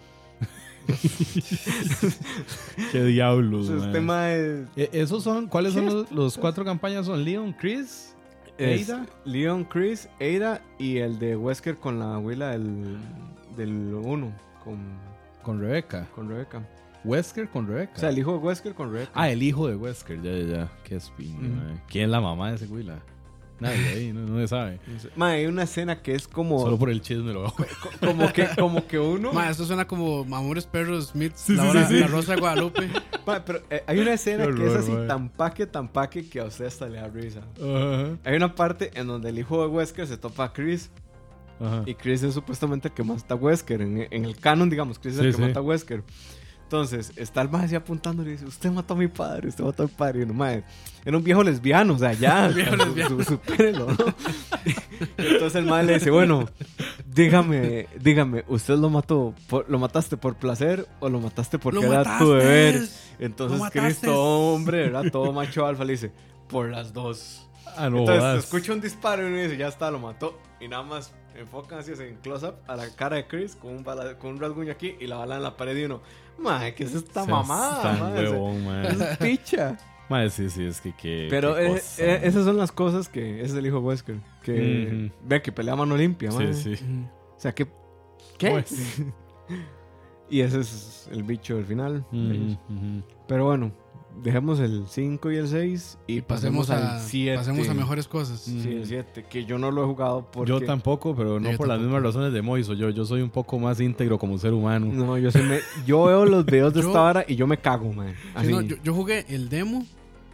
Qué 2.93 3.05
diablos, 3.05 3.69
Este 3.69 4.67
Eh, 4.77 4.89
¿Esos 4.93 5.23
son? 5.23 5.47
¿Cuáles 5.49 5.75
son 5.75 5.87
los, 5.87 6.11
los 6.11 6.39
cuatro 6.39 6.65
campañas? 6.65 7.07
¿Son 7.07 7.23
Leon, 7.25 7.53
Chris? 7.53 8.15
es 8.57 8.91
Ada. 8.91 9.07
Leon, 9.25 9.65
Chris, 9.65 10.09
Ada 10.21 10.63
y 10.79 10.99
el 10.99 11.19
de 11.19 11.37
Wesker 11.37 11.77
con 11.77 11.99
la 11.99 12.17
abuela 12.17 12.51
del, 12.51 12.99
del 13.57 13.95
1, 13.95 14.33
con, 14.65 14.79
Con 15.43 15.61
Rebeca. 15.61 16.09
con 16.15 16.29
Rebeca. 16.29 16.67
Wesker 17.05 17.49
con 17.49 17.67
Rebeca. 17.67 17.93
O 17.97 17.99
sea, 17.99 18.09
el 18.11 18.19
hijo 18.19 18.33
de 18.33 18.39
Wesker 18.39 18.75
con 18.75 18.93
Rebeca. 18.93 19.11
ah, 19.15 19.31
el 19.31 19.43
hijo 19.43 19.69
de 19.69 19.77
Wesker. 19.77 20.21
Ya, 20.23 20.33
ya, 20.33 20.57
ya. 20.57 20.73
Qué 20.85 20.97
espino, 20.97 21.37
Ujú. 21.39 21.49
man. 21.49 21.83
¿Quién 21.89 22.05
es 22.05 22.11
la 22.11 22.21
mamá 22.21 22.51
de 22.51 22.57
ese 22.57 22.67
güey? 22.67 22.85
La- 22.85 23.01
Nadie 23.61 23.89
ahí, 23.89 24.13
no, 24.13 24.21
no 24.21 24.39
se 24.39 24.47
sabe. 24.47 24.79
Mae, 25.17 25.39
hay 25.41 25.47
una 25.47 25.65
escena 25.65 26.01
que 26.01 26.15
es 26.15 26.29
como, 26.29 26.61
Solo 26.61 26.79
por 26.79 26.91
el 26.91 27.01
chisme 27.01 27.33
lo 27.33 27.53
co- 27.53 27.67
como, 27.99 28.33
que, 28.33 28.47
como 28.57 28.87
que 28.87 29.01
uno. 29.01 29.33
Ma, 29.33 29.51
esto 29.51 29.65
suena 29.65 29.85
como 29.85 30.21
Amores 30.33 30.65
Perros 30.65 31.09
Smith, 31.09 31.33
Sí, 31.35 31.57
la, 31.57 31.63
sí, 31.65 31.69
hora- 31.69 31.89
sí, 31.89 31.95
sí. 31.95 32.01
la 32.01 32.07
Rosa 32.07 32.35
de 32.37 32.41
Guadalupe. 32.41 32.89
Mae, 33.27 33.41
pero 33.41 33.61
eh, 33.69 33.83
hay 33.89 33.99
una 33.99 34.13
escena 34.13 34.47
que 34.47 34.65
es 34.65 34.75
así 34.77 34.93
tan 35.09 35.29
paque, 35.29 35.67
tan 35.67 35.89
paque 35.89 36.29
que 36.29 36.39
a 36.39 36.45
usted 36.45 36.67
hasta 36.67 36.89
le 36.89 36.99
da 37.01 37.09
risa. 37.09 37.41
Ajá. 37.61 38.17
Hay 38.25 38.37
una 38.37 38.55
parte 38.55 38.93
en 38.95 39.09
donde 39.09 39.31
el 39.31 39.39
hijo 39.41 39.61
de 39.63 39.67
Wesker 39.67 40.07
se 40.07 40.17
topa 40.17 40.45
a 40.45 40.53
Chris 40.53 40.89
Ajá. 41.61 41.83
y 41.85 41.95
Chris 41.95 42.23
es 42.23 42.35
supuestamente 42.35 42.87
el 42.87 42.95
que 42.95 43.03
mata 43.03 43.35
a 43.35 43.37
Wesker. 43.37 43.83
En, 43.83 44.07
en 44.09 44.25
el 44.25 44.37
canon, 44.37 44.71
digamos, 44.71 45.01
Chris 45.01 45.15
es 45.15 45.21
el 45.21 45.27
que 45.33 45.37
sí. 45.37 45.43
mata 45.43 45.59
a 45.59 45.63
Wesker. 45.63 46.05
Entonces, 46.69 47.13
está 47.17 47.41
el 47.41 47.49
mae 47.49 47.65
así 47.65 47.75
apuntando 47.75 48.21
y 48.23 48.27
le 48.27 48.31
dice, 48.33 48.45
usted 48.45 48.71
mató 48.71 48.93
a 48.93 48.97
mi 48.99 49.09
padre, 49.09 49.49
usted 49.49 49.65
mató 49.65 49.85
a 49.85 49.87
mi 49.87 49.93
padre. 49.93 50.19
Y 50.21 50.23
uno, 50.25 50.35
mae, 50.35 50.63
era 51.03 51.17
un 51.17 51.25
viejo 51.25 51.43
lesbiano, 51.43 51.95
o 51.95 51.99
sea, 51.99 52.13
ya, 52.13 52.49
viejo 52.55 52.73
su- 52.73 52.77
lesbiano. 52.85 53.17
su- 53.17 53.25
supérelo, 53.25 53.87
¿no? 53.87 53.97
Entonces 55.17 55.55
el 55.55 55.65
mae 55.65 55.83
le 55.85 55.95
dice, 55.95 56.11
bueno, 56.11 56.47
dígame, 57.07 57.89
dígame, 57.99 58.45
¿usted 58.49 58.77
lo 58.77 58.91
mató, 58.91 59.35
por- 59.49 59.65
lo 59.71 59.79
mataste 59.79 60.19
por 60.19 60.35
placer 60.37 60.87
o 61.01 61.09
lo 61.09 61.21
mataste 61.21 61.59
porque 61.59 61.81
¡Lo 61.81 61.87
era 61.87 61.99
mataste! 62.01 62.25
tu 62.25 62.33
deber? 62.33 62.83
Entonces 63.19 64.01
todo 64.03 64.53
hombre, 64.55 64.87
era 64.89 65.11
todo 65.11 65.33
macho 65.33 65.65
alfa, 65.67 65.87
le 65.87 65.93
dice, 65.93 66.13
por 66.49 66.69
las 66.69 66.93
dos. 66.93 67.49
Ah, 67.79 67.89
no 67.89 68.01
Entonces 68.01 68.45
escucha 68.45 68.75
un 68.75 68.83
disparo 68.83 69.23
y 69.27 69.33
uno 69.33 69.41
dice, 69.41 69.57
ya 69.57 69.69
está, 69.69 69.91
lo 69.91 70.01
mató. 70.01 70.39
Y 70.61 70.69
nada 70.69 70.83
más 70.83 71.15
enfocan 71.39 71.79
así 71.81 71.93
en 71.99 72.17
close-up 72.17 72.55
a 72.67 72.77
la 72.77 72.89
cara 72.95 73.17
de 73.17 73.27
Chris 73.27 73.55
con 73.57 73.71
un, 73.77 73.85
bala- 73.85 74.19
con 74.19 74.31
un 74.33 74.41
rasguño 74.41 74.73
aquí 74.73 74.97
y 75.01 75.07
la 75.07 75.17
bala 75.17 75.37
en 75.37 75.43
la 75.43 75.57
pared 75.57 75.77
y 75.77 75.85
uno, 75.85 76.01
mae, 76.39 76.75
¿qué 76.75 76.85
es 76.85 76.95
esta 76.95 77.25
mamada? 77.25 77.83
tan 77.83 77.97
sea, 77.97 78.31
huevón, 78.31 78.65
mae. 78.65 78.89
Es 78.89 79.17
picha. 79.19 79.77
Mae, 80.09 80.31
sí, 80.31 80.49
sí, 80.49 80.65
es 80.65 80.81
que 80.81 80.95
que. 80.97 81.27
Pero 81.29 81.55
qué 81.57 81.67
eh, 81.77 81.83
eh, 81.99 82.21
esas 82.23 82.45
son 82.47 82.57
las 82.57 82.73
cosas 82.73 83.09
que 83.09 83.37
ese 83.43 83.53
es 83.53 83.55
el 83.55 83.67
hijo 83.67 83.79
Wesker. 83.81 84.17
Que 84.43 85.11
Ujú. 85.11 85.15
ve 85.29 85.43
que 85.43 85.53
pelea 85.53 85.75
a 85.75 85.77
mano 85.77 85.97
limpia, 85.97 86.31
mae. 86.33 86.55
Sí, 86.55 86.77
sí. 86.77 86.85
O 87.37 87.41
sea, 87.41 87.55
que. 87.55 87.67
¿Qué? 88.39 88.51
Pues. 88.51 89.03
y 90.31 90.41
ese 90.41 90.61
es 90.61 91.09
el 91.13 91.23
bicho 91.25 91.57
del 91.57 91.67
final. 91.67 92.05
Pero 93.27 93.45
bueno, 93.45 93.73
dejemos 94.23 94.61
el 94.61 94.85
5 94.89 95.31
y 95.33 95.37
el 95.37 95.49
6 95.49 95.99
y 96.07 96.21
pasemos, 96.21 96.71
al 96.71 97.01
7. 97.01 97.37
pasemos 97.37 97.69
a 97.69 97.75
mejores 97.75 98.07
cosas. 98.09 98.41
Sí, 98.41 98.61
el 98.69 98.87
7, 98.87 99.25
que 99.29 99.45
yo 99.45 99.59
no 99.59 99.71
lo 99.71 99.83
he 99.83 99.87
jugado 99.87 100.31
porque... 100.31 100.51
Yo 100.51 100.61
tampoco, 100.61 101.15
pero 101.17 101.39
no 101.41 101.51
Yo 101.51 101.57
por 101.59 101.69
las 101.69 101.81
mismas 101.81 102.03
razones 102.03 102.33
de 102.33 102.43
Moiso. 102.43 102.75
Yo, 102.75 102.91
yo 102.91 103.05
soy 103.05 103.23
un 103.23 103.31
poco 103.31 103.59
más 103.59 103.81
íntegro 103.81 104.19
como 104.19 104.39
ser 104.39 104.53
humano. 104.53 104.87
No, 104.93 105.17
yo, 105.19 105.31
me- 105.43 105.61
yo 105.87 106.05
veo 106.05 106.25
los 106.25 106.45
videos 106.47 106.75
de 106.75 106.81
Yo- 106.83 106.89
esta 106.89 107.03
hora 107.03 107.25
y 107.27 107.37
yo 107.37 107.47
me 107.47 107.59
cago, 107.59 107.93
man. 107.93 108.15
Sí, 108.15 108.29
Así. 108.35 108.51
no, 108.51 108.61
yo, 108.61 108.77
yo 108.83 108.95
jugué 108.95 109.25
el 109.29 109.49
demo 109.49 109.87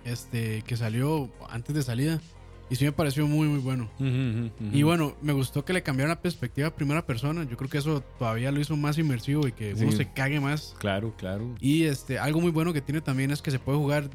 este, 0.05 0.63
que 0.67 0.77
salió 0.77 1.29
antes 1.49 1.75
de 1.75 1.83
salida 1.83 2.21
y 2.71 2.77
sí 2.77 2.85
me 2.85 2.93
pareció 2.93 3.27
muy, 3.27 3.47
muy 3.49 3.59
bueno. 3.61 3.89
Y 4.73 4.83
bueno, 4.83 5.15
me 5.23 5.33
gustó 5.33 5.65
que 5.65 5.73
le 5.73 5.83
cambiaron 5.83 6.11
la 6.11 6.21
perspectiva 6.23 6.69
a 6.69 6.75
primera 6.75 7.05
persona. 7.07 7.45
Yo 7.45 7.57
creo 7.57 7.69
que 7.71 7.79
eso 7.79 8.01
todavía 8.19 8.51
lo 8.51 8.61
hizo 8.61 8.77
más 8.77 8.97
inmersivo 8.99 9.47
y 9.47 9.53
que 9.53 9.75
uno 9.75 9.93
se 9.93 10.11
cague 10.11 10.41
más. 10.41 10.75
Claro, 10.79 11.15
claro. 11.17 11.55
Y 11.61 11.85
este, 11.85 12.19
algo 12.19 12.41
muy 12.41 12.51
bueno 12.51 12.73
que 12.73 12.81
tiene 12.81 13.01
también 13.01 13.31
es 13.31 13.43
que 13.43 13.51
se 13.51 13.59
puede 13.59 13.79
jugar 13.79 14.09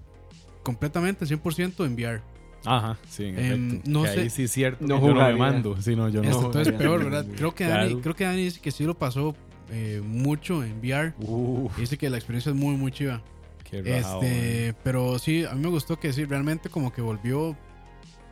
completamente, 0.63 1.25
100% 1.25 1.85
en 1.85 1.93
VR. 1.93 2.21
Ajá, 2.65 2.97
sí, 3.07 3.23
en 3.25 3.39
Em, 3.39 3.81
no 3.85 4.03
Que 4.03 4.09
sé- 4.09 4.19
ahí 4.21 4.29
sí 4.29 4.43
es 4.43 4.51
cierto. 4.51 4.85
No 4.85 4.95
yo 4.95 5.01
no 5.01 5.07
me 5.07 5.13
jugaría. 5.13 5.37
mando. 5.37 5.81
Sí, 5.81 5.95
no, 5.95 6.09
yo 6.09 6.21
no. 6.21 6.27
Entonces 6.29 6.73
jugaría. 6.73 6.77
peor, 6.77 7.03
¿verdad? 7.05 7.25
Creo 7.37 7.55
que, 7.55 7.65
Dani, 7.65 8.01
creo 8.01 8.15
que 8.15 8.25
Dani 8.25 8.43
dice 8.43 8.59
que 8.59 8.71
sí 8.71 8.83
lo 8.83 8.97
pasó 8.97 9.33
eh, 9.69 10.01
mucho 10.05 10.63
en 10.63 10.79
VR. 10.79 11.13
Uf, 11.19 11.77
Dice 11.77 11.97
que 11.97 12.09
la 12.09 12.17
experiencia 12.17 12.49
es 12.51 12.55
muy, 12.57 12.75
muy 12.75 12.91
chiva. 12.91 13.21
qué 13.69 13.81
rajado, 13.81 14.21
Este, 14.23 14.75
pero 14.83 15.19
sí, 15.19 15.45
a 15.45 15.53
mí 15.53 15.61
me 15.61 15.69
gustó 15.69 15.97
que 15.99 16.11
sí, 16.11 16.25
realmente 16.25 16.69
como 16.69 16.91
que 16.91 17.01
volvió 17.01 17.55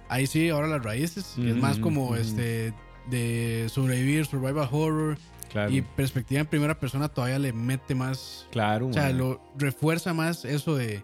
ahí 0.10 0.28
sí, 0.28 0.50
ahora 0.50 0.68
las 0.68 0.84
raíces, 0.84 1.36
es 1.38 1.56
más 1.56 1.80
como 1.80 2.16
este 2.16 2.74
de 3.10 3.68
sobrevivir, 3.70 4.26
survival 4.26 4.68
horror. 4.72 5.18
Claro, 5.50 5.72
y 5.72 5.82
perspectiva 5.82 6.42
en 6.42 6.48
primera 6.48 6.78
persona 6.78 7.08
todavía 7.08 7.40
le 7.40 7.54
mete 7.54 7.96
más, 7.96 8.46
claro. 8.52 8.88
o 8.88 8.94
sea, 8.94 9.04
man. 9.04 9.18
lo 9.18 9.42
refuerza 9.58 10.14
más 10.14 10.44
eso 10.44 10.76
de 10.76 11.04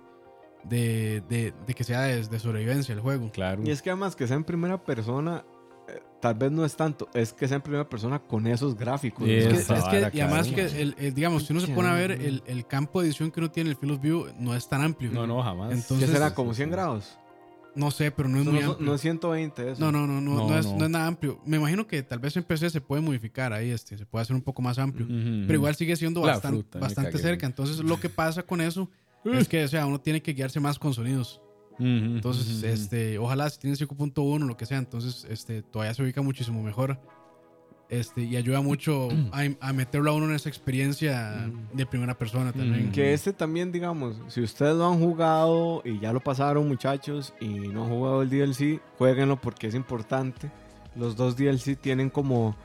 de, 0.66 1.22
de, 1.30 1.54
de 1.66 1.74
que 1.74 1.84
sea 1.84 2.02
de, 2.02 2.24
de 2.28 2.40
sobrevivencia 2.40 2.94
el 2.94 3.00
juego. 3.02 3.32
Claro. 3.32 3.64
Y 3.66 3.72
es 3.72 3.82
que 3.82 3.90
además 3.90 4.16
que 4.16 4.28
sea 4.28 4.36
en 4.38 4.44
primera 4.44 4.82
persona, 4.84 5.44
eh, 5.90 6.02
tal 6.22 6.36
vez 6.36 6.52
no 6.52 6.64
es 6.66 6.76
tanto, 6.76 7.10
es 7.14 7.34
que 7.34 7.48
sea 7.48 7.56
en 7.56 7.62
primera 7.62 7.88
persona 7.90 8.20
con 8.20 8.48
esos 8.48 8.76
gráficos. 8.78 9.28
Es 9.28 9.46
Es 9.46 9.68
que, 9.68 9.74
es 9.74 9.84
que- 10.12 10.18
y 10.18 10.22
además 10.22 10.48
que 10.50 10.66
el, 10.82 10.96
el- 10.98 11.14
digamos, 11.14 11.46
si 11.46 11.54
uno 11.54 11.62
se 11.62 11.74
pone 11.74 11.90
a 11.90 11.94
ver 11.94 12.12
el, 12.12 12.44
el 12.46 12.66
campo 12.66 13.02
de 13.02 13.08
edición 13.08 13.32
que 13.32 13.40
uno 13.40 13.52
tiene 13.52 13.70
en 13.70 13.76
el 13.76 13.78
Field 13.80 13.96
of 13.96 14.02
View 14.02 14.28
no 14.40 14.56
es 14.56 14.68
tan 14.68 14.82
amplio. 14.82 15.12
No, 15.12 15.28
no, 15.28 15.42
jamás. 15.42 15.70
¿Qué 15.70 15.76
Entonces- 15.76 16.10
será? 16.10 16.34
¿Como 16.34 16.54
100 16.54 16.72
grados? 16.72 17.18
No 17.76 17.90
sé, 17.92 18.12
pero 18.12 18.30
no 18.30 18.38
es 18.40 18.46
No, 18.46 18.52
muy 18.52 18.62
no, 18.62 18.72
amplio. 18.72 18.86
no 18.88 18.94
es 18.96 19.02
120 19.02 19.72
eso. 19.72 19.82
No, 19.82 19.92
no, 19.92 20.06
no, 20.06 20.22
no, 20.22 20.36
No, 20.36 20.48
no, 20.50 20.58
es, 20.60 20.66
no. 20.66 20.78
no 20.78 20.86
es 20.86 20.92
nada 20.92 21.08
amplio. 21.08 21.40
Me 21.46 21.58
imagino 21.58 21.88
que 21.88 22.04
tal 22.04 22.20
vez 22.20 22.38
en 22.38 22.44
PC 22.44 22.70
se 22.70 22.82
puede 22.82 23.02
modificar 23.02 23.52
ahí, 23.52 23.72
este, 23.72 23.98
se 23.98 24.06
puede 24.06 24.22
hacer 24.24 24.36
un 24.36 24.42
poco 24.44 24.62
más 24.62 24.78
amplio. 24.78 25.06
Ujú, 25.08 25.16
Pero 25.48 25.54
igual 25.56 25.76
sigue 25.76 25.96
siendo 25.96 26.24
La 26.26 26.36
bastan- 26.36 26.52
fruta, 26.52 26.80
bastante 26.80 27.18
cerca. 27.18 27.46
Entonces 27.48 27.80
lo 27.80 28.00
que 28.00 28.10
pasa 28.10 28.44
con 28.44 28.62
eso 28.62 28.90
es 29.26 29.48
que, 29.48 29.64
o 29.64 29.68
sea, 29.68 29.86
uno 29.86 30.00
tiene 30.00 30.22
que 30.22 30.34
guiarse 30.34 30.60
más 30.60 30.78
con 30.78 30.94
sonidos. 30.94 31.42
ujú, 31.80 31.84
Entonces, 31.86 32.58
ujú, 32.60 32.68
este, 32.68 33.18
ojalá 33.18 33.50
si 33.50 33.60
tiene 33.60 33.76
5.1 33.76 34.46
lo 34.46 34.56
que 34.56 34.66
sea, 34.68 34.78
entonces, 34.78 35.26
este, 35.28 35.64
todavía 35.64 35.94
se 35.96 36.04
ubica 36.04 36.22
muchísimo 36.22 36.62
mejor. 36.62 37.00
Este, 37.94 38.22
y 38.24 38.36
ayuda 38.38 38.62
mucho 38.62 39.10
a, 39.32 39.44
a 39.60 39.74
meterlo 39.74 40.10
a 40.12 40.14
uno 40.16 40.26
en 40.28 40.34
esa 40.34 40.50
experiencia 40.50 41.48
de 41.74 41.86
primera 41.86 42.18
persona 42.18 42.52
también. 42.52 42.90
Mm. 42.90 42.92
Que 42.92 43.14
este 43.14 43.34
también, 43.34 43.72
digamos, 43.72 44.16
si 44.30 44.42
ustedes 44.42 44.76
lo 44.76 44.88
han 44.88 45.00
jugado 45.00 45.82
y 45.86 46.00
ya 46.00 46.12
lo 46.12 46.20
pasaron, 46.20 46.68
muchachos, 46.68 47.34
y 47.40 47.48
no 47.50 47.84
han 47.84 47.90
jugado 47.90 48.22
el 48.24 48.30
DLC, 48.30 48.80
jueguenlo 48.98 49.40
porque 49.40 49.68
es 49.68 49.76
importante. 49.76 50.50
Los 50.96 51.16
dos 51.16 51.36
DLC 51.38 51.76
tienen 51.80 52.10
como 52.10 52.56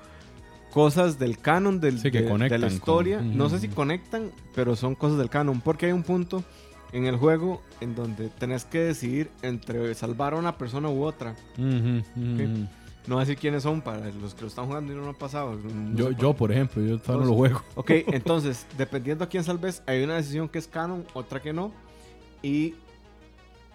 cosas 0.72 1.18
del 1.18 1.39
canon 1.39 1.81
del, 1.81 1.99
Sí, 1.99 2.11
que 2.11 2.22
de, 2.22 2.39
de 2.49 2.59
la 2.59 2.66
con- 2.66 2.74
historia. 2.76 3.20
No 3.20 3.49
sé 3.49 3.59
si 3.59 3.68
conectan, 3.68 4.31
pero 4.55 4.76
son 4.76 4.95
cosas 4.95 5.18
del 5.18 5.29
canon. 5.31 5.61
Porque 5.61 5.87
hay 5.87 5.93
un 5.93 6.03
punto 6.03 6.43
en 6.93 7.05
el 7.07 7.16
juego 7.16 7.61
en 7.81 7.95
donde 7.95 8.29
tenés 8.29 8.64
que 8.64 8.79
decidir 8.81 9.31
entre 9.43 9.95
salvar 9.95 10.33
a 10.33 10.37
una 10.37 10.57
persona 10.57 10.89
u 10.89 11.03
otra. 11.05 11.35
ujú, 11.59 12.03
ujú. 12.16 12.68
No 13.09 13.15
voy 13.15 13.23
a 13.23 13.25
decir 13.25 13.39
quiénes 13.41 13.63
son 13.63 13.81
para 13.81 14.11
los 14.11 14.35
que 14.35 14.43
lo 14.43 14.49
están 14.49 14.67
jugando 14.67 14.93
y 14.93 14.97
no 14.97 15.01
lo 15.03 15.09
han 15.09 15.15
pasado. 15.15 15.57
No 15.57 15.97
Yo, 15.97 16.11
yo, 16.11 16.35
por 16.35 16.53
ejemplo, 16.53 16.83
yo 16.83 16.99
todavía 16.99 17.25
no 17.25 17.31
lo 17.33 17.37
juego. 17.39 17.63
Ok, 17.75 17.91
entonces, 18.09 18.67
dependiendo 18.77 19.25
a 19.25 19.29
quién 19.29 19.45
salves, 19.45 19.83
hay 19.87 20.03
una 20.05 20.17
decisión 20.17 20.47
que 20.47 20.59
es 20.59 20.69
canon, 20.69 21.07
otra 21.15 21.41
que 21.41 21.55
no. 21.55 21.73
Y 22.43 22.75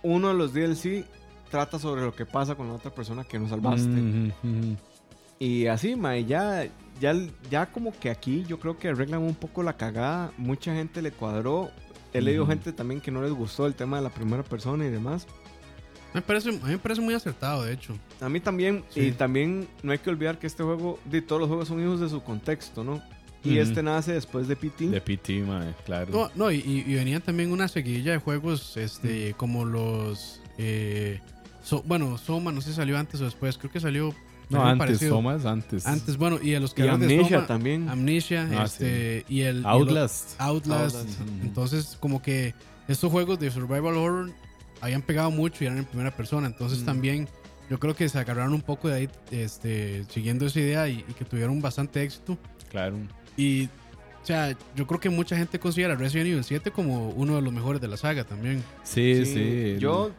uno 0.03 0.27
de 0.27 0.33
los 0.35 0.53
DLC 0.53 1.05
trata 1.49 1.79
sobre 1.79 2.03
lo 2.03 2.13
que 2.13 2.27
pasa 2.27 2.53
con 2.53 2.67
la 2.67 2.75
otra 2.75 2.91
persona 2.91 3.23
que 3.23 3.39
no 3.39 3.49
salvaste. 3.49 3.89
Ujú. 3.89 4.77
Y 5.39 5.65
así, 5.65 5.95
mae, 5.95 6.25
ya, 6.25 6.67
ya, 7.01 7.15
ya 7.49 7.65
como 7.71 7.91
que 7.91 8.11
aquí 8.11 8.45
yo 8.47 8.59
creo 8.59 8.77
que 8.77 8.89
arreglan 8.89 9.23
un 9.23 9.33
poco 9.33 9.63
la 9.63 9.77
cagada. 9.77 10.31
Mucha 10.37 10.75
gente 10.75 11.01
le 11.01 11.11
cuadró. 11.11 11.71
He 12.13 12.21
leído 12.21 12.43
Ujú. 12.43 12.51
gente 12.51 12.71
también 12.71 13.01
que 13.01 13.09
no 13.09 13.23
les 13.23 13.31
gustó 13.31 13.65
el 13.65 13.73
tema 13.73 13.97
de 13.97 14.03
la 14.03 14.09
primera 14.11 14.43
persona 14.43 14.85
y 14.85 14.91
demás. 14.91 15.25
Me 16.13 16.21
parece, 16.21 16.49
a 16.49 16.51
mí 16.51 16.59
me 16.65 16.77
parece 16.77 17.01
muy 17.01 17.13
acertado, 17.13 17.63
de 17.63 17.73
hecho. 17.73 17.97
A 18.21 18.29
mí 18.29 18.39
también, 18.39 18.83
Sí. 18.89 19.01
y 19.01 19.11
también 19.11 19.67
no 19.81 19.91
hay 19.91 19.97
que 19.99 20.09
olvidar 20.09 20.37
que 20.39 20.47
este 20.47 20.63
juego, 20.63 20.99
de 21.05 21.21
todos 21.21 21.39
los 21.41 21.49
juegos 21.49 21.67
son 21.67 21.81
hijos 21.81 21.99
de 21.99 22.09
su 22.09 22.21
contexto, 22.23 22.83
¿no? 22.83 23.01
Y 23.45 23.57
este 23.57 23.83
nace 23.83 24.13
después 24.13 24.47
de 24.47 24.55
PT. 24.55 24.87
De 24.87 25.01
PT, 25.01 25.41
mae, 25.41 25.73
claro. 25.85 26.09
No, 26.13 26.31
no 26.35 26.49
y, 26.51 26.59
y- 26.59 26.85
y 26.89 26.95
venían 26.95 27.21
también 27.21 27.51
una 27.51 27.67
seguidilla 27.67 28.13
de 28.13 28.17
juegos 28.19 28.77
este, 28.77 29.33
como 29.35 29.65
los. 29.65 30.39
eh, 30.57 31.19
So- 31.61 31.81
bueno, 31.85 32.17
Soma, 32.17 32.51
no 32.51 32.61
sé 32.61 32.69
si 32.69 32.75
salió 32.75 32.97
antes 32.97 33.19
o 33.21 33.25
después. 33.25 33.57
Creo 33.57 33.71
que 33.71 33.79
salió. 33.81 34.13
No, 34.49 34.63
antes, 34.65 34.77
parecido. 34.79 35.15
Somas, 35.15 35.45
antes. 35.45 35.85
Antes, 35.87 36.15
bueno, 36.17 36.37
y 36.41 36.53
a 36.55 36.59
los 36.59 36.71
Y 36.71 36.75
que 36.75 36.83
de 36.83 36.89
Amnesia 36.89 37.37
Soma, 37.37 37.47
también. 37.47 37.89
Amnesia, 37.89 38.47
Ah, 38.53 38.63
este, 38.65 39.25
y 39.29 39.41
el. 39.41 39.57
y 39.57 39.59
el- 39.59 39.65
Outlast. 39.65 40.39
Outlast. 40.39 41.07
Entonces, 41.41 41.97
como 41.99 42.21
que 42.21 42.53
estos 42.87 43.11
juegos 43.11 43.39
de 43.39 43.49
survival 43.51 43.95
horror 43.97 44.31
habían 44.83 45.01
pegado 45.01 45.31
mucho 45.31 45.63
y 45.63 45.67
eran 45.67 45.79
en 45.79 45.85
primera 45.85 46.11
persona. 46.11 46.47
Entonces, 46.47 46.81
Mm. 46.81 46.85
también 46.85 47.27
yo 47.69 47.79
creo 47.79 47.95
que 47.95 48.07
se 48.09 48.19
agarraron 48.19 48.53
un 48.53 48.61
poco 48.61 48.87
de 48.89 48.95
ahí, 48.95 49.09
este, 49.31 50.03
siguiendo 50.09 50.45
esa 50.45 50.59
idea 50.59 50.87
y, 50.89 51.05
y 51.07 51.13
que 51.13 51.25
tuvieron 51.25 51.61
bastante 51.61 52.03
éxito. 52.03 52.37
Claro. 52.69 52.97
Y, 53.37 53.65
o 53.65 54.25
sea, 54.25 54.55
yo 54.75 54.85
creo 54.87 54.99
que 54.99 55.09
mucha 55.09 55.35
gente 55.37 55.59
considera 55.59 55.95
Resident 55.95 56.27
Evil 56.29 56.43
7 56.43 56.71
como 56.71 57.09
uno 57.09 57.35
de 57.35 57.41
los 57.41 57.53
mejores 57.53 57.81
de 57.81 57.87
la 57.87 57.97
saga 57.97 58.23
también. 58.25 58.63
Sí, 58.83 59.25
sí. 59.25 59.75
Yo 59.79 60.11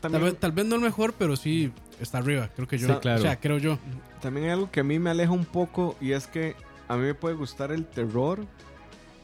Tal 0.00 0.12
también, 0.12 0.32
vez, 0.32 0.40
tal 0.40 0.52
vez 0.52 0.66
no 0.66 0.74
el 0.76 0.80
mejor, 0.82 1.14
pero 1.18 1.36
sí 1.36 1.72
está 2.00 2.18
arriba, 2.18 2.50
creo 2.54 2.66
que 2.68 2.78
yo. 2.78 2.88
Sí, 2.88 2.94
claro. 3.00 3.18
O 3.20 3.22
sea, 3.22 3.38
creo 3.40 3.58
yo. 3.58 3.78
también 4.20 4.46
hay 4.46 4.52
algo 4.52 4.70
que 4.70 4.80
a 4.80 4.84
mí 4.84 4.98
me 4.98 5.10
aleja 5.10 5.32
un 5.32 5.44
poco 5.46 5.96
y 6.00 6.12
es 6.12 6.26
que 6.26 6.54
a 6.88 6.96
mí 6.96 7.02
me 7.04 7.14
puede 7.14 7.34
gustar 7.34 7.72
el 7.72 7.84
terror, 7.86 8.44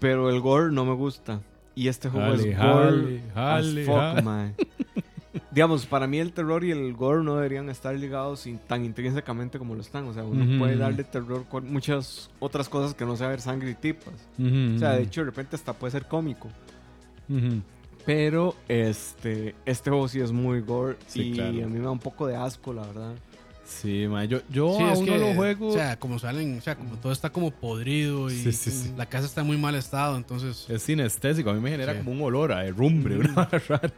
pero 0.01 0.29
el 0.31 0.41
gore 0.41 0.73
no 0.73 0.85
me 0.85 0.95
gusta. 0.95 1.41
Y 1.75 1.89
este 1.89 2.09
juego 2.11 2.35
es 2.35 2.43
gore 2.45 3.23
jale, 3.35 3.83
as 3.83 3.87
fuck, 3.87 4.25
jale. 4.25 4.55
Digamos, 5.53 5.85
para 5.85 6.07
mí 6.07 6.19
el 6.19 6.33
terror 6.33 6.65
y 6.65 6.71
el 6.71 6.95
gore 6.95 7.23
no 7.23 7.37
deberían 7.37 7.69
estar 7.69 7.95
ligados 7.95 8.49
tan 8.67 8.85
intrínsecamente 8.87 9.59
como 9.59 9.75
lo 9.75 9.83
están. 9.83 10.05
O 10.09 10.15
sea, 10.15 10.25
uno 10.25 10.59
puede 10.59 10.77
darle 10.77 11.05
terror 11.05 11.45
con 11.49 11.71
muchas 11.71 12.31
otras 12.41 12.69
cosas 12.71 12.95
que 12.95 13.05
no 13.05 13.17
sea 13.17 13.29
ver 13.29 13.41
sangre 13.43 13.71
y 13.71 13.75
tipas. 13.75 14.15
O 14.39 14.79
sea, 14.79 14.93
de 14.93 15.03
hecho, 15.03 15.21
de 15.21 15.27
repente 15.27 15.57
hasta 15.57 15.75
puede 15.75 15.91
ser 15.91 16.07
cómico. 16.07 16.49
Pero 18.05 18.57
este, 18.67 19.55
este 19.65 19.91
juego 19.91 20.09
sí 20.09 20.21
es 20.21 20.33
muy 20.33 20.61
gore 20.61 20.97
Sí, 21.07 21.21
y 21.23 21.33
claro. 21.35 21.51
a 21.51 21.53
mí 21.69 21.79
me 21.79 21.85
da 21.85 21.91
un 21.91 21.99
poco 22.01 22.27
de 22.27 22.35
asco, 22.35 22.73
la 22.73 22.83
verdad. 22.87 23.15
Sí, 23.65 24.07
mae. 24.09 24.27
Yo, 24.27 24.41
yo 24.51 24.75
Sí, 24.77 24.83
es 24.83 24.97
aún 24.99 25.05
que, 25.05 25.11
no 25.13 25.17
lo 25.19 25.35
juego. 25.35 25.69
O 25.69 25.73
sea, 25.73 25.97
como 25.99 26.19
salen, 26.19 26.59
o 26.59 26.61
sea, 26.61 26.75
como 26.77 26.97
todo 26.97 27.13
está 27.13 27.31
como 27.31 27.51
podrido 27.53 28.29
y 28.29 28.35
Sí, 28.35 28.53
sí, 28.53 28.71
sí. 28.71 28.93
la 28.97 29.07
casa 29.07 29.27
está 29.27 29.43
en 29.43 29.47
muy 29.47 29.57
mal 29.57 29.75
estado, 29.77 30.17
entonces. 30.17 30.67
es 30.69 30.83
sinestésico. 30.83 31.51
A 31.51 31.55
mí 31.55 31.61
me 31.61 31.71
genera 31.71 31.93
Sí. 31.93 31.99
como 32.01 32.11
un 32.13 32.23
olor 32.23 32.53
a 32.53 32.67
herrumbre, 32.67 33.19
una 33.19 33.45
rara. 33.69 33.93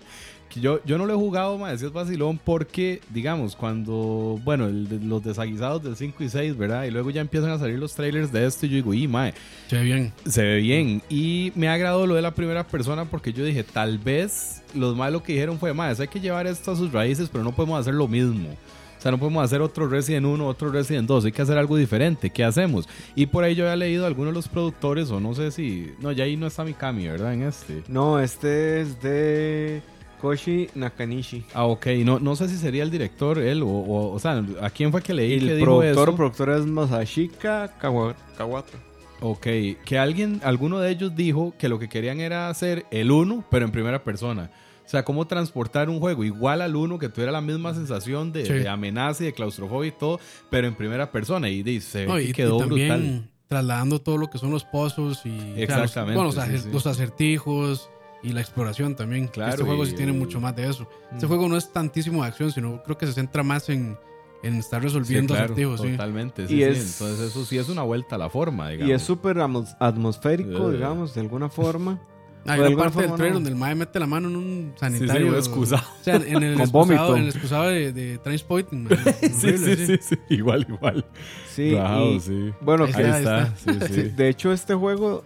Que 0.54 0.60
yo, 0.60 0.80
yo 0.84 0.96
no 0.98 1.04
lo 1.06 1.12
he 1.12 1.16
jugado. 1.16 1.58
Si 1.76 1.84
es 1.84 1.92
vacilón 1.92 2.38
porque, 2.42 3.00
digamos, 3.10 3.56
cuando, 3.56 4.40
bueno, 4.44 4.66
el 4.66 5.08
los 5.08 5.24
desaguisados 5.24 5.82
del 5.82 5.96
5 5.96 6.22
y 6.22 6.28
6, 6.28 6.56
¿verdad? 6.56 6.84
Y 6.84 6.90
luego 6.92 7.10
ya 7.10 7.20
empiezan 7.20 7.50
a 7.50 7.58
salir 7.58 7.78
los 7.78 7.92
trailers 7.94 8.30
de 8.32 8.46
esto 8.46 8.66
y 8.66 8.68
yo 8.68 8.74
digo, 8.76 8.94
y 8.94 9.08
mae, 9.08 9.34
Se 9.68 9.76
ve 9.76 9.82
bien. 9.82 10.12
se 10.26 10.42
ve 10.42 10.56
bien. 10.58 11.02
Y 11.10 11.52
me 11.56 11.68
agradó 11.68 12.06
lo 12.06 12.14
de 12.14 12.22
la 12.22 12.34
primera 12.34 12.64
persona 12.64 13.04
porque 13.04 13.32
yo 13.32 13.44
dije, 13.44 13.64
tal 13.64 13.98
vez 13.98 14.62
los 14.74 14.96
malos 14.96 15.22
que 15.22 15.32
dijeron 15.32 15.58
fue, 15.58 15.74
mae, 15.74 15.94
hay 15.98 16.08
que 16.08 16.20
llevar 16.20 16.46
esto 16.46 16.70
a 16.70 16.76
sus 16.76 16.92
raíces, 16.92 17.28
pero 17.30 17.42
no 17.42 17.52
podemos 17.52 17.80
hacer 17.80 17.94
lo 17.94 18.06
mismo. 18.06 18.48
O 18.98 19.00
sea, 19.04 19.10
no 19.10 19.18
podemos 19.18 19.44
hacer 19.44 19.60
otro 19.60 19.86
Resident 19.86 20.24
1, 20.24 20.46
otro 20.46 20.70
Resident 20.70 21.06
2, 21.06 21.26
hay 21.26 21.32
que 21.32 21.42
hacer 21.42 21.58
algo 21.58 21.76
diferente. 21.76 22.30
¿Qué 22.30 22.42
hacemos? 22.42 22.88
Y 23.14 23.26
por 23.26 23.44
ahí 23.44 23.54
yo 23.54 23.64
había 23.64 23.76
leído 23.76 24.04
a 24.04 24.06
algunos 24.06 24.32
de 24.32 24.36
los 24.36 24.48
productores, 24.48 25.10
o 25.10 25.20
no 25.20 25.34
sé 25.34 25.50
si. 25.50 25.90
No, 26.00 26.10
ya 26.12 26.24
ahí 26.24 26.38
no 26.38 26.46
está 26.46 26.64
Mikami, 26.64 27.06
¿verdad? 27.08 27.34
En 27.34 27.42
este. 27.42 27.82
No, 27.88 28.18
este 28.18 28.80
es 28.80 29.02
de. 29.02 29.82
Takoshi 30.28 30.68
Nakanishi. 30.74 31.44
Ah, 31.52 31.66
ok. 31.66 31.86
No, 32.04 32.18
no 32.18 32.34
sé 32.36 32.48
si 32.48 32.56
sería 32.56 32.82
el 32.82 32.90
director, 32.90 33.38
él, 33.38 33.62
o, 33.62 33.66
o, 33.68 34.12
o 34.14 34.18
sea, 34.18 34.42
¿a 34.62 34.70
quién 34.70 34.90
fue 34.90 35.02
que 35.02 35.12
leí 35.12 35.34
Y 35.34 35.38
que 35.40 35.50
el 35.52 35.56
dijo 35.58 35.78
productor, 35.80 36.08
eso? 36.08 36.16
productor 36.16 36.50
es 36.50 36.66
Masashika 36.66 37.78
Kawa- 37.78 38.14
Kawata. 38.36 38.78
Ok, 39.20 39.46
que 39.84 39.98
alguien, 39.98 40.40
alguno 40.44 40.80
de 40.80 40.90
ellos 40.90 41.14
dijo 41.14 41.54
que 41.58 41.68
lo 41.68 41.78
que 41.78 41.88
querían 41.88 42.20
era 42.20 42.48
hacer 42.48 42.84
el 42.90 43.10
1, 43.10 43.44
pero 43.50 43.64
en 43.66 43.70
primera 43.72 44.02
persona. 44.02 44.50
O 44.84 44.88
sea, 44.88 45.02
cómo 45.04 45.26
transportar 45.26 45.88
un 45.88 45.98
juego 45.98 46.24
igual 46.24 46.60
al 46.60 46.76
1, 46.76 46.98
que 46.98 47.08
tuviera 47.08 47.32
la 47.32 47.40
misma 47.40 47.72
sensación 47.74 48.32
de, 48.32 48.44
Sí. 48.44 48.52
de 48.52 48.68
amenaza 48.68 49.22
y 49.22 49.26
de 49.26 49.32
claustrofobia 49.32 49.88
y 49.88 49.92
todo, 49.92 50.20
pero 50.50 50.66
en 50.66 50.74
primera 50.74 51.10
persona. 51.10 51.48
Y 51.48 51.62
dice, 51.62 52.06
No, 52.06 52.18
y, 52.18 52.24
que 52.24 52.30
y 52.30 52.32
quedó 52.34 52.58
también 52.58 52.88
brutal. 52.88 53.30
trasladando 53.48 54.00
todo 54.00 54.18
lo 54.18 54.28
que 54.28 54.36
son 54.38 54.50
los 54.50 54.64
pozos 54.64 55.24
y 55.24 55.30
o 55.30 55.32
sea, 55.32 55.46
los- 55.46 55.60
Exactamente, 55.60 56.14
bueno, 56.16 56.24
los, 56.24 56.34
sí, 56.34 56.40
acer- 56.40 56.60
sí. 56.60 56.68
los 56.72 56.86
acertijos 56.86 57.88
y 58.24 58.32
la 58.32 58.40
exploración 58.40 58.96
también. 58.96 59.28
Claro, 59.28 59.50
este 59.52 59.62
juego 59.64 59.84
y- 59.84 59.90
sí 59.90 59.94
tiene 59.94 60.12
mucho 60.12 60.40
más 60.40 60.56
de 60.56 60.68
eso. 60.68 60.88
Este 61.12 61.26
juego 61.26 61.48
no 61.48 61.56
es 61.56 61.72
tantísimo 61.72 62.22
de 62.22 62.28
acción, 62.28 62.50
sino 62.50 62.82
creo 62.82 62.98
que 62.98 63.06
se 63.06 63.12
centra 63.12 63.42
más 63.44 63.68
en, 63.68 63.96
en 64.42 64.54
estar 64.56 64.80
Sí, 64.80 64.86
resolviendo 64.88 65.34
claro, 65.34 65.44
acertijos. 65.52 65.80
sí. 65.80 65.90
totalmente. 65.92 66.48
sí, 66.48 66.54
Y 66.54 66.56
sí. 66.56 66.62
es- 66.64 67.00
Entonces 67.00 67.30
eso 67.30 67.44
sí 67.44 67.58
es 67.58 67.68
una 67.68 67.82
vuelta 67.82 68.16
a 68.16 68.18
la 68.18 68.28
forma, 68.30 68.70
digamos. 68.70 68.90
Y 68.90 68.92
es 68.92 69.02
súper 69.02 69.38
atmosférico, 69.38 70.70
Eh. 70.70 70.72
digamos, 70.74 71.14
de 71.14 71.20
alguna 71.20 71.48
forma. 71.48 72.00
Hay 72.46 72.60
de 72.60 72.68
una 72.74 72.76
parte 72.76 73.00
del 73.00 73.10
trailer 73.14 73.28
no. 73.30 73.34
donde 73.36 73.48
el 73.50 73.56
mae 73.56 73.74
mete 73.74 73.98
la 73.98 74.06
mano 74.06 74.28
en 74.28 74.36
un 74.36 74.72
Sí, 74.74 74.80
sanitario. 74.80 75.32
sí, 75.32 75.38
excusado. 75.38 75.82
O 75.98 76.04
sea, 76.04 76.16
en 76.16 76.42
el 76.42 76.54
Con 76.56 76.60
excusado, 76.60 76.70
vómito. 76.72 77.16
en 77.16 77.22
el 77.22 77.28
excusado 77.30 77.64
de, 77.68 77.92
de 77.94 78.18
Trainspotting. 78.18 78.84
mae. 78.90 78.96
Sí, 79.30 79.56
sí, 79.56 79.76
sí, 79.86 79.98
sí, 80.02 80.18
igual, 80.28 80.66
igual. 80.68 81.06
Sí, 81.48 81.74
Rajado, 81.74 82.12
y- 82.12 82.20
sí. 82.20 82.52
bueno, 82.60 82.84
Ahí 82.84 82.92
Ahí 82.96 83.02
está, 83.04 83.18
está, 83.44 83.56
sí, 83.56 83.78
sí, 83.86 83.94
sí. 83.94 84.02
de 84.10 84.28
hecho 84.28 84.52
este 84.52 84.74
juego, 84.74 85.24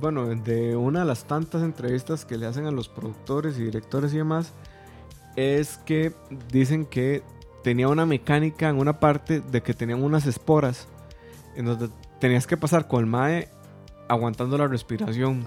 bueno, 0.00 0.26
de 0.26 0.76
una 0.76 1.00
de 1.00 1.06
las 1.06 1.24
tantas 1.24 1.62
entrevistas 1.62 2.24
que 2.24 2.36
le 2.36 2.46
hacen 2.46 2.66
a 2.66 2.70
los 2.70 2.88
productores 2.88 3.58
y 3.58 3.64
directores 3.64 4.12
y 4.14 4.18
demás, 4.18 4.52
es 5.36 5.78
que 5.78 6.12
dicen 6.50 6.84
que 6.86 7.22
tenía 7.62 7.88
una 7.88 8.06
mecánica 8.06 8.68
en 8.68 8.78
una 8.78 9.00
parte 9.00 9.40
de 9.40 9.62
que 9.62 9.74
tenían 9.74 10.02
unas 10.02 10.26
esporas 10.26 10.88
en 11.56 11.66
donde 11.66 11.88
tenías 12.18 12.46
que 12.46 12.56
pasar 12.56 12.88
con 12.88 13.00
el 13.00 13.06
mae 13.06 13.48
aguantando 14.08 14.58
la 14.58 14.68
respiración. 14.68 15.44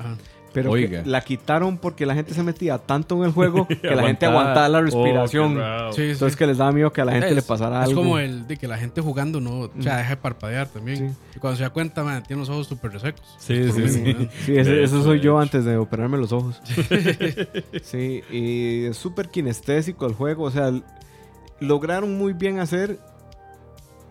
Pero 0.55 0.71
Oiga. 0.71 1.03
la 1.05 1.21
quitaron 1.21 1.77
porque 1.77 2.05
la 2.07 2.15
gente 2.15 2.33
se 2.33 2.41
metía 2.41 2.77
tanto 2.79 3.17
en 3.17 3.25
el 3.25 3.31
juego 3.31 3.67
que 3.67 3.93
la 3.95 4.03
gente 4.03 4.25
Aguantaba. 4.25 4.67
la 4.69 4.77
Oh, 4.79 4.81
respiración. 4.81 5.57
raro. 5.57 5.91
Sí, 5.93 6.01
sí. 6.01 6.09
Entonces 6.11 6.35
que 6.35 6.47
les 6.47 6.57
daba 6.57 6.71
miedo 6.71 6.91
que 6.91 7.01
a 7.01 7.05
la 7.05 7.11
gente 7.11 7.27
Es- 7.29 7.35
le 7.35 7.41
pasara 7.43 7.83
Es 7.83 7.89
algo. 7.89 8.01
como 8.01 8.17
el 8.17 8.47
de 8.47 8.57
que 8.57 8.67
la 8.67 8.77
gente 8.77 9.01
jugando 9.01 9.39
no, 9.41 9.59
o 9.59 9.71
sea, 9.81 9.97
deja 9.97 10.09
de 10.11 10.17
parpadear 10.17 10.67
también. 10.69 10.97
Sí. 11.09 11.15
Y 11.35 11.39
cuando 11.39 11.57
se 11.57 11.63
da 11.63 11.69
cuenta, 11.69 12.03
man, 12.03 12.23
tiene 12.25 12.39
los 12.39 12.49
ojos 12.49 12.67
súper 12.67 12.93
resecos. 12.93 13.21
Sí, 13.37 13.69
sí, 13.71 13.79
mismo. 13.81 14.27
Sí, 14.45 14.57
ese- 14.57 14.81
eso 14.83 15.03
soy 15.03 15.19
yo 15.19 15.37
antes 15.39 15.65
de 15.65 15.77
operarme 15.77 16.17
los 16.17 16.31
ojos. 16.31 16.61
sí, 17.83 18.21
y 18.31 18.85
es 18.85 18.97
súper 18.97 19.29
kinestésico 19.29 20.05
el 20.05 20.13
juego. 20.13 20.43
O 20.45 20.51
sea, 20.51 20.71
lograron 21.59 22.17
muy 22.17 22.33
bien 22.33 22.59
hacer 22.59 22.97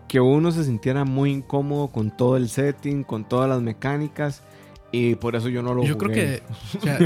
que 0.07 0.19
uno 0.19 0.51
se 0.51 0.63
sintiera 0.63 1.03
muy 1.05 1.31
incómodo 1.31 1.87
con 1.87 2.15
todo 2.15 2.37
el 2.37 2.49
setting, 2.49 3.03
con 3.03 3.27
todas 3.27 3.49
las 3.49 3.61
mecánicas. 3.61 4.43
Y 4.95 5.15
por 5.15 5.35
eso 5.35 5.49
yo 5.49 5.61
no 5.61 5.73
lo 5.73 5.83
yo 5.83 5.97
creo 5.97 6.09
jugué. 6.11 6.41
que, 6.41 6.77
o 6.77 6.81
sea, 6.81 6.99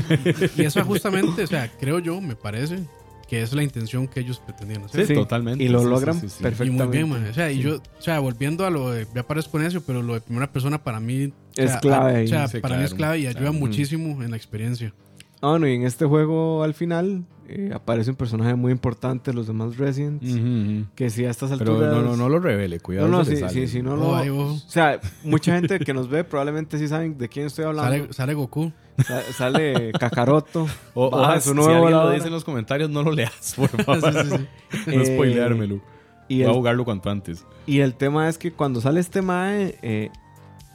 y, 0.57 0.61
y 0.61 0.65
eso 0.65 0.83
justamente, 0.85 1.43
o 1.43 1.47
sea, 1.47 1.71
creo 1.79 1.99
yo, 1.99 2.19
me 2.21 2.35
parece, 2.35 2.79
que 3.27 3.41
es 3.41 3.53
la 3.53 3.63
intención 3.63 4.07
que 4.07 4.19
ellos 4.19 4.39
pretendían 4.39 4.83
hacer. 4.83 5.05
Sí, 5.07 5.13
totalmente. 5.13 5.63
Y 5.63 5.67
lo 5.69 5.79
Sí, 5.79 5.85
sí, 5.85 5.89
logran 5.91 6.15
sí, 6.21 6.29
sí. 6.29 6.35
Y 6.39 6.43
perfectamente. 6.43 6.83
muy 6.85 6.91
bien, 6.97 7.09
man. 7.09 7.27
O 7.29 7.33
sea, 7.33 7.51
y 7.51 7.59
yo, 7.59 7.77
o 7.77 8.01
sea, 8.01 8.19
volviendo 8.19 8.65
a 8.65 8.69
lo 8.69 8.91
de, 8.91 9.07
ya 9.15 9.23
parezco 9.23 9.57
necio, 9.59 9.81
pero 9.81 10.01
lo 10.01 10.13
de 10.15 10.21
primera 10.21 10.51
persona 10.51 10.83
para 10.83 10.99
mí 10.99 11.25
o 11.25 11.31
Es 11.61 11.71
sea, 11.71 11.79
clave 11.79 12.21
a- 12.21 12.23
o 12.23 12.27
sea, 12.27 12.47
Sí, 12.47 12.59
para 12.59 12.77
mí 12.77 12.83
es 12.83 12.93
claro, 12.93 12.97
clave 13.13 13.19
y 13.19 13.27
ayuda 13.27 13.39
claro. 13.41 13.53
muchísimo 13.53 14.23
en 14.23 14.31
la 14.31 14.37
experiencia. 14.37 14.93
Ah, 15.41 15.51
bueno, 15.51 15.67
y 15.67 15.73
en 15.75 15.83
este 15.83 16.05
juego 16.05 16.63
al 16.63 16.73
final 16.73 17.23
eh, 17.49 17.71
aparece 17.73 18.09
un 18.11 18.15
personaje 18.15 18.53
muy 18.55 18.71
importante 18.71 19.31
de 19.31 19.35
los 19.35 19.47
demás 19.47 19.77
Resident. 19.77 20.21
Ujú, 20.23 20.33
ujú. 20.37 20.85
Que 20.95 21.09
si 21.09 21.25
a 21.25 21.29
estas 21.29 21.51
Pero 21.57 21.71
alturas... 21.73 21.93
no, 21.95 22.01
no, 22.03 22.15
no 22.17 22.29
lo 22.29 22.39
revele, 22.39 22.79
cuidado. 22.79 23.07
No, 23.07 23.17
no, 23.19 23.25
sí, 23.25 23.35
sale. 23.37 23.51
sí, 23.53 23.67
sí, 23.67 23.81
no 23.81 23.93
Oh, 23.93 23.97
lo... 23.97 24.15
ahí, 24.15 24.29
oh. 24.29 24.53
O 24.53 24.57
sea, 24.67 24.99
mucha 25.23 25.55
gente 25.55 25.79
que 25.79 25.93
nos 25.93 26.09
ve 26.09 26.23
probablemente 26.23 26.77
sí 26.77 26.87
saben 26.87 27.17
de 27.17 27.27
quién 27.29 27.47
estoy 27.47 27.65
hablando. 27.65 27.91
Sale, 27.91 28.13
sale 28.13 28.33
Goku. 28.33 28.71
Sa- 29.05 29.23
Sale 29.33 29.91
Kakaroto. 29.99 30.67
O, 30.93 31.07
o 31.07 31.09
Baja 31.09 31.39
si 31.39 31.49
su 31.49 31.55
nuevo 31.55 31.87
alguien 31.87 31.91
lo 32.03 32.11
dice 32.11 32.27
en 32.27 32.33
los 32.33 32.43
comentarios, 32.43 32.89
no 32.89 33.01
lo 33.03 33.11
leas, 33.11 33.53
por 33.57 33.69
favor. 33.83 34.13
sí, 34.13 34.29
sí. 34.29 34.95
No 34.95 35.01
Eh, 35.01 35.05
spoileármelo. 35.05 35.79
Y 36.27 36.43
Voy 36.43 36.51
a 36.51 36.53
jugarlo 36.53 36.85
cuanto 36.85 37.09
antes. 37.09 37.45
y 37.65 37.79
el 37.79 37.95
tema 37.95 38.29
es 38.29 38.37
que 38.37 38.51
cuando 38.51 38.81
sale 38.81 38.99
este 38.99 39.21
mae, 39.23 39.79
eh, 39.81 40.09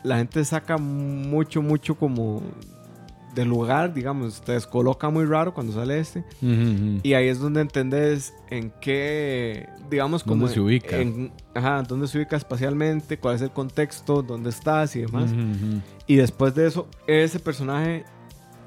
la 0.03 0.17
gente 0.19 0.45
saca 0.45 0.79
mucho, 0.79 1.63
mucho 1.63 1.95
como 1.95 2.43
del 3.35 3.49
lugar, 3.49 3.93
digamos, 3.95 4.41
te 4.43 4.53
descoloca 4.53 5.11
muy 5.11 5.25
raro 5.25 5.53
cuando 5.53 5.73
sale 5.73 5.99
este. 5.99 6.21
Ujú, 6.41 6.53
ujú. 6.53 7.01
Y 7.03 7.15
ahí 7.15 7.29
es 7.29 7.39
donde 7.41 7.61
entendés 7.61 8.33
en 8.51 8.73
qué, 8.81 9.69
digamos, 9.91 10.23
como... 10.23 10.43
¿Dónde 10.43 10.55
se 10.55 10.61
ubica? 10.61 10.97
en- 11.01 11.33
ajá, 11.55 11.83
dónde 11.83 12.07
se 12.07 12.19
ubica 12.19 12.37
espacialmente, 12.37 13.19
cuál 13.19 13.35
es 13.37 13.43
el 13.43 13.51
contexto, 13.51 14.23
dónde 14.23 14.51
estás 14.51 14.95
y 14.97 15.01
demás. 15.01 15.33
Ujú, 15.33 15.41
ujú. 15.41 15.81
Y 16.07 16.17
después 16.17 16.55
de 16.55 16.67
eso, 16.67 16.87
ese 17.07 17.41
personaje, 17.41 18.05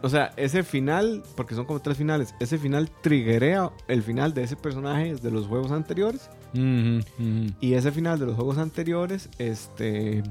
o 0.02 0.10
sea, 0.10 0.32
ese 0.38 0.64
final, 0.64 1.24
porque 1.36 1.56
son 1.56 1.66
como 1.66 1.80
tres 1.80 1.98
finales, 1.98 2.36
ese 2.40 2.58
final 2.58 2.90
triggerea 3.02 3.72
el 3.88 4.04
final 4.04 4.34
de 4.34 4.44
ese 4.44 4.56
personaje 4.56 5.16
de 5.16 5.32
los 5.32 5.48
juegos 5.48 5.72
anteriores. 5.72 6.30
Ujú, 6.54 7.00
ujú. 7.20 7.54
Y 7.62 7.74
ese 7.74 7.92
final 7.92 8.20
de 8.20 8.26
los 8.26 8.36
juegos 8.36 8.58
anteriores, 8.58 9.30
este, 9.38 10.24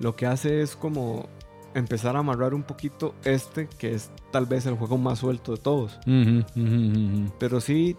lo 0.00 0.16
que 0.16 0.26
hace 0.26 0.60
es 0.62 0.76
como 0.76 1.28
empezar 1.76 2.16
a 2.16 2.20
amarrar 2.20 2.54
un 2.54 2.62
poquito 2.62 3.14
este, 3.24 3.68
que 3.78 3.94
es 3.94 4.10
tal 4.30 4.46
vez 4.46 4.66
el 4.66 4.74
juego 4.74 4.98
más 4.98 5.18
suelto 5.20 5.52
de 5.52 5.58
todos. 5.58 5.98
Pero 7.38 7.60
sí, 7.60 7.96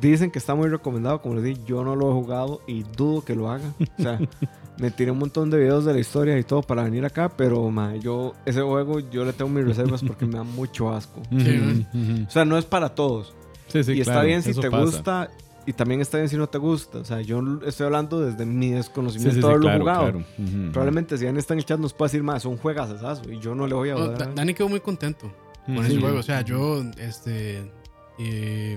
dicen 0.00 0.30
que 0.30 0.38
está 0.38 0.54
muy 0.54 0.68
recomendado, 0.68 1.22
como 1.22 1.36
les 1.36 1.44
dije, 1.44 1.60
yo 1.66 1.84
no 1.84 1.96
lo 1.96 2.10
he 2.10 2.12
jugado 2.12 2.60
y 2.66 2.82
dudo 2.82 3.24
que 3.24 3.34
lo 3.34 3.50
haga. 3.50 3.72
O 3.98 4.02
sea, 4.02 4.18
me 4.78 4.90
tiré 4.90 5.10
un 5.10 5.18
montón 5.18 5.50
de 5.50 5.58
videos 5.58 5.84
de 5.84 5.92
la 5.92 6.00
historia 6.00 6.38
y 6.38 6.42
todo 6.42 6.62
para 6.62 6.82
venir 6.82 7.04
acá, 7.04 7.28
pero 7.36 7.70
ma, 7.70 7.94
yo, 7.96 8.34
ese 8.44 8.62
juego 8.62 8.98
yo 8.98 9.24
le 9.24 9.32
tengo 9.32 9.50
mis 9.50 9.64
reservas 9.64 10.02
porque 10.02 10.26
me 10.26 10.34
da 10.34 10.42
mucho 10.42 10.92
asco. 10.92 11.22
Sí. 11.30 11.86
O 12.26 12.30
sea, 12.30 12.44
no 12.44 12.58
es 12.58 12.64
para 12.64 12.94
todos. 12.94 13.34
Sí, 13.68 13.82
sí, 13.82 13.92
y 13.92 14.00
está 14.02 14.22
bien 14.22 14.42
si 14.42 14.52
te 14.54 14.70
pasa. 14.70 14.84
gusta 14.84 15.30
y 15.66 15.72
también 15.72 16.00
está 16.00 16.18
bien 16.18 16.28
si 16.28 16.36
no 16.36 16.46
te 16.48 16.58
gusta. 16.58 16.98
O 16.98 17.04
sea, 17.04 17.20
yo 17.20 17.40
estoy 17.66 17.86
hablando 17.86 18.20
desde 18.20 18.44
mi 18.46 18.66
Sí, 18.66 18.70
sí, 18.70 18.74
desconocimiento 18.76 19.34
sí, 19.34 19.40
de 19.40 19.46
haberlo 19.46 19.62
claro, 19.66 19.80
jugado. 19.80 20.02
claro. 20.12 20.24
Probablemente 20.72 21.16
si 21.18 21.24
alguien 21.24 21.38
está 21.38 21.54
en 21.54 21.58
el 21.60 21.64
chat 21.64 21.78
nos 21.80 21.92
puede 21.94 22.08
decir 22.10 22.22
más, 22.22 22.42
son 22.42 22.56
juegas 22.56 22.90
y 23.30 23.38
yo 23.38 23.54
no 23.54 23.66
le 23.66 23.74
voy 23.74 23.90
a 23.90 23.94
No, 23.94 24.08
Dani 24.12 24.54
quedó 24.54 24.68
muy 24.68 24.80
contento 24.80 25.32
con 25.66 25.78
ese 25.84 25.98
juego. 26.00 26.18
O 26.18 26.22
sea, 26.22 26.42
yo, 26.42 26.82
este. 26.98 27.70
eh, 28.18 28.76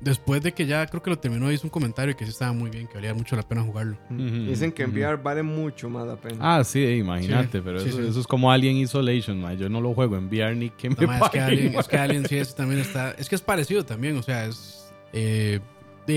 después 0.00 0.42
de 0.42 0.52
que 0.52 0.64
ya 0.66 0.86
creo 0.86 1.02
que 1.02 1.10
lo 1.10 1.18
terminó, 1.18 1.50
hizo 1.52 1.66
un 1.66 1.70
comentario 1.70 2.16
que 2.16 2.24
sí 2.24 2.30
estaba 2.30 2.52
muy 2.52 2.70
bien, 2.70 2.86
que 2.86 2.94
valía 2.94 3.12
mucho 3.12 3.36
la 3.36 3.42
pena 3.42 3.62
jugarlo. 3.62 3.96
Dicen 4.08 4.72
que 4.72 4.82
enviar 4.82 5.22
vale 5.22 5.42
mucho 5.42 5.90
más 5.90 6.06
la 6.06 6.16
pena. 6.16 6.36
Ah, 6.40 6.64
sí, 6.64 6.82
imagínate, 6.84 7.58
Sí, 7.58 7.62
pero 7.64 7.80
sí, 7.80 7.88
eso, 7.90 7.98
sí. 7.98 8.06
eso 8.08 8.20
es 8.20 8.26
como 8.26 8.50
Alien 8.50 8.76
Isolation, 8.78 9.40
man. 9.40 9.58
Yo 9.58 9.68
no 9.68 9.80
lo 9.80 9.92
juego 9.92 10.16
en 10.16 10.28
VR 10.28 10.54
ni 10.56 10.70
que 10.70 10.88
me 10.90 10.96
No, 11.00 11.06
ma, 11.08 11.18
es, 11.18 11.30
que 11.30 11.40
Alien, 11.40 11.74
es 11.78 11.88
que 11.88 11.96
Alien 11.98 12.26
sí 12.26 12.36
ese 12.38 12.54
también 12.54 12.80
está. 12.80 13.10
Es 13.12 13.28
que 13.28 13.34
es 13.34 13.42
parecido 13.42 13.84
también, 13.84 14.16
o 14.16 14.22
sea, 14.22 14.46
es. 14.46 14.90
Eh, 15.12 15.60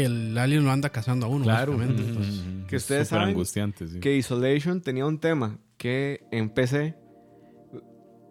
el 0.02 0.38
Alien 0.38 0.64
lo 0.65 0.72
anda 0.72 0.90
cazando 0.90 1.26
a 1.26 1.30
uno, 1.30 1.44
Claro. 1.45 1.82
entonces. 1.82 2.41
Que 2.68 2.78
Es 2.78 2.84
ustedes 2.84 3.07
saben 3.10 3.30
angustiante, 3.30 3.88
sí. 3.88 3.99
que 3.99 4.15
Isolation 4.18 4.82
tenía 4.82 5.06
un 5.06 5.20
tema 5.20 5.57
que 5.78 6.22
en 6.32 6.49
PC, 6.49 6.95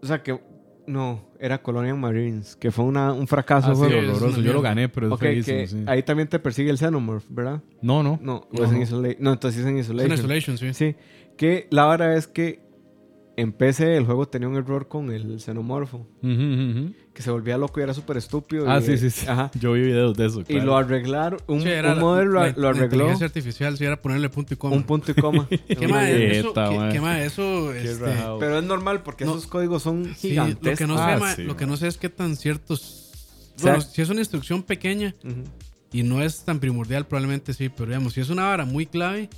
o 0.03 0.07
sea, 0.07 0.23
que 0.23 0.41
no, 0.87 1.29
era 1.39 1.63
Colonial 1.63 1.97
Marines, 1.97 2.57
que 2.57 2.71
fue 2.73 2.85
una, 2.85 3.13
un 3.13 3.29
fracaso. 3.29 3.71
Ah, 3.71 3.75
sí, 3.77 3.83
horroroso. 3.83 4.41
Yo 4.41 4.53
lo 4.53 4.63
gané, 4.63 4.89
pero 4.89 5.15
es 5.15 5.21
feísimo, 5.21 5.59
que 5.59 5.67
sí. 5.69 5.85
ahí 5.87 6.03
también 6.03 6.29
te 6.29 6.39
persigue 6.41 6.71
el 6.71 6.79
Xenomorph, 6.79 7.25
¿verdad? 7.29 7.63
No, 7.83 8.03
no. 8.03 8.19
No, 8.21 8.49
No, 8.51 8.65
es 8.65 8.71
en 8.71 8.79
no. 8.79 8.83
Isolation. 8.83 9.23
No, 9.23 9.33
entonces 9.33 9.61
es 9.61 9.67
en 9.67 9.79
Es 9.79 9.87
Isolation. 9.87 10.11
una 10.13 10.37
Isolation, 10.37 10.59
sí. 10.59 10.75
Sí, 10.75 10.97
que 11.37 11.69
la 11.71 11.87
verdad 11.87 12.17
es 12.17 12.27
que 12.27 12.61
en 13.37 13.53
PC 13.53 13.97
el 13.97 14.05
juego 14.05 14.27
tenía 14.29 14.49
un 14.49 14.57
error 14.57 14.89
con 14.89 15.11
el 15.13 15.39
xenomorfo, 15.41 15.99
ujú, 16.21 16.31
ujú. 16.31 16.93
Que 17.15 17.23
se 17.23 17.31
volvía 17.31 17.59
loco 17.59 17.79
y 17.79 17.83
era 17.83 17.93
súper 17.93 18.17
estúpido. 18.17 18.71
Ah, 18.71 18.79
y, 18.81 18.85
sí, 18.85 18.97
sí, 18.99 19.11
sí. 19.11 19.27
Ajá. 19.29 19.51
Yo 19.61 19.73
vi 19.73 19.83
videos 19.83 20.17
de 20.17 20.27
eso. 20.27 20.41
Y 20.41 20.45
claro. 20.45 20.65
lo 20.67 20.77
arreglaron, 20.79 21.41
un, 21.47 21.61
Sí, 21.63 21.69
un 21.69 21.83
la- 21.83 21.95
modelo 21.97 22.31
lo, 22.33 22.41
la- 22.41 22.53
lo 22.53 22.63
La 22.63 22.69
arregló, 22.71 22.85
inteligencia 22.87 23.27
artificial 23.27 23.77
sí 23.77 23.85
era 23.85 24.01
ponerle 24.01 24.29
punto 24.31 24.55
y 24.55 24.57
coma. 24.57 24.77
un 24.77 24.83
punto 24.85 25.11
y 25.13 25.15
coma. 25.15 25.47
¿Qué 25.69 25.89
más 25.89 26.09
eso? 26.09 26.55
¿Qué, 26.91 27.01
más 27.01 27.21
eso? 27.21 27.73
este. 27.75 28.05
Pero 28.41 28.59
es 28.59 28.65
normal 28.65 29.03
porque 29.03 29.25
No. 29.27 29.33
esos 29.33 29.47
códigos 29.47 29.83
son 29.83 30.05
sí, 30.17 30.35
lo 30.35 30.45
gigantescos. 30.45 30.79
que 30.79 30.87
no 30.87 30.97
sé, 30.97 31.03
Ah, 31.03 31.17
ma, 31.21 31.35
sí, 31.35 31.43
lo 31.43 31.57
que 31.57 31.67
no 31.67 31.77
sé 31.77 31.89
es 31.89 31.99
qué 31.99 32.09
tan 32.09 32.35
ciertos. 32.37 33.11
O 33.57 33.59
sea- 33.61 33.73
Bueno, 33.75 33.81
si 33.91 34.01
es 34.01 34.09
una 34.09 34.21
instrucción 34.21 34.63
pequeña 34.63 35.15
Ujú. 35.23 35.45
y 35.93 36.03
no 36.05 36.23
es 36.23 36.45
tan 36.45 36.61
primordial, 36.61 37.07
probablemente 37.07 37.53
sí. 37.53 37.69
Pero 37.69 37.89
digamos, 37.89 38.15
si 38.15 38.21
es 38.23 38.31
una 38.31 38.45
vara 38.45 38.65
muy 38.65 38.87
clave, 38.87 39.29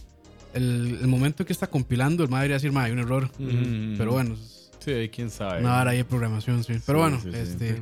el, 0.55 0.99
el 1.01 1.09
momento 1.09 1.45
que 1.45 1.53
está 1.53 1.67
compilando, 1.67 2.23
el 2.23 2.31
madre 2.31 2.43
debería 2.45 2.57
decir, 2.57 2.71
ma, 2.71 2.85
hay 2.85 2.93
un 2.93 3.01
error. 3.01 3.25
Ujú. 3.41 3.95
Pero 3.99 4.13
bueno, 4.13 4.37
Sí, 4.85 5.11
quién 5.15 5.31
sabe. 5.31 5.63
vara 5.63 5.93
ahí 5.93 5.99
de 5.99 6.05
programación, 6.05 6.63
sí. 6.65 6.75
Pero 6.87 6.99
Sí, 6.99 7.03
bueno, 7.03 7.21
sí, 7.23 7.31
sí. 7.33 7.39
este. 7.39 7.79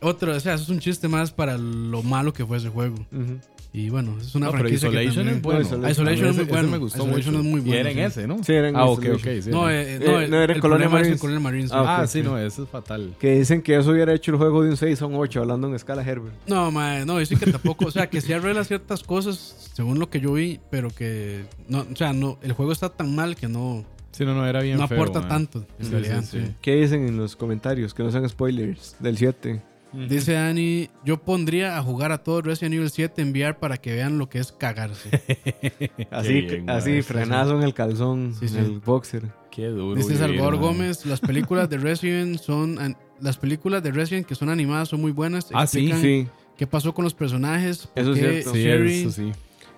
Otro, 0.00 0.34
o 0.34 0.40
sea, 0.40 0.54
eso 0.54 0.64
es 0.64 0.68
un 0.68 0.80
chiste 0.80 1.06
más 1.06 1.30
para 1.30 1.56
lo 1.56 2.02
malo 2.02 2.32
que 2.32 2.44
fue 2.44 2.56
ese 2.56 2.68
juego. 2.68 2.96
Ujú. 3.12 3.38
Y 3.74 3.88
bueno, 3.88 4.18
es 4.20 4.34
una 4.34 4.46
No, 4.46 4.52
pero 4.52 4.64
franquicia 4.64 4.90
que 4.90 4.96
Isolation 5.04 5.14
también- 5.24 5.36
es 5.36 5.42
bueno. 5.42 5.60
Isolation- 5.60 5.90
Isolation 5.90 6.28
es 6.28 6.36
muy 6.36 6.44
bueno. 6.44 6.68
me 6.68 6.76
gustó 6.78 6.98
Isolation 7.06 7.34
mucho. 7.36 7.38
es 7.46 7.50
muy 7.52 7.60
Y 7.60 7.64
bueno, 7.64 7.80
era 7.80 7.90
en 7.90 7.96
sí. 7.96 8.02
ese, 8.02 8.26
¿no? 8.26 8.44
Sí, 8.44 8.52
era 8.52 8.68
en 8.68 8.76
Ah, 8.76 8.84
ok, 8.84 9.04
ok. 9.14 9.20
Sí, 9.40 9.50
No, 9.50 9.62
no. 9.62 9.70
eh, 9.70 9.98
no, 10.04 10.20
Eh, 10.20 10.28
no 10.28 10.42
era 10.42 10.52
el 10.52 10.60
Colonial 10.60 10.60
problema 10.60 10.84
es 10.84 10.84
el 10.84 10.90
Marines. 10.90 11.20
Colonial 11.20 11.42
Marines. 11.42 11.70
sí. 11.70 11.76
Ah, 11.78 11.96
Ah, 11.96 12.02
ok, 12.02 12.06
sí, 12.08 12.22
no, 12.22 12.36
eso 12.38 12.64
es 12.64 12.68
fatal. 12.68 13.14
Que 13.18 13.38
dicen 13.38 13.62
que 13.62 13.76
eso 13.78 13.90
hubiera 13.92 14.12
hecho 14.12 14.32
el 14.32 14.36
juego 14.36 14.62
de 14.64 14.70
un 14.70 14.76
6 14.76 15.00
a 15.00 15.06
un 15.06 15.14
8, 15.14 15.40
hablando 15.40 15.68
en 15.68 15.74
escala 15.74 16.02
Herbert. 16.02 16.34
No, 16.48 16.70
mae, 16.70 17.06
no, 17.06 17.16
dicen 17.18 17.38
que 17.38 17.50
tampoco, 17.50 17.86
o 17.86 17.90
sea, 17.90 18.10
que 18.10 18.20
sí 18.20 18.32
arregla 18.34 18.64
ciertas 18.64 19.02
cosas 19.04 19.70
según 19.72 19.98
lo 20.00 20.10
que 20.10 20.20
yo 20.20 20.34
vi, 20.34 20.60
pero 20.70 20.90
que 20.90 21.44
no, 21.68 21.86
o 21.90 21.96
sea, 21.96 22.12
no, 22.12 22.38
el 22.42 22.52
juego 22.52 22.72
está 22.72 22.90
tan 22.90 23.14
mal 23.14 23.36
que 23.36 23.48
no, 23.48 23.84
Sí, 24.12 24.24
no, 24.24 24.34
no, 24.34 24.46
era 24.46 24.60
bien 24.62 24.78
no 24.78 24.86
feo, 24.86 24.98
aporta 24.98 25.20
man. 25.20 25.28
tanto, 25.28 25.66
en 25.78 25.84
Sí, 25.86 25.90
realidad. 25.90 26.20
sí, 26.22 26.38
sí. 26.40 26.46
sí. 26.46 26.54
¿Qué 26.60 26.76
dicen 26.76 27.08
en 27.08 27.16
los 27.16 27.34
comentarios? 27.34 27.92
Que 27.94 28.02
no 28.02 28.10
sean 28.10 28.28
spoilers 28.28 28.94
del 29.00 29.16
7. 29.16 29.62
Dice 30.08 30.32
Dani, 30.32 30.88
yo 31.04 31.18
pondría 31.20 31.76
a 31.76 31.82
jugar 31.82 32.12
a 32.12 32.18
todo 32.22 32.40
Resident 32.40 32.74
Evil 32.76 32.88
7 32.88 33.20
en 33.20 33.30
VR 33.32 33.54
para 33.58 33.76
que 33.76 33.92
vean 33.92 34.16
lo 34.18 34.26
que 34.28 34.38
es 34.38 34.50
cagarse. 34.50 35.10
Así, 36.10 36.40
bien, 36.40 36.70
así 36.70 36.88
madre, 36.90 37.02
frenazo 37.02 37.56
en 37.58 37.62
el 37.62 37.74
calzón, 37.74 38.34
Sí, 38.40 38.48
sí. 38.48 38.56
en 38.56 38.64
el 38.64 38.80
boxer. 38.80 39.22
Qué 39.50 39.66
duro. 39.66 39.94
Dice 39.96 40.08
vivir, 40.14 40.20
Salvador 40.20 40.54
man. 40.54 40.62
Gómez, 40.62 41.04
las 41.04 41.20
películas 41.20 41.68
de 41.68 41.76
Resident 41.76 42.38
son 42.38 42.78
an- 42.78 42.96
las 43.20 43.36
películas 43.36 43.82
de 43.82 43.90
Resident 43.90 44.26
que 44.26 44.34
son 44.34 44.48
animadas 44.48 44.88
son 44.88 45.00
muy 45.02 45.12
buenas. 45.12 45.48
Ah, 45.52 45.66
sí, 45.66 45.78
explican 45.90 46.00
Sí. 46.00 46.26
¿Qué 46.56 46.66
pasó 46.66 46.94
con 46.94 47.04
los 47.04 47.12
personajes? 47.14 47.86
¿Por 47.88 48.02
Eso 48.02 48.12
es 48.14 48.18
qué 48.18 48.30
cierto. 48.30 48.52
Sí, 48.54 48.62
Sherry 48.62 49.00
eso 49.00 49.10
sí. 49.10 49.32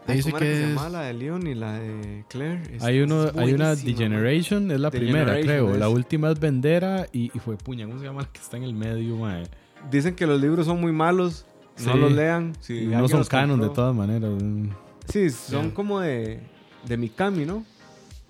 Te 0.07 0.13
dice 0.15 0.31
¿Cómo 0.31 0.37
era 0.43 0.47
que 0.47 0.55
se 0.57 0.63
es- 0.65 0.69
llama 0.75 0.89
la 0.89 1.01
de 1.03 1.15
Leon 1.15 1.47
y 1.47 1.55
la 1.55 1.73
de 1.79 2.25
Claire? 2.29 2.63
Es- 2.77 2.83
Hay, 2.83 3.01
uno, 3.01 3.31
hay 3.37 3.53
una 3.55 3.75
Degeneration, 3.75 4.71
es 4.71 4.81
la 4.81 4.91
primera, 4.91 5.41
creo. 5.41 5.73
es. 5.73 5.79
La 5.79 5.89
última 5.89 6.31
es 6.31 6.39
Vendera 6.41 7.07
y, 7.13 7.27
y 7.35 7.39
fue 7.39 7.57
puña. 7.57 7.87
¿Cómo 7.87 7.99
se 7.99 8.05
llama 8.07 8.23
la 8.23 8.29
que 8.33 8.41
está 8.41 8.57
en 8.57 8.65
el 8.65 8.75
medio, 8.75 9.17
mae? 9.17 9.45
Dicen 9.91 10.15
que 10.15 10.27
los 10.27 10.41
libros 10.41 10.67
son 10.67 10.81
muy 10.81 10.93
malos. 10.93 11.47
No 11.85 11.93
Sí. 11.95 11.99
los 11.99 12.13
lean. 12.13 12.53
Si 12.61 12.87
no 12.87 13.09
son 13.09 13.25
canon 13.25 13.59
de 13.61 13.67
compró. 13.67 13.83
todas 13.83 13.95
maneras. 13.97 14.31
mm. 14.43 14.69
Sí, 15.09 15.29
son 15.31 15.69
Ya. 15.71 15.75
como 15.75 16.01
de, 16.01 16.41
de 16.87 16.97
Mikami, 16.97 17.45
¿no? 17.45 17.65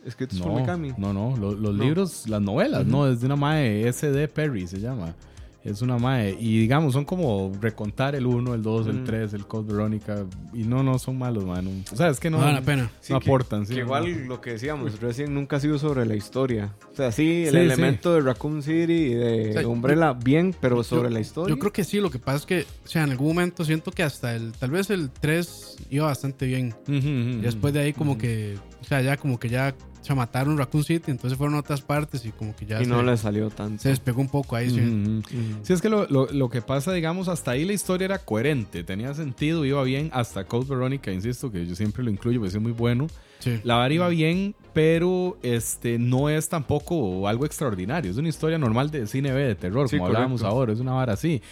Escritos 0.05 0.41
por 0.41 0.53
No, 0.53 0.61
Mikami. 0.61 0.93
no, 0.99 1.13
no. 1.13 1.37
Los, 1.37 1.59
los 1.59 1.75
No. 1.75 1.85
libros, 1.85 2.29
las 2.29 2.41
novelas, 2.41 2.87
no. 2.87 3.07
Es 3.07 3.21
de 3.21 3.27
una 3.27 3.37
mae 3.37 3.87
S.D. 3.89 4.29
Perry, 4.29 4.67
se 4.67 4.81
llama. 4.81 5.15
Es 5.65 5.81
una 5.81 5.97
mae. 5.97 6.37
Y 6.39 6.59
digamos, 6.61 6.93
son 6.93 7.07
como 7.07 7.51
recontar 7.59 8.15
el 8.15 8.27
1, 8.27 8.53
el 8.55 8.63
2, 8.63 8.87
el 8.89 9.01
Mm. 9.01 9.05
3, 9.05 9.33
el 9.33 9.47
Code 9.47 9.73
Verónica. 9.73 10.27
Y 10.53 10.65
no, 10.65 10.83
no 10.83 10.99
son 10.99 11.17
malos, 11.19 11.47
man. 11.47 11.67
O 11.91 11.97
sea, 11.97 12.09
es 12.11 12.21
que 12.21 12.29
no, 12.29 12.37
no 12.37 12.43
vale 12.45 12.57
la 12.59 12.63
pena. 12.63 12.91
Sí, 13.01 13.15
no 13.15 13.21
que- 13.21 13.29
aportan. 13.31 13.67
sí, 13.67 13.73
que 13.75 13.81
igual 13.81 14.27
lo 14.27 14.43
que 14.43 14.51
decíamos, 14.53 15.01
Resident 15.01 15.33
nunca 15.33 15.57
ha 15.57 15.61
sido 15.61 15.79
sobre 15.79 16.05
la 16.05 16.15
historia. 16.17 16.75
O 16.93 16.97
sea, 16.97 17.11
sí, 17.13 17.45
el 17.47 17.53
Sí, 17.53 17.57
elemento 17.57 18.13
de 18.15 18.21
Raccoon 18.21 18.63
City 18.63 18.93
y 18.93 19.15
de 19.15 19.51
O 19.51 19.53
sea, 19.55 19.69
Umbrella, 19.69 20.13
bien, 20.13 20.55
pero 20.61 20.77
yo- 20.77 20.83
sobre 20.85 21.09
la 21.11 21.21
historia. 21.21 21.55
Yo 21.55 21.59
creo 21.59 21.73
que 21.73 21.83
sí, 21.85 21.99
lo 21.99 22.11
que 22.11 22.19
pasa 22.19 22.37
es 22.37 22.47
que, 22.47 22.67
o 22.85 22.87
sea, 22.89 23.05
en 23.05 23.11
algún 23.13 23.29
momento 23.29 23.65
siento 23.65 23.91
que 23.91 24.03
hasta 24.03 24.37
el, 24.37 24.53
tal 24.53 24.71
vez 24.71 24.91
el 24.91 25.09
3 25.11 25.77
iba 25.89 26.05
bastante 26.07 26.45
bien. 26.45 26.75
Y 26.87 27.37
después 27.41 27.73
de 27.73 27.81
ahí 27.81 27.93
como 27.95 28.19
que, 28.19 28.59
o 28.83 28.85
sea, 28.85 29.01
ya 29.01 29.17
como 29.17 29.39
que 29.39 29.49
ya 29.49 29.75
se 30.05 30.15
mataron 30.15 30.57
Raccoon 30.59 30.85
City, 30.85 31.11
entonces 31.11 31.37
fueron 31.37 31.57
a 31.57 31.61
otras 31.61 31.81
partes 31.81 32.25
y 32.25 32.31
como 32.31 32.55
que 32.55 32.67
ya 32.67 32.81
y 32.81 32.85
se, 32.85 32.91
no 32.91 33.03
le 33.03 33.17
salió 33.17 33.49
tanto. 33.51 33.83
se 33.83 33.89
despegó 33.89 34.21
un 34.21 34.29
poco 34.29 34.55
ahí, 34.55 34.71
sí. 34.71 34.81
Mm. 34.81 35.23
Sí, 35.63 35.73
es 35.73 35.81
que 35.81 35.89
lo, 35.89 36.07
lo- 36.09 36.27
lo 36.31 36.49
que 36.51 36.61
pasa, 36.63 36.93
digamos, 36.93 37.29
hasta 37.29 37.53
ahí 37.53 37.65
la 37.65 37.73
historia 37.73 38.05
era 38.05 38.19
coherente, 38.19 38.85
tenía 38.85 39.15
sentido, 39.15 39.65
iba 39.65 39.83
bien, 39.83 40.11
hasta 40.13 40.45
Code 40.45 40.67
Verónica, 40.69 41.11
insisto, 41.11 41.51
que 41.51 41.67
yo 41.67 41.75
siempre 41.75 42.05
lo 42.05 42.11
incluyo, 42.11 42.39
porque 42.41 42.57
es 42.57 42.63
muy 42.63 42.73
bueno. 42.73 43.07
Sí. 43.45 43.61
La 43.63 43.77
vara 43.77 43.93
iba 43.95 44.09
bien, 44.09 44.55
pero 44.73 45.39
este 45.43 45.99
no 45.99 46.29
es 46.31 46.49
tampoco 46.49 47.29
algo 47.29 47.45
extraordinario, 47.47 48.11
es 48.11 48.17
una 48.17 48.29
historia 48.29 48.59
normal 48.59 48.91
de 48.91 49.07
cine 49.07 49.33
B, 49.33 49.43
de 49.45 49.55
terror, 49.55 49.89
Sí, 49.89 49.97
como 49.97 50.07
hablábamos 50.09 50.43
ahora, 50.43 50.73
es 50.73 50.81
una 50.81 50.93
vara 50.93 51.13
así. 51.13 51.43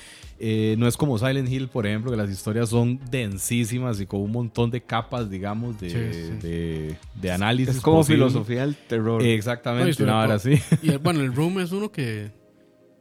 Eh, 0.44 0.74
no 0.77 0.89
es 0.89 0.97
como 0.97 1.16
Silent 1.19 1.48
Hill, 1.48 1.69
por 1.69 1.86
ejemplo, 1.86 2.10
que 2.10 2.16
las 2.16 2.28
historias 2.28 2.69
son 2.69 2.98
densísimas 3.10 4.01
y 4.01 4.06
con 4.06 4.23
un 4.23 4.32
montón 4.32 4.70
de 4.73 4.81
capas, 4.82 5.31
digamos, 5.31 5.78
de, 5.81 5.90
Sí, 5.90 5.97
sí. 6.40 6.48
de, 6.48 6.97
de 7.20 7.31
análisis. 7.31 7.77
Es 7.77 7.81
como 7.82 7.98
posible. 7.98 8.24
filosofía 8.27 8.62
del 8.62 8.74
terror. 8.74 9.23
Exactamente, 9.23 10.05
No, 10.05 10.24
todo- 10.24 10.32
así. 10.35 10.55
Y 10.82 10.90
el- 10.90 10.98
bueno, 10.98 11.20
el 11.20 11.32
Room 11.32 11.60
es 11.60 11.70
uno 11.70 11.93
que. 11.93 12.32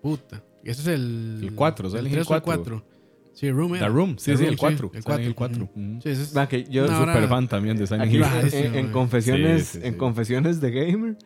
Puta. 0.03 0.43
Ese 0.63 0.81
es 0.81 0.87
el. 0.87 1.39
El 1.41 1.55
cuatro, 1.55 1.89
Silent 1.89 2.07
Hill 2.09 2.13
tres 2.13 2.29
o 2.29 2.35
el 2.35 2.41
4. 2.43 2.83
Sí, 3.33 3.49
Room. 3.51 3.73
The. 3.73 3.87
Room, 3.87 4.15
sí, 4.17 4.31
The 4.31 4.37
sí, 4.37 4.43
Room, 4.43 4.51
el 4.53 4.57
4. 4.59 4.91
el 4.93 5.03
4. 5.03 5.25
El 5.25 5.35
4. 5.35 5.69
Sí, 6.03 6.09
ese 6.09 6.21
es. 6.23 6.37
Va, 6.37 6.47
que 6.47 6.63
yo 6.65 6.85
No, 6.85 6.93
ahora- 6.93 7.13
Super 7.13 7.29
fan 7.29 7.47
también 7.47 7.77
de 7.77 7.87
Silent 7.87 8.05
aquí 8.07 8.17
Hill. 8.17 8.23
en- 8.23 8.29
Clarísimo, 8.29 8.63
en, 8.65 8.75
en 8.75 8.91
confesiones, 8.91 9.65
Sí, 9.65 9.79
sí, 9.79 9.85
en 9.87 9.93
sí. 9.93 9.97
confesiones 9.97 10.61
de 10.61 10.71
gamer, 10.71 11.17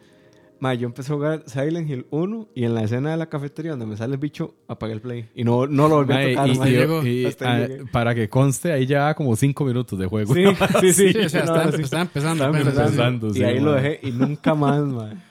ma, 0.59 0.73
yo 0.73 0.85
empecé 0.87 1.11
a 1.11 1.15
jugar 1.15 1.43
Silent 1.47 1.89
Hill 1.89 2.05
1 2.11 2.47
y 2.55 2.63
en 2.63 2.73
la 2.75 2.83
escena 2.83 3.11
de 3.11 3.17
la 3.17 3.25
cafetería 3.27 3.71
donde 3.71 3.85
me 3.87 3.97
sale 3.97 4.13
el 4.13 4.19
bicho, 4.19 4.55
apagué 4.67 4.93
el 4.93 5.01
play. 5.01 5.29
Y 5.35 5.43
no, 5.43 5.67
no 5.67 5.87
lo 5.89 5.95
volví 5.95 6.13
a 6.13 6.15
Mae, 6.15 6.29
tocar. 6.35 6.49
y- 6.49 6.57
ma. 6.59 6.69
y- 6.69 6.71
llegó. 6.71 7.01
y, 7.03 7.23
llegué. 7.25 7.83
para 7.91 8.15
que 8.15 8.29
conste, 8.29 8.71
ahí 8.71 8.85
ya 8.85 9.13
como 9.15 9.35
5 9.35 9.65
minutos 9.65 9.97
de 9.99 10.05
juego. 10.05 10.33
Sí, 10.33 10.43
sí, 10.81 10.93
sí. 10.93 11.11
Sí, 11.13 11.19
o 11.19 11.29
sea, 11.29 11.43
No, 11.45 11.55
está, 11.57 11.71
sí. 11.75 11.81
está 11.83 12.01
empezando. 12.01 12.43
Estaba 12.45 12.59
empezando, 12.59 13.27
y 13.29 13.33
sí, 13.33 13.43
ahí 13.43 13.59
lo 13.59 13.71
ma. 13.71 13.81
dejé 13.81 13.99
y 14.07 14.11
nunca 14.11 14.53
más, 14.55 14.81
man. 14.83 15.21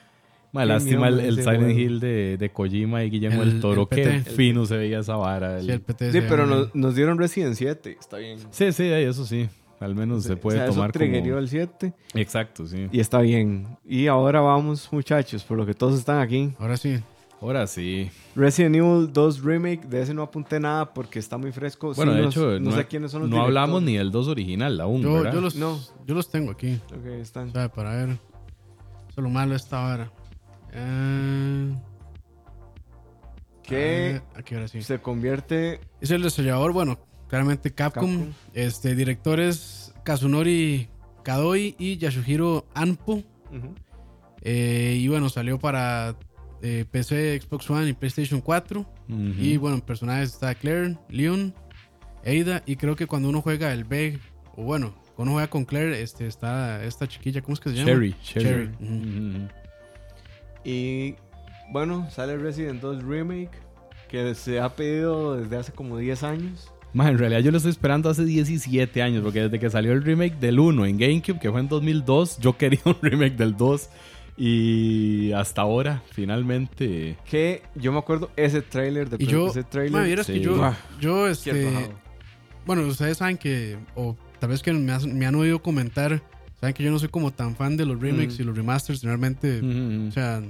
Lástima 0.63 1.07
el, 1.09 1.15
miedo 1.15 1.27
el 1.27 1.39
ese 1.39 1.43
Silent. 1.51 1.77
Hill 1.77 1.99
de, 1.99 2.37
de 2.37 2.49
Kojima 2.51 3.03
y 3.03 3.09
Guillermo 3.09 3.43
El- 3.43 3.49
el, 3.53 3.59
Toro. 3.59 3.87
el 3.91 3.97
Qué 3.97 4.19
fino 4.21 4.65
se 4.65 4.77
veía 4.77 4.99
esa 4.99 5.15
vara. 5.17 5.59
Sí, 5.59 5.65
el- 5.65 5.71
el 5.71 5.81
PT 5.81 6.11
Sí, 6.13 6.19
pero 6.29 6.45
nos, 6.45 6.73
nos 6.73 6.95
dieron 6.95 7.17
Resident 7.17 7.55
7. 7.55 7.97
Está 7.99 8.17
bien. 8.17 8.37
sí, 8.51 8.71
sí, 8.71 8.83
ahí 8.83 9.03
eso 9.03 9.25
sí. 9.25 9.49
Al 9.81 9.93
menos 9.93 10.23
se 10.23 10.37
puede 10.37 10.59
o 10.59 10.61
sea, 10.61 10.69
tomar 10.71 10.91
eso 10.95 10.99
como... 11.23 11.37
el 11.39 11.49
7 11.49 11.93
Exacto, 12.13 12.65
sí. 12.65 12.87
y 12.93 12.99
está 13.01 13.19
bien. 13.19 13.67
Y 13.83 14.07
ahora 14.07 14.39
vamos, 14.39 14.87
muchachos, 14.93 15.43
por 15.43 15.57
lo 15.57 15.65
que 15.65 15.73
todos 15.73 15.99
están 15.99 16.19
aquí. 16.21 16.53
Ahora 16.59 16.77
sí. 16.77 16.97
Ahora 17.41 17.67
sí. 17.67 18.09
Resident 18.35 18.75
Evil 18.77 19.11
2 19.11 19.43
Remake, 19.43 19.85
de 19.85 20.01
ese 20.01 20.13
no 20.13 20.23
apunté 20.23 20.61
nada 20.61 20.93
porque 20.93 21.19
está 21.19 21.37
muy 21.37 21.51
fresco. 21.51 21.93
Bueno, 21.93 22.13
Sí, 22.13 22.17
de 22.19 22.25
hecho, 22.25 22.45
no, 22.59 22.71
no, 22.71 22.71
sé 22.71 22.85
quiénes 22.85 23.11
son 23.11 23.23
los 23.23 23.29
no 23.29 23.41
hablamos 23.43 23.83
ni 23.83 23.97
del 23.97 24.09
2 24.11 24.29
original 24.29 24.79
aún, 24.79 25.01
Yo, 25.01 25.13
¿verdad? 25.15 25.33
yo, 25.33 25.41
los, 25.41 25.55
No. 25.57 25.77
yo 26.07 26.15
los 26.15 26.29
tengo 26.31 26.51
aquí. 26.51 26.79
Ok, 26.97 27.05
están. 27.19 27.49
O 27.49 27.51
sea, 27.51 27.67
para 27.69 27.91
ver. 27.97 28.09
Eso 28.11 28.17
es 29.17 29.23
lo 29.23 29.29
malo 29.29 29.51
de 29.51 29.57
esta 29.57 29.85
hora. 29.85 30.11
Eh, 30.77 31.73
Que 33.63 34.21
sí. 34.67 34.81
se 34.83 34.99
convierte 34.99 35.79
Es 36.01 36.11
el 36.11 36.21
desarrollador, 36.21 36.73
bueno, 36.73 36.99
claramente 37.27 37.73
Capcom. 37.73 38.17
Capcom. 38.17 38.33
Este, 38.53 38.93
directores 38.95 39.93
Kazunori 40.03 40.89
Kadoi 41.23 41.75
y 41.79 41.97
Yasuhiro 41.97 42.65
Anpo. 42.73 43.23
Eh, 44.41 44.97
y 44.99 45.07
bueno, 45.07 45.29
salió 45.29 45.57
para 45.57 46.15
eh, 46.61 46.85
PC, 46.89 47.41
Xbox 47.41 47.69
One 47.69 47.89
y 47.89 47.93
PlayStation 47.93 48.41
4. 48.41 48.79
Ujú. 48.81 48.87
Y 49.39 49.57
bueno, 49.57 49.77
en 49.77 49.81
personajes 49.81 50.33
está 50.33 50.53
Claire, 50.53 50.97
Leon, 51.09 51.53
Ada. 52.23 52.61
Y 52.67 52.75
creo 52.75 52.95
que 52.95 53.07
cuando 53.07 53.29
uno 53.29 53.41
juega 53.41 53.73
el 53.73 53.85
B, 53.85 54.19
o 54.55 54.63
bueno, 54.63 54.93
cuando 55.15 55.31
uno 55.31 55.31
juega 55.33 55.49
con 55.49 55.65
Claire, 55.65 55.99
este, 56.01 56.27
está 56.27 56.83
esta 56.83 57.07
chiquilla, 57.07 57.41
¿cómo 57.41 57.53
es 57.55 57.59
que 57.59 57.69
se 57.71 57.75
llama? 57.77 57.87
Cherry, 58.21 58.65
ujú. 58.79 58.83
Ujú. 58.85 59.47
Y 60.65 61.15
bueno, 61.71 62.09
sale 62.11 62.37
Resident 62.37 62.81
2 62.81 63.03
Remake, 63.03 63.51
que 64.09 64.33
se 64.35 64.59
ha 64.59 64.75
pedido 64.75 65.35
desde 65.37 65.57
hace 65.57 65.71
como 65.71 65.97
10 65.97 66.23
años. 66.23 66.71
Ma, 66.93 67.09
en 67.09 67.17
realidad 67.17 67.41
yo 67.41 67.51
lo 67.51 67.57
estoy 67.57 67.71
esperando 67.71 68.09
hace 68.09 68.23
17 68.25 69.01
años, 69.01 69.21
porque 69.23 69.41
desde 69.43 69.59
que 69.59 69.69
salió 69.69 69.91
el 69.93 70.01
remake 70.03 70.39
del 70.39 70.59
1 70.59 70.85
en 70.85 70.97
GameCube, 70.97 71.39
que 71.39 71.51
fue 71.51 71.59
en 71.59 71.67
2002, 71.67 72.39
yo 72.39 72.57
quería 72.57 72.79
un 72.85 72.95
remake 73.01 73.35
del 73.35 73.55
2. 73.57 73.89
Y 74.37 75.31
hasta 75.31 75.61
ahora, 75.61 76.03
finalmente. 76.11 77.17
Que 77.29 77.61
yo 77.75 77.91
me 77.93 77.99
acuerdo 77.99 78.31
ese 78.35 78.61
trailer 78.61 79.09
de 79.09 79.23
Y 79.23 79.27
yo, 79.27 79.47
ese 79.47 79.63
trailer. 79.63 80.25
que 80.25 80.39
yo, 80.41 80.61
Ah, 80.63 80.75
yo, 80.99 81.27
este, 81.27 81.69
bueno, 82.65 82.81
ustedes 82.87 83.17
saben 83.17 83.37
que, 83.37 83.77
o 83.95 84.17
tal 84.39 84.49
vez 84.49 84.61
que 84.61 84.73
me, 84.73 84.91
has- 84.91 85.05
me 85.05 85.25
han 85.25 85.35
oído 85.35 85.61
comentar, 85.61 86.21
saben 86.65 86.73
que 86.73 86.83
yo 86.83 86.91
no 86.91 86.99
soy 86.99 87.09
como 87.09 87.31
tan 87.31 87.55
fan 87.55 87.77
de 87.77 87.85
los 87.85 87.99
remakes 87.99 88.37
Mm. 88.37 88.41
y 88.41 88.45
los 88.45 88.55
remasters, 88.57 89.03
realmente, 89.03 89.59
Ujú. 89.59 90.07
o 90.09 90.11
sea, 90.11 90.41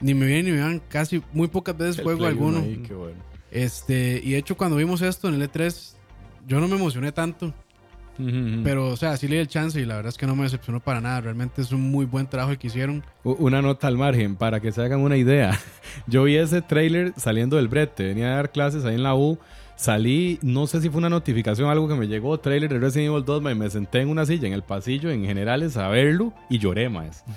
ni 0.00 0.14
me 0.14 0.26
vienen 0.26 0.46
ni 0.46 0.52
me 0.52 0.60
van, 0.60 0.80
casi 0.88 1.22
muy 1.32 1.48
pocas 1.48 1.76
veces 1.76 1.98
El 1.98 2.04
juego 2.04 2.26
alguno. 2.26 2.58
ahí, 2.60 2.82
qué 2.86 2.94
bueno. 2.94 3.16
Este, 3.50 4.20
y 4.24 4.30
de 4.32 4.38
hecho 4.38 4.56
cuando 4.56 4.76
vimos 4.76 5.02
esto 5.02 5.28
en 5.28 5.34
el 5.34 5.42
E3, 5.50 5.94
yo 6.46 6.60
no 6.60 6.68
me 6.68 6.76
emocioné 6.76 7.12
tanto, 7.12 7.52
pero 8.64 8.88
o 8.88 8.96
sea, 8.98 9.16
sí 9.16 9.28
le 9.28 9.36
di 9.36 9.40
el 9.40 9.48
chance 9.48 9.80
y 9.80 9.86
la 9.86 9.96
verdad 9.96 10.10
es 10.10 10.18
que 10.18 10.26
no 10.26 10.36
me 10.36 10.42
decepcionó 10.42 10.78
para 10.80 11.00
nada, 11.00 11.22
realmente 11.22 11.62
es 11.62 11.72
un 11.72 11.80
muy 11.80 12.04
buen 12.04 12.26
trabajo 12.26 12.52
el 12.52 12.58
que 12.58 12.66
hicieron. 12.66 13.02
Una 13.24 13.62
nota 13.62 13.86
al 13.88 13.96
margen, 13.96 14.36
para 14.36 14.60
que 14.60 14.72
se 14.72 14.82
hagan 14.82 15.00
una 15.00 15.16
idea. 15.16 15.58
Yo 16.06 16.24
vi 16.24 16.36
ese 16.36 16.60
trailer 16.60 17.14
saliendo 17.16 17.56
del 17.56 17.68
brete, 17.68 18.04
venía 18.04 18.32
a 18.32 18.36
dar 18.36 18.52
clases 18.52 18.84
ahí 18.84 18.94
en 18.96 19.02
la 19.04 19.14
U. 19.14 19.38
Salí, 19.80 20.38
no 20.42 20.66
sé 20.66 20.82
si 20.82 20.90
fue 20.90 20.98
una 20.98 21.08
notificación 21.08 21.66
o 21.66 21.70
algo 21.70 21.88
que 21.88 21.94
me 21.94 22.06
llegó, 22.06 22.38
trailer 22.38 22.68
de 22.70 22.78
Resident 22.78 23.12
Evil 23.12 23.24
2, 23.24 23.40
ma, 23.40 23.50
y 23.50 23.54
me 23.54 23.70
senté 23.70 24.00
en 24.02 24.10
una 24.10 24.26
silla 24.26 24.46
en 24.46 24.52
el 24.52 24.62
pasillo 24.62 25.08
en 25.10 25.24
generales 25.24 25.74
a 25.78 25.88
verlo 25.88 26.34
y 26.50 26.58
lloré 26.58 26.90
más. 26.90 27.24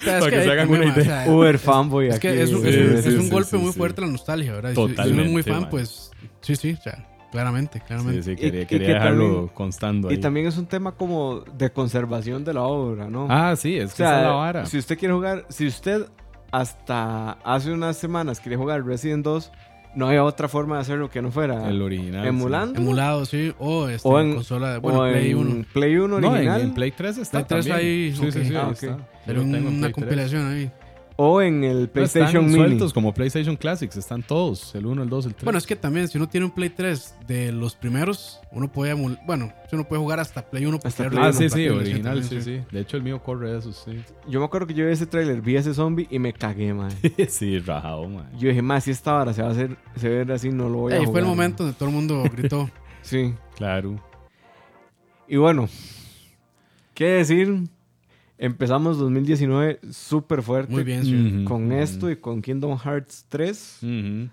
O 0.00 0.10
es 0.10 0.20
Para 0.20 0.30
que 0.30 0.42
se 0.44 0.50
hagan 0.50 0.70
una 0.70 0.80
o 0.80 0.84
idea. 0.84 1.24
sea, 1.24 1.30
Uber 1.32 1.58
fanboy 1.58 2.06
Es 2.08 2.18
que 2.20 2.28
aquí. 2.28 2.38
es 2.38 2.52
un, 2.52 2.62
Sí, 2.62 2.68
es 2.68 2.76
un- 2.76 3.02
sí, 3.02 3.08
es 3.10 3.14
un 3.16 3.22
sí, 3.24 3.30
golpe 3.30 3.50
sí, 3.50 3.56
muy 3.58 3.72
sí. 3.72 3.78
fuerte 3.78 4.00
la 4.00 4.06
nostalgia, 4.06 4.52
¿verdad? 4.52 4.70
Y 4.70 4.74
si- 4.74 4.80
uno 4.80 4.90
es 4.92 4.96
muy 4.96 4.96
Totalmente, 5.42 5.42
fan, 5.50 5.60
man. 5.62 5.70
pues 5.70 6.10
sí, 6.40 6.56
sí, 6.56 6.76
o 6.78 6.82
sea, 6.82 7.06
claramente, 7.32 7.80
claramente. 7.86 8.22
Sí, 8.22 8.30
sí, 8.30 8.32
Y- 8.32 8.36
quería, 8.36 8.62
y 8.62 8.66
quería 8.66 8.86
que 8.86 8.92
dejarlo 8.94 9.24
también- 9.26 9.48
constando 9.48 10.08
ahí. 10.08 10.14
Y 10.14 10.18
también 10.18 10.46
es 10.46 10.56
un 10.56 10.66
tema 10.66 10.92
como 10.92 11.40
de 11.40 11.70
conservación 11.72 12.44
de 12.44 12.54
la 12.54 12.62
obra, 12.62 13.10
¿no? 13.10 13.26
Ah, 13.28 13.54
sí, 13.56 13.76
es 13.76 13.86
o 13.86 13.90
que 13.90 13.96
sea, 13.96 14.18
es 14.18 14.24
la 14.24 14.30
vara. 14.30 14.66
si 14.66 14.78
usted 14.78 14.96
quiere 14.96 15.12
jugar, 15.12 15.44
si 15.50 15.66
usted 15.66 16.06
hasta 16.52 17.32
hace 17.44 17.72
unas 17.72 17.96
semanas 17.98 18.40
quería 18.40 18.56
jugar 18.56 18.86
Resident 18.86 19.24
2, 19.24 19.50
no 19.94 20.06
había 20.08 20.22
otra 20.24 20.48
forma 20.48 20.76
de 20.76 20.82
hacerlo 20.82 21.10
que 21.10 21.20
no 21.22 21.30
fuera 21.30 21.68
El 21.68 21.82
original. 21.82 22.26
emulando. 22.26 22.78
Emulado, 22.80 23.24
sí. 23.24 23.52
O, 23.58 23.88
este, 23.88 24.08
O 24.08 24.20
en 24.20 24.34
consola. 24.34 24.78
Bueno, 24.78 25.00
o 25.00 25.10
Play 25.10 25.30
en 25.30 25.36
1. 25.38 25.64
Play 25.72 25.96
1 25.96 26.16
sí. 26.16 26.20
No, 26.22 26.28
en, 26.28 26.32
original. 26.34 26.60
en 26.60 26.74
Play 26.74 26.90
3 26.92 27.18
está 27.18 27.38
Play 27.46 27.62
3 27.62 27.66
también. 27.68 27.86
ahí, 27.86 28.12
Sí, 28.12 28.32
sí, 28.32 28.38
ok. 28.38 28.44
sí, 28.46 28.54
Ah, 28.56 28.60
ahí 28.60 28.66
ok. 28.66 28.72
está. 28.82 28.98
Pero 29.26 29.40
tengo 29.42 29.56
en 29.56 29.66
una 29.66 29.70
Play 29.78 29.80
3. 29.80 29.94
compilación 29.94 30.46
ahí. 30.52 30.70
O 31.20 31.42
en 31.42 31.64
el 31.64 31.88
PlayStation 31.88 32.44
están 32.44 32.46
Mini. 32.46 32.56
sueltos 32.58 32.92
como 32.92 33.12
PlayStation 33.12 33.56
Classics, 33.56 33.96
están 33.96 34.22
todos, 34.22 34.72
el 34.76 34.86
1, 34.86 35.02
el 35.02 35.08
2, 35.08 35.26
el 35.26 35.34
3. 35.34 35.44
Bueno, 35.44 35.58
es 35.58 35.66
que 35.66 35.74
también 35.74 36.06
si 36.06 36.16
uno 36.16 36.28
tiene 36.28 36.46
un 36.46 36.52
Play 36.52 36.70
3 36.70 37.16
de 37.26 37.50
los 37.50 37.74
primeros, 37.74 38.38
uno 38.52 38.70
puede 38.70 38.94
Bueno, 39.26 39.52
si 39.68 39.74
uno 39.74 39.82
puede 39.82 40.00
jugar 40.00 40.20
hasta 40.20 40.48
Play 40.48 40.64
1. 40.66 40.78
Hasta 40.84 41.10
Play 41.10 41.20
Ah, 41.20 41.32
sí, 41.32 41.50
sí, 41.50 41.68
original, 41.68 42.22
sí, 42.22 42.40
sí. 42.40 42.60
De 42.70 42.78
hecho, 42.78 42.96
el 42.96 43.02
mío 43.02 43.20
corre 43.20 43.58
eso, 43.58 43.72
sí. 43.72 44.00
Yo 44.28 44.38
me 44.38 44.46
acuerdo 44.46 44.68
que 44.68 44.74
yo 44.74 44.86
vi 44.86 44.92
ese 44.92 45.06
trailer, 45.06 45.42
vi 45.42 45.56
ese 45.56 45.74
zombie 45.74 46.06
y 46.08 46.20
me 46.20 46.32
cagué, 46.32 46.72
man. 46.72 46.92
sí, 47.28 47.58
rajado, 47.58 48.08
man. 48.08 48.30
Yo 48.38 48.50
dije, 48.50 48.62
más 48.62 48.84
si 48.84 48.92
esta 48.92 49.16
hora 49.16 49.32
se 49.32 49.42
va 49.42 49.48
a 49.48 49.50
hacer, 49.50 49.76
se 49.96 50.08
ve 50.08 50.32
así, 50.32 50.50
no 50.50 50.68
lo 50.68 50.78
voy 50.78 50.92
a 50.92 50.96
jugar. 50.98 51.10
fue 51.10 51.20
el 51.20 51.26
momento 51.26 51.64
donde 51.64 51.76
todo 51.76 51.88
el 51.88 51.94
mundo 51.96 52.22
gritó. 52.32 52.70
Sí. 53.02 53.34
Claro. 53.56 53.98
Y 55.26 55.36
bueno, 55.36 55.68
¿qué 56.94 57.06
decir? 57.06 57.62
Empezamos 58.38 58.98
2019 58.98 59.80
súper 59.90 60.42
fuerte. 60.42 60.72
Muy 60.72 60.84
bien, 60.84 61.04
sí. 61.04 61.44
Con 61.46 61.72
esto 61.72 62.10
y 62.10 62.16
con 62.16 62.40
Kingdom 62.40 62.78
Hearts 62.78 63.26
3. 63.28 63.78
ujú. 63.82 64.28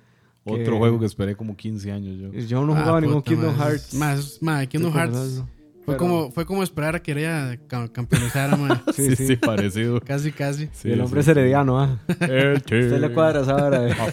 Otro 0.48 0.78
juego 0.78 1.00
que 1.00 1.08
esperé 1.08 1.36
como 1.36 1.58
15 1.58 1.92
años 1.92 2.18
yo. 2.20 2.32
Yo 2.40 2.64
no 2.64 2.76
Ah, 2.76 2.80
jugaba 2.82 3.02
ningún 3.02 3.24
Kingdom 3.24 3.56
Hearts. 3.58 3.96
Más, 3.96 4.38
más, 4.44 4.68
Kingdom 4.68 4.92
Sí, 4.92 4.98
Hearts. 5.00 5.44
Fue 5.86 5.96
Pero- 5.96 5.98
como, 5.98 6.32
fue 6.32 6.46
como 6.46 6.62
esperar 6.64 6.96
a 6.96 7.00
que 7.02 7.12
ella 7.14 7.58
ca- 7.68 7.88
campeonizara, 7.92 8.56
man. 8.56 8.82
Sí, 8.94 9.06
Sí, 9.10 9.16
sí. 9.16 9.28
sí, 9.28 9.36
parecido. 9.38 10.00
Casi, 10.02 10.32
casi. 10.32 10.70
Sí, 10.72 10.92
el 10.92 11.02
hombre 11.02 11.22
sí, 11.24 11.30
es 11.32 11.38
herediano, 11.38 11.80
¿ah? 11.80 12.00
sí. 12.08 12.14
Usted 12.64 13.00
le 13.02 13.12
cuadra 13.12 13.42
esa 13.42 13.56
hora. 13.56 13.88
eh. 13.90 13.94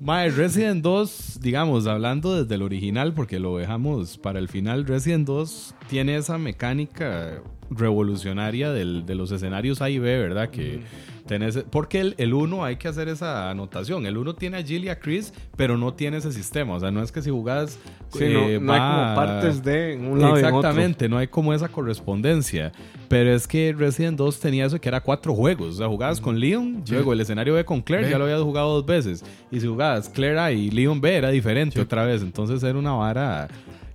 Ma- 0.00 0.06
Mae, 0.14 0.30
Resident 0.30 0.82
2, 0.82 1.38
digamos, 1.40 1.86
hablando 1.86 2.42
desde 2.42 2.54
el 2.54 2.62
original, 2.62 3.14
porque 3.14 3.38
lo 3.38 3.56
dejamos 3.56 4.18
para 4.18 4.38
el 4.38 4.48
final, 4.48 4.86
Resident 4.86 5.26
2 5.26 5.74
tiene 5.88 6.16
esa 6.16 6.38
mecánica 6.38 7.42
revolucionaria 7.70 8.70
del- 8.72 9.06
de 9.06 9.14
los 9.14 9.32
escenarios 9.32 9.82
A 9.82 9.90
y 9.90 9.98
B, 9.98 10.18
¿verdad? 10.18 10.50
Que 10.50 10.80
tenés, 11.26 11.64
porque 11.70 12.00
el, 12.00 12.14
el 12.18 12.32
1 12.34 12.64
hay 12.64 12.76
que 12.76 12.88
hacer 12.88 13.08
esa 13.08 13.50
anotación. 13.50 14.06
El 14.06 14.16
1 14.16 14.34
tiene 14.36 14.56
a 14.58 14.62
Jill 14.62 14.84
y 14.84 14.88
a 14.88 14.98
Chris, 14.98 15.32
pero 15.56 15.76
no 15.76 15.92
tiene 15.94 16.18
ese 16.18 16.32
sistema. 16.32 16.74
O 16.74 16.80
sea, 16.80 16.90
no 16.90 17.02
es 17.02 17.12
que 17.12 17.20
si 17.22 17.30
jugás. 17.30 17.78
Sí, 18.12 18.24
eh, 18.24 18.58
no, 18.60 18.66
no 18.66 18.72
hay 18.72 18.80
como 18.80 19.14
partes 19.14 19.62
de 19.62 19.96
un 20.00 20.20
lado 20.20 20.36
y 20.36 20.40
en 20.40 20.46
otro. 20.46 20.58
Exactamente, 20.60 21.08
no 21.08 21.18
hay 21.18 21.26
como 21.26 21.52
esa 21.52 21.68
correspondencia. 21.68 22.72
Pero 23.08 23.32
es 23.34 23.46
que 23.46 23.74
Resident 23.76 24.16
2 24.18 24.40
tenía 24.40 24.66
eso 24.66 24.80
que 24.80 24.88
era 24.88 25.00
cuatro 25.00 25.34
juegos. 25.34 25.74
O 25.74 25.78
sea, 25.78 25.88
jugabas 25.88 26.20
con 26.20 26.38
Leon, 26.40 26.82
Sí. 26.84 26.94
luego 26.94 27.12
el 27.12 27.20
escenario 27.20 27.54
B 27.54 27.64
con 27.64 27.82
Claire, 27.82 28.06
B. 28.06 28.10
ya 28.12 28.18
lo 28.18 28.24
habías 28.24 28.40
jugado 28.42 28.72
dos 28.74 28.86
veces. 28.86 29.24
Y 29.50 29.60
si 29.60 29.66
jugabas 29.66 30.08
Claire 30.08 30.38
A 30.38 30.52
y 30.52 30.70
Leon 30.70 31.00
B 31.00 31.14
era 31.16 31.30
diferente 31.30 31.74
Sí. 31.74 31.80
otra 31.80 32.04
vez. 32.04 32.22
Entonces 32.22 32.62
era 32.62 32.78
una 32.78 32.92
vara 32.92 33.48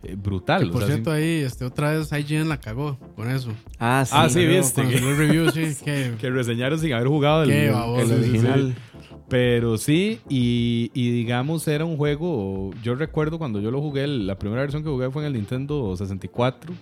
eh, 0.03 0.15
brutal. 0.17 0.63
Que, 0.63 0.69
o 0.69 0.71
por 0.71 0.81
sea, 0.83 0.93
cierto, 0.93 1.11
sí- 1.11 1.17
ahí, 1.17 1.39
este, 1.41 1.65
otra 1.65 1.91
vez 1.91 2.11
IGN 2.11 2.49
la 2.49 2.59
cagó 2.59 2.97
con 3.15 3.29
eso. 3.29 3.51
Ah, 3.79 4.03
sí. 4.05 4.13
Ah, 4.15 4.29
sí, 4.29 4.45
viste. 4.45 4.81
Cuando 4.81 4.93
salió 4.97 5.09
el 5.11 5.17
review, 5.17 5.51
sí. 5.53 5.83
Que, 5.83 6.13
que 6.19 6.29
reseñaron 6.29 6.79
sin 6.79 6.93
haber 6.93 7.07
jugado 7.07 7.43
el, 7.43 7.49
sí, 7.51 8.13
original. 8.13 8.75
Pero 9.29 9.77
sí, 9.77 10.19
y, 10.27 10.91
y 10.93 11.11
digamos, 11.11 11.65
era 11.67 11.85
un 11.85 11.95
juego. 11.95 12.71
Yo 12.83 12.95
recuerdo 12.95 13.37
cuando 13.37 13.61
yo 13.61 13.71
lo 13.71 13.79
jugué, 13.81 14.05
la 14.05 14.37
primera 14.37 14.61
versión 14.61 14.83
que 14.83 14.89
jugué 14.89 15.09
fue 15.09 15.21
en 15.23 15.27
el 15.27 15.33
Nintendo 15.33 15.95
64. 15.95 16.73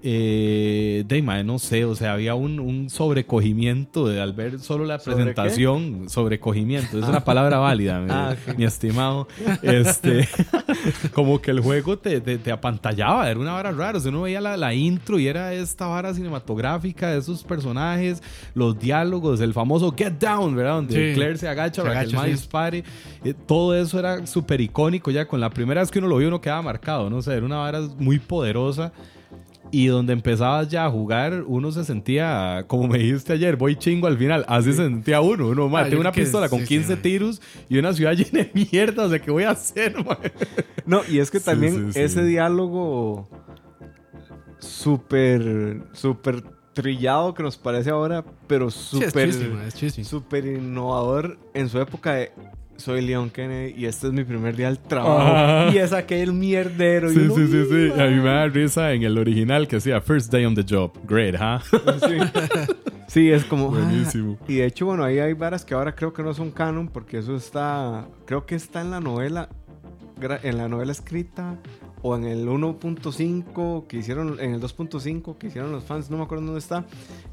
Eh, 0.00 1.02
de 1.08 1.22
mae, 1.22 1.42
no 1.42 1.58
sé, 1.58 1.84
o 1.84 1.96
sea, 1.96 2.12
había 2.12 2.36
un, 2.36 2.60
un 2.60 2.88
sobrecogimiento 2.88 4.06
de, 4.06 4.20
al 4.20 4.32
ver 4.32 4.60
solo 4.60 4.84
la 4.84 5.00
¿Sobre 5.00 5.16
presentación. 5.16 6.08
Sobrecogimiento, 6.08 6.98
es 7.00 7.04
una 7.08 7.24
palabra 7.24 7.58
válida, 7.58 8.00
mi, 8.02 8.06
Ah, 8.10 8.36
mi 8.56 8.64
estimado. 8.64 9.26
Este, 9.62 10.28
como 11.12 11.40
que 11.40 11.50
el 11.50 11.60
juego 11.60 11.98
te, 11.98 12.20
te, 12.20 12.38
te 12.38 12.52
apantallaba, 12.52 13.28
era 13.28 13.40
una 13.40 13.52
vara 13.52 13.72
rara. 13.72 13.98
O 13.98 14.00
sea, 14.00 14.10
uno 14.10 14.22
veía 14.22 14.40
la, 14.40 14.56
la 14.56 14.72
intro 14.72 15.18
y 15.18 15.26
era 15.26 15.52
esta 15.52 15.86
vara 15.86 16.14
cinematográfica 16.14 17.10
de 17.10 17.18
esos 17.18 17.42
personajes, 17.42 18.22
los 18.54 18.78
diálogos, 18.78 19.40
el 19.40 19.52
famoso 19.52 19.92
Get 19.96 20.14
Down, 20.20 20.54
¿verdad? 20.54 20.74
Donde 20.76 21.08
Sí. 21.08 21.14
Claire 21.14 21.36
se 21.38 21.48
agacha 21.48 21.82
para 21.82 22.00
que 22.00 22.06
el 22.10 22.14
mae 22.14 22.30
dispare. 22.30 22.84
Eh, 23.24 23.34
todo 23.46 23.74
eso 23.76 23.98
era 23.98 24.26
súper 24.26 24.60
icónico 24.60 25.10
ya. 25.10 25.26
Con 25.26 25.40
la 25.40 25.50
primera 25.50 25.80
vez 25.80 25.90
que 25.90 25.98
uno 25.98 26.08
lo 26.08 26.16
vio, 26.18 26.28
uno 26.28 26.40
quedaba 26.40 26.62
marcado, 26.62 27.10
¿no? 27.10 27.16
O 27.16 27.22
sea, 27.22 27.34
era 27.34 27.44
una 27.44 27.56
vara 27.58 27.80
muy 27.98 28.18
poderosa. 28.18 28.92
Y 29.70 29.86
donde 29.88 30.12
empezabas 30.14 30.68
ya 30.68 30.86
a 30.86 30.90
jugar, 30.90 31.44
uno 31.46 31.70
se 31.72 31.84
sentía, 31.84 32.64
como 32.66 32.88
me 32.88 32.98
dijiste 32.98 33.34
ayer, 33.34 33.56
voy 33.56 33.76
chingo 33.76 34.06
al 34.06 34.16
final. 34.16 34.44
Así 34.48 34.72
se 34.72 34.84
sentía 34.84 35.20
uno. 35.20 35.48
Uno, 35.48 35.68
mae, 35.68 35.84
Ah, 35.84 35.88
tengo 35.88 36.00
una 36.00 36.12
pistola 36.12 36.48
con 36.48 36.60
sí, 36.60 36.66
sí, 36.66 36.74
15 36.74 36.92
mae. 36.94 37.02
tiros 37.02 37.42
y 37.68 37.78
una 37.78 37.92
ciudad 37.92 38.12
llena 38.16 38.44
de 38.44 38.50
mierda. 38.54 39.04
O 39.04 39.10
sea, 39.10 39.18
¿qué 39.18 39.30
voy 39.30 39.44
a 39.44 39.50
hacer? 39.50 39.94
No, 40.86 41.02
y 41.08 41.18
es 41.18 41.30
que 41.30 41.40
también 41.40 41.90
ese 41.94 42.24
diálogo 42.24 43.28
súper, 44.58 45.82
súper 45.92 46.42
trillado 46.82 47.34
que 47.34 47.42
nos 47.42 47.56
parece 47.56 47.90
ahora, 47.90 48.24
pero 48.46 48.70
sí, 48.70 49.00
súper, 49.00 49.32
súper 50.04 50.46
innovador 50.46 51.36
en 51.54 51.68
su 51.68 51.80
época 51.80 52.14
de 52.14 52.30
soy 52.76 53.04
Leon 53.04 53.28
Kennedy 53.30 53.74
y 53.76 53.86
este 53.86 54.06
es 54.06 54.12
mi 54.12 54.22
primer 54.22 54.54
día 54.54 54.68
al 54.68 54.78
trabajo. 54.78 55.72
Y 55.74 55.78
es 55.78 55.92
aquel 55.92 56.32
mierdero. 56.32 57.10
y 57.10 57.14
Sí, 57.14 57.20
uno, 57.22 57.34
sí, 57.34 57.46
sí, 57.48 57.64
sí. 57.68 57.92
"Mm, 57.96 58.00
A 58.00 58.06
mí 58.06 58.14
me 58.16 58.28
da 58.30 58.46
risa 58.46 58.92
en 58.92 59.02
el 59.02 59.18
original 59.18 59.66
que 59.66 59.76
decía 59.76 60.00
First 60.00 60.30
Day 60.32 60.44
on 60.44 60.54
the 60.54 60.64
Job. 60.68 60.92
Great, 61.08 61.34
¿huh? 61.34 61.60
Sí. 62.08 62.16
Sí, 63.08 63.30
es 63.32 63.44
como. 63.44 63.74
ah. 63.74 63.80
Buenísimo. 63.80 64.38
Y 64.46 64.56
de 64.56 64.66
hecho, 64.66 64.86
bueno, 64.86 65.02
ahí 65.02 65.18
hay 65.18 65.32
varas 65.32 65.64
que 65.64 65.74
ahora 65.74 65.94
creo 65.96 66.12
que 66.12 66.22
no 66.22 66.32
son 66.34 66.52
canon 66.52 66.86
porque 66.88 67.18
eso 67.18 67.34
está. 67.34 68.06
Creo 68.26 68.46
que 68.46 68.54
está 68.54 68.80
en 68.80 68.90
la 68.92 69.00
novela. 69.00 69.48
En 70.42 70.58
la 70.58 70.68
novela 70.68 70.92
escrita 70.92 71.56
o 72.02 72.16
en 72.16 72.24
el 72.24 72.46
1.5 72.46 73.86
que 73.86 73.98
hicieron. 73.98 74.38
En 74.40 74.54
el 74.54 74.60
2.5 74.60 75.36
que 75.38 75.48
hicieron 75.48 75.72
los 75.72 75.84
fans, 75.84 76.10
no 76.10 76.16
me 76.18 76.24
acuerdo 76.24 76.44
dónde 76.44 76.58
está. 76.60 76.84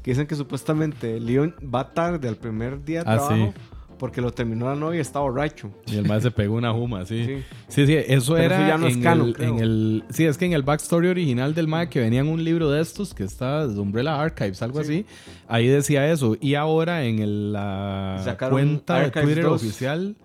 Que 0.02 0.10
dicen 0.12 0.26
que 0.26 0.34
supuestamente 0.34 1.20
Leon 1.20 1.54
va 1.74 1.92
tarde 1.92 2.28
al 2.28 2.36
primer 2.36 2.84
día 2.84 3.02
de 3.04 3.10
Ah, 3.10 3.14
trabajo 3.16 3.34
sí. 3.54 3.60
porque 3.98 4.20
lo 4.20 4.30
terminó 4.32 4.66
la 4.68 4.74
novia 4.76 4.98
y 4.98 5.00
está 5.00 5.20
borracho. 5.20 5.70
Y 5.86 5.96
el 5.96 6.06
más 6.06 6.22
se 6.22 6.30
pegó 6.30 6.56
una 6.56 6.72
juma, 6.72 7.04
sí. 7.06 7.24
Sí. 7.24 7.42
Sí, 7.68 7.86
sí, 7.86 7.94
eso 8.06 8.34
Pero 8.34 8.44
era 8.54 8.58
eso 8.58 8.66
ya 8.68 8.78
no 8.78 8.86
es 8.86 8.94
en, 8.96 9.02
canon, 9.02 9.28
el, 9.28 9.34
creo. 9.34 9.48
en 9.54 9.58
el... 9.60 10.04
Sí, 10.10 10.24
es 10.24 10.36
que 10.36 10.44
en 10.46 10.52
el 10.52 10.62
backstory 10.62 11.08
original 11.08 11.54
del 11.54 11.66
MAE 11.68 11.88
que 11.88 12.00
venía 12.00 12.20
en 12.20 12.28
un 12.28 12.42
libro 12.44 12.70
de 12.70 12.80
estos 12.82 13.14
que 13.14 13.24
está 13.24 13.66
de 13.66 13.78
Umbrella 13.80 14.20
Archives, 14.20 14.60
algo 14.62 14.82
Sí. 14.82 15.04
así, 15.04 15.06
ahí 15.48 15.66
decía 15.66 16.10
eso. 16.10 16.36
Y 16.40 16.54
ahora 16.54 17.04
en 17.04 17.20
el- 17.20 17.52
la 17.52 18.20
Sacaron 18.24 18.52
cuenta 18.58 19.00
de 19.00 19.10
Twitter 19.10 19.44
2. 19.44 19.62
oficial... 19.62 20.16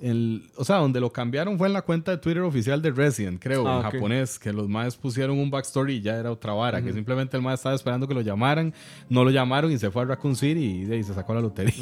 el- 0.00 0.48
o 0.56 0.64
sea, 0.64 0.76
donde 0.76 1.00
lo 1.00 1.10
cambiaron 1.12 1.58
fue 1.58 1.66
en 1.66 1.72
la 1.72 1.82
cuenta 1.82 2.10
de 2.12 2.18
Twitter 2.18 2.42
oficial 2.42 2.80
de 2.80 2.90
Resident, 2.90 3.40
creo, 3.42 3.66
Ah, 3.66 3.78
en 3.78 3.82
japonés, 3.90 4.38
que 4.38 4.52
los 4.52 4.68
maes 4.68 4.96
pusieron 4.96 5.38
un 5.38 5.50
backstory 5.50 5.94
y 5.94 6.00
ya 6.00 6.16
era 6.16 6.30
otra 6.30 6.52
vara, 6.52 6.80
que 6.82 6.92
simplemente 6.92 7.36
el 7.36 7.42
mae 7.42 7.54
estaba 7.54 7.74
esperando 7.74 8.06
que 8.06 8.14
lo 8.14 8.20
llamaran, 8.20 8.72
no 9.08 9.24
lo 9.24 9.30
llamaron 9.30 9.72
y 9.72 9.78
se 9.78 9.90
fue 9.90 10.02
a 10.02 10.04
Raccoon 10.06 10.36
City 10.36 10.86
y, 10.92 11.02
se 11.02 11.14
sacó 11.14 11.34
la 11.34 11.40
lotería. 11.40 11.74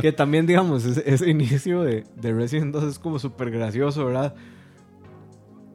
Que 0.00 0.12
también, 0.12 0.46
digamos, 0.46 0.84
ese, 0.84 1.02
ese 1.06 1.28
inicio 1.30 1.82
de, 1.82 2.04
de 2.16 2.32
Resident 2.32 2.72
2 2.72 2.84
es 2.84 2.98
como 2.98 3.18
súper 3.18 3.50
gracioso, 3.50 4.06
¿verdad? 4.06 4.34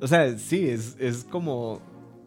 O 0.01 0.07
sea, 0.07 0.37
sí, 0.37 0.67
es, 0.67 0.95
es 0.99 1.23
como, 1.23 1.79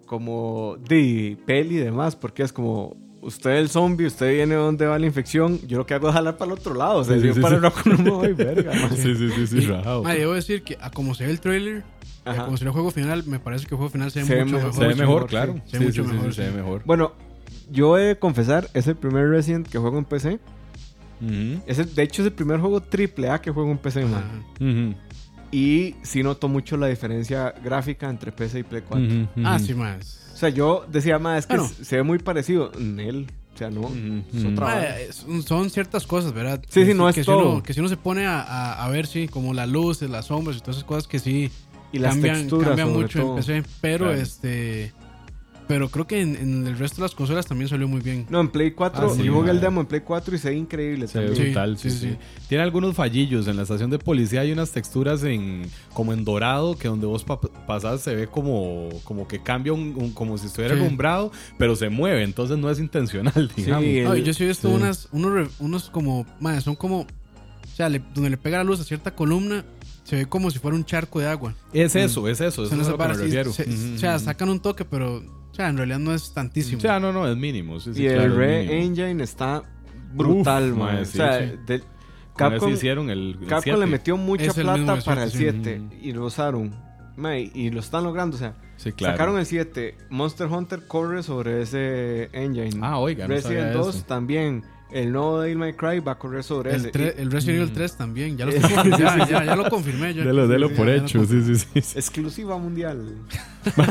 como 0.06 0.76
de 0.88 1.36
peli 1.44 1.76
y 1.76 1.78
demás, 1.80 2.14
porque 2.14 2.44
es 2.44 2.52
como, 2.52 2.96
usted 3.24 3.50
es 3.56 3.60
el 3.62 3.68
zombie, 3.68 4.06
usted 4.06 4.32
viene 4.34 4.54
donde 4.54 4.86
va 4.86 4.98
la 4.98 5.06
infección, 5.06 5.58
yo 5.66 5.78
lo 5.78 5.86
que 5.86 5.94
hago 5.94 6.08
es 6.08 6.14
jalar 6.14 6.36
para 6.36 6.52
el 6.52 6.58
otro 6.58 6.74
lado, 6.74 6.98
o 6.98 7.04
sea, 7.04 7.18
Sí, 7.18 7.26
yo 7.26 7.34
sí, 7.34 7.40
para 7.40 7.58
sí. 7.60 7.66
el 7.86 7.92
no 7.98 8.02
me 8.04 8.10
voy, 8.10 8.32
verga, 8.32 8.72
sí, 8.96 9.14
sí, 9.16 9.30
sí, 9.30 9.46
sí, 9.46 9.60
rajado. 9.66 10.02
Ma, 10.02 10.14
debo 10.14 10.34
decir 10.34 10.62
que 10.62 10.76
a 10.80 10.90
como 10.90 11.14
se 11.14 11.24
ve 11.24 11.30
el 11.32 11.40
trailer, 11.40 11.82
a 12.24 12.30
Ajá. 12.32 12.44
como 12.44 12.56
se 12.56 12.64
ve 12.64 12.68
el 12.68 12.72
juego 12.74 12.90
final, 12.90 13.24
me 13.26 13.38
parece 13.40 13.66
que 13.66 13.74
el 13.74 13.78
juego 13.78 13.90
final 13.90 14.10
se 14.10 14.20
ve 14.20 14.26
Se 14.26 14.44
mucho 14.44 14.56
mejor, 14.56 14.68
mejor. 14.68 14.74
Se 14.74 14.88
ve 14.88 14.94
mejor, 14.94 15.14
mejor, 15.14 15.28
claro. 15.28 15.54
Se 15.66 15.78
ve 15.78 15.84
mucho 15.86 16.02
sí, 16.04 16.08
sí, 16.08 16.14
mejor, 16.16 16.34
se 16.34 16.42
ve 16.42 16.50
mejor. 16.52 16.82
Bueno, 16.84 17.12
yo 17.70 17.98
he 17.98 18.02
de 18.04 18.18
confesar, 18.18 18.68
es 18.74 18.86
el 18.86 18.96
primer 18.96 19.28
Resident 19.28 19.66
que 19.68 19.78
juego 19.78 19.98
en 19.98 20.04
PC. 20.04 20.38
Es 21.66 21.78
el- 21.78 21.94
de 21.94 22.02
hecho, 22.02 22.22
es 22.22 22.26
el 22.26 22.34
primer 22.34 22.60
juego 22.60 22.80
triple 22.82 23.30
A 23.30 23.40
que 23.40 23.50
juego 23.50 23.70
en 23.70 23.78
PC, 23.78 24.04
man. 24.04 24.94
Y 25.50 25.94
sí 26.02 26.22
noto 26.22 26.48
mucho 26.48 26.76
la 26.76 26.88
diferencia 26.88 27.54
gráfica 27.62 28.10
entre 28.10 28.32
PC 28.32 28.58
y 28.60 28.62
Play 28.64 28.82
4. 28.88 29.06
ujú, 29.06 29.26
Ah, 29.44 29.58
sí, 29.58 29.72
más. 29.74 30.20
O 30.34 30.36
sea, 30.36 30.48
yo 30.48 30.84
decía, 30.90 31.18
más 31.18 31.40
es 31.40 31.46
que 31.46 31.56
Bueno. 31.56 31.72
se 31.82 31.96
ve 31.96 32.02
muy 32.02 32.18
parecido 32.18 32.72
en 32.78 32.98
él. 33.00 33.26
O 33.54 33.56
sea, 33.56 33.70
no. 33.70 33.82
Es 34.36 34.40
otra 34.44 34.66
Ma, 34.66 34.74
vara. 34.74 35.00
eh, 35.00 35.10
son- 35.46 35.70
ciertas 35.70 36.06
cosas, 36.08 36.32
¿verdad? 36.32 36.60
Sí, 36.68 36.84
sí, 36.84 36.92
no 36.92 37.08
es 37.08 37.14
que 37.14 37.22
si 37.22 37.26
todo. 37.26 37.52
uno- 37.52 37.62
que 37.62 37.72
si 37.72 37.78
uno 37.78 37.88
se 37.88 37.96
pone 37.96 38.26
a, 38.26 38.40
a- 38.40 38.84
a 38.84 38.88
ver, 38.90 39.06
sí, 39.06 39.28
como 39.28 39.54
las 39.54 39.68
luces, 39.68 40.10
las 40.10 40.26
sombras 40.26 40.56
y 40.56 40.60
todas 40.60 40.76
esas 40.78 40.88
cosas 40.88 41.06
que 41.06 41.20
sí 41.20 41.52
Y 41.92 41.98
las 42.00 42.14
cambian, 42.14 42.36
texturas, 42.38 42.66
cambian 42.70 42.92
mucho 42.92 43.20
todo. 43.20 43.30
en 43.30 43.36
PC. 43.36 43.62
Pero 43.80 44.06
Claro. 44.06 44.20
este. 44.20 44.92
Pero 45.66 45.88
creo 45.88 46.06
que 46.06 46.20
en, 46.20 46.36
en 46.36 46.66
el 46.66 46.76
resto 46.78 46.96
de 46.96 47.02
las 47.02 47.14
consolas 47.14 47.46
también 47.46 47.68
salió 47.70 47.88
muy 47.88 48.02
bien. 48.02 48.26
No, 48.28 48.38
en 48.40 48.48
Play 48.48 48.72
4, 48.72 49.06
Ah, 49.10 49.14
sí, 49.16 49.22
yo 49.22 49.32
jugué 49.32 49.50
el 49.50 49.60
demo 49.62 49.80
en 49.80 49.86
Play 49.86 50.02
4 50.02 50.34
y 50.34 50.38
se 50.38 50.50
ve 50.50 50.56
increíble 50.56 51.08
Se 51.08 51.18
ve 51.20 51.30
brutal, 51.30 51.78
sí, 51.78 51.88
sí, 51.90 51.98
sí, 51.98 52.08
sí. 52.10 52.16
Tiene 52.50 52.62
algunos 52.64 52.94
fallillos. 52.94 53.48
En 53.48 53.56
la 53.56 53.62
estación 53.62 53.88
de 53.88 53.98
policía 53.98 54.42
hay 54.42 54.52
unas 54.52 54.72
texturas 54.72 55.22
en 55.24 55.62
como 55.94 56.12
en 56.12 56.22
dorado 56.24 56.76
que 56.76 56.88
donde 56.88 57.06
vos 57.06 57.24
pa- 57.24 57.40
pasás 57.40 58.02
se 58.02 58.14
ve 58.14 58.26
como, 58.26 58.90
como 59.04 59.26
que 59.26 59.42
cambia 59.42 59.72
un, 59.72 59.94
un- 59.96 60.12
como 60.12 60.36
si 60.36 60.48
estuviera 60.48 60.74
Sí. 60.74 60.82
alumbrado, 60.82 61.32
pero 61.58 61.74
se 61.76 61.88
mueve. 61.88 62.22
Entonces 62.24 62.58
no 62.58 62.68
es 62.70 62.78
intencional, 62.78 63.50
digamos. 63.56 63.84
el- 63.86 64.18
y 64.18 64.22
yo 64.22 64.34
sí 64.34 64.44
he 64.44 64.48
visto 64.48 64.68
sí. 64.68 64.74
unas, 64.74 65.08
unos, 65.12 65.48
unos 65.60 65.88
como, 65.88 66.26
madre, 66.40 66.60
son 66.60 66.76
como 66.76 67.00
O 67.00 67.76
sea, 67.76 67.88
le- 67.88 68.02
donde 68.14 68.28
le 68.30 68.36
pega 68.36 68.58
la 68.58 68.64
luz 68.64 68.80
a 68.80 68.84
cierta 68.84 69.14
columna, 69.14 69.64
se 70.04 70.16
ve 70.16 70.26
como 70.26 70.50
si 70.50 70.58
fuera 70.58 70.76
un 70.76 70.84
charco 70.84 71.20
de 71.20 71.26
agua. 71.26 71.54
Es 71.72 71.96
eso, 71.96 72.28
es 72.28 72.40
eso. 72.42 72.64
Eso 72.64 72.74
es 72.80 72.86
a 72.86 72.90
lo 72.90 72.98
que 72.98 73.08
me 73.08 73.14
refiero. 73.14 73.50
se- 73.50 73.66
O 73.94 73.98
sea, 73.98 74.18
sacan 74.18 74.50
un 74.50 74.60
toque, 74.60 74.84
pero. 74.84 75.22
O 75.54 75.56
sea, 75.56 75.68
en 75.68 75.76
realidad 75.76 76.00
no 76.00 76.12
es 76.12 76.34
tantísimo. 76.34 76.78
O 76.78 76.80
sea, 76.80 76.98
no, 76.98 77.12
no, 77.12 77.28
es 77.30 77.36
mínimo. 77.36 77.78
sí, 77.78 77.94
sí, 77.94 78.02
y 78.04 78.08
claro, 78.08 78.22
el 78.24 78.36
Re 78.36 78.58
mínimo. 78.64 78.82
Engine 78.82 79.22
está 79.22 79.62
brutal, 80.12 80.72
Uf, 80.72 80.78
man. 80.78 80.94
mae, 80.94 81.02
o 81.02 81.04
sí, 81.04 81.16
sea, 81.16 81.48
sí. 81.48 81.56
Con 82.32 82.50
Capcom, 82.50 82.72
hicieron 82.72 83.10
el, 83.10 83.38
el 83.40 83.46
Capcom 83.46 83.78
le 83.78 83.86
metió 83.86 84.16
mucha 84.16 84.46
Es 84.46 84.58
el 84.58 84.64
plata 84.64 84.96
de 84.96 85.02
para 85.02 85.22
el 85.22 85.30
siete, 85.30 85.80
7 85.80 85.80
sí. 85.92 86.08
y 86.08 86.12
lo 86.12 86.24
usaron. 86.26 86.74
Mae, 87.16 87.52
y 87.54 87.70
lo 87.70 87.78
están 87.78 88.02
logrando, 88.02 88.34
o 88.34 88.38
sea, 88.40 88.54
Sí, 88.76 88.90
claro. 88.90 89.14
sacaron 89.14 89.38
el 89.38 89.46
7. 89.46 89.96
Monster 90.10 90.48
Hunter 90.48 90.88
corre 90.88 91.22
sobre 91.22 91.62
ese 91.62 92.28
engine. 92.32 92.80
Ah, 92.82 92.98
oiga, 92.98 93.28
no 93.28 93.34
Resident 93.34 93.60
sabía 93.68 93.72
2 93.72 93.94
eso. 93.94 94.04
también. 94.06 94.64
El 94.90 95.10
nuevo 95.12 95.40
Devil 95.40 95.58
May 95.58 95.72
Cry 95.72 95.98
va 95.98 96.12
a 96.12 96.18
correr 96.18 96.44
sobre 96.44 96.70
El, 96.70 96.76
ese. 96.76 96.92
tre- 96.92 97.14
Y- 97.16 97.20
el 97.22 97.30
Resident 97.32 97.56
Evil 97.62 97.70
Mm. 97.72 97.74
3 97.74 97.96
también. 97.96 98.36
Ya 98.36 98.46
lo, 98.46 98.52
confirmando, 98.52 98.96
ya, 98.98 99.26
ya, 99.28 99.44
ya 99.44 99.56
lo 99.56 99.68
confirmé. 99.68 100.14
Yo. 100.14 100.24
Delo, 100.24 100.46
delo 100.46 100.68
Sí, 100.68 100.74
por 100.74 100.88
hecho, 100.88 101.24
sí, 101.24 101.42
sí, 101.42 101.56
sí. 101.56 101.80
sí. 101.80 101.98
Exclusiva 101.98 102.56
mundial. 102.58 103.14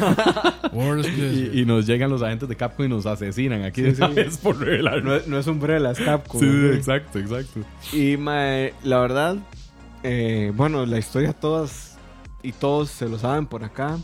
Y, 0.73 1.59
y 1.61 1.65
nos 1.65 1.85
llegan 1.85 2.09
los 2.09 2.21
agentes 2.21 2.47
de 2.49 2.55
Capcom 2.55 2.85
y 2.85 2.89
nos 2.89 3.05
asesinan 3.05 3.63
aquí 3.63 3.83
Sí, 3.93 4.01
vez 4.15 4.37
por 4.37 4.57
revelar. 4.59 5.03
No, 5.03 5.15
es- 5.15 5.27
no 5.27 5.37
es 5.37 5.47
Umbrella, 5.47 5.91
es 5.91 5.99
Capcom. 5.99 6.39
Sí, 6.39 6.47
exacto, 6.73 7.19
exacto. 7.19 7.61
Y 7.91 8.17
mae, 8.17 8.73
la 8.83 8.99
verdad, 8.99 9.37
eh, 10.03 10.51
bueno, 10.55 10.85
la 10.85 10.97
historia 10.99 11.33
todas 11.33 11.97
y 12.41 12.51
todos 12.51 12.89
se 12.89 13.07
lo 13.09 13.17
saben 13.19 13.45
por 13.45 13.63
acá. 13.63 13.97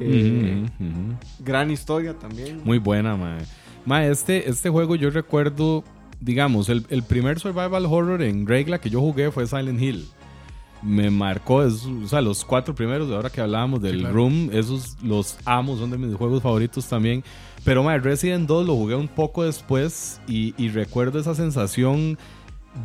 Eh. 0.00 0.64
Gran 1.40 1.70
historia 1.70 2.14
también. 2.14 2.60
Muy 2.64 2.78
buena, 2.78 3.16
mae. 3.16 3.38
Mae, 3.84 4.10
este, 4.10 4.48
este 4.48 4.68
juego 4.68 4.94
yo 4.96 5.10
recuerdo, 5.10 5.82
digamos, 6.20 6.68
el, 6.68 6.84
el 6.90 7.02
primer 7.02 7.38
survival 7.40 7.86
horror 7.86 8.22
en 8.22 8.46
regla 8.46 8.80
que 8.80 8.90
yo 8.90 9.00
jugué 9.00 9.30
fue 9.30 9.46
Silent 9.46 9.80
Hill. 9.80 10.08
Me 10.82 11.10
marcó, 11.10 11.64
es- 11.64 11.84
o 11.86 12.06
sea, 12.06 12.20
los 12.20 12.44
cuatro 12.44 12.74
primeros, 12.74 13.08
de 13.08 13.16
ahora 13.16 13.30
que 13.30 13.40
hablábamos 13.40 13.82
del 13.82 13.98
claro. 14.00 14.14
Room, 14.14 14.50
esos 14.52 14.96
los 15.02 15.36
amo, 15.44 15.76
son 15.76 15.90
de 15.90 15.98
mis 15.98 16.14
juegos 16.14 16.42
favoritos 16.42 16.86
también. 16.88 17.24
Pero 17.64 17.82
mae, 17.82 17.98
Resident 17.98 18.46
2 18.46 18.66
lo 18.66 18.74
jugué 18.76 18.94
un 18.94 19.08
poco 19.08 19.42
después 19.44 20.20
y, 20.28 20.54
y 20.56 20.68
recuerdo 20.68 21.18
esa 21.18 21.34
sensación 21.34 22.16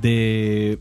de 0.01 0.80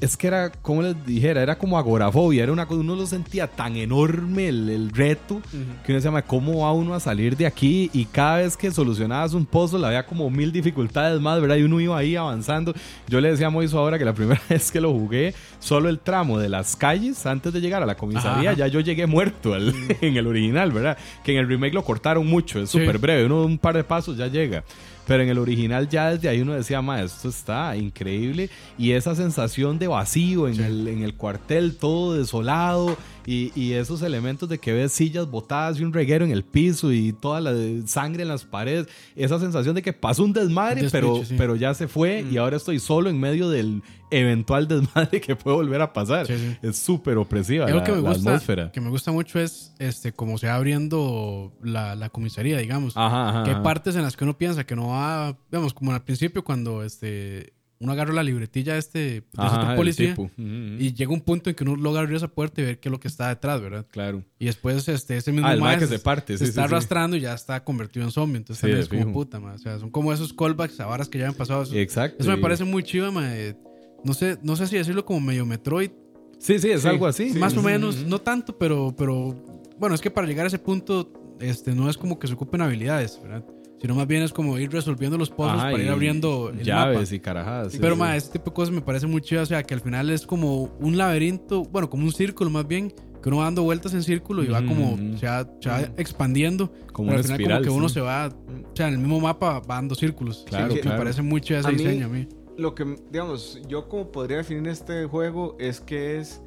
es 0.00 0.16
que 0.16 0.26
era, 0.26 0.50
como 0.50 0.82
les 0.82 1.06
dijera, 1.06 1.42
era 1.42 1.56
como 1.56 1.78
agorafobia. 1.78 2.42
Era 2.42 2.52
una 2.52 2.66
cosa, 2.66 2.80
uno 2.80 2.94
lo 2.96 3.06
sentía 3.06 3.46
tan 3.46 3.76
enorme 3.76 4.48
el, 4.48 4.68
el 4.68 4.90
reto 4.90 5.40
que 5.84 5.92
uno 5.92 6.00
se 6.00 6.04
llama, 6.04 6.22
¿cómo 6.22 6.60
va 6.60 6.72
uno 6.72 6.94
a 6.94 7.00
salir 7.00 7.36
de 7.36 7.46
aquí? 7.46 7.90
Y 7.94 8.04
cada 8.04 8.38
vez 8.38 8.56
que 8.56 8.70
solucionabas 8.70 9.32
un 9.32 9.46
puzzle 9.46 9.86
había 9.86 10.04
como 10.04 10.28
mil 10.28 10.52
dificultades 10.52 11.20
más, 11.20 11.40
¿verdad? 11.40 11.56
Y 11.56 11.62
uno 11.62 11.80
iba 11.80 11.96
ahí 11.96 12.14
avanzando. 12.16 12.74
Yo 13.08 13.20
le 13.20 13.30
decía 13.30 13.46
a 13.46 13.50
Moiso 13.50 13.78
ahora 13.78 13.98
que 13.98 14.04
la 14.04 14.12
primera 14.14 14.40
vez 14.50 14.70
que 14.70 14.80
lo 14.80 14.92
jugué, 14.92 15.34
solo 15.60 15.88
el 15.88 15.98
tramo 15.98 16.38
de 16.38 16.48
las 16.48 16.76
calles 16.76 17.24
antes 17.26 17.52
de 17.52 17.60
llegar 17.60 17.82
a 17.82 17.86
la 17.86 17.96
comisaría, 17.96 18.50
Ajá. 18.50 18.58
ya 18.58 18.66
yo 18.66 18.80
llegué 18.80 19.06
muerto 19.06 19.54
al- 19.54 19.72
en 20.02 20.16
el 20.16 20.26
original, 20.26 20.72
¿verdad? 20.72 20.98
Que 21.24 21.32
en 21.32 21.38
el 21.38 21.48
remake 21.48 21.72
lo 21.74 21.82
cortaron 21.84 22.26
mucho, 22.26 22.60
es 22.60 22.70
Sí. 22.70 22.78
súper 22.80 22.98
breve, 22.98 23.24
uno 23.24 23.44
un 23.44 23.56
par 23.58 23.74
de 23.76 23.84
pasos 23.84 24.16
ya 24.16 24.26
llega. 24.26 24.62
Pero 25.06 25.22
en 25.22 25.28
el 25.28 25.38
original 25.38 25.88
ya 25.88 26.10
desde 26.10 26.28
ahí 26.28 26.40
uno 26.40 26.54
decía, 26.54 26.82
ma, 26.82 27.00
esto 27.00 27.28
está 27.28 27.76
increíble. 27.76 28.50
Y 28.76 28.92
esa 28.92 29.14
sensación 29.14 29.78
de 29.78 29.86
vacío 29.88 30.48
en, 30.48 30.56
Sí. 30.56 30.62
el, 30.62 30.88
en 30.88 31.02
el 31.02 31.14
cuartel, 31.14 31.76
todo 31.76 32.14
desolado. 32.14 32.96
Y, 33.26 33.52
y 33.54 33.72
esos 33.72 34.02
elementos 34.02 34.48
de 34.48 34.58
que 34.58 34.72
ves 34.72 34.92
sillas 34.92 35.28
botadas 35.28 35.80
y 35.80 35.84
un 35.84 35.92
reguero 35.92 36.24
en 36.24 36.30
el 36.30 36.44
piso 36.44 36.92
y 36.92 37.12
toda 37.12 37.40
la 37.40 37.52
sangre 37.86 38.22
en 38.22 38.28
las 38.28 38.44
paredes. 38.44 38.86
Esa 39.14 39.38
sensación 39.38 39.74
de 39.74 39.82
que 39.82 39.92
pasó 39.92 40.24
un 40.24 40.32
desmadre, 40.32 40.88
pero, 40.90 41.24
sí. 41.24 41.34
pero 41.36 41.56
ya 41.56 41.74
se 41.74 41.88
fue 41.88 42.24
y 42.30 42.36
ahora 42.36 42.56
estoy 42.56 42.78
solo 42.78 43.10
en 43.10 43.18
medio 43.18 43.50
del 43.50 43.82
eventual 44.10 44.68
desmadre 44.68 45.20
que 45.20 45.36
puede 45.36 45.56
volver 45.56 45.80
a 45.80 45.92
pasar. 45.92 46.26
Sí, 46.26 46.36
sí. 46.36 46.56
Es 46.62 46.78
súper 46.78 47.18
opresiva 47.18 47.68
la, 47.68 47.84
que 47.84 47.92
me 47.92 48.00
la 48.00 48.10
atmósfera. 48.10 48.72
que 48.72 48.80
me 48.80 48.90
gusta 48.90 49.12
mucho 49.12 49.40
es 49.40 49.74
este 49.78 50.12
como 50.12 50.38
se 50.38 50.46
va 50.46 50.54
abriendo 50.54 51.52
la, 51.62 51.94
la 51.96 52.08
comisaría, 52.10 52.58
digamos. 52.58 52.96
Ajá, 52.96 53.30
ajá, 53.30 53.44
que 53.44 53.50
hay 53.50 53.54
ajá. 53.56 53.62
partes 53.62 53.96
en 53.96 54.02
las 54.02 54.16
que 54.16 54.24
uno 54.24 54.38
piensa 54.38 54.64
que 54.64 54.76
no 54.76 54.88
va, 54.88 55.36
digamos, 55.50 55.74
como 55.74 55.92
al 55.92 56.02
principio 56.02 56.44
cuando 56.44 56.82
este 56.82 57.55
uno 57.78 57.92
agarra 57.92 58.12
la 58.14 58.22
libretilla 58.22 58.76
este 58.78 58.98
de 58.98 59.16
este 59.18 59.26
Ajá, 59.36 59.60
otro 59.62 59.76
policía 59.76 60.16
y 60.38 60.94
llega 60.94 61.12
un 61.12 61.20
punto 61.20 61.50
en 61.50 61.56
que 61.56 61.64
uno 61.64 61.76
logra 61.76 62.00
abrir 62.00 62.16
esa 62.16 62.28
puerta 62.28 62.60
y 62.60 62.64
ver 62.64 62.80
qué 62.80 62.88
es 62.88 62.90
lo 62.92 62.98
que 63.00 63.08
está 63.08 63.28
detrás, 63.28 63.60
¿verdad? 63.60 63.86
Claro. 63.90 64.24
Y 64.38 64.46
después 64.46 64.88
este 64.88 65.16
ese 65.16 65.32
mismo 65.32 65.46
Ah, 65.48 65.76
que 65.78 65.86
se 65.86 65.98
parte, 65.98 66.38
se 66.38 66.44
sí, 66.44 66.50
está 66.50 66.62
sí, 66.62 66.68
sí. 66.68 66.74
arrastrando 66.74 67.16
y 67.16 67.20
ya 67.20 67.34
está 67.34 67.62
convertido 67.64 68.04
en 68.06 68.12
zombie, 68.12 68.38
entonces 68.38 68.60
también 68.60 68.80
es 68.80 68.88
como 68.88 69.00
fijo. 69.02 69.12
puta, 69.12 69.40
mae. 69.40 69.54
o 69.54 69.58
sea, 69.58 69.78
son 69.78 69.90
como 69.90 70.12
esos 70.12 70.32
callbacks 70.32 70.80
a 70.80 70.86
varas 70.86 71.08
que 71.08 71.18
ya 71.18 71.28
han 71.28 71.34
pasado. 71.34 71.62
Eso, 71.62 71.74
Exacto. 71.76 72.16
eso 72.20 72.30
me 72.30 72.38
parece 72.38 72.64
muy 72.64 72.82
chido, 72.82 73.12
mae. 73.12 73.56
No 74.04 74.14
sé, 74.14 74.38
no 74.42 74.56
sé 74.56 74.66
si 74.68 74.76
decirlo 74.76 75.04
como 75.04 75.20
medio 75.20 75.44
Metroid, 75.46 75.90
Sí, 76.38 76.58
sí, 76.58 76.70
es 76.70 76.84
algo 76.84 77.06
así. 77.06 77.30
sí, 77.30 77.38
más 77.38 77.56
o 77.56 77.62
menos, 77.62 78.04
no 78.04 78.18
tanto, 78.20 78.56
pero, 78.58 78.94
pero 78.96 79.34
bueno, 79.78 79.94
es 79.94 80.00
que 80.02 80.10
para 80.10 80.26
llegar 80.26 80.44
a 80.44 80.48
ese 80.48 80.58
punto, 80.58 81.10
este, 81.40 81.74
no 81.74 81.88
es 81.90 81.96
como 81.96 82.18
que 82.18 82.26
se 82.26 82.34
ocupen 82.34 82.60
habilidades, 82.60 83.18
¿verdad? 83.22 83.42
Sino 83.80 83.94
más 83.94 84.06
bien 84.06 84.22
es 84.22 84.32
como 84.32 84.58
ir 84.58 84.70
resolviendo 84.72 85.18
los 85.18 85.28
puzzles 85.30 85.60
Ajá, 85.60 85.70
para 85.70 85.82
ir 85.82 85.90
abriendo 85.90 86.48
el 86.48 86.62
llaves 86.62 86.98
mapa. 87.10 87.14
y 87.14 87.20
carajadas. 87.20 87.72
sí, 87.72 87.78
Pero, 87.80 87.94
sí. 87.94 88.00
ma, 88.00 88.16
este 88.16 88.32
tipo 88.38 88.50
de 88.50 88.54
cosas 88.54 88.74
me 88.74 88.80
parece 88.80 89.06
muy 89.06 89.20
chido. 89.20 89.42
O 89.42 89.46
sea, 89.46 89.62
que 89.62 89.74
al 89.74 89.80
final 89.82 90.08
es 90.10 90.26
como 90.26 90.70
un 90.80 90.96
laberinto, 90.96 91.62
bueno, 91.64 91.90
como 91.90 92.04
un 92.04 92.12
círculo 92.12 92.48
más 92.50 92.66
bien, 92.66 92.90
que 93.22 93.28
uno 93.28 93.38
va 93.38 93.44
dando 93.44 93.64
vueltas 93.64 93.92
en 93.92 94.02
círculo 94.02 94.42
y 94.44 94.46
va 94.48 94.64
como, 94.64 94.96
se 95.18 95.26
va, 95.26 95.46
se 95.60 95.68
va 95.68 95.80
expandiendo. 95.98 96.72
como 96.92 97.12
al 97.12 97.18
final 97.22 97.38
espiral. 97.40 97.58
como 97.62 97.72
que 97.74 97.78
uno 97.78 97.88
sí. 97.88 97.94
se 97.94 98.00
va, 98.00 98.28
o 98.28 98.76
sea, 98.76 98.88
en 98.88 98.94
el 98.94 98.98
mismo 99.00 99.20
mapa 99.20 99.58
va 99.60 99.74
dando 99.74 99.94
círculos. 99.94 100.44
Claro, 100.48 100.68
Sí, 100.70 100.76
que 100.76 100.80
claro. 100.80 100.96
Me 100.98 101.04
parece 101.04 101.22
muy 101.22 101.40
chido 101.42 101.60
ese 101.60 101.68
A 101.68 101.72
mí- 101.72 101.78
diseño 101.78 102.06
a 102.06 102.08
mí. 102.08 102.26
Lo 102.56 102.74
que, 102.74 102.96
digamos, 103.12 103.60
yo 103.68 103.88
como 103.90 104.10
podría 104.10 104.38
definir 104.38 104.68
este 104.68 105.04
juego 105.04 105.54
es 105.60 105.80
que 105.80 106.18
es 106.18 106.40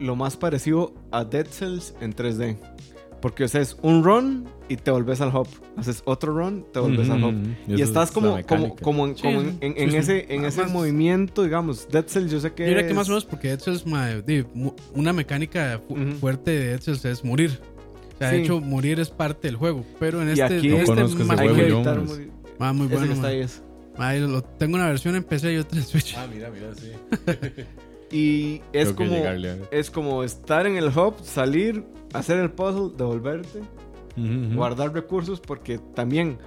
lo 0.00 0.16
más 0.16 0.36
parecido 0.38 0.94
a 1.12 1.24
Dead 1.24 1.46
Cells 1.46 1.94
en 2.00 2.14
3D. 2.14 2.56
Porque 3.24 3.44
haces 3.44 3.78
un 3.80 4.04
run 4.04 4.44
y 4.68 4.76
te 4.76 4.90
volvés 4.90 5.22
al 5.22 5.34
hub. 5.34 5.48
Haces 5.78 6.02
otro 6.04 6.34
run, 6.36 6.66
te 6.74 6.78
volvés 6.78 7.08
al. 7.08 7.24
Ujú, 7.24 7.38
Y 7.68 7.80
estás 7.80 8.10
es 8.10 8.14
como, 8.14 8.38
como, 8.46 8.76
como, 8.76 9.06
en, 9.06 9.16
Sí, 9.16 9.22
como 9.22 9.40
sí, 9.40 9.46
en, 9.62 9.72
en- 9.72 9.74
sí, 9.76 9.82
en 9.82 9.90
sí. 9.90 9.96
ese, 9.96 10.34
en 10.34 10.44
ese 10.44 10.66
movimiento, 10.66 11.42
digamos. 11.42 11.88
Dead 11.88 12.04
Cells 12.06 12.30
yo 12.30 12.38
sé 12.38 12.52
que 12.52 12.64
Yo 12.64 12.68
diría 12.68 12.82
que 12.82 12.90
es- 12.90 12.94
más 12.94 13.08
o 13.08 13.12
menos 13.12 13.24
porque 13.24 13.48
Dead 13.48 13.60
Cells, 13.60 13.84
una 14.94 15.12
mecánica 15.14 15.80
fu- 15.88 15.96
fuerte 16.20 16.50
de 16.50 16.66
Dead 16.66 16.80
Cells 16.82 17.02
es 17.06 17.24
morir. 17.24 17.58
O 18.14 18.18
sea, 18.18 18.30
de 18.30 18.42
hecho, 18.42 18.60
morir 18.60 19.00
es 19.00 19.08
parte 19.08 19.48
del 19.48 19.56
juego. 19.56 19.86
Pero 19.98 20.20
en 20.20 20.28
Y 20.28 20.32
este, 20.32 20.44
aquí- 20.44 20.68
No 20.68 20.76
este 20.76 20.92
hay 20.92 21.48
que 21.48 21.62
evitar 21.62 22.00
morir. 22.02 22.30
muy 22.74 22.86
bueno. 22.88 23.12
está 23.14 23.26
ahí 23.28 23.40
es. 23.40 23.62
Ma, 23.96 24.12
lo- 24.12 24.42
tengo 24.44 24.74
una 24.76 24.86
versión 24.88 25.16
en 25.16 25.24
PC 25.24 25.50
y 25.54 25.56
otra 25.56 25.78
en 25.78 25.84
Switch. 25.86 26.14
Ah, 26.18 26.26
mira, 26.30 26.50
mira, 26.50 26.74
sí. 26.74 26.92
Y 28.12 28.60
es 28.72 28.92
como, 28.92 29.16
es 29.70 29.90
como 29.90 30.22
estar 30.22 30.66
en 30.66 30.76
el 30.76 30.86
hub, 30.88 31.14
salir, 31.24 31.82
hacer 32.14 32.38
el 32.38 32.50
puzzle, 32.50 32.90
devolverte, 32.96 33.60
guardar 34.54 34.92
recursos, 34.94 35.40
porque 35.40 35.78
también 35.94 36.38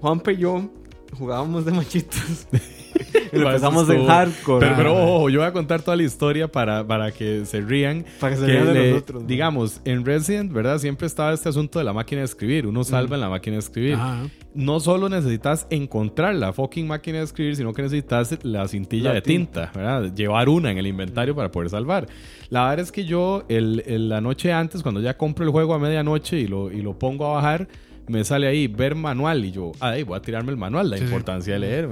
Juanpe 0.00 0.32
y 0.32 0.38
yo 0.38 0.68
jugábamos 1.16 1.64
de 1.66 1.72
machitos. 1.72 2.48
y 3.32 3.36
lo 3.36 3.48
empezamos 3.48 3.88
en 3.90 4.06
hardcore. 4.06 4.64
Pero, 4.66 4.76
pero 4.76 5.04
ojo, 5.16 5.28
yo 5.28 5.40
voy 5.40 5.48
a 5.48 5.52
contar 5.52 5.82
toda 5.82 5.96
la 5.96 6.02
historia 6.04 6.50
para, 6.50 6.86
para 6.86 7.12
que 7.12 7.44
se 7.44 7.60
rían. 7.60 8.04
para 8.18 8.34
que 8.34 8.40
se 8.40 8.46
vean 8.46 8.66
de 8.68 8.72
le- 8.74 8.90
nosotros. 8.92 9.22
¿no? 9.22 9.28
digamos, 9.28 9.80
en 9.84 10.04
Resident, 10.06 10.50
¿verdad? 10.52 10.78
Siempre 10.78 11.06
estaba 11.06 11.32
este 11.34 11.48
asunto 11.50 11.78
de 11.78 11.84
la 11.84 11.92
máquina 11.92 12.20
de 12.22 12.24
escribir. 12.24 12.66
Uno 12.66 12.82
salva 12.82 13.16
en 13.16 13.20
la 13.20 13.28
máquina 13.28 13.54
de 13.56 13.60
escribir. 13.60 13.94
Ajá. 13.94 14.22
No 14.54 14.80
solo 14.80 15.08
necesitas 15.10 15.66
encontrar 15.70 16.34
la 16.34 16.52
fucking 16.52 16.86
máquina 16.86 17.18
de 17.18 17.24
escribir, 17.24 17.56
sino 17.56 17.72
que 17.72 17.82
necesitas 17.82 18.38
la 18.42 18.66
cintilla 18.68 19.10
La 19.10 19.14
de 19.16 19.22
tinta, 19.22 19.70
¿verdad? 19.74 20.14
Llevar 20.14 20.48
una 20.48 20.70
en 20.70 20.78
el 20.78 20.86
inventario 20.86 21.34
para 21.34 21.50
poder 21.50 21.70
salvar. 21.70 22.06
La 22.52 22.68
verdad 22.68 22.80
es 22.84 22.92
que 22.92 23.04
yo, 23.06 23.44
el, 23.48 23.82
el- 23.86 24.10
la 24.10 24.20
noche 24.20 24.52
antes, 24.52 24.82
cuando 24.82 25.00
ya 25.00 25.16
compro 25.16 25.42
el 25.46 25.50
juego 25.50 25.72
a 25.72 25.78
medianoche 25.78 26.38
y 26.38 26.46
lo, 26.46 26.70
y 26.70 26.82
lo 26.82 26.98
pongo 26.98 27.24
a 27.26 27.34
bajar, 27.36 27.66
me 28.08 28.24
sale 28.24 28.46
ahí 28.46 28.66
ver 28.66 28.94
manual 28.94 29.42
y 29.44 29.52
yo, 29.52 29.72
ay, 29.80 30.02
voy 30.02 30.18
a 30.18 30.20
tirarme 30.20 30.50
el 30.50 30.58
manual, 30.58 30.90
la 30.90 30.96
Sí, 30.98 31.02
sí. 31.04 31.08
importancia 31.08 31.54
de 31.54 31.60
leer, 31.60 31.88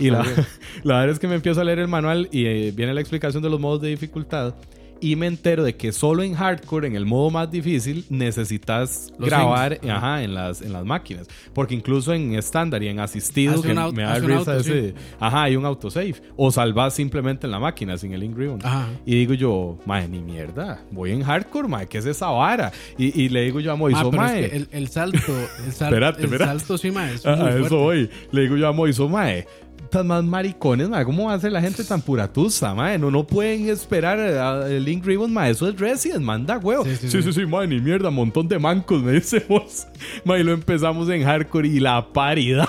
Y 0.00 0.08
la, 0.08 0.24
la 0.82 0.94
verdad 1.00 1.10
es 1.10 1.18
que 1.18 1.28
me 1.28 1.34
empiezo 1.34 1.60
a 1.60 1.64
leer 1.64 1.80
el 1.80 1.88
manual 1.88 2.26
y 2.32 2.46
eh, 2.46 2.72
viene 2.74 2.94
la 2.94 3.00
explicación 3.00 3.42
de 3.42 3.50
los 3.50 3.60
modos 3.60 3.82
de 3.82 3.88
dificultad. 3.88 4.54
Y 5.00 5.14
me 5.16 5.26
entero 5.26 5.62
de 5.62 5.76
que 5.76 5.92
solo 5.92 6.22
en 6.22 6.34
hardcore, 6.34 6.88
en 6.88 6.96
el 6.96 7.06
modo 7.06 7.30
más 7.30 7.50
difícil, 7.50 8.04
necesitas 8.08 9.12
Los 9.18 9.28
grabar 9.28 9.78
ajá, 9.88 10.22
en, 10.22 10.34
las, 10.34 10.60
en 10.62 10.72
las 10.72 10.84
máquinas. 10.84 11.26
Porque 11.52 11.74
incluso 11.74 12.12
en 12.12 12.34
estándar 12.34 12.82
y 12.82 12.88
en 12.88 13.00
asistido, 13.00 13.62
que 13.62 13.74
me 13.92 14.02
da 14.02 14.18
risa 14.18 14.56
ese. 14.56 14.94
Ajá, 15.20 15.44
hay 15.44 15.56
un 15.56 15.64
autosave. 15.64 16.14
O 16.36 16.50
salvas 16.50 16.94
simplemente 16.94 17.46
en 17.46 17.52
la 17.52 17.58
máquina 17.60 17.96
sin 17.96 18.12
el. 18.12 18.58
Ajá. 18.64 18.88
Y 19.06 19.14
digo 19.16 19.34
yo, 19.34 19.78
mae, 19.86 20.08
ni 20.08 20.18
mierda. 20.20 20.80
Voy 20.90 21.12
en 21.12 21.22
hardcore, 21.22 21.68
mae, 21.68 21.86
¿qué 21.86 21.98
es 21.98 22.06
esa 22.06 22.28
vara? 22.30 22.72
Y, 22.96 23.20
y 23.22 23.28
le 23.28 23.42
digo 23.42 23.60
yo 23.60 23.70
a 23.70 23.74
Ah, 23.74 23.76
Moiso, 23.76 24.08
es 24.08 24.14
mae. 24.14 24.50
que 24.50 24.56
el, 24.56 24.68
el 24.72 24.88
salto, 24.88 25.18
el, 25.64 25.72
sal- 25.72 25.88
Espérate, 25.92 26.18
el 26.18 26.24
espérate. 26.24 26.58
salto 26.58 26.76
sí, 26.78 26.90
ma, 26.90 27.10
es 27.10 27.24
A, 27.24 27.36
muy 27.36 27.48
a 27.48 27.56
eso 27.58 27.78
voy. 27.78 28.10
Le 28.32 28.40
digo 28.42 28.56
yo 28.56 28.66
a 28.68 28.72
Moiso, 28.72 29.08
mae. 29.08 29.46
Tan 29.90 30.06
más 30.06 30.22
maricones. 30.22 30.88
¿Cómo 31.06 31.26
va 31.26 31.34
a 31.34 31.40
ser 31.40 31.50
la 31.52 31.62
gente 31.62 31.82
tan 31.82 32.02
puratusa, 32.02 32.74
mae? 32.74 32.98
No, 32.98 33.10
no 33.10 33.26
pueden 33.26 33.68
esperar 33.70 34.18
a- 34.20 34.68
el 34.68 34.84
Link 34.84 35.04
Ribbon, 35.04 35.32
mae. 35.32 35.50
Eso 35.52 35.66
es 35.68 35.78
Resident, 35.80 36.20
manda 36.22 36.58
huevo. 36.58 36.84
Sí, 36.84 36.96
Sí, 36.96 37.08
sí, 37.10 37.22
sí, 37.22 37.32
sí, 37.32 37.46
ni 37.68 37.80
mierda. 37.80 38.10
Montón 38.10 38.46
de 38.48 38.58
mancos, 38.58 39.02
me 39.02 39.12
dice 39.12 39.44
vos. 39.48 39.86
Mae, 40.24 40.40
y 40.40 40.44
lo 40.44 40.52
empezamos 40.52 41.08
en 41.08 41.24
hardcore 41.24 41.68
y 41.68 41.80
la 41.80 42.06
paridad. 42.12 42.68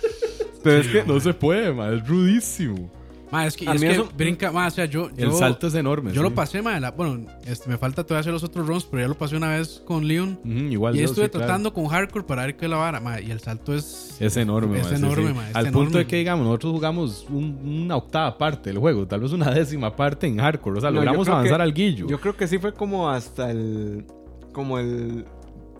Pero 0.62 0.78
es 0.78 0.88
que 0.88 1.02
no 1.04 1.18
se 1.18 1.32
puede, 1.34 1.72
mae. 1.72 1.96
Es 1.96 2.06
rudísimo. 2.06 2.90
Ma, 3.30 3.46
es 3.46 3.56
que, 3.56 3.68
A 3.68 3.74
es 3.74 3.80
mí 3.80 3.86
que 3.86 3.92
eso- 3.92 4.08
brinca, 4.16 4.50
ma, 4.50 4.66
o 4.66 4.70
sea, 4.70 4.86
yo, 4.86 5.08
El 5.16 5.30
yo- 5.30 5.32
salto 5.38 5.68
es 5.68 5.74
enorme. 5.74 6.10
Yo 6.12 6.20
sí. 6.22 6.28
lo 6.28 6.34
pasé, 6.34 6.62
ma, 6.62 6.80
la- 6.80 6.90
bueno, 6.90 7.26
este, 7.46 7.68
me 7.68 7.78
falta 7.78 8.02
todavía 8.02 8.20
hacer 8.22 8.32
los 8.32 8.42
otros 8.42 8.66
runs, 8.66 8.84
pero 8.84 9.02
ya 9.02 9.08
lo 9.08 9.14
pasé 9.14 9.36
una 9.36 9.50
vez 9.50 9.82
con 9.86 10.06
Leon. 10.08 10.38
Ujú, 10.44 10.50
igual 10.52 10.96
Y 10.96 10.98
yo, 10.98 11.04
estuve 11.04 11.26
sí, 11.26 11.30
claro. 11.30 11.46
tratando 11.46 11.72
con 11.72 11.86
hardcore 11.86 12.24
para 12.26 12.42
ver 12.46 12.56
qué 12.56 12.66
la 12.66 12.76
vara, 12.76 12.98
ma, 13.00 13.20
y 13.20 13.30
el 13.30 13.38
salto 13.40 13.72
es... 13.74 14.16
Es 14.20 14.36
enorme, 14.36 14.80
Es 14.80 14.90
enorme, 14.90 15.28
sí. 15.28 15.34
ma, 15.34 15.48
es 15.48 15.54
Al 15.54 15.66
enorme. 15.66 15.84
punto 15.86 15.98
de 15.98 16.06
que, 16.06 16.16
digamos, 16.16 16.44
nosotros 16.44 16.72
jugamos 16.72 17.26
un- 17.30 17.58
una 17.84 17.96
octava 17.96 18.36
parte 18.36 18.70
del 18.70 18.78
juego, 18.78 19.06
tal 19.06 19.20
vez 19.20 19.32
una 19.32 19.50
décima 19.52 19.94
parte 19.94 20.26
en 20.26 20.38
hardcore. 20.38 20.78
O 20.78 20.80
sea, 20.80 20.90
No, 20.90 20.96
logramos 20.96 21.28
avanzar 21.28 21.58
que- 21.58 21.62
al 21.62 21.72
guillo. 21.72 22.08
Yo 22.08 22.20
creo 22.20 22.36
que 22.36 22.48
sí 22.48 22.58
fue 22.58 22.72
como 22.74 23.08
hasta 23.08 23.50
el. 23.50 24.04
Como 24.52 24.78
el 24.80 25.24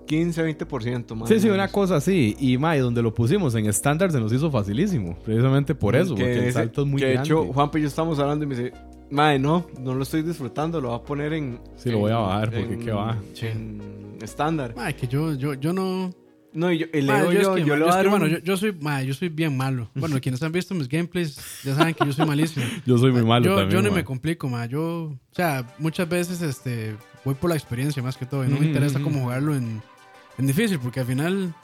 15-20% 0.07 1.15
más. 1.15 1.29
Sí, 1.29 1.41
sí, 1.41 1.49
una 1.49 1.69
cosa 1.69 1.97
así. 1.97 2.37
Y, 2.39 2.59
ma, 2.59 2.77
y 2.77 2.81
donde 2.81 3.03
lo 3.03 3.13
pusimos 3.15 3.55
en 3.55 3.67
estándar 3.67 4.11
se 4.13 4.21
nos 4.21 4.33
hizo 4.33 4.51
facilísimo. 4.51 5.17
Precisamente 5.25 5.75
por 5.75 5.97
eso, 5.97 6.15
Que 6.15 6.23
porque 6.23 6.33
el 6.39 6.45
ese- 6.45 6.53
salto 6.53 6.83
es 6.83 6.89
muy 6.89 7.01
que 7.01 7.07
de 7.07 7.13
grande. 7.15 7.29
hecho, 7.29 7.53
Juanpa 7.53 7.79
y 7.79 7.83
yo 7.83 7.89
estamos 7.89 8.19
hablando 8.19 8.45
y 8.45 8.49
me 8.49 8.57
dice. 8.57 8.73
Madre, 9.11 9.41
no, 9.41 9.67
no 9.81 9.95
lo 9.95 10.05
estoy 10.05 10.23
disfrutando, 10.23 10.81
lo 10.81 10.91
voy 10.91 10.99
a 10.99 11.03
poner 11.03 11.33
en. 11.33 11.59
Sí, 11.77 11.91
lo 11.91 11.99
voy 11.99 12.13
a 12.13 12.19
bajar, 12.19 12.51
porque 12.53 12.75
en- 12.75 12.81
qué 12.85 12.93
va. 12.93 13.19
Sí. 13.35 13.47
En 13.47 13.81
estándar. 14.23 14.73
Ma, 14.77 14.93
que 14.93 15.09
yo, 15.09 15.35
yo, 15.35 15.55
yo 15.55 15.73
no... 15.73 16.13
No, 16.53 16.73
y, 16.73 16.79
yo, 16.79 16.87
y 16.93 17.01
le 17.01 17.07
Ma, 17.13 17.21
digo 17.21 17.33
yo, 17.33 17.41
yo, 17.43 17.55
es 17.57 17.63
que, 17.63 17.69
yo 17.69 17.77
yo 17.77 17.89
es 17.89 17.97
que, 17.97 18.09
bueno, 18.09 18.27
yo, 18.27 18.39
yo 18.39 18.57
soy, 18.57 18.73
ma, 18.81 19.03
yo 19.05 19.15
soy 19.15 19.29
bien 19.29 19.57
malo. 19.57 19.89
Bueno, 19.95 20.17
quienes 20.23 20.43
han 20.43 20.51
visto 20.53 20.75
mis 20.75 20.89
gameplays 20.89 21.37
ya 21.65 21.75
saben 21.77 21.95
que 21.95 22.05
yo 22.05 22.13
soy 22.13 22.27
malísimo. 22.27 22.67
Yo 22.87 22.99
soy 22.99 23.13
muy 23.13 23.23
malo 23.25 23.45
yo, 23.47 23.57
también. 23.57 23.71
yo 23.71 23.83
no 23.83 23.91
ma. 23.91 23.97
me 23.97 24.05
complico, 24.05 24.49
ma. 24.49 24.67
Yo, 24.67 24.83
o 25.13 25.19
sea, 25.35 25.65
muchas 25.79 26.09
veces 26.09 26.43
este, 26.43 26.97
voy 27.25 27.35
por 27.35 27.51
la 27.51 27.57
experiencia 27.57 28.03
más 28.03 28.17
que 28.17 28.27
todo. 28.27 28.45
Y 28.45 28.49
no 28.49 28.59
me 28.59 28.67
interesa 28.67 29.01
cómo 29.01 29.21
jugarlo 29.21 29.55
en, 29.55 29.81
en 30.41 30.47
difícil, 30.49 30.79
porque 30.81 31.01
al 31.01 31.07
final, 31.07 31.55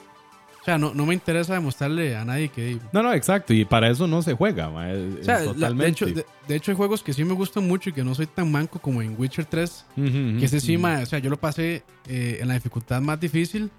o 0.63 0.65
sea, 0.65 0.79
no, 0.79 0.95
no 0.95 1.05
me 1.07 1.15
interesa 1.15 1.55
demostrarle 1.55 2.17
a 2.17 2.25
nadie 2.25 2.49
que. 2.49 2.79
No, 2.93 3.03
no, 3.03 3.13
exacto. 3.13 3.53
Y 3.53 3.65
para 3.65 3.91
eso 3.91 4.07
no 4.07 4.23
se 4.23 4.35
juega, 4.35 4.71
ma, 4.71 4.93
es- 4.93 5.21
O 5.21 5.25
sea, 5.25 5.41
es 5.41 5.47
la- 5.47 5.53
totalmente. 5.55 5.85
de, 5.85 5.91
hecho, 5.91 6.07
de, 6.07 6.27
de 6.49 6.55
hecho, 6.57 6.71
hay 6.71 6.77
juegos 6.77 7.03
que 7.03 7.13
sí 7.13 7.25
me 7.25 7.35
gustan 7.35 7.67
mucho 7.67 7.91
y 7.91 7.93
que 7.93 8.05
no 8.05 8.15
soy 8.15 8.27
tan 8.27 8.51
manco 8.51 8.79
como 8.79 9.03
en 9.03 9.15
Witcher 9.19 9.45
3. 9.45 9.85
Ujú, 9.97 10.07
ujú, 10.07 10.39
Que 10.39 10.45
ese 10.47 10.61
sí, 10.61 10.77
ma, 10.79 11.01
o 11.03 11.07
sea, 11.07 11.19
yo 11.19 11.31
lo 11.31 11.39
pasé 11.39 11.83
eh, 12.09 12.39
en 12.41 12.49
la 12.49 12.55
dificultad 12.55 13.01
más 13.01 13.19
difícil 13.21 13.71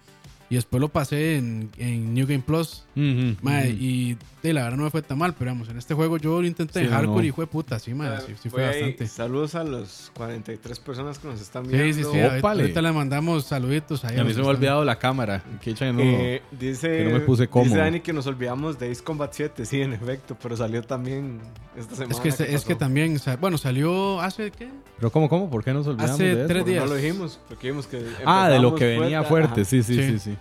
y 0.49 0.56
después 0.56 0.80
lo 0.82 0.90
pasé 0.90 1.38
en, 1.38 1.69
en 1.78 2.14
New 2.14 2.26
Game 2.28 2.44
Plus. 2.45 2.86
Ujú, 2.95 3.36
Ma, 3.41 3.60
ujú. 3.60 3.68
y 3.69 4.18
de 4.41 4.53
la 4.53 4.64
verdad 4.64 4.78
no 4.78 4.84
me 4.86 4.90
fue 4.91 5.02
tan 5.02 5.18
mal, 5.18 5.34
pero 5.38 5.52
vamos, 5.52 5.68
en 5.69 5.78
este 5.78 5.94
juego 5.94 6.18
yo 6.18 6.41
lo 6.41 6.48
intenté 6.48 6.80
Sí, 6.80 6.86
en 6.86 6.91
no, 6.91 6.95
hardcore 6.95 7.24
no. 7.24 7.28
y 7.28 7.32
fue 7.32 7.45
puta, 7.48 7.78
sí, 7.80 7.94
ma, 7.94 8.19
sí, 8.22 8.34
sí 8.41 8.49
fue 8.49 8.64
bastante. 8.65 9.06
Saludos 9.07 9.56
a 9.56 9.64
los 9.64 10.11
43 10.15 10.80
personas 10.80 11.19
que 11.19 11.28
nos 11.28 11.41
están 11.41 11.65
Sí, 11.65 11.72
viendo. 11.72 11.94
sí, 11.94 11.99
sí. 12.03 12.19
Ahorita, 12.19 12.38
Ópale. 12.40 12.61
ahorita 12.64 12.82
le 12.82 12.91
mandamos 12.91 13.44
saluditos 13.45 14.03
ahí. 14.06 14.15
Y 14.18 14.19
a 14.19 14.24
mí 14.24 14.34
se 14.34 14.40
me 14.40 14.45
ha 14.45 14.49
olvidado 14.49 14.84
la 14.86 14.98
cámara. 14.98 15.44
Que 15.61 15.74
nuevo. 15.91 16.02
Eh, 16.02 16.41
dice, 16.57 16.88
que 16.98 17.03
no 17.06 17.11
me 17.11 17.19
puse 17.19 17.48
cómodo. 17.48 17.69
dice 17.69 17.78
Dani 17.80 17.99
que 17.99 18.14
nos 18.14 18.26
olvidamos 18.26 18.80
de 18.80 18.90
Ace 18.91 19.03
Combat 19.03 19.32
7, 19.34 19.65
sí, 19.65 19.82
en 19.82 19.94
efecto, 19.94 20.38
pero 20.41 20.56
salió 20.57 20.82
también 20.82 21.40
esta 21.78 21.95
semana. 21.95 22.15
Es 22.15 22.19
que, 22.22 22.45
¿qué 22.45 22.56
es 22.56 22.64
que 22.65 22.76
también, 22.76 23.15
o 23.15 23.19
sea, 23.19 23.36
bueno, 23.36 23.57
salió 23.57 24.22
hace, 24.22 24.49
¿qué? 24.52 24.69
Pero 24.98 25.11
¿cómo, 25.11 25.30
cómo? 25.30 25.49
¿Por 25.49 25.64
qué 25.64 25.74
nos 25.74 25.86
olvidamos 25.88 26.11
Hace 26.15 26.24
de 26.24 26.32
eso? 26.40 26.48
tres 26.48 26.65
días. 26.65 26.84
no 26.86 26.90
lo 26.91 26.95
dijimos, 26.95 27.40
porque 27.48 27.68
vimos 27.69 27.86
que 27.86 28.03
Ah, 28.26 28.49
de 28.49 28.60
lo 28.60 28.74
que 28.76 28.98
venía 28.98 29.24
fuerte, 29.24 29.48
fuerte. 29.64 29.65
Sí, 29.65 29.84
sí, 29.84 29.95
Sí. 29.95 30.19
sí, 30.19 30.36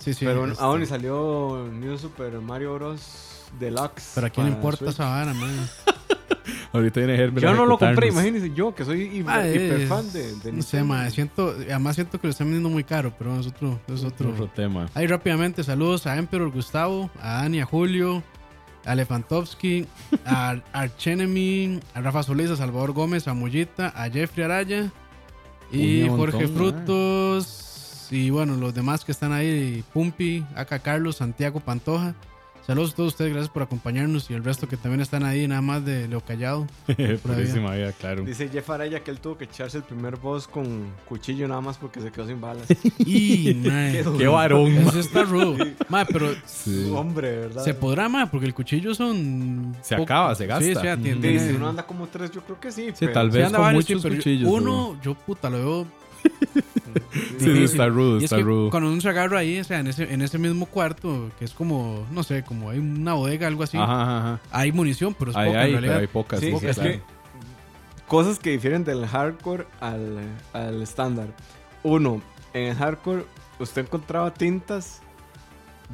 sí. 0.00 0.12
Sí. 0.14 0.24
Pero 0.24 0.46
este, 0.46 0.62
aún 0.62 0.82
y 0.82 0.86
salió 0.86 1.68
New 1.72 1.96
Super 1.98 2.32
Mario 2.40 2.74
Bros. 2.74 3.26
Deluxe. 3.58 4.12
pero 4.14 4.26
a 4.28 4.30
quién 4.30 4.46
importa 4.48 4.78
Switch. 4.78 4.90
esa 4.92 5.04
vara, 5.06 5.32
man. 5.34 5.50
Ahorita 6.72 7.00
viene 7.00 7.16
Herbert. 7.16 7.42
Yo 7.44 7.52
no 7.52 7.66
lo 7.66 7.78
compré, 7.78 8.08
imagínense 8.08 8.52
yo, 8.54 8.72
que 8.74 8.84
soy 8.84 9.02
hiper, 9.02 9.28
Ah, 9.28 9.48
hiper 9.48 9.80
es- 9.80 9.88
fan 9.88 10.12
de, 10.12 10.36
de 10.36 10.52
No 10.52 10.62
sé, 10.62 10.84
ma, 10.84 11.08
siento, 11.10 11.48
además 11.48 11.96
siento 11.96 12.20
que 12.20 12.28
lo 12.28 12.30
están 12.30 12.46
vendiendo 12.46 12.68
muy 12.68 12.84
caro, 12.84 13.12
pero 13.18 13.40
es 13.40 13.46
otro, 13.48 13.80
es 13.88 14.04
otro. 14.04 14.30
Otro 14.30 14.46
tema. 14.48 14.88
Ahí 14.94 15.06
rápidamente, 15.08 15.64
saludos 15.64 16.06
a 16.06 16.16
Emperor 16.16 16.48
Gustavo, 16.52 17.10
a 17.20 17.42
Dani, 17.42 17.60
a 17.60 17.64
Julio, 17.64 18.22
a 18.84 18.94
Lefantovsky, 18.94 19.86
a 20.24 20.56
Archenemy, 20.72 21.80
a 21.94 22.00
Rafa 22.02 22.22
Solís, 22.22 22.50
a 22.50 22.56
Salvador 22.56 22.92
Gómez, 22.92 23.26
a 23.26 23.34
Mollita, 23.34 23.92
a 23.96 24.08
Jeffrey 24.08 24.44
Araya 24.44 24.92
y 25.72 26.06
Jorge 26.08 26.46
montón, 26.46 26.54
Frutos. 26.56 27.66
Y 28.10 28.30
bueno, 28.30 28.56
los 28.56 28.74
demás 28.74 29.04
que 29.04 29.12
están 29.12 29.32
ahí, 29.32 29.84
Pumpi, 29.92 30.44
acá 30.56 30.78
Carlos, 30.80 31.16
Santiago 31.16 31.60
Pantoja. 31.60 32.14
Saludos 32.66 32.92
a 32.92 32.96
todos 32.96 33.08
ustedes, 33.14 33.32
gracias 33.32 33.50
por 33.52 33.62
acompañarnos 33.62 34.30
y 34.30 34.34
el 34.34 34.44
resto 34.44 34.68
que 34.68 34.76
también 34.76 35.00
están 35.00 35.24
ahí, 35.24 35.48
nada 35.48 35.62
más 35.62 35.84
de 35.84 36.06
Leo 36.06 36.20
Callado. 36.20 36.66
Purísima 37.22 37.74
vida, 37.74 37.90
claro. 37.92 38.22
Dice 38.24 38.48
Jeff 38.48 38.68
Araya 38.70 39.02
que 39.02 39.10
él 39.10 39.18
tuvo 39.18 39.36
que 39.38 39.44
echarse 39.44 39.78
el 39.78 39.82
primer 39.82 40.16
boss 40.16 40.46
con 40.46 40.92
cuchillo 41.08 41.48
nada 41.48 41.60
más 41.62 41.78
porque 41.78 42.00
se 42.00 42.12
quedó 42.12 42.26
sin 42.28 42.40
balas. 42.40 42.66
Y, 42.98 43.54
mae, 43.66 44.04
Qué 44.18 44.26
varón. 44.28 44.68
eso 44.76 45.00
está 45.00 45.22
rudo. 45.24 45.56
Mae, 45.88 46.04
pero 46.06 46.32
Sí. 46.46 46.92
Hombre, 46.94 47.38
¿verdad? 47.38 47.64
se 47.64 47.74
podrá, 47.74 48.08
mae, 48.08 48.26
porque 48.28 48.46
el 48.46 48.54
cuchillo 48.54 48.94
son. 48.94 49.74
Se 49.82 49.94
acaba, 49.96 50.34
se 50.34 50.46
gasta. 50.46 50.64
Sí. 50.64 50.74
Sí, 50.74 51.02
tiene- 51.02 51.38
si 51.48 51.54
uno 51.54 51.70
anda 51.70 51.84
como 51.86 52.06
tres, 52.08 52.30
yo 52.30 52.42
creo 52.42 52.60
que 52.60 52.70
sí. 52.70 52.88
Sí, 52.90 52.92
pero- 53.00 53.12
tal 53.14 53.32
Sí, 53.32 53.38
vez 53.38 53.46
anda 53.46 53.58
con 53.58 53.64
varios, 53.66 53.84
sí, 53.86 53.94
muchos 53.94 54.12
cuchillos. 54.14 54.48
uno, 54.52 55.00
yo 55.02 55.14
puta, 55.14 55.48
lo 55.50 55.58
veo. 55.58 55.86
Sí, 57.38 57.62
está 57.64 57.86
rudo, 57.88 58.14
Y 58.16 58.18
es 58.18 58.24
está 58.24 58.36
que 58.36 58.42
rudo. 58.42 58.70
cuando 58.70 58.90
uno 58.90 59.00
se 59.00 59.08
agarra 59.08 59.38
ahí, 59.38 59.58
o 59.60 59.64
sea, 59.64 59.80
en 59.80 59.86
ese, 59.86 60.12
en 60.12 60.20
ese 60.22 60.38
mismo 60.38 60.66
cuarto, 60.66 61.30
que 61.38 61.44
es 61.44 61.52
como, 61.54 62.06
no 62.10 62.22
sé, 62.22 62.42
como 62.42 62.70
hay 62.70 62.78
una 62.78 63.14
bodega, 63.14 63.46
algo 63.46 63.62
así, 63.62 63.76
Ajá, 63.78 64.02
ajá, 64.02 64.18
ajá. 64.18 64.40
hay 64.50 64.72
munición, 64.72 65.14
pero 65.18 65.30
es 65.30 65.36
Hay, 65.36 65.48
poca 65.48 65.60
hay, 65.60 65.70
en 65.70 65.76
pero 65.76 65.80
realidad. 65.80 66.00
hay 66.00 66.06
pocas. 66.06 66.40
Sí, 66.40 66.54
sí, 66.58 66.66
es 66.66 66.76
claro. 66.76 66.90
que 66.90 67.00
cosas 68.06 68.38
que 68.38 68.50
difieren 68.50 68.84
del 68.84 69.06
hardcore 69.06 69.66
al, 69.80 70.18
al 70.52 70.82
estándar. 70.82 71.28
Uno, 71.82 72.20
en 72.52 72.68
el 72.68 72.76
hardcore 72.76 73.24
usted 73.58 73.82
encontraba 73.82 74.34
tintas, 74.34 75.00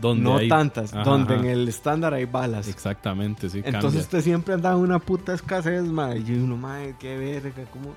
Donde 0.00 0.22
no 0.24 0.38
hay- 0.38 0.48
tantas, 0.48 0.92
Ajá, 0.94 1.04
donde 1.04 1.34
ajá. 1.34 1.44
en 1.44 1.50
el 1.50 1.68
estándar 1.68 2.12
hay 2.14 2.24
balas. 2.24 2.66
Exactamente, 2.68 3.48
sí, 3.50 3.58
Entonces 3.58 3.82
cambia. 3.82 4.00
usted 4.00 4.20
siempre 4.22 4.54
andaba 4.54 4.76
en 4.76 4.82
una 4.82 4.98
puta 4.98 5.34
escasez, 5.34 5.82
madre. 5.84 6.22
Y 6.26 6.32
uno, 6.32 6.56
madre, 6.56 6.94
qué 6.98 7.16
verga, 7.16 7.62
cómo... 7.72 7.94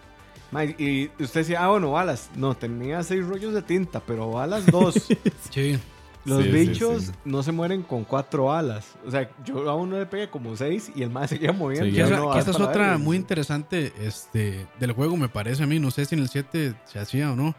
Mae, 0.52 0.76
y 0.80 1.10
usted 1.22 1.42
decía, 1.42 1.64
ah, 1.64 1.70
bueno, 1.70 1.92
balas. 1.92 2.30
No, 2.36 2.56
tenía 2.56 3.04
seis 3.04 3.26
rollos 3.26 3.54
de 3.54 3.62
tinta, 3.62 4.00
pero 4.00 4.32
balas 4.32 4.66
dos. 4.66 4.96
Sí. 5.52 5.78
Los 6.26 6.44
Sí, 6.44 6.50
bichos 6.52 7.04
sí. 7.06 7.12
no 7.24 7.42
se 7.44 7.52
mueren 7.54 7.82
con 7.82 8.04
cuatro 8.04 8.46
balas. 8.46 8.96
O 9.06 9.10
sea, 9.12 9.30
yo 9.46 9.70
a 9.70 9.76
uno 9.76 9.98
le 9.98 10.06
pegué 10.06 10.30
como 10.30 10.56
seis 10.56 10.92
y 10.96 11.02
el 11.02 11.10
más 11.10 11.30
seguía 11.32 11.54
moviendo. 11.54 11.86
Sí, 11.90 11.94
Que 11.96 12.02
esa, 12.02 12.22
que 12.34 12.40
esa 12.40 12.52
es 12.52 12.60
otra 12.60 12.98
muy 12.98 13.16
interesante 13.16 13.94
este, 14.02 14.68
del 14.80 14.92
juego, 14.92 15.16
me 15.18 15.30
parece 15.30 15.64
a 15.64 15.66
mí. 15.68 15.80
No 15.80 15.92
sé 15.92 16.06
si 16.06 16.16
en 16.16 16.22
el 16.22 16.30
7 16.30 16.76
se 16.86 17.00
hacía 17.00 17.32
o 17.32 17.36
no. 17.36 17.56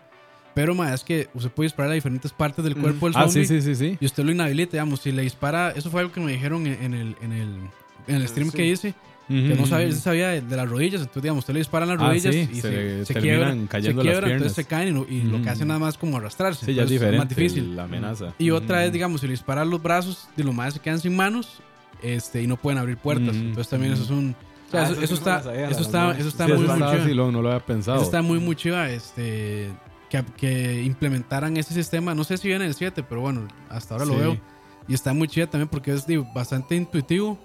Pero 0.52 0.74
ma, 0.74 0.92
es 0.92 1.04
que 1.04 1.28
usted 1.32 1.50
puede 1.50 1.68
disparar 1.68 1.92
a 1.92 1.94
diferentes 1.94 2.32
partes 2.32 2.62
del 2.64 2.76
Mm. 2.76 2.80
cuerpo 2.82 3.06
del 3.06 3.16
Ah, 3.16 3.22
zombie. 3.28 3.46
sí, 3.46 3.60
sí, 3.60 3.62
sí, 3.62 3.74
sí. 3.76 3.98
Y 4.00 4.04
usted 4.06 4.24
lo 4.24 4.32
inhabilita, 4.32 4.72
digamos. 4.72 5.00
Si 5.00 5.10
le 5.12 5.22
dispara, 5.22 5.70
eso 5.70 5.90
fue 5.90 6.00
algo 6.02 6.12
que 6.12 6.20
me 6.20 6.32
dijeron 6.32 6.66
en, 6.66 6.82
en 6.82 6.94
el, 6.94 7.16
en, 7.22 7.32
el, 7.32 7.56
en 8.08 8.14
el 8.16 8.28
stream 8.28 8.50
Sí. 8.50 8.56
que 8.56 8.66
hice. 8.66 8.94
Que 9.30 9.54
no 9.54 9.64
sabía, 9.64 9.92
se 9.92 10.00
sabía 10.00 10.28
de, 10.30 10.40
de 10.40 10.56
las 10.56 10.68
rodillas. 10.68 11.00
Entonces, 11.02 11.22
digamos, 11.22 11.42
usted 11.42 11.54
le 11.54 11.60
dispara 11.60 11.84
en 11.84 11.90
las 11.92 12.00
Ah, 12.00 12.08
rodillas 12.08 12.34
sí, 12.34 12.48
y 12.50 12.54
se 12.56 12.60
se, 12.60 13.04
se 13.06 13.14
quiebran, 13.20 13.66
cayendo 13.68 14.02
se 14.02 14.06
las 14.08 14.12
quiebran, 14.12 14.32
entonces 14.32 14.54
piernas. 14.54 14.54
se 14.54 14.64
caen 14.64 14.88
y, 14.88 14.92
no- 14.92 15.06
y 15.08 15.30
lo 15.30 15.40
que 15.42 15.48
hacen 15.50 15.68
nada 15.68 15.78
más 15.78 15.94
es 15.94 15.98
como 15.98 16.16
arrastrarse. 16.16 16.66
Sí, 16.66 16.74
ya 16.74 16.82
es 16.82 16.90
Entonces, 16.90 17.00
diferente 17.00 17.18
más 17.18 17.28
difícil. 17.28 17.76
la 17.76 17.84
amenaza. 17.84 18.34
Y 18.38 18.50
otra 18.50 18.78
vez, 18.80 18.92
digamos, 18.92 19.20
si 19.20 19.28
le 19.28 19.32
disparan 19.34 19.70
los 19.70 19.80
brazos, 19.80 20.28
de 20.36 20.42
los 20.44 20.52
más 20.54 20.74
se 20.74 20.80
quedan 20.80 20.98
sin 21.00 21.14
manos 21.14 21.60
este, 22.02 22.42
y 22.42 22.46
no 22.48 22.56
pueden 22.56 22.78
abrir 22.78 22.96
puertas. 22.96 23.36
Entonces 23.36 23.68
también 23.68 23.92
eso 23.92 24.02
es 24.02 24.10
un... 24.10 24.34
o 24.66 24.70
sea, 24.70 24.80
Ah, 24.82 24.84
eso, 24.90 25.00
eso 25.00 25.12
no 25.12 25.18
está, 25.18 25.42
sabía, 25.42 25.68
eso 25.70 25.80
está, 25.82 26.16
eso 26.18 26.28
está 26.28 26.46
Sí, 26.46 26.52
muy, 26.52 26.66
muy 26.66 26.76
chiva. 27.14 27.30
no 27.30 27.42
lo 27.42 27.48
había 27.52 27.64
pensado. 27.64 27.96
Eso 27.98 28.06
está 28.06 28.22
muy, 28.22 28.38
muy 28.40 28.56
chiva, 28.56 28.88
este, 28.90 29.68
que, 30.08 30.24
que 30.36 30.82
implementaran 30.82 31.56
ese 31.56 31.72
sistema. 31.74 32.14
No 32.14 32.24
sé 32.24 32.36
si 32.36 32.48
viene 32.48 32.64
en 32.64 32.70
el 32.70 32.74
7, 32.74 33.04
pero 33.08 33.20
bueno, 33.20 33.46
hasta 33.68 33.94
ahora 33.94 34.06
lo 34.06 34.16
veo. 34.16 34.40
Y 34.88 34.94
está 34.94 35.12
muy 35.12 35.28
chiva 35.28 35.46
también 35.46 35.68
porque 35.68 35.92
es 35.92 36.04
digo, 36.06 36.26
bastante 36.34 36.74
intuitivo. 36.74 37.38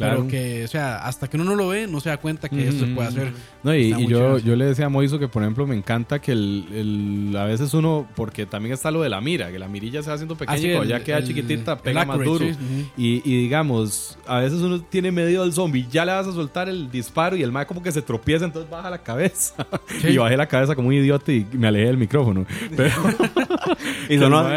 Claro. 0.00 0.16
Pero 0.16 0.28
que, 0.28 0.64
o 0.64 0.68
sea, 0.68 0.96
hasta 1.04 1.28
que 1.28 1.36
uno 1.36 1.44
no 1.44 1.54
lo 1.56 1.68
ve, 1.68 1.86
no 1.86 2.00
se 2.00 2.08
da 2.08 2.16
cuenta 2.16 2.48
que 2.48 2.66
eso 2.68 2.78
se 2.80 2.86
puede 2.86 3.08
Ujú. 3.10 3.18
hacer. 3.20 3.32
No, 3.62 3.74
y, 3.74 4.06
yo, 4.08 4.38
yo 4.38 4.56
le 4.56 4.64
decía 4.64 4.86
a 4.86 4.88
Moiso 4.88 5.18
que, 5.18 5.28
por 5.28 5.42
ejemplo, 5.42 5.66
me 5.66 5.76
encanta 5.76 6.18
que 6.20 6.32
el, 6.32 6.64
el- 6.72 7.36
a 7.36 7.44
veces 7.44 7.74
uno, 7.74 8.08
porque 8.16 8.46
también 8.46 8.72
está 8.72 8.90
lo 8.90 9.02
de 9.02 9.10
la 9.10 9.20
mira, 9.20 9.52
que 9.52 9.58
la 9.58 9.68
mirilla 9.68 10.02
se 10.02 10.08
va 10.08 10.14
haciendo 10.14 10.36
pequeña 10.36 10.58
y 10.58 10.70
el- 10.70 10.88
ya 10.88 11.04
queda 11.04 11.18
el- 11.18 11.26
chiquitita, 11.26 11.76
pega 11.78 12.04
más 12.06 12.18
duro. 12.18 12.46
sí. 12.46 12.54
Y, 12.96 13.22
y 13.30 13.42
digamos, 13.42 14.18
a 14.26 14.38
veces 14.38 14.60
uno 14.60 14.80
tiene 14.80 15.12
medio 15.12 15.42
del 15.42 15.52
zombie, 15.52 15.86
ya 15.90 16.04
le 16.06 16.12
vas 16.12 16.26
a 16.26 16.32
soltar 16.32 16.68
el 16.70 16.90
disparo 16.90 17.36
y 17.36 17.42
el 17.42 17.52
mae 17.52 17.66
como 17.66 17.82
que 17.82 17.92
se 17.92 18.00
tropieza, 18.00 18.46
entonces 18.46 18.70
baja 18.70 18.88
la 18.90 18.98
cabeza. 19.02 19.54
Sí. 20.00 20.08
Y 20.08 20.16
bajé 20.16 20.36
la 20.36 20.46
cabeza 20.46 20.74
como 20.74 20.88
un 20.88 20.94
idiota 20.94 21.30
y 21.32 21.46
me 21.52 21.66
alejé 21.68 21.86
del 21.86 21.98
micrófono. 21.98 22.46
Pero, 22.74 22.90
Y 24.08 24.16
sonó- 24.16 24.48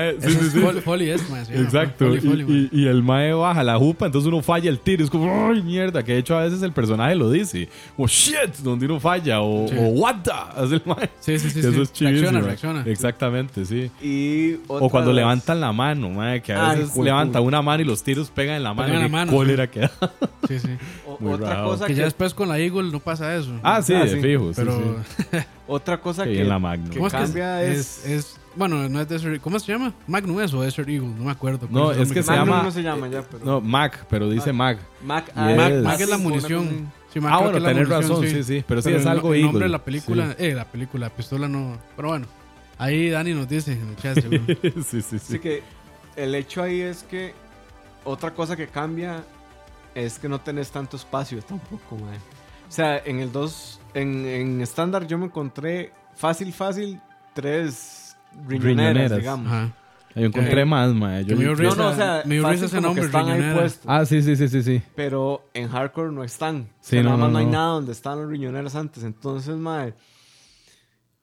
Exacto. 1.51 2.15
Y- 2.15 2.69
y 2.71 2.87
el 2.87 3.03
mae 3.03 3.33
baja 3.33 3.63
la 3.63 3.77
jupa, 3.77 4.05
entonces 4.05 4.27
uno 4.27 4.41
falla 4.41 4.69
el 4.69 4.79
tiro. 4.79 5.03
Es 5.03 5.09
como, 5.09 5.25
¡ay, 5.49 5.61
mierda! 5.63 6.03
Que 6.03 6.13
de 6.13 6.19
hecho 6.19 6.37
a 6.37 6.43
veces 6.43 6.61
el 6.61 6.71
personaje 6.71 7.15
lo 7.15 7.29
dice. 7.29 7.67
O 7.97 8.07
shit, 8.07 8.55
donde 8.63 8.85
uno 8.85 8.99
falla. 8.99 9.41
O, 9.41 9.67
Sí. 9.67 9.75
o 9.77 9.81
what 9.89 10.15
the, 10.23 10.31
hace 10.31 10.75
el 10.75 10.81
mae. 10.85 11.09
Sí, 11.19 11.39
sí, 11.39 11.49
sí. 11.49 11.59
Eso 11.59 11.71
sí. 11.71 11.81
es 11.81 11.93
chivísimo. 11.93 12.21
Reacciona, 12.31 12.41
reacciona. 12.45 12.83
Exactamente, 12.85 13.65
sí. 13.65 13.91
Y 14.01 14.55
O 14.67 14.89
cuando 14.89 15.11
levantan 15.13 15.59
la 15.61 15.71
mano, 15.71 16.09
mae, 16.09 16.41
que 16.41 16.53
a 16.53 16.69
Ay, 16.71 16.79
veces 16.79 16.97
levanta 16.97 17.41
una 17.41 17.61
mano 17.61 17.81
y 17.83 17.85
los 17.85 18.03
tiros 18.03 18.29
pegan 18.29 18.57
en 18.57 18.63
la 18.63 18.73
mano. 18.73 18.87
Pegan 18.87 19.05
en 19.05 19.11
la 19.11 19.17
mano, 19.17 19.31
cólera 19.31 19.69
que 19.69 19.81
da. 19.81 19.91
Sí, 20.47 20.59
sí. 20.59 20.69
o- 21.07 21.17
otra 21.31 21.63
cosa 21.63 21.85
Que 21.85 21.93
que, 21.93 21.99
ya 21.99 22.05
después 22.05 22.33
con 22.33 22.49
la 22.49 22.59
Eagle 22.59 22.91
no 22.91 22.99
pasa 22.99 23.33
eso. 23.35 23.51
Ah, 23.63 23.81
sí, 23.81 23.93
Ah, 23.93 24.03
de 24.03 24.09
sí. 24.09 24.21
fijo. 24.21 24.51
Pero, 24.55 25.03
sí. 25.31 25.37
otra 25.67 25.99
cosa 26.01 26.25
Sí, 26.25 26.31
que, 26.31 26.41
en 26.41 26.49
la 26.49 26.59
que 26.77 26.95
¿cómo 26.97 27.07
es 27.07 27.13
que 27.13 27.19
cambia 27.19 27.63
es, 27.63 28.05
es- 28.05 28.39
Bueno, 28.55 28.87
no 28.87 29.01
es 29.01 29.09
Desert 29.09 29.41
¿Cómo 29.41 29.59
se 29.59 29.71
llama? 29.71 29.93
Magnum 30.07 30.39
es 30.41 30.53
o 30.53 30.61
Desert 30.61 30.87
Eagle, 30.87 31.09
no 31.09 31.23
me 31.25 31.31
acuerdo. 31.31 31.67
No, 31.71 31.85
¿Cuál 31.85 32.01
es 32.01 32.07
el 32.09 32.13
que 32.13 32.19
nombre? 32.19 32.23
se 32.23 32.31
Magnum 32.31 32.47
llama- 32.49 32.63
no 32.63 32.71
se 32.71 32.83
llama 32.83 33.07
ya, 33.07 33.21
pero 33.23 33.45
No, 33.45 33.61
Mac, 33.61 34.05
pero 34.09 34.29
dice 34.29 34.51
Ah. 34.51 34.53
Mac. 34.53 34.77
Mac, 35.03 35.25
Yes. 35.25 35.33
ah, 35.35 35.53
Mac- 35.55 35.73
Mac 35.83 35.99
es 35.99 36.09
la 36.09 36.17
munición. 36.17 36.91
Sí, 37.11 37.19
ma, 37.19 37.33
Ah, 37.33 37.37
bueno, 37.37 37.51
que 37.53 37.57
es 37.59 37.63
tenés 37.63 37.89
razón, 37.89 38.23
sí, 38.27 38.43
sí. 38.43 38.63
Pero, 38.67 38.81
sí 38.81 38.85
Pero 38.89 38.97
es 38.97 39.03
el, 39.03 39.07
algo 39.07 39.33
el 39.33 39.41
nombre 39.43 39.59
Eagle. 39.59 39.65
de 39.65 39.69
la 39.69 39.83
película, 39.83 40.35
eh, 40.39 40.53
la 40.53 40.65
película, 40.65 41.07
la 41.07 41.15
pistola 41.15 41.47
no. 41.47 41.77
Pero 41.95 42.07
bueno, 42.09 42.25
ahí 42.77 43.09
Dani 43.09 43.33
nos 43.33 43.47
dice 43.47 43.73
en 43.73 43.89
el 43.89 43.95
chat, 43.97 44.19
seguro. 44.19 44.43
Sí, 44.83 45.01
sí, 45.01 45.01
sí. 45.01 45.15
Así 45.17 45.39
que 45.39 45.61
el 46.15 46.33
hecho 46.35 46.61
ahí 46.63 46.81
es 46.81 47.03
que 47.03 47.33
otra 48.03 48.33
cosa 48.33 48.55
que 48.55 48.67
cambia 48.67 49.23
es 49.95 50.17
que 50.19 50.27
no 50.27 50.39
tenés 50.41 50.71
tanto 50.71 50.97
espacio 50.97 51.39
tampoco, 51.43 51.97
mae. 51.97 52.17
O 52.67 52.71
sea, 52.75 52.97
en 53.05 53.19
el 53.19 53.31
2, 53.31 53.79
en, 53.93 54.25
en 54.25 54.61
estándar 54.61 55.05
yo 55.05 55.17
me 55.19 55.25
encontré 55.25 55.91
fácil, 56.15 56.51
fácil, 56.51 56.99
tres 57.35 58.02
riñoneras, 58.47 58.93
Riñoneras. 58.93 59.17
digamos. 59.19 59.47
Ajá. 59.51 59.73
Yo 60.15 60.25
encontré 60.27 60.61
Eh, 60.61 60.65
más, 60.65 60.93
mae. 60.93 61.25
Yo 61.25 61.35
yo- 61.35 61.55
No, 61.55 61.75
no, 61.75 61.87
o 61.89 61.95
sea, 61.95 62.21
me 62.25 62.37
ese 62.37 62.75
como 62.75 62.81
nombre, 62.81 63.01
que 63.01 63.05
están 63.07 63.25
ahí 63.25 63.31
riñonera. 63.33 63.59
puestos. 63.59 63.85
Ah, 63.87 64.05
sí, 64.05 64.21
sí, 64.21 64.35
sí, 64.35 64.47
sí, 64.47 64.61
sí. 64.61 64.81
Pero 64.95 65.49
en 65.55 65.67
hardcore 65.69 66.11
no 66.11 66.23
están. 66.23 66.67
Sí, 66.81 66.97
o 66.97 67.01
sea, 67.01 67.03
no, 67.03 67.09
nada 67.09 67.17
más 67.17 67.27
no, 67.29 67.33
no, 67.33 67.39
hay 67.39 67.45
nada 67.47 67.67
donde 67.69 67.91
están 67.93 68.19
los 68.21 68.29
riñoneros 68.29 68.75
antes. 68.75 69.03
Entonces, 69.03 69.55
mae, 69.55 69.95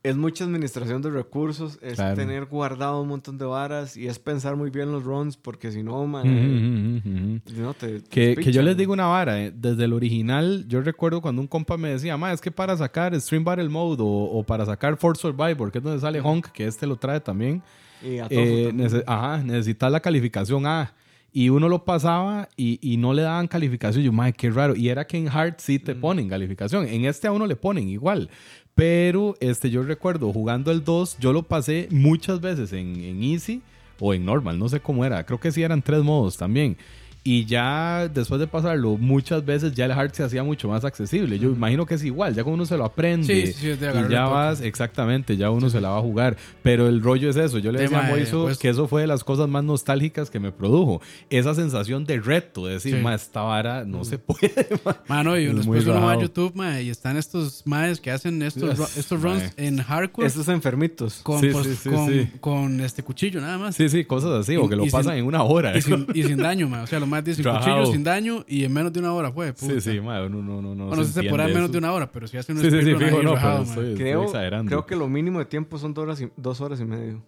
es 0.02 0.16
mucha 0.16 0.44
administración 0.44 1.02
de 1.02 1.10
recursos, 1.10 1.78
es 1.82 1.96
Claro. 1.96 2.16
tener 2.16 2.46
guardado 2.46 3.02
un 3.02 3.08
montón 3.08 3.36
de 3.36 3.44
varas 3.44 3.96
y 3.98 4.06
es 4.06 4.18
pensar 4.18 4.56
muy 4.56 4.70
bien 4.70 4.90
los 4.90 5.04
runs 5.04 5.36
porque 5.36 5.70
si 5.70 5.82
no, 5.82 6.06
mae, 6.06 6.24
Ujú, 6.24 7.00
ujú, 7.10 7.18
ujú. 7.50 7.62
no 7.62 7.74
te, 7.74 8.00
te 8.00 8.08
Que, 8.08 8.34
que 8.42 8.50
yo 8.50 8.62
les 8.62 8.76
digo 8.76 8.92
una 8.94 9.06
vara, 9.08 9.42
eh, 9.42 9.52
desde 9.54 9.84
el 9.84 9.92
original, 9.92 10.64
yo 10.68 10.80
recuerdo 10.80 11.20
cuando 11.20 11.42
un 11.42 11.48
compa 11.48 11.76
me 11.76 11.90
decía, 11.90 12.16
ma, 12.16 12.32
es 12.32 12.40
que 12.40 12.50
para 12.50 12.76
sacar 12.76 13.18
Stream 13.20 13.44
Battle 13.44 13.68
Mode 13.68 14.02
o, 14.02 14.06
o 14.06 14.42
para 14.42 14.64
sacar 14.64 14.96
Force 14.96 15.20
Survivor, 15.20 15.70
que 15.70 15.78
es 15.78 15.84
donde 15.84 16.00
sale 16.00 16.20
Honk, 16.20 16.46
que 16.52 16.66
este 16.66 16.86
lo 16.86 16.96
trae 16.96 17.20
también, 17.20 17.62
Y 18.02 18.18
a 18.18 18.26
eh, 18.30 18.68
también. 18.70 18.78
nece- 18.78 19.04
ajá, 19.06 19.42
necesitas 19.42 19.92
la 19.92 20.00
calificación 20.00 20.64
A. 20.66 20.94
Y 21.32 21.48
uno 21.48 21.68
lo 21.68 21.84
pasaba 21.84 22.48
y, 22.56 22.80
y 22.82 22.96
no 22.96 23.12
le 23.12 23.22
daban 23.22 23.46
calificación. 23.46 24.02
Yo, 24.02 24.12
madre, 24.12 24.32
qué 24.32 24.50
raro. 24.50 24.74
Y 24.74 24.88
era 24.88 25.06
que 25.06 25.16
en 25.16 25.28
Hard 25.28 25.54
sí 25.58 25.78
te 25.78 25.94
ponen 25.94 26.28
calificación. 26.28 26.88
En 26.88 27.04
este 27.04 27.28
a 27.28 27.30
uno 27.32 27.46
le 27.46 27.54
ponen 27.54 27.88
igual. 27.88 28.28
Pero 28.74 29.36
este, 29.40 29.70
yo 29.70 29.82
recuerdo 29.82 30.32
jugando 30.32 30.70
el 30.70 30.84
2, 30.84 31.18
yo 31.18 31.32
lo 31.32 31.42
pasé 31.42 31.88
muchas 31.90 32.40
veces 32.40 32.72
en, 32.72 33.00
en 33.00 33.22
Easy 33.22 33.62
o 33.98 34.14
en 34.14 34.24
Normal, 34.24 34.58
no 34.58 34.68
sé 34.68 34.80
cómo 34.80 35.04
era. 35.04 35.24
Creo 35.24 35.38
que 35.38 35.52
sí 35.52 35.62
eran 35.62 35.82
tres 35.82 36.02
modos 36.02 36.36
también. 36.36 36.76
Y 37.22 37.44
ya 37.44 38.08
después 38.08 38.40
de 38.40 38.46
pasarlo 38.46 38.96
muchas 38.96 39.44
veces, 39.44 39.74
ya 39.74 39.84
el 39.84 39.92
hard 39.92 40.12
se 40.12 40.22
hacía 40.22 40.42
mucho 40.42 40.68
más 40.68 40.86
accesible. 40.86 41.38
Yo 41.38 41.50
imagino 41.50 41.84
que 41.84 41.94
es 41.94 42.02
igual, 42.04 42.34
ya 42.34 42.42
cuando 42.44 42.54
uno 42.54 42.66
se 42.66 42.78
lo 42.78 42.84
aprende 42.86 43.26
Sí, 43.46 43.52
sí, 43.52 43.68
y 43.68 44.10
ya 44.10 44.24
vas, 44.24 44.62
exactamente, 44.62 45.36
ya 45.36 45.50
uno 45.50 45.68
se 45.68 45.82
la 45.82 45.90
va 45.90 45.98
a 45.98 46.00
jugar. 46.00 46.38
Pero 46.62 46.88
el 46.88 47.02
rollo 47.02 47.28
es 47.28 47.36
eso. 47.36 47.58
Yo 47.58 47.72
le 47.72 47.80
decía 47.82 48.00
a 48.00 48.02
Moiso 48.04 48.44
pues- 48.44 48.56
que 48.58 48.70
eso 48.70 48.88
fue 48.88 49.02
de 49.02 49.06
las 49.06 49.22
cosas 49.22 49.48
más 49.50 49.62
nostálgicas 49.64 50.30
que 50.30 50.40
me 50.40 50.50
produjo. 50.50 51.02
Esa 51.28 51.54
sensación 51.54 52.04
de 52.06 52.20
reto, 52.20 52.66
de 52.66 52.74
decir, 52.74 52.96
Sí. 52.96 53.02
ma, 53.02 53.14
esta 53.14 53.42
vara 53.42 53.84
no 53.84 54.02
se 54.04 54.16
puede. 54.18 54.50
ma". 54.84 54.96
Mano, 55.06 55.38
y 55.38 55.44
Es 55.44 55.56
después 55.56 55.86
uno 55.86 56.00
va 56.00 56.12
a. 56.12 56.20
YouTube, 56.20 56.52
ma, 56.54 56.80
y 56.80 56.88
están 56.88 57.18
estos 57.18 57.62
maes 57.66 58.00
que 58.00 58.10
hacen 58.10 58.40
estos, 58.42 58.78
ru- 58.78 58.98
estos 58.98 59.20
runs 59.22 59.42
Mae. 59.42 59.66
en 59.66 59.82
hardcore 59.82 60.26
Estos 60.26 60.48
enfermitos. 60.48 61.20
con, 61.22 61.40
Sí, 61.40 61.48
pues, 61.52 61.66
sí, 61.66 61.74
sí, 61.82 61.88
con, 61.90 62.08
sí. 62.08 62.28
con 62.40 62.80
este 62.80 63.02
cuchillo 63.02 63.40
nada 63.42 63.58
más. 63.58 63.76
Sí, 63.76 63.90
sí, 63.90 64.04
cosas 64.06 64.30
así, 64.40 64.56
o 64.56 64.64
Y- 64.64 64.68
que 64.70 64.76
lo 64.76 64.84
pasan 64.86 65.12
sin- 65.12 65.20
en 65.20 65.24
una 65.26 65.42
hora. 65.42 65.76
Y 65.76 65.82
sin, 65.82 66.06
y 66.14 66.22
sin 66.22 66.38
daño, 66.38 66.66
ma. 66.68 66.82
O 66.82 66.86
sea, 66.86 66.98
los 66.98 67.10
más 67.10 67.19
dicen 67.24 67.44
Rajado. 67.44 67.78
cuchillo 67.78 67.92
sin 67.92 68.04
daño 68.04 68.44
y 68.48 68.64
en 68.64 68.72
menos 68.72 68.92
de 68.92 69.00
una 69.00 69.12
hora 69.12 69.30
fue. 69.32 69.52
Sí, 69.56 69.80
sí, 69.80 70.00
ma, 70.00 70.22
uno 70.24 70.42
no, 70.42 70.60
no, 70.62 70.74
no. 70.74 70.86
Bueno, 70.86 71.02
no 71.02 71.08
se 71.08 71.20
en 71.20 71.34
menos 71.36 71.56
eso. 71.62 71.68
de 71.68 71.78
una 71.78 71.92
hora, 71.92 72.10
pero 72.10 72.26
si 72.28 72.36
hace 72.36 72.52
un 72.52 72.58
Sí, 72.60 72.70
sí, 72.70 72.82
sí, 72.82 72.94
fijo, 72.94 73.22
no, 73.22 73.34
rajado, 73.34 73.52
pero 73.58 73.64
ma. 73.64 73.68
estoy, 73.70 73.84
estoy 73.84 73.96
Creo, 73.96 74.24
exagerando. 74.24 74.68
creo 74.68 74.86
que 74.86 74.96
lo 74.96 75.08
mínimo 75.08 75.38
de 75.38 75.44
tiempo 75.46 75.78
son 75.78 75.94
dos 75.94 76.02
horas 76.04 76.20
y, 76.20 76.28
dos 76.36 76.60
horas 76.60 76.80
y 76.80 76.84
medio. 76.84 77.22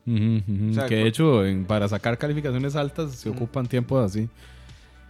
O 0.71 0.75
sea, 0.75 0.87
que 0.87 0.97
de 0.97 1.07
hecho, 1.07 1.45
en- 1.45 1.65
para 1.65 1.89
sacar 1.89 2.19
calificaciones 2.19 2.77
altas 2.77 3.15
se 3.17 3.29
ocupan 3.29 3.67
tiempos 3.67 4.05
así. 4.05 4.29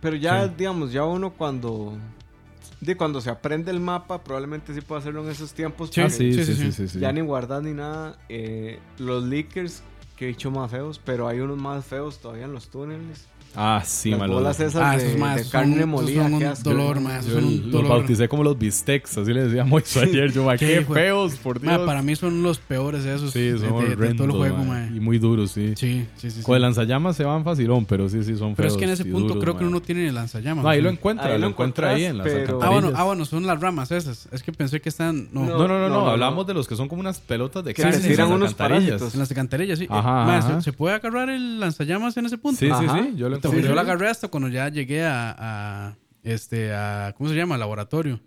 Pero 0.01 0.17
ya, 0.17 0.47
Sí. 0.49 0.55
digamos, 0.59 0.93
ya 0.93 1.05
uno 1.05 1.31
cuando... 1.33 1.97
De 2.81 2.97
cuando 2.97 3.21
se 3.21 3.31
aprende 3.31 3.71
el 3.71 3.79
mapa, 3.79 4.25
probablemente 4.25 4.75
sí 4.75 4.81
pueda 4.81 5.01
hacerlo 5.01 5.23
en 5.25 5.31
esos 5.31 5.53
tiempos. 5.53 5.91
Sí, 5.93 6.03
sí, 6.11 6.33
sí, 6.33 6.33
sí, 6.33 6.45
sí, 6.45 6.55
sí, 6.55 6.65
sí. 6.65 6.73
sí, 6.73 6.89
sí. 6.89 6.99
Ya 6.99 7.13
ni 7.13 7.21
guardar 7.21 7.63
ni 7.63 7.73
nada. 7.73 8.19
eh, 8.29 8.81
los 8.99 9.23
leakers, 9.23 9.85
que 10.17 10.25
he 10.25 10.29
dicho 10.29 10.51
más 10.51 10.69
feos, 10.71 11.01
pero 11.05 11.29
hay 11.29 11.39
unos 11.39 11.59
más 11.59 11.85
feos 11.85 12.19
todavía 12.19 12.45
en 12.47 12.53
los 12.53 12.69
túneles. 12.71 13.29
Ah, 13.55 13.83
sí, 13.85 14.11
Las 14.11 14.19
ma, 14.21 14.27
los- 14.27 14.37
bolas 14.37 14.61
esas 14.61 14.83
Ah, 14.83 14.97
de, 14.97 15.07
esos 15.09 15.19
más 15.21 15.37
de 15.37 15.43
son, 15.45 15.53
carne 15.53 15.77
esos 15.77 15.87
molida. 15.89 16.23
son 16.23 16.35
un 16.35 16.43
asco. 16.45 16.71
dolor. 16.71 16.97
Esos 16.99 17.27
Yo 17.27 17.35
son 17.35 17.45
un 17.45 17.63
los 17.63 17.73
dolor. 17.73 17.89
bauticé 17.91 18.29
como 18.29 18.45
los 18.45 18.59
bistecs, 18.59 19.19
así 19.19 19.33
le 19.35 19.45
decía 19.45 19.65
Moiso 19.65 20.01
ayer. 20.03 20.33
Yo, 20.33 20.45
ma, 20.45 20.57
Qué 20.57 20.67
qué 20.67 20.85
feos, 20.85 21.35
por 21.37 21.61
Dios. 21.61 21.79
Ma, 21.79 21.85
para 21.87 22.03
mí 22.03 22.17
son 22.17 22.43
los 22.43 22.59
peores 22.59 23.05
esos 23.05 23.33
Sí, 23.33 23.41
de, 23.41 23.59
son 23.59 23.85
de- 23.89 23.97
de 23.97 24.15
todo 24.15 24.25
el 24.25 24.31
juego, 24.33 24.57
ma, 24.59 24.65
ma. 24.65 24.87
Y 24.97 25.01
muy 25.01 25.19
duros, 25.19 25.51
sí. 25.53 25.75
Sí, 25.77 26.07
sí, 26.17 26.31
sí. 26.31 26.39
sí. 26.39 26.43
Con 26.43 26.57
el 26.57 26.63
lanzallamas 26.63 27.17
se 27.17 27.25
van 27.25 27.45
facilón, 27.45 27.85
pero 27.85 28.09
sí, 28.09 28.23
sí, 28.25 28.37
son 28.37 28.55
feos. 28.55 28.57
Pero 28.57 28.69
es 28.69 28.77
que 28.77 28.85
en 28.85 28.91
ese 28.91 29.05
punto 29.05 29.29
duros, 29.35 29.43
creo 29.43 29.57
que 29.59 29.65
uno 29.65 29.73
no 29.73 29.83
tiene 29.83 30.05
ni 30.07 30.11
lanzallamas. 30.13 30.65
No, 30.65 30.71
ahí 30.71 30.79
¿sí? 30.79 30.83
lo 30.85 30.91
encuentra, 30.91 31.27
Ahí 31.27 31.33
lo 31.35 31.39
lo 31.41 31.47
encuentra 31.49 31.91
ahí 31.91 32.05
en 32.05 32.19
las 32.19 32.27
encontrás, 32.27 32.47
pero- 32.59 32.63
Ah, 32.63 32.71
bueno, 32.71 32.93
ah, 32.97 33.05
bueno, 33.05 33.25
son 33.25 33.47
las 33.47 33.61
ramas 33.61 33.91
esas. 33.91 34.29
Es 34.33 34.43
que 34.43 34.53
pensé 34.53 34.81
que 34.81 34.89
están. 34.89 35.29
No, 35.33 35.45
No. 35.45 35.59
No, 35.59 35.69
no, 35.69 35.79
no, 35.79 35.89
no, 35.89 36.09
hablamos 36.09 36.47
de 36.47 36.55
los 36.55 36.67
que 36.67 36.75
son 36.77 36.89
como 36.89 37.01
unas 37.01 37.21
pelotas 37.21 37.65
de 37.65 37.75
Que 37.75 37.83
carne 37.83 37.99
se 37.99 38.05
en 38.07 38.13
tiran 38.13 38.29
las 38.29 38.37
unos 38.37 38.51
en 39.13 39.19
las 39.21 39.31
alcantarillas, 39.31 39.79
sí. 39.79 39.87
Ajá, 39.91 40.35
Eh, 40.35 40.39
ajá. 40.39 40.61
¿se, 40.63 40.73
puede 40.73 40.95
agarrar 40.95 41.29
el 41.31 41.61
lanzallamas 41.61 42.17
en 42.17 42.27
ese 42.27 42.39
punto? 42.39 42.59
Sí, 42.59 42.69
sí, 42.79 42.87
sí, 42.93 43.13
yo 43.17 43.29
lo 43.29 43.42
Porque 43.51 43.63
yo 43.63 43.75
la 43.75 43.83
agarré 43.83 44.09
hasta 44.09 44.29
cuando 44.29 44.49
ya 44.49 44.69
llegué 44.69 45.05
a, 45.05 45.35
a, 45.39 45.97
este 46.23 46.73
a 46.75 47.15
¿cómo 47.17 47.29
se 47.31 47.37
llama? 47.37 47.57
laboratorio 47.59 48.21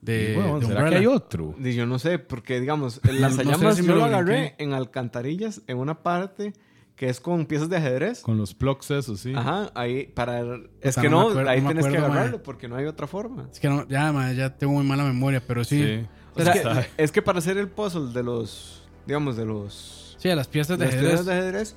de, 0.00 0.34
Bueno, 0.36 0.58
de 0.60 0.66
¿Será 0.66 0.80
Umbrella. 0.80 0.90
que 0.90 0.96
hay 0.96 1.06
otro? 1.06 1.54
Y 1.62 1.72
yo 1.74 1.86
no 1.86 1.98
sé, 1.98 2.18
porque 2.18 2.60
digamos, 2.60 3.00
el 3.08 3.20
No- 3.20 3.28
no 3.28 3.36
lanzallamas 3.36 3.76
sé 3.76 3.82
si 3.82 3.88
me 3.88 3.94
yo 3.94 3.96
lo 4.00 4.04
agarré 4.04 4.40
brinqué. 4.40 4.54
en 4.64 4.72
alcantarillas, 4.72 5.62
en 5.66 5.78
una 5.78 6.02
parte 6.02 6.52
que 6.96 7.08
es 7.08 7.20
con 7.20 7.46
piezas 7.46 7.68
de 7.68 7.76
ajedrez. 7.78 8.20
Con 8.20 8.36
los 8.38 8.54
plugs 8.54 8.90
esos, 8.90 9.18
sí. 9.20 9.32
Ajá, 9.34 9.70
ahí 9.74 10.06
para... 10.06 10.42
Es 10.80 10.94
que 10.96 11.08
no 11.08 11.22
no, 11.22 11.30
acuerdo- 11.30 11.50
ahí 11.50 11.60
no 11.60 11.68
tienes 11.70 11.86
que 11.86 11.96
agarrarlo 11.98 12.42
porque 12.42 12.68
no 12.68 12.76
hay 12.76 12.84
otra 12.84 13.06
forma. 13.06 13.48
Es 13.50 13.58
que 13.58 13.68
no, 13.68 13.88
ya, 13.88 14.32
ya 14.32 14.56
tengo 14.56 14.74
muy 14.74 14.84
mala 14.84 15.02
memoria, 15.04 15.42
pero 15.44 15.64
sí. 15.64 15.82
Sí. 15.82 16.00
Sí, 16.36 16.40
O 16.40 16.44
sea, 16.44 16.62
Sabe. 16.62 16.86
es 16.96 17.10
que 17.12 17.20
para 17.20 17.38
hacer 17.40 17.58
el 17.58 17.68
puzzle 17.68 18.12
de 18.12 18.22
los, 18.22 18.82
digamos, 19.06 19.36
de 19.36 19.44
los... 19.44 20.16
a 20.24 20.34
las 20.36 20.46
piezas 20.48 20.78
de 20.78 20.84
las 20.84 20.94
ajedrez. 20.94 21.10
piezas 21.10 21.26
de 21.26 21.32
ajedrez, 21.32 21.76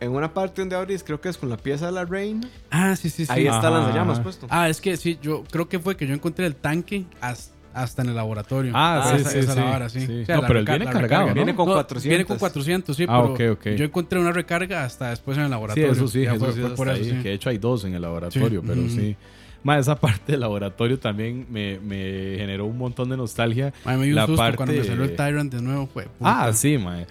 en 0.00 0.10
una 0.12 0.32
parte 0.32 0.62
donde 0.62 0.76
abrís, 0.76 1.02
creo 1.04 1.20
que 1.20 1.28
es 1.28 1.36
con 1.38 1.48
la 1.48 1.56
pieza 1.56 1.86
de 1.86 1.92
la 1.92 2.04
reina, 2.04 2.48
Ah, 2.70 2.96
sí, 2.96 3.10
sí, 3.10 3.26
sí. 3.26 3.32
ahí 3.32 3.46
está 3.46 3.58
Ajá, 3.58 3.68
el 3.68 3.74
lanzallamas 3.74 4.20
puesto. 4.20 4.46
Ah, 4.50 4.68
es 4.68 4.80
que 4.80 4.96
sí, 4.96 5.18
yo 5.22 5.44
creo 5.50 5.68
que 5.68 5.78
fue 5.78 5.96
que 5.96 6.06
yo 6.06 6.14
encontré 6.14 6.46
el 6.46 6.54
tanque 6.56 7.04
hasta, 7.20 7.54
hasta 7.74 8.02
en 8.02 8.08
el 8.08 8.16
laboratorio. 8.16 8.72
Ah, 8.74 9.02
Ah, 9.04 9.10
sí, 9.16 9.20
esa- 9.20 9.30
sí, 9.30 9.38
esa 9.38 9.52
sí. 9.52 9.58
la 9.60 9.64
vara, 9.66 9.88
sí. 9.88 10.00
Sí. 10.00 10.22
O 10.22 10.26
sea, 10.26 10.36
No, 10.36 10.42
la 10.42 10.48
pero 10.48 10.58
él 10.60 10.64
viene 10.64 10.84
cargado. 10.86 11.34
Viene 11.34 11.54
con 11.54 11.68
No, 11.68 11.74
400. 11.74 12.08
Viene 12.08 12.24
con 12.24 12.38
400, 12.38 12.96
sí, 12.96 13.04
Ah, 13.08 13.20
pero 13.36 13.52
ok, 13.52 13.58
ok. 13.58 13.66
yo 13.76 13.84
encontré 13.84 14.18
una 14.18 14.32
recarga 14.32 14.84
hasta 14.84 15.10
después 15.10 15.36
en 15.36 15.42
el 15.44 15.48
Sí, 15.48 15.50
laboratorio. 15.52 15.92
eso 15.92 16.08
sí, 16.08 16.22
eso 16.24 16.36
fue- 16.36 16.52
sí, 16.52 16.60
fue 16.60 16.68
es 16.70 16.74
por 16.76 16.88
eso, 16.88 16.96
ahí, 16.96 17.04
sí. 17.04 17.16
que 17.22 17.28
de 17.28 17.34
hecho 17.34 17.50
hay 17.50 17.58
dos 17.58 17.84
en 17.84 17.94
el 17.94 18.02
laboratorio, 18.02 18.60
Sí, 18.60 18.66
pero 18.66 18.88
sí. 18.88 19.16
Más 19.62 19.80
esa 19.80 19.94
parte 19.94 20.32
del 20.32 20.40
laboratorio 20.40 20.98
también 20.98 21.46
me, 21.50 21.78
me 21.80 22.34
generó 22.38 22.64
un 22.64 22.78
montón 22.78 23.10
de 23.10 23.16
nostalgia. 23.18 23.74
A 23.84 23.92
mí 23.92 23.98
me 23.98 24.06
dio 24.06 24.14
La 24.14 24.22
un 24.22 24.28
susto 24.28 24.38
parte- 24.42 24.56
cuando 24.56 24.74
me 24.74 24.84
salió 24.84 25.04
el 25.04 25.14
Tyrant 25.14 25.52
de 25.52 25.60
nuevo. 25.60 25.86
Fue, 25.86 26.08
Ah, 26.22 26.50
sí, 26.54 26.78
mae. 26.78 27.06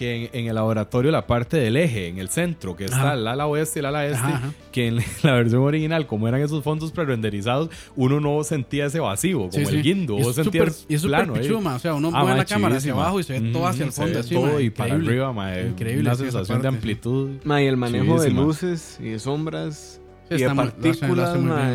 Que 0.00 0.24
en, 0.24 0.30
en 0.32 0.46
el 0.48 0.54
laboratorio 0.54 1.10
la 1.10 1.26
parte 1.26 1.58
del 1.58 1.76
eje, 1.76 2.08
en 2.08 2.16
el 2.18 2.30
centro, 2.30 2.74
que 2.74 2.86
está 2.86 2.96
Ajá. 2.96 3.14
el 3.14 3.26
ala 3.26 3.46
oeste 3.46 3.78
y 3.78 3.80
el 3.80 3.84
ala 3.86 4.06
este, 4.06 4.16
Ajá, 4.16 4.36
ajá. 4.36 4.52
que 4.72 4.86
en 4.88 4.96
la 5.22 5.32
versión 5.34 5.60
original, 5.62 6.06
como 6.06 6.26
eran 6.26 6.40
esos 6.40 6.64
fondos 6.64 6.90
pre-renderizados, 6.90 7.68
uno 7.96 8.18
no 8.18 8.42
sentía 8.42 8.86
ese 8.86 8.98
vacío, 8.98 9.40
como 9.40 9.52
Sí, 9.52 9.58
el 9.60 9.66
sí. 9.66 9.82
guindo, 9.82 10.18
Y 10.18 10.22
vos 10.22 10.38
es 10.38 10.42
sentías 10.44 10.68
súper- 10.76 10.86
Y 10.90 10.94
es 10.94 11.00
súper 11.02 11.16
plano 11.18 11.34
ahí. 11.34 11.40
pichudo, 11.42 11.60
ma. 11.60 11.74
O 11.74 11.78
sea, 11.78 11.92
uno 11.94 12.10
Ah, 12.14 12.22
mueve 12.22 12.38
la 12.38 12.44
cámara 12.46 12.76
hacia 12.78 12.92
abajo 12.94 13.20
y 13.20 13.24
se 13.24 13.38
ve 13.38 13.52
todo 13.52 13.66
hacia 13.66 13.84
el 13.84 13.92
se 13.92 14.02
fondo, 14.02 14.18
así, 14.20 14.34
todo 14.34 14.46
ma, 14.54 14.60
y 14.62 14.70
para 14.70 14.88
increíble. 14.88 15.10
arriba, 15.10 15.32
mae. 15.34 15.66
Increíble, 15.68 16.00
Una 16.00 16.14
sensación 16.14 16.62
de 16.62 16.68
amplitud. 16.68 17.30
Ma, 17.44 17.62
y 17.62 17.66
el 17.66 17.76
manejo 17.76 18.22
de 18.22 18.30
luces 18.30 18.98
y 19.00 19.10
de 19.10 19.18
sombras 19.18 20.00
Sí, 20.30 20.36
y 20.36 20.38
de 20.44 20.54
partículas, 20.54 21.38
ma. 21.38 21.72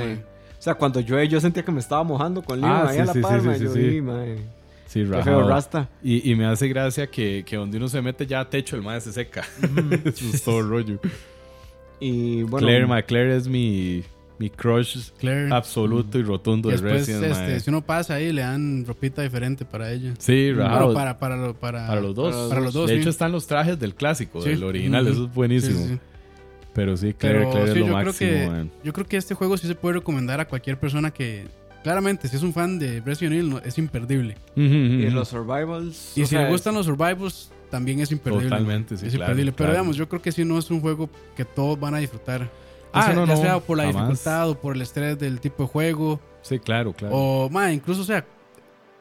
O 0.58 0.62
sea, 0.66 0.74
cuando 0.74 1.00
llueve 1.00 1.28
yo 1.28 1.40
sentía 1.40 1.64
que 1.64 1.72
me 1.72 1.80
estaba 1.80 2.04
mojando 2.04 2.42
con 2.42 2.60
Leon 2.60 2.74
Ah, 2.74 2.88
ahí 2.88 2.96
sí, 2.96 3.02
a 3.02 3.06
la 3.06 3.14
sí, 3.14 3.20
sí, 3.20 3.24
palma. 3.24 3.56
sí, 3.56 3.64
yo 3.66 4.55
sí, 5.04 5.04
rajado. 5.06 5.40
feo 5.42 5.48
rasta. 5.50 5.90
Y, 6.04 6.30
y 6.32 6.36
me 6.36 6.46
hace 6.46 6.68
gracia 6.68 7.08
que, 7.08 7.44
que 7.46 7.56
donde 7.56 7.78
uno 7.78 7.88
se 7.88 8.02
mete 8.02 8.26
ya 8.26 8.40
a 8.40 8.50
techo, 8.50 8.76
el 8.76 8.82
mae 8.82 9.00
se 9.02 9.12
seca. 9.14 9.44
Eso 10.04 10.26
es 10.34 10.44
todo 10.44 10.62
rollo. 10.62 11.00
Y 12.00 12.44
bueno, 12.44 12.68
Claire, 12.68 13.04
Claire 13.06 13.36
es 13.38 13.48
mi, 13.48 14.04
mi 14.38 14.50
crush 14.50 15.12
Claire. 15.18 15.54
absoluto 15.54 16.20
y 16.20 16.24
rotundo 16.24 16.70
Y 16.70 16.74
de 16.74 16.82
después, 16.82 17.08
Resident, 17.08 17.32
este, 17.32 17.60
si 17.62 17.70
uno 17.70 17.82
pasa 17.86 18.16
ahí, 18.16 18.32
le 18.34 18.42
dan 18.42 18.86
ropita 18.86 19.22
diferente 19.22 19.64
para 19.66 19.92
ella. 19.92 20.14
Sí, 20.20 20.52
rajado. 20.52 20.94
para, 20.94 21.18
para, 21.20 21.38
lo- 21.38 21.54
para, 21.54 21.88
Para 21.88 22.02
los 22.02 22.14
dos. 22.16 22.50
Para 22.50 22.62
los 22.62 22.74
dos, 22.74 22.90
de 22.90 22.96
sí. 22.96 23.02
hecho, 23.02 23.10
están 23.10 23.32
los 23.32 23.48
trajes 23.48 23.80
del 23.80 23.96
clásico, 23.96 24.42
Sí. 24.42 24.50
del 24.50 24.64
original. 24.64 25.08
Eso 25.08 25.26
es 25.26 25.34
buenísimo. 25.34 25.78
Sí, 25.80 25.84
sí, 25.88 25.94
sí. 25.94 26.00
Pero 26.74 26.98
sí, 26.98 27.14
Claire, 27.14 27.40
Pero 27.40 27.52
Claire 27.52 27.72
sí, 27.74 27.80
es 27.80 27.80
lo 27.80 27.88
yo 27.88 27.94
creo 27.94 28.06
máximo, 28.06 28.32
que 28.32 28.48
man. 28.50 28.72
yo 28.84 28.92
creo 28.94 29.08
que 29.08 29.16
este 29.18 29.34
juego 29.34 29.56
sí 29.58 29.66
se 29.68 29.76
puede 29.76 29.96
recomendar 29.96 30.42
a 30.42 30.46
cualquier 30.50 30.78
persona 30.78 31.12
que 31.12 31.46
claramente 31.86 32.28
si 32.28 32.36
es 32.36 32.42
un 32.42 32.52
fan 32.52 32.80
de 32.80 33.00
Resident 33.02 33.36
Evil 33.36 33.50
no- 33.52 33.60
es 33.60 33.78
imperdible. 33.78 34.36
Y 34.56 35.08
los 35.12 35.28
survivals. 35.28 36.14
Y 36.18 36.22
si 36.22 36.26
sea, 36.26 36.42
le 36.46 36.50
gustan 36.50 36.74
los 36.74 36.88
survivals 36.88 37.52
también 37.70 38.00
es 38.00 38.12
imperdible. 38.12 38.50
Totalmente, 38.50 38.98
sí, 38.98 39.06
Es 39.06 39.14
claro, 39.14 39.26
imperdible, 39.32 39.52
pero 39.52 39.70
digamos, 39.70 39.96
yo 39.96 40.10
creo 40.10 40.20
que 40.20 40.32
sí 40.32 40.44
no 40.44 40.58
es 40.58 40.72
un 40.72 40.82
juego 40.82 41.08
que 41.36 41.46
todos 41.46 41.80
van 41.80 41.94
a 41.94 42.00
disfrutar. 42.00 42.42
Ya 42.42 42.50
Ah, 42.92 43.04
sea, 43.04 43.14
no, 43.14 43.28
ya 43.28 43.36
no, 43.36 43.42
sea 43.42 43.60
por 43.60 43.78
la 43.78 43.84
jamás. 43.84 44.02
dificultad 44.10 44.50
o 44.50 44.60
por 44.60 44.76
el 44.76 44.82
estrés 44.82 45.20
del 45.20 45.40
tipo 45.40 45.62
de 45.64 45.70
juego 45.70 46.20
Sí, 46.42 46.58
claro, 46.58 46.92
claro. 46.94 47.14
o 47.16 47.50
más 47.52 47.72
incluso 47.72 48.02
o 48.02 48.06
sea 48.06 48.26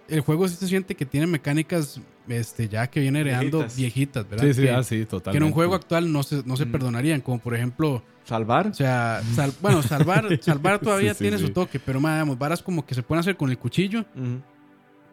el 0.08 0.20
juego 0.20 0.46
sí 0.48 0.56
se 0.56 0.66
siente 0.68 0.94
que 0.94 1.06
tiene 1.06 1.26
mecánicas 1.26 1.98
este, 2.28 2.68
ya 2.68 2.86
que 2.88 3.00
viene 3.00 3.20
heredando 3.20 3.58
Viejitas. 3.60 3.76
viejitas, 3.76 4.28
¿verdad? 4.28 4.44
Sí, 4.46 4.54
sí, 4.54 4.62
que, 4.62 4.70
ah, 4.70 4.82
sí, 4.82 4.98
que 4.98 5.06
totalmente. 5.06 5.38
en 5.38 5.44
un 5.44 5.52
juego 5.54 5.74
actual 5.74 6.12
no 6.12 6.22
se, 6.22 6.42
no 6.44 6.56
se 6.58 6.66
Mm. 6.66 6.72
perdonarían, 6.72 7.20
como 7.22 7.38
por 7.38 7.54
ejemplo, 7.54 8.02
¿Salvar? 8.24 8.68
o 8.68 8.74
sea, 8.74 9.22
sal- 9.34 9.52
bueno, 9.60 9.82
salvar, 9.82 10.26
salvar 10.42 10.78
todavía 10.80 11.12
Sí, 11.12 11.18
sí, 11.18 11.24
tiene 11.24 11.38
sí. 11.38 11.46
su 11.46 11.52
toque, 11.52 11.78
pero 11.78 12.00
más, 12.00 12.14
digamos, 12.16 12.38
varas 12.38 12.62
como 12.62 12.84
que 12.86 12.94
se 12.94 13.02
pueden 13.02 13.20
hacer 13.20 13.36
con 13.36 13.50
el 13.50 13.58
cuchillo, 13.58 14.00
Ujú. 14.16 14.40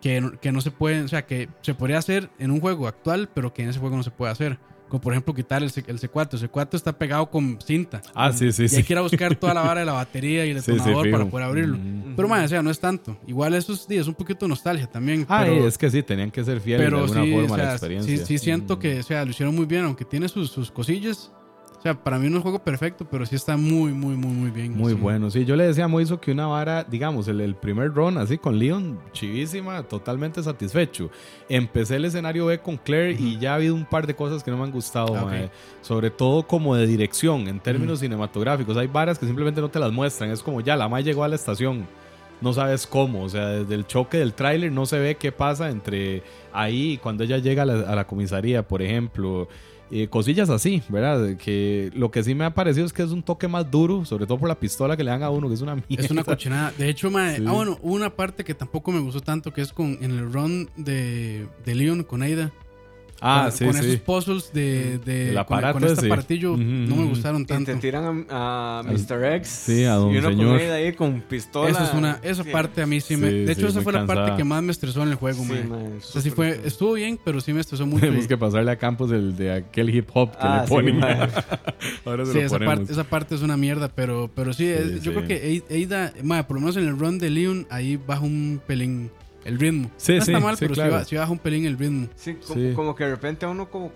que, 0.01 0.21
no- 0.21 0.39
que 0.39 0.51
no 0.51 0.61
se 0.61 0.71
pueden, 0.71 1.05
o 1.05 1.07
sea, 1.07 1.25
que 1.25 1.49
se 1.61 1.73
podría 1.73 1.97
hacer 1.97 2.29
en 2.39 2.51
un 2.51 2.59
juego 2.61 2.87
actual, 2.87 3.29
pero 3.33 3.53
que 3.53 3.63
en 3.63 3.69
ese 3.69 3.79
juego 3.79 3.97
no 3.97 4.03
se 4.03 4.11
puede 4.11 4.31
hacer. 4.31 4.57
Como 4.87 4.99
por 4.99 5.13
ejemplo 5.13 5.33
quitar 5.33 5.63
el, 5.63 5.71
el 5.87 5.99
C4. 6.01 6.33
El 6.41 6.51
C4 6.51 6.73
está 6.73 6.91
pegado 6.91 7.29
con 7.29 7.57
cinta. 7.65 8.01
Ah, 8.13 8.33
sí, 8.33 8.51
sí, 8.51 8.63
y 8.63 8.65
hay 8.65 8.69
sí. 8.69 8.83
que 8.83 8.91
ir 8.93 8.97
a 8.97 9.01
buscar 9.01 9.33
toda 9.35 9.53
la 9.53 9.61
vara 9.63 9.79
de 9.79 9.85
la 9.85 9.93
batería 9.93 10.45
y 10.45 10.49
el 10.49 10.57
detonador 10.61 11.09
para 11.09 11.25
poder 11.29 11.47
abrirlo. 11.47 11.77
Pero, 12.13 12.27
man, 12.27 12.43
o 12.43 12.47
sea, 12.49 12.61
no 12.61 12.69
es 12.69 12.77
tanto. 12.81 13.17
Igual 13.25 13.53
eso 13.53 13.71
es, 13.71 13.85
es 13.89 14.07
un 14.07 14.15
poquito 14.15 14.43
de 14.45 14.49
nostalgia 14.49 14.87
también. 14.87 15.25
Ah, 15.29 15.43
pero, 15.45 15.65
es 15.65 15.77
que 15.77 15.89
sí, 15.89 16.03
tenían 16.03 16.29
que 16.29 16.43
ser 16.43 16.59
fieles 16.59 16.81
de 16.81 16.85
pero 16.91 17.03
alguna 17.05 17.23
sí, 17.23 17.31
forma 17.31 17.51
o 17.51 17.53
a 17.53 17.57
la 17.57 17.63
sea, 17.63 17.71
experiencia. 17.71 18.17
sí, 18.17 18.25
sí 18.25 18.37
siento 18.37 18.79
que, 18.79 18.99
o 18.99 19.03
sea, 19.03 19.23
lo 19.23 19.31
hicieron 19.31 19.55
muy 19.55 19.65
bien, 19.65 19.85
aunque 19.85 20.03
tiene 20.03 20.27
sus, 20.27 20.51
sus 20.51 20.69
cosillas. 20.71 21.31
O 21.81 21.83
sea, 21.83 21.95
para 21.95 22.19
mí 22.19 22.25
no 22.29 22.33
es 22.33 22.35
un 22.35 22.41
juego 22.43 22.59
perfecto, 22.59 23.07
pero 23.09 23.25
sí 23.25 23.35
está 23.35 23.57
muy, 23.57 23.91
muy, 23.91 24.15
muy, 24.15 24.31
muy 24.33 24.51
bien. 24.51 24.77
Muy 24.77 24.93
Sí. 24.93 24.99
bueno, 24.99 25.31
sí. 25.31 25.45
Yo 25.45 25.55
le 25.55 25.65
decía 25.65 25.85
a 25.85 25.87
Moiso 25.87 26.21
que 26.21 26.31
una 26.31 26.45
vara, 26.45 26.83
digamos, 26.83 27.27
el, 27.27 27.41
el 27.41 27.55
primer 27.55 27.91
run 27.91 28.19
así 28.19 28.37
con 28.37 28.59
Leon, 28.59 28.99
chivísima, 29.13 29.81
totalmente 29.81 30.43
satisfecho. 30.43 31.09
Empecé 31.49 31.95
el 31.95 32.05
escenario 32.05 32.45
B 32.45 32.59
con 32.59 32.77
Claire 32.77 33.13
y 33.19 33.39
ya 33.39 33.53
ha 33.53 33.55
habido 33.55 33.73
un 33.73 33.85
par 33.85 34.05
de 34.05 34.13
cosas 34.15 34.43
que 34.43 34.51
no 34.51 34.57
me 34.57 34.63
han 34.65 34.71
gustado, 34.71 35.15
Ah, 35.15 35.23
ok. 35.23 35.29
mae. 35.31 35.49
sobre 35.81 36.11
todo 36.11 36.43
como 36.43 36.75
de 36.75 36.85
dirección, 36.85 37.47
en 37.47 37.59
términos 37.59 37.99
cinematográficos. 38.01 38.77
Hay 38.77 38.85
varas 38.85 39.17
que 39.17 39.25
simplemente 39.25 39.59
no 39.59 39.69
te 39.69 39.79
las 39.79 39.91
muestran, 39.91 40.29
es 40.29 40.43
como 40.43 40.61
ya, 40.61 40.75
la 40.75 40.87
mae 40.87 41.01
llegó 41.03 41.23
a 41.23 41.27
la 41.29 41.35
estación. 41.35 41.87
No 42.41 42.53
sabes 42.53 42.85
cómo, 42.85 43.23
o 43.23 43.29
sea, 43.29 43.47
desde 43.47 43.73
el 43.73 43.87
choque 43.87 44.17
del 44.19 44.33
tráiler 44.33 44.71
no 44.71 44.85
se 44.85 44.99
ve 44.99 45.15
qué 45.15 45.31
pasa 45.31 45.71
entre 45.71 46.21
ahí 46.53 46.91
y 46.93 46.97
cuando 46.97 47.23
ella 47.23 47.39
llega 47.39 47.63
a 47.63 47.65
la, 47.65 47.73
a 47.91 47.95
la 47.95 48.05
comisaría, 48.05 48.67
por 48.67 48.83
ejemplo. 48.83 49.47
Eh, 49.93 50.07
cosillas 50.07 50.49
así, 50.49 50.81
¿verdad? 50.87 51.35
Que 51.35 51.91
lo 51.93 52.11
que 52.11 52.23
sí 52.23 52.33
me 52.33 52.45
ha 52.45 52.53
parecido 52.53 52.85
es 52.85 52.93
que 52.93 53.03
es 53.03 53.11
un 53.11 53.21
toque 53.21 53.47
más 53.49 53.69
duro, 53.69 54.05
sobre 54.05 54.25
todo 54.25 54.37
por 54.37 54.47
la 54.47 54.55
pistola 54.59 54.95
que 54.95 55.03
le 55.03 55.11
dan 55.11 55.21
a 55.21 55.29
uno, 55.29 55.49
que 55.49 55.55
es 55.55 55.61
una 55.61 55.75
mierda. 55.75 56.05
Es 56.05 56.09
una 56.11 56.23
cochinada. 56.23 56.71
De 56.77 56.89
hecho, 56.89 57.11
mae, 57.11 57.35
Sí. 57.37 57.43
ah, 57.45 57.51
bueno, 57.51 57.77
una 57.81 58.09
parte 58.15 58.43
que 58.45 58.53
tampoco 58.53 58.91
me 58.91 58.99
gustó 59.01 59.19
tanto, 59.19 59.51
que 59.53 59.61
es 59.61 59.73
con 59.73 59.97
en 60.01 60.11
el 60.11 60.31
run 60.31 60.69
de, 60.77 61.45
de 61.65 61.75
Leon 61.75 62.03
con 62.03 62.21
Aida. 62.21 62.51
Ah, 63.23 63.43
con, 63.49 63.51
sí, 63.57 63.65
con 63.65 63.73
sí. 63.75 63.79
esos 63.87 63.99
puzzles 64.01 64.51
de, 64.51 64.97
de 64.97 65.29
El 65.29 65.33
con, 65.35 65.41
aparato 65.41 65.73
con 65.79 65.83
este 65.87 66.07
Ujú, 66.47 66.57
no 66.57 66.95
me 66.95 67.05
gustaron 67.05 67.43
Y 67.43 67.45
tanto. 67.45 67.71
te 67.71 67.77
tiran 67.77 68.25
a, 68.29 68.79
a 68.79 68.83
Mr. 68.83 69.23
X. 69.35 69.47
sí, 69.47 69.83
a 69.85 69.93
don 69.93 70.11
y 70.13 70.17
uno 70.17 70.29
señor. 70.29 70.59
con 70.59 70.71
ahí 70.71 70.93
con 70.93 71.21
pistola. 71.21 71.69
Esa 71.69 71.83
es 71.83 71.93
una, 71.93 72.19
esa 72.23 72.43
Sí. 72.43 72.49
parte 72.49 72.81
a 72.81 72.87
mí 72.87 72.99
sí 72.99 73.17
me. 73.17 73.29
Sí, 73.29 73.35
de 73.45 73.51
hecho, 73.51 73.61
sí, 73.67 73.73
esa 73.73 73.81
fue 73.81 73.93
la 73.93 74.07
parte 74.07 74.35
que 74.37 74.43
más 74.43 74.63
me 74.63 74.71
estresó 74.71 75.03
en 75.03 75.09
el 75.09 75.15
juego, 75.15 75.43
Sí, 75.43 75.49
mae. 75.51 75.63
mae, 75.65 75.97
O 75.97 76.01
sea, 76.01 76.31
fue, 76.31 76.59
estuvo 76.65 76.93
bien, 76.93 77.19
pero 77.23 77.39
sí 77.41 77.53
me 77.53 77.61
estresó 77.61 77.85
mucho. 77.85 78.01
Tenemos 78.01 78.25
y- 78.25 78.27
que 78.27 78.37
pasarle 78.37 78.71
a 78.71 78.75
Campos 78.77 79.11
el 79.11 79.35
de 79.37 79.53
aquel 79.53 79.93
hip 79.95 80.09
hop 80.13 80.31
que 80.31 80.37
Ah, 80.41 80.61
le 80.63 80.67
ponen. 80.67 80.99
Ahora 82.05 82.25
se 82.25 82.31
Sí, 82.33 82.39
lo 82.39 82.45
esa 82.45 82.55
ponemos. 82.55 82.75
parte, 82.79 82.91
esa 82.93 83.03
parte 83.03 83.35
es 83.35 83.41
una 83.43 83.55
mierda, 83.57 83.87
pero, 83.89 84.31
pero 84.35 84.51
sí, 84.53 84.65
es- 84.65 84.81
Sí, 84.85 84.93
yo 85.01 85.11
sí. 85.11 85.17
creo 85.17 85.27
que 85.27 85.63
Eida, 85.69 86.11
mae, 86.23 86.43
por 86.43 86.55
lo 86.55 86.61
menos 86.61 86.77
en 86.77 86.87
el 86.87 86.97
run 86.97 87.19
de 87.19 87.29
Leon, 87.29 87.67
ahí 87.69 87.97
baja 87.97 88.21
un 88.21 88.59
pelín 88.65 89.11
el 89.45 89.59
ritmo. 89.59 89.89
Sí, 89.97 90.15
no 90.17 90.21
sí, 90.25 90.31
está 90.33 90.43
mal, 90.45 90.55
sí, 90.57 90.65
pero 90.65 90.73
claro. 90.73 91.03
sí 91.05 91.15
baja 91.15 91.31
un 91.31 91.39
pelín 91.39 91.65
el 91.65 91.77
ritmo. 91.77 92.07
Sí, 92.15 92.35
como, 92.35 92.53
Sí. 92.59 92.71
como 92.75 92.95
que 92.95 93.03
de 93.05 93.11
repente 93.11 93.45
a 93.45 93.49
uno 93.49 93.69
como, 93.69 93.91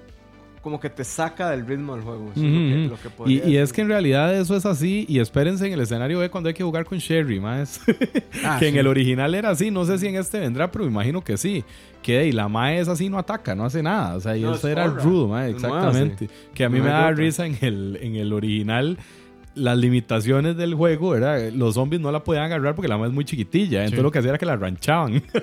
como 0.61 0.79
que 0.79 0.89
te 0.89 1.03
saca 1.03 1.51
del 1.51 1.67
ritmo 1.67 1.93
del 1.95 2.03
juego. 2.03 2.31
eso 2.35 2.43
es 2.43 2.51
Ujú, 2.51 2.89
lo 2.89 2.97
que- 2.97 3.09
lo 3.19 3.25
que 3.43 3.49
Y, 3.51 3.57
es 3.57 3.71
que 3.71 3.81
en 3.81 3.87
realidad 3.89 4.35
eso 4.35 4.55
es 4.57 4.65
así. 4.65 5.05
Y 5.07 5.19
espérense 5.19 5.67
en 5.67 5.73
el 5.73 5.81
escenario 5.81 6.17
B 6.17 6.29
cuando 6.31 6.47
hay 6.47 6.55
que 6.55 6.63
jugar 6.63 6.85
con 6.85 6.97
Sherry, 6.97 7.39
más. 7.39 7.79
Ah, 8.43 8.57
que 8.59 8.67
en 8.69 8.75
el 8.77 8.87
original 8.87 9.35
era 9.35 9.51
así. 9.51 9.69
No 9.69 9.85
sé 9.85 9.99
si 9.99 10.07
en 10.07 10.15
este 10.15 10.39
vendrá, 10.39 10.71
pero 10.71 10.85
me 10.85 10.91
imagino 10.91 11.23
que 11.23 11.37
sí. 11.37 11.63
Que 12.01 12.25
y 12.27 12.31
la 12.31 12.47
mae 12.47 12.79
es 12.79 12.87
así, 12.87 13.09
no 13.09 13.17
ataca, 13.19 13.53
no 13.55 13.65
hace 13.65 13.83
nada. 13.83 14.15
O 14.15 14.19
sea, 14.19 14.35
y 14.37 14.41
No, 14.41 14.55
eso 14.55 14.67
es 14.67 14.71
era 14.71 14.87
rudo, 14.87 15.27
mae, 15.27 15.51
exactamente. 15.51 16.29
Que 16.55 16.63
a 16.63 16.69
mí 16.69 16.79
No 16.79 16.85
me 16.85 16.89
da 16.89 17.11
risa 17.11 17.45
en 17.45 17.57
el, 17.61 17.99
en 18.01 18.15
el 18.15 18.33
original. 18.33 18.97
Las 19.55 19.77
limitaciones 19.77 20.57
del 20.57 20.75
juego, 20.75 21.11
¿verdad? 21.11 21.49
Los 21.53 21.75
zombies 21.75 22.01
no 22.01 22.11
la 22.11 22.23
podían 22.23 22.43
agarrar 22.45 22.75
porque 22.75 22.87
la 22.89 22.97
mae 22.97 23.07
es 23.07 23.13
muy 23.13 23.25
chiquitilla. 23.25 23.79
Entonces 23.79 23.99
Sí. 23.99 24.03
lo 24.03 24.11
que 24.11 24.19
hacía 24.19 24.29
era 24.31 24.37
que 24.37 24.45
la 24.45 24.57
ranchaban. 24.57 25.21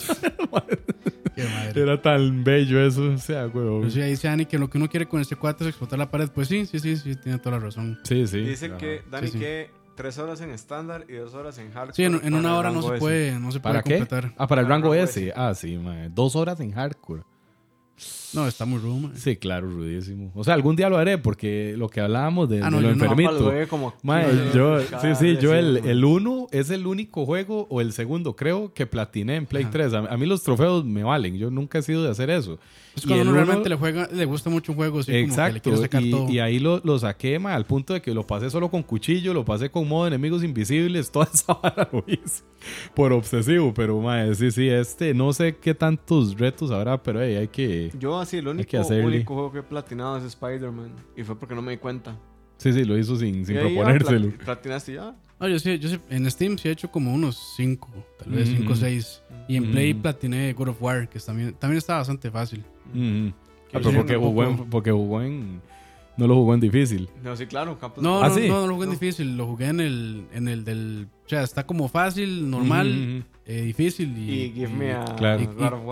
Qué 1.34 1.44
madre. 1.44 1.82
era 1.82 2.00
tan 2.02 2.44
bello 2.44 2.84
eso. 2.86 3.10
O 3.10 3.18
sea. 3.18 3.48
Pero 3.52 3.88
sí, 3.90 4.00
ahí 4.02 4.10
dice 4.10 4.28
Ani 4.28 4.44
que 4.46 4.58
lo 4.58 4.68
que 4.68 4.76
uno 4.78 4.88
quiere 4.88 5.06
con 5.06 5.20
este 5.20 5.34
4 5.36 5.66
es 5.66 5.70
explotar 5.70 5.98
la 5.98 6.10
pared. 6.10 6.28
Pues 6.32 6.48
sí, 6.48 6.66
sí, 6.66 6.78
sí, 6.78 6.96
sí, 6.96 7.16
tiene 7.16 7.38
toda 7.38 7.58
la 7.58 7.64
razón. 7.64 7.98
Sí, 8.04 8.26
sí. 8.26 8.40
Dice 8.40 8.72
que, 8.76 9.02
Dani, 9.10 9.26
Sí, 9.28 9.32
sí. 9.34 9.38
que 9.38 9.70
tres 9.96 10.18
horas 10.18 10.40
en 10.42 10.50
estándar 10.50 11.04
y 11.08 11.14
dos 11.14 11.32
horas 11.34 11.56
en 11.58 11.70
hardcore. 11.72 11.94
Sí, 11.94 12.04
en, 12.04 12.34
una 12.34 12.56
hora 12.56 12.70
no 12.70 12.80
rango 12.80 12.92
se 12.94 12.98
puede, 12.98 13.38
no 13.40 13.50
se 13.50 13.60
puede 13.60 13.72
¿Para 13.74 13.82
qué? 13.82 13.98
completar. 13.98 14.34
Ah, 14.36 14.46
para 14.46 14.60
el 14.60 14.68
rango 14.68 14.90
rango 14.92 15.02
S. 15.04 15.32
Ah, 15.34 15.54
sí, 15.54 15.78
mae. 15.78 16.10
Dos 16.10 16.36
horas 16.36 16.60
en 16.60 16.72
hardcore. 16.72 17.22
No, 18.32 18.46
está 18.48 18.64
muy 18.64 18.78
rudo, 18.78 18.96
mae. 18.96 19.16
Sí, 19.16 19.36
claro, 19.36 19.68
rudísimo. 19.70 20.32
O 20.34 20.42
sea, 20.42 20.54
algún 20.54 20.74
día 20.74 20.88
lo 20.88 20.96
haré 20.96 21.18
porque 21.18 21.74
lo 21.76 21.88
que 21.88 22.00
hablábamos 22.00 22.48
de, 22.48 22.62
Ah, 22.62 22.70
no, 22.70 22.78
de 22.78 22.82
lo 22.84 22.88
yo 22.90 22.94
no. 22.96 23.04
Lo 23.04 23.12
enfermito. 23.12 23.44
juegue 23.44 23.66
como 23.68 23.94
Mae, 24.02 24.24
15 24.30 24.56
yo, 24.56 24.70
veces 24.72 24.86
sí, 24.88 24.90
cada 24.90 25.14
sí, 25.14 25.36
yo 25.40 25.54
el, 25.54 25.76
el 25.84 26.04
1 26.04 26.46
es 26.50 26.70
el 26.70 26.86
único 26.86 27.26
juego, 27.26 27.66
o 27.70 27.80
el 27.80 27.92
segundo 27.92 28.34
creo, 28.34 28.72
que 28.72 28.86
platiné 28.86 29.36
en 29.36 29.46
Play 29.46 29.64
Ajá. 29.64 29.72
3. 29.72 29.94
A, 29.94 29.98
a 29.98 30.16
mí 30.16 30.26
los 30.26 30.42
trofeos 30.42 30.84
me 30.84 31.04
valen, 31.04 31.36
yo 31.36 31.50
nunca 31.50 31.78
he 31.78 31.82
sido 31.82 32.02
de 32.02 32.10
hacer 32.10 32.30
eso. 32.30 32.58
Es 32.94 33.04
Y 33.04 33.06
cuando 33.06 33.22
el 33.22 33.28
uno 33.28 33.30
uno- 33.38 33.44
realmente 33.46 33.68
le 33.70 33.76
juega, 33.76 34.06
le 34.12 34.24
gusta 34.26 34.50
mucho 34.50 34.72
un 34.72 34.76
juego, 34.76 34.98
así 35.00 35.06
como 35.12 35.16
que 35.16 35.26
le 35.26 35.32
Exacto, 35.58 35.76
sacar 35.78 36.02
todo. 36.10 36.28
y, 36.28 36.34
y 36.34 36.38
ahí 36.40 36.58
lo, 36.58 36.80
lo 36.84 36.98
saqué 36.98 37.38
mae, 37.38 37.54
al 37.54 37.64
punto 37.64 37.94
de 37.94 38.02
que 38.02 38.12
lo 38.12 38.26
pasé 38.26 38.50
solo 38.50 38.70
con 38.70 38.82
cuchillo, 38.82 39.32
lo 39.32 39.44
pasé 39.44 39.70
con 39.70 39.88
modo 39.88 40.06
enemigos 40.06 40.44
invisibles, 40.44 41.10
toda 41.12 41.28
esa 41.32 41.54
vara 41.54 41.88
lo 41.90 42.04
hice 42.06 42.42
por 42.94 43.12
obsesivo, 43.12 43.72
pero 43.72 43.98
mae, 44.00 44.34
sí, 44.34 44.50
sí, 44.50 44.68
este, 44.68 45.14
no 45.14 45.32
sé 45.32 45.56
qué 45.56 45.74
tantos 45.74 46.38
retos 46.38 46.70
habrá, 46.70 47.02
pero 47.02 47.22
hey, 47.22 47.36
hay 47.36 47.48
que... 47.48 47.90
Yo 47.98 48.18
así, 48.20 48.36
el 48.36 48.48
único, 48.48 48.68
que 48.68 48.76
hacerle. 48.76 49.06
único 49.06 49.34
juego 49.34 49.52
que 49.52 49.58
he 49.60 49.62
platinado 49.62 50.18
es 50.18 50.24
Spider-Man. 50.24 50.92
Y 51.16 51.22
fue 51.24 51.38
porque 51.38 51.54
no 51.54 51.62
me 51.62 51.72
di 51.72 51.78
cuenta. 51.78 52.14
Sí, 52.58 52.72
sí, 52.72 52.84
lo 52.84 52.96
hizo 52.98 53.16
sin, 53.16 53.44
sin 53.44 53.56
Y 53.56 53.58
ah, 53.58 53.62
proponérselo. 53.62 54.28
plat- 54.28 54.44
platinaste 54.44 54.92
ya. 54.94 55.16
No, 55.40 55.48
yo 55.48 55.58
sí, 55.58 55.76
yo 55.80 55.88
sí, 55.88 55.98
en 56.10 56.30
Steam 56.30 56.56
sí 56.58 56.68
he 56.68 56.70
hecho 56.70 56.88
como 56.90 57.12
unos 57.12 57.54
5, 57.56 57.88
tal 58.18 58.32
vez 58.32 58.48
Mm. 58.50 58.56
5 58.58 58.72
o 58.72 58.76
6. 58.76 59.22
Y 59.48 59.56
en 59.56 59.68
Mm. 59.68 59.72
Play 59.72 59.94
platiné 59.94 60.52
God 60.52 60.68
of 60.68 60.80
War, 60.80 61.08
que 61.08 61.18
también, 61.18 61.54
también 61.54 61.78
está 61.78 61.96
bastante 61.96 62.30
fácil. 62.30 62.62
Ujú. 62.90 63.32
Ah, 63.74 63.78
pero 63.82 63.92
porque 63.92 64.16
jugó, 64.16 64.44
en, 64.44 64.56
porque 64.70 64.90
jugó 64.90 65.22
en... 65.22 65.60
No 66.18 66.26
lo 66.26 66.34
jugó 66.34 66.52
en 66.52 66.60
difícil. 66.60 67.08
No, 67.24 67.34
sí, 67.36 67.46
claro, 67.46 67.78
Campos 67.78 68.04
No, 68.04 68.22
¿Ah, 68.22 68.28
no, 68.28 68.34
sí? 68.34 68.46
no, 68.46 68.60
no 68.60 68.66
lo 68.66 68.74
jugué 68.74 68.84
en 68.84 68.90
No. 68.92 68.98
difícil, 68.98 69.36
lo 69.38 69.46
jugué 69.46 69.66
en 69.68 69.80
el, 69.80 70.26
en 70.34 70.46
el 70.46 70.62
del... 70.64 71.08
O 71.24 71.28
sea, 71.28 71.42
está 71.42 71.64
como 71.66 71.88
fácil, 71.88 72.50
normal, 72.50 73.22
Ujú, 73.24 73.26
eh, 73.46 73.62
difícil 73.62 74.14
y... 74.18 74.30
Y 74.42 74.52
Give 74.52 74.68
Me 74.68 74.92
a 74.92 75.06
Claro. 75.16 75.40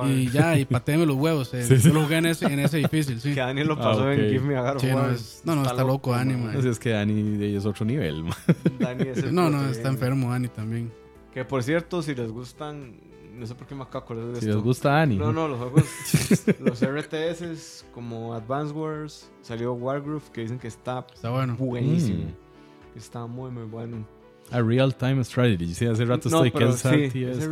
y, 0.09 0.11
y- 0.11 0.13
y 0.25 0.31
ya, 0.31 0.59
y 0.59 0.67
pateeme 0.67 1.07
los 1.07 1.17
huevos. 1.17 1.55
eh. 1.55 1.63
Sí, 1.67 1.79
sí. 1.79 1.89
Yo 1.89 1.95
lo 1.95 2.03
jugué 2.03 2.19
en 2.19 2.27
ese, 2.27 2.45
en 2.53 2.59
ese 2.61 2.77
difícil, 2.77 3.19
sí. 3.19 3.31
Que 3.35 3.41
Dani 3.41 3.65
lo 3.65 3.73
Ah, 3.75 3.79
pasó 3.79 4.03
ok. 4.03 4.09
en 4.09 4.29
Give 4.31 4.41
Me 4.41 4.57
a 4.57 4.61
God 4.75 4.83
no, 4.83 5.11
es- 5.11 5.41
no, 5.47 5.57
no, 5.57 5.63
está 5.63 5.83
loco, 5.85 6.13
Dani, 6.13 6.35
man. 6.35 6.47
man. 6.49 6.57
Así 6.59 6.69
es 6.69 6.79
que 6.79 6.91
Dani 6.91 7.39
de- 7.39 7.57
es 7.57 7.65
otro 7.65 7.87
nivel. 7.87 8.25
man. 8.25 8.35
Dani 8.79 9.05
es 9.09 9.19
el 9.25 9.35
No, 9.35 9.49
no, 9.49 9.71
está 9.71 9.89
enfermo 9.89 10.31
Dani 10.33 10.49
también. 10.49 10.93
Que 11.33 11.47
por 11.47 11.63
cierto, 11.63 12.03
si 12.03 12.15
les 12.15 12.31
gustan, 12.31 12.93
no 13.35 13.47
sé 13.47 13.55
por 13.55 13.67
qué 13.67 13.75
me 13.75 13.83
acabo 13.83 14.01
de 14.01 14.05
acordar 14.05 14.27
de 14.35 14.41
Si 14.41 14.47
esto. 14.47 14.57
les 14.57 14.65
gusta 14.65 14.91
Dani. 14.91 15.17
No, 15.17 15.33
no, 15.33 15.49
los 15.49 15.59
juegos, 15.59 15.85
los 16.61 16.81
RTS 16.85 17.85
como 17.95 18.35
Advance 18.35 18.73
Wars, 18.73 19.31
salió 19.43 19.73
Wargroove 19.75 20.31
que 20.33 20.43
dicen 20.43 20.59
que 20.59 20.69
está 20.69 21.07
Está 21.13 21.31
bueno. 21.31 21.57
buenísimo. 21.57 22.25
Mm. 22.25 22.99
Está 22.99 23.27
muy, 23.27 23.51
muy 23.51 23.65
bueno. 23.65 24.05
A 24.51 24.61
real 24.61 24.95
time 24.95 25.23
strategy. 25.25 25.75
Sí, 25.75 25.87
hace 25.87 26.05
rato 26.05 26.29
No, 26.29 26.45
estoy 26.45 26.51
que 26.61 26.69
es 26.69 26.85
RTS. 26.85 27.49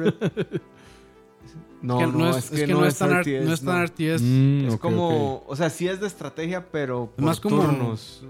No, 1.81 2.07
no, 2.13 2.37
es, 2.37 2.51
que, 2.51 2.67
no, 2.67 2.85
es 2.85 2.99
tan, 2.99 3.21
RTS, 3.23 3.45
no 3.47 3.53
es 3.55 3.61
tan 3.63 3.79
no. 3.81 3.87
RTS. 3.87 4.23
Mm, 4.23 4.67
Es 4.69 4.77
como, 4.79 5.45
o 5.47 5.55
sea, 5.57 5.71
sí 5.71 5.87
es 5.87 6.01
de 6.01 6.09
estrategia, 6.09 6.67
pero 6.73 7.11
por 7.15 7.25
Más 7.25 7.39
como- 7.41 7.63
turnos. 7.63 8.25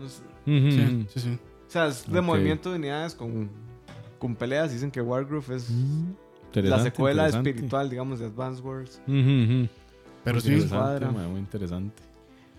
Sí, 0.44 1.06
sí, 1.08 1.20
sí. 1.20 1.38
O 1.66 1.70
sea, 1.70 1.86
es 1.88 2.10
de 2.10 2.20
movimiento 2.20 2.70
de 2.70 2.76
unidades 2.76 3.14
con, 3.14 3.48
con 4.18 4.34
peleas. 4.36 4.70
Dicen 4.72 4.90
que 4.90 5.00
Wargroove 5.00 5.56
es 5.56 5.70
Mm, 5.70 6.12
la 6.54 6.82
secuela 6.82 7.28
espiritual, 7.28 7.90
digamos, 7.90 8.18
de 8.20 8.26
Advance 8.26 8.62
Wars. 8.62 9.00
Ujú, 9.06 9.16
ujú. 9.18 9.68
Pero 10.24 10.40
sí, 10.40 10.52
Interesante. 10.54 11.06
Man, 11.06 11.30
muy 11.30 11.40
interesante. 11.40 12.02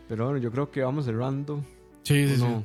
Pero 0.08 0.26
bueno, 0.26 0.40
yo 0.40 0.52
creo 0.52 0.72
que 0.72 0.82
vamos 0.82 1.06
cerrando. 1.06 1.64
sí, 2.04 2.28
sí, 2.28 2.36
sí. 2.38 2.42
No, 2.42 2.64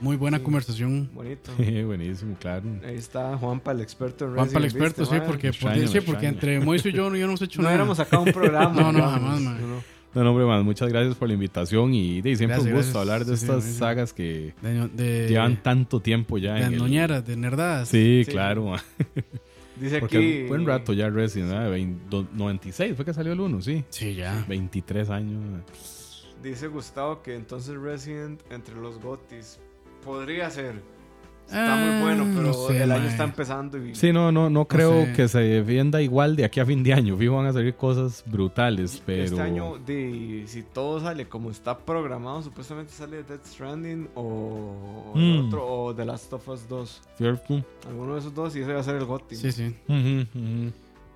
Muy 0.00 0.16
buena 0.16 0.38
Sí. 0.38 0.44
conversación. 0.44 1.08
bonito. 1.14 1.50
Buenísimo, 1.86 2.36
claro. 2.38 2.64
Ahí 2.86 2.96
está 2.96 3.36
Juanpa, 3.38 3.72
el 3.72 3.80
experto 3.80 4.26
en 4.26 4.34
Juan 4.34 4.46
para 4.48 4.58
el 4.58 4.64
experto, 4.66 5.02
¿viste, 5.02 5.14
sí, 5.16 5.20
porque, 5.20 5.30
porque, 5.32 5.48
extraña, 5.48 5.86
sí, 5.88 6.00
porque 6.00 6.26
entre 6.26 6.60
Moiso 6.60 6.88
y 6.88 6.92
yo 6.92 7.08
no, 7.10 7.16
yo 7.16 7.22
no 7.26 7.30
hemos 7.32 7.42
hecho 7.42 7.58
No 7.60 7.64
nada. 7.64 7.76
éramos 7.76 7.96
sacado 7.96 8.22
un 8.24 8.32
programa. 8.32 8.74
No, 8.82 8.92
no, 8.92 9.08
jamás, 9.10 9.40
mae. 9.40 9.60
No, 9.60 9.66
no. 9.68 9.94
No, 10.14 10.22
no, 10.22 10.30
hombre, 10.30 10.46
man, 10.46 10.64
muchas 10.64 10.88
gracias 10.90 11.16
por 11.16 11.26
la 11.26 11.34
invitación 11.34 11.92
y, 11.92 12.20
de, 12.20 12.36
siempre 12.36 12.56
Gracias, 12.58 12.72
un 12.72 12.76
gusto 12.78 12.92
gracias. 12.92 12.96
hablar 13.00 13.24
de 13.24 13.36
Sí, 13.36 13.40
sí, 13.40 13.44
estas 13.46 13.64
sí, 13.64 13.72
sí. 13.72 13.78
sagas 13.78 14.12
que 14.12 14.54
De, 14.62 14.88
de, 14.88 15.28
llevan 15.28 15.60
tanto 15.60 15.98
tiempo 16.00 16.38
ya 16.38 16.54
de 16.54 16.62
en 16.64 16.72
el... 16.74 16.78
noñeras, 16.78 17.26
de 17.26 17.36
nerdadas. 17.36 17.88
Sí, 17.88 18.22
Sí. 18.24 18.30
claro. 18.30 18.64
man. 18.66 18.80
Dice 19.76 19.98
Porque 20.00 20.16
aquí. 20.18 20.42
buen 20.46 20.64
rato 20.66 20.92
ya 20.92 21.10
Resident 21.10 21.52
Evil, 21.52 21.70
20 21.70 22.08
do- 22.08 22.26
96 22.32 22.94
fue 22.94 23.04
que 23.04 23.12
salió 23.12 23.32
el 23.32 23.40
1, 23.40 23.60
sí. 23.60 23.84
Sí, 23.88 24.14
ya. 24.14 24.44
23 24.48 25.10
años. 25.10 25.62
Dice 26.42 26.68
Gustavo 26.68 27.22
que 27.22 27.34
entonces 27.34 27.76
Resident 27.76 28.40
entre 28.50 28.74
los 28.76 29.00
Gotis 29.00 29.58
podría 30.04 30.50
ser. 30.50 30.74
Está 31.46 31.76
muy 31.76 32.02
bueno, 32.02 32.24
Ah, 32.26 32.32
pero 32.34 32.46
no 32.48 32.52
sé, 32.54 32.82
el 32.82 32.90
año 32.90 33.02
mae. 33.02 33.10
está 33.10 33.24
empezando 33.24 33.78
y 33.86 33.94
Sí, 33.94 34.12
no, 34.12 34.32
no, 34.32 34.48
no 34.50 34.66
creo 34.66 35.04
sé. 35.04 35.12
que 35.12 35.28
se 35.28 35.38
defienda 35.40 36.00
igual 36.02 36.34
de 36.36 36.44
aquí 36.44 36.58
a 36.58 36.66
fin 36.66 36.82
de 36.82 36.92
año. 36.94 37.16
Fijo, 37.16 37.36
van 37.36 37.46
a 37.46 37.52
salir 37.52 37.74
cosas 37.74 38.24
brutales, 38.26 39.02
pero. 39.04 39.22
este 39.24 39.40
año, 39.40 39.78
de, 39.78 40.44
si 40.46 40.62
todo 40.62 41.00
sale 41.00 41.26
como 41.28 41.50
está 41.50 41.78
programado, 41.78 42.42
supuestamente 42.42 42.92
sale 42.92 43.22
Death 43.22 43.44
Stranding 43.46 44.08
o, 44.14 45.12
el 45.14 45.20
Mm. 45.42 45.46
otro, 45.46 45.66
o 45.66 45.94
The 45.94 46.04
Last 46.04 46.32
of 46.32 46.48
Us 46.48 46.68
2. 46.68 47.02
Cierto. 47.18 47.64
Alguno 47.88 48.14
de 48.14 48.20
esos 48.20 48.34
dos 48.34 48.56
y 48.56 48.60
ese 48.60 48.72
va 48.72 48.80
a 48.80 48.82
ser 48.82 48.96
el 48.96 49.04
GOTY. 49.04 49.36
Sí, 49.36 49.52
sí. 49.52 49.74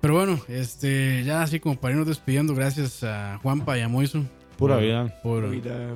Pero 0.01 0.13
bueno, 0.13 0.39
este, 0.47 1.23
ya 1.25 1.41
así 1.41 1.59
como 1.59 1.75
para 1.75 1.91
irnos 1.93 2.07
despidiendo, 2.07 2.55
gracias 2.55 3.03
a 3.03 3.37
Juanpa 3.43 3.77
y 3.77 3.81
a 3.81 3.89
Moiso. 3.89 4.23
Pura 4.57 4.75
por- 4.75 4.83
vida. 4.83 5.19
Por, 5.21 5.47
Mira. 5.47 5.89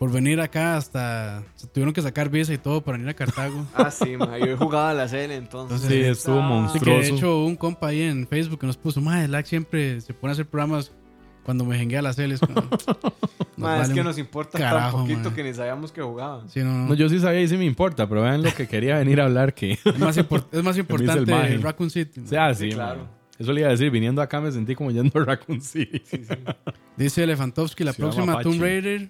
Por 0.00 0.10
venir 0.10 0.40
acá 0.40 0.76
hasta. 0.78 1.42
Se 1.54 1.66
tuvieron 1.68 1.92
que 1.94 2.00
sacar 2.02 2.30
visa 2.30 2.52
y 2.54 2.58
todo 2.58 2.80
para 2.80 2.96
venir 2.96 3.10
a 3.10 3.14
Cartago. 3.14 3.64
Ah, 3.74 3.90
sí, 3.90 4.16
ma, 4.16 4.36
yo 4.38 4.46
he 4.46 4.56
jugado 4.56 4.88
a 4.88 4.94
la 4.94 5.06
serie 5.06 5.36
entonces. 5.36 5.82
Sí, 5.82 6.00
estuvo 6.00 6.40
Ah, 6.40 6.48
monstruoso. 6.48 7.00
que 7.00 7.06
de 7.06 7.16
hecho, 7.16 7.44
un 7.44 7.54
compa 7.54 7.88
ahí 7.88 8.02
en 8.02 8.26
Facebook 8.26 8.58
que 8.60 8.66
nos 8.66 8.76
puso, 8.78 9.00
madre, 9.02 9.28
Lack 9.28 9.44
siempre 9.46 10.00
se 10.00 10.12
pone 10.14 10.30
a 10.30 10.32
hacer 10.32 10.46
programas 10.46 10.90
cuando 11.44 11.64
me 11.66 11.76
jenguea 11.78 12.00
las 12.02 12.16
celes. 12.16 12.40
como, 12.40 12.54
nos 12.62 12.86
Ma, 13.58 13.74
es 13.76 13.80
vale 13.82 13.94
que 13.94 14.02
nos 14.02 14.16
importa 14.18 14.58
carajo, 14.58 14.96
tan 14.98 15.06
poquito 15.06 15.30
ma. 15.30 15.36
que 15.36 15.44
ni 15.44 15.52
sabíamos 15.54 15.92
que 15.92 16.00
jugaba. 16.00 16.44
Sí, 16.48 16.60
no, 16.60 16.72
no. 16.72 16.86
No, 16.88 16.94
yo 16.94 17.08
sí 17.10 17.20
sabía 17.20 17.42
y 17.42 17.48
sí 17.48 17.56
me 17.58 17.66
importa, 17.66 18.08
pero 18.08 18.22
vean 18.22 18.42
lo 18.42 18.52
que 18.54 18.66
quería 18.66 18.96
venir 18.98 19.20
a 19.20 19.24
hablar 19.26 19.52
que. 19.54 19.72
Es 19.84 19.98
más, 19.98 20.16
impor- 20.18 20.46
es 20.52 20.62
más 20.64 20.76
el 20.76 20.80
importante 20.80 21.30
maje. 21.30 21.58
Raccoon 21.58 21.90
City. 21.90 22.20
O 22.24 22.26
sea, 22.26 22.54
Sí, 22.54 22.70
sí, 22.70 22.74
claro. 22.74 23.00
man. 23.00 23.10
Eso 23.38 23.52
le 23.54 23.60
iba 23.60 23.68
a 23.68 23.72
decir, 23.72 23.90
viniendo 23.90 24.20
acá 24.20 24.38
me 24.40 24.50
sentí 24.52 24.74
como 24.74 24.90
yendo 24.90 25.18
a 25.20 25.24
Raccoon 25.24 25.60
City. 25.62 26.02
Dice 26.96 27.22
Elefantovsky, 27.22 27.84
la 27.84 27.92
próxima 27.94 28.40
Tomb. 28.42 28.60
Raider. 28.60 29.08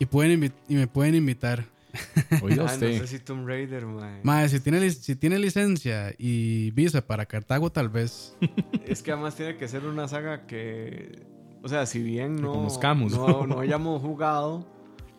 Y, 0.00 0.06
pueden 0.06 0.52
y 0.68 0.74
me 0.74 0.86
pueden 0.88 1.14
invitar. 1.14 1.64
Oiga 2.42 2.62
Ah, 2.64 2.66
no 2.66 2.72
usted. 2.72 2.98
sé 3.00 3.06
si 3.06 3.18
Tomb 3.20 3.46
Raider, 3.46 3.84
ma. 3.86 4.18
Madre, 4.22 4.48
si 4.48 4.60
tiene, 4.60 4.90
si 4.90 5.14
tiene 5.16 5.38
licencia 5.38 6.12
y 6.18 6.70
visa 6.72 7.06
para 7.06 7.26
Cartago, 7.26 7.70
tal 7.70 7.88
vez. 7.88 8.36
Es 8.86 9.02
que 9.02 9.12
además 9.12 9.36
tiene 9.36 9.56
que 9.56 9.68
ser 9.68 9.84
una 9.84 10.08
saga 10.08 10.46
que. 10.46 11.22
O 11.62 11.68
sea, 11.68 11.84
si 11.86 12.02
bien 12.02 12.40
no. 12.40 12.52
conozcamos. 12.52 13.12
No, 13.12 13.46
no 13.46 13.60
hayamos 13.60 14.00
jugado, 14.00 14.66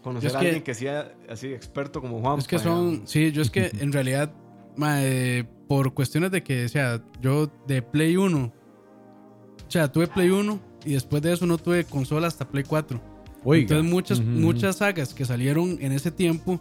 conocer 0.01 0.29
Es 0.31 0.35
a 0.35 0.39
que- 0.39 0.45
alguien 0.47 0.63
que 0.63 0.73
sea 0.73 1.13
así 1.29 1.47
experto 1.53 2.01
como 2.01 2.19
Juan. 2.19 2.39
Es 2.39 2.47
que 2.47 2.57
son, 2.57 3.03
sí, 3.05 3.31
yo 3.31 3.41
es 3.43 3.51
que 3.51 3.69
en 3.79 3.91
realidad, 3.91 4.33
mae, 4.75 5.45
por 5.67 5.93
cuestiones 5.93 6.31
de 6.31 6.41
que, 6.41 6.65
o 6.65 6.69
sea, 6.69 7.01
yo 7.21 7.51
de 7.67 7.81
Play 7.83 8.17
1, 8.17 8.37
o 8.45 8.51
sea, 9.71 9.91
tuve 9.91 10.07
Play 10.07 10.29
1 10.31 10.59
y 10.85 10.93
después 10.93 11.21
de 11.21 11.33
eso 11.33 11.45
no 11.45 11.57
tuve 11.59 11.83
consola 11.83 12.27
hasta 12.27 12.47
Play 12.49 12.63
4. 12.63 13.10
Oiga. 13.43 13.61
Entonces 13.61 13.91
muchas, 13.91 14.19
Ujú. 14.19 14.27
muchas 14.29 14.75
sagas 14.77 15.13
que 15.13 15.25
salieron 15.25 15.77
en 15.81 15.91
ese 15.91 16.11
tiempo, 16.11 16.59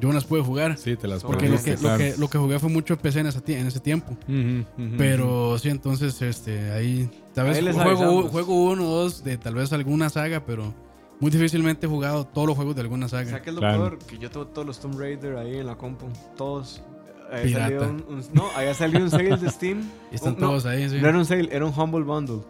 yo 0.00 0.08
no 0.08 0.14
las 0.14 0.24
pude 0.24 0.40
jugar. 0.42 0.76
Sí, 0.78 0.96
te 0.96 1.06
las 1.06 1.22
Porque 1.22 1.48
lo 1.48 1.62
que, 1.62 1.76
lo, 1.76 1.96
que, 1.98 2.14
lo 2.18 2.28
que 2.30 2.38
jugué 2.38 2.58
fue 2.58 2.68
mucho 2.70 2.96
PC 2.96 3.20
en 3.20 3.26
ese, 3.26 3.40
en 3.58 3.66
ese 3.66 3.80
tiempo. 3.80 4.12
Ujú, 4.28 4.64
ujú. 4.82 4.94
Pero 4.96 5.58
sí, 5.58 5.68
entonces, 5.68 6.20
este, 6.22 6.72
ahí, 6.72 7.08
tal 7.34 7.46
vez 7.48 7.58
Ahí 7.58 7.72
juego, 7.74 8.22
juego 8.28 8.64
uno 8.70 8.84
o 8.90 9.02
dos 9.02 9.22
de 9.22 9.36
tal 9.36 9.54
vez 9.54 9.72
alguna 9.72 10.08
saga, 10.08 10.44
pero 10.46 10.72
muy 11.20 11.30
difícilmente 11.30 11.86
he 11.86 11.88
jugado 11.88 12.24
todos 12.26 12.46
los 12.48 12.56
juegos 12.56 12.74
de 12.76 12.80
alguna 12.80 13.06
O 13.06 13.08
saga. 13.10 13.28
sea, 13.28 13.42
que 13.42 13.50
es 13.50 13.54
lo 13.54 13.60
Claro. 13.60 13.78
peor, 13.90 13.98
que 13.98 14.16
yo 14.18 14.30
tengo 14.30 14.46
todos 14.46 14.66
los 14.66 14.80
Tomb 14.80 14.98
Raider 14.98 15.36
ahí 15.36 15.56
en 15.58 15.66
la 15.66 15.76
compu. 15.76 16.06
Todos. 16.36 16.82
Había 17.30 17.68
un, 17.82 18.04
un- 18.08 18.24
no, 18.32 18.48
había 18.56 18.74
salido 18.74 19.04
un 19.04 19.10
sale 19.10 19.36
de 19.36 19.50
Steam. 19.50 19.82
Y 20.10 20.14
están 20.16 20.34
Un- 20.34 20.40
no, 20.40 20.48
todos 20.48 20.66
ahí, 20.66 20.88
sí. 20.88 20.96
No 21.00 21.08
era 21.10 21.18
un 21.18 21.24
sale, 21.26 21.48
era 21.52 21.64
un 21.64 21.78
Humble 21.78 22.02
Bundle. 22.02 22.40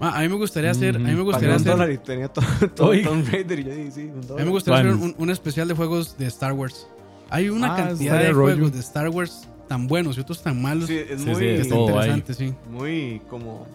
Ah, 0.00 0.18
a 0.18 0.22
mí 0.22 0.28
me 0.28 0.34
gustaría 0.36 0.70
hacer, 0.70 0.96
a 0.96 0.98
mí 0.98 1.04
me 1.06 1.14
Ujú. 1.14 1.24
gustaría 1.24 1.54
hacer, 1.54 1.72
dólar 1.72 1.90
y 1.90 1.98
tenía 1.98 2.28
todo. 2.28 2.44
Tomb 2.74 3.26
Raider. 3.30 3.58
Y 3.60 3.64
yo 3.64 3.74
dije, 3.74 3.90
sí, 3.90 4.10
un 4.14 4.20
a 4.32 4.38
mí 4.40 4.44
me 4.44 4.50
gustaría 4.50 4.80
hacer 4.80 4.92
un, 5.02 5.14
un 5.16 5.30
especial 5.30 5.68
de 5.68 5.74
juegos 5.74 6.18
de 6.18 6.26
Star 6.26 6.52
Wars. 6.52 6.86
Hay 7.30 7.48
una 7.48 7.72
Ah, 7.72 7.76
cantidad 7.76 8.18
de 8.20 8.30
rollo. 8.32 8.54
juegos 8.54 8.72
de 8.72 8.80
Star 8.80 9.08
Wars 9.08 9.48
tan 9.68 9.86
buenos 9.88 10.16
y 10.16 10.20
otros 10.20 10.42
tan 10.42 10.60
malos 10.62 10.86
Sí, 10.88 10.96
es 10.96 11.24
muy, 11.24 11.34
sí, 11.34 11.40
que 11.40 11.54
es 11.54 11.60
están 11.62 11.78
todo 11.78 11.98
ahí. 11.98 12.10
interesantes, 12.10 12.36
sí. 12.36 12.54
muy 12.70 13.20
como 13.28 13.66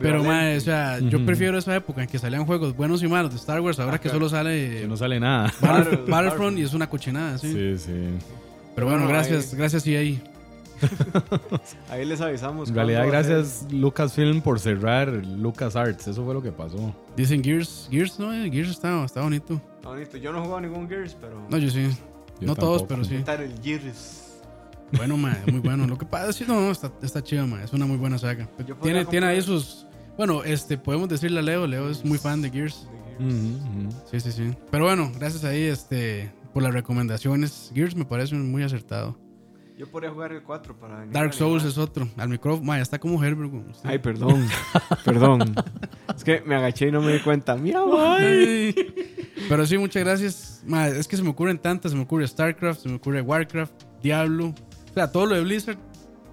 Pero, 0.00 0.22
mae, 0.24 0.56
o 0.56 0.60
sea, 0.60 0.98
yo 1.00 1.24
prefiero 1.26 1.58
esa 1.58 1.74
época 1.76 2.02
en 2.02 2.08
que 2.08 2.18
salían 2.18 2.46
juegos 2.46 2.74
buenos 2.76 3.02
y 3.02 3.08
malos 3.08 3.30
de 3.32 3.36
Star 3.38 3.60
Wars, 3.60 3.78
ahora 3.80 3.98
que 4.00 4.08
Ajá. 4.08 4.16
solo 4.16 4.28
sale 4.28 4.80
Que 4.82 4.86
no 4.88 4.96
sale 4.96 5.18
nada. 5.20 5.52
Battle- 5.60 5.68
Battle- 5.68 5.80
Battlefront 5.80 6.10
Battlefront. 6.10 6.58
y 6.58 6.62
es 6.62 6.72
una 6.72 6.88
cochinada, 6.88 7.36
sí. 7.38 7.52
Sí, 7.52 7.78
sí. 7.78 7.92
Pero 8.74 8.86
bueno, 8.86 9.02
Bueno, 9.02 9.08
gracias, 9.08 9.52
ahí- 9.52 9.58
gracias 9.58 9.86
y 9.86 9.96
ahí. 9.96 10.22
Ahí 11.90 12.04
les 12.04 12.20
avisamos. 12.20 12.68
En 12.68 12.74
realidad, 12.74 13.06
gracias 13.06 13.66
Lucasfilm 13.70 14.40
por 14.40 14.60
cerrar 14.60 15.08
LucasArts. 15.08 16.08
Eso 16.08 16.24
fue 16.24 16.34
lo 16.34 16.42
que 16.42 16.52
pasó. 16.52 16.94
Dicen 17.16 17.42
Gears, 17.42 17.88
Gears, 17.90 18.18
no, 18.18 18.32
eh, 18.32 18.50
Gears 18.50 18.70
está, 18.70 19.04
está 19.04 19.22
bonito. 19.22 19.60
Está 19.76 19.88
bonito. 19.88 20.16
Yo 20.16 20.32
no 20.32 20.38
he 20.38 20.42
jugado 20.42 20.60
ningún 20.60 20.88
Gears, 20.88 21.16
pero. 21.20 21.46
No, 21.48 21.58
yo 21.58 21.70
sí. 21.70 21.88
Yo 22.40 22.46
no 22.46 22.54
todos, 22.54 22.82
tampoco. 22.82 22.88
pero 22.88 23.04
sí. 23.04 23.16
Quitar 23.16 23.40
el 23.40 23.60
Gears. 23.60 24.24
Bueno, 24.92 25.16
mae, 25.16 25.36
muy 25.50 25.60
bueno. 25.60 25.86
Lo 25.86 25.98
que 25.98 26.06
pasa 26.06 26.30
es 26.30 26.36
que 26.36 26.46
no, 26.46 26.60
no, 26.60 26.70
está, 26.70 26.90
está 27.02 27.22
chido, 27.22 27.46
mae. 27.46 27.64
Es 27.64 27.72
una 27.72 27.86
muy 27.86 27.96
buena 27.96 28.18
saga. 28.18 28.48
Tiene, 28.82 29.04
tiene 29.04 29.26
ahí 29.26 29.42
sus. 29.42 29.86
Bueno, 30.16 30.42
este, 30.44 30.78
podemos 30.78 31.08
decirle 31.08 31.40
a 31.40 31.42
Leo. 31.42 31.66
Leo 31.66 31.90
es 31.90 32.04
muy 32.04 32.18
fan 32.18 32.40
de 32.42 32.50
Gears. 32.50 32.88
de 33.18 33.28
Gears. 33.28 33.96
Sí, 34.10 34.20
sí, 34.20 34.32
sí. 34.32 34.56
Pero 34.70 34.84
bueno, 34.84 35.12
gracias 35.18 35.44
ahí, 35.44 35.62
este, 35.64 36.32
por 36.52 36.62
las 36.62 36.72
recomendaciones. 36.72 37.70
Gears 37.74 37.94
me 37.94 38.04
parece 38.04 38.34
muy 38.34 38.62
acertado. 38.62 39.16
Yo 39.78 39.86
podría 39.86 40.10
jugar 40.10 40.32
el 40.32 40.42
4 40.42 40.76
para. 40.76 41.06
Dark 41.06 41.32
Souls 41.32 41.62
es 41.64 41.78
otro. 41.78 42.08
Al 42.16 42.28
micrófono, 42.28 42.66
mae, 42.66 42.82
está 42.82 42.98
como 42.98 43.22
Herbert. 43.22 43.48
güey. 43.48 43.62
Ay, 43.84 43.98
perdón. 44.00 44.44
perdón. 45.04 45.54
Es 46.16 46.24
que 46.24 46.42
me 46.44 46.56
agaché 46.56 46.88
y 46.88 46.90
no 46.90 47.00
me 47.00 47.12
di 47.12 47.20
cuenta. 47.20 47.56
Miau. 47.56 47.96
Ay. 47.96 48.74
Pero 49.48 49.64
sí, 49.66 49.78
muchas 49.78 50.02
gracias. 50.02 50.64
Es 50.96 51.06
que 51.06 51.16
se 51.16 51.22
me 51.22 51.30
ocurren 51.30 51.58
tantas. 51.58 51.92
Se 51.92 51.96
me 51.96 52.02
ocurre 52.02 52.26
StarCraft, 52.26 52.80
se 52.80 52.88
me 52.88 52.96
ocurre 52.96 53.22
Warcraft, 53.22 53.72
Diablo. 54.02 54.46
O 54.46 54.94
sea, 54.94 55.12
todo 55.12 55.26
lo 55.26 55.36
de 55.36 55.42
Blizzard. 55.42 55.78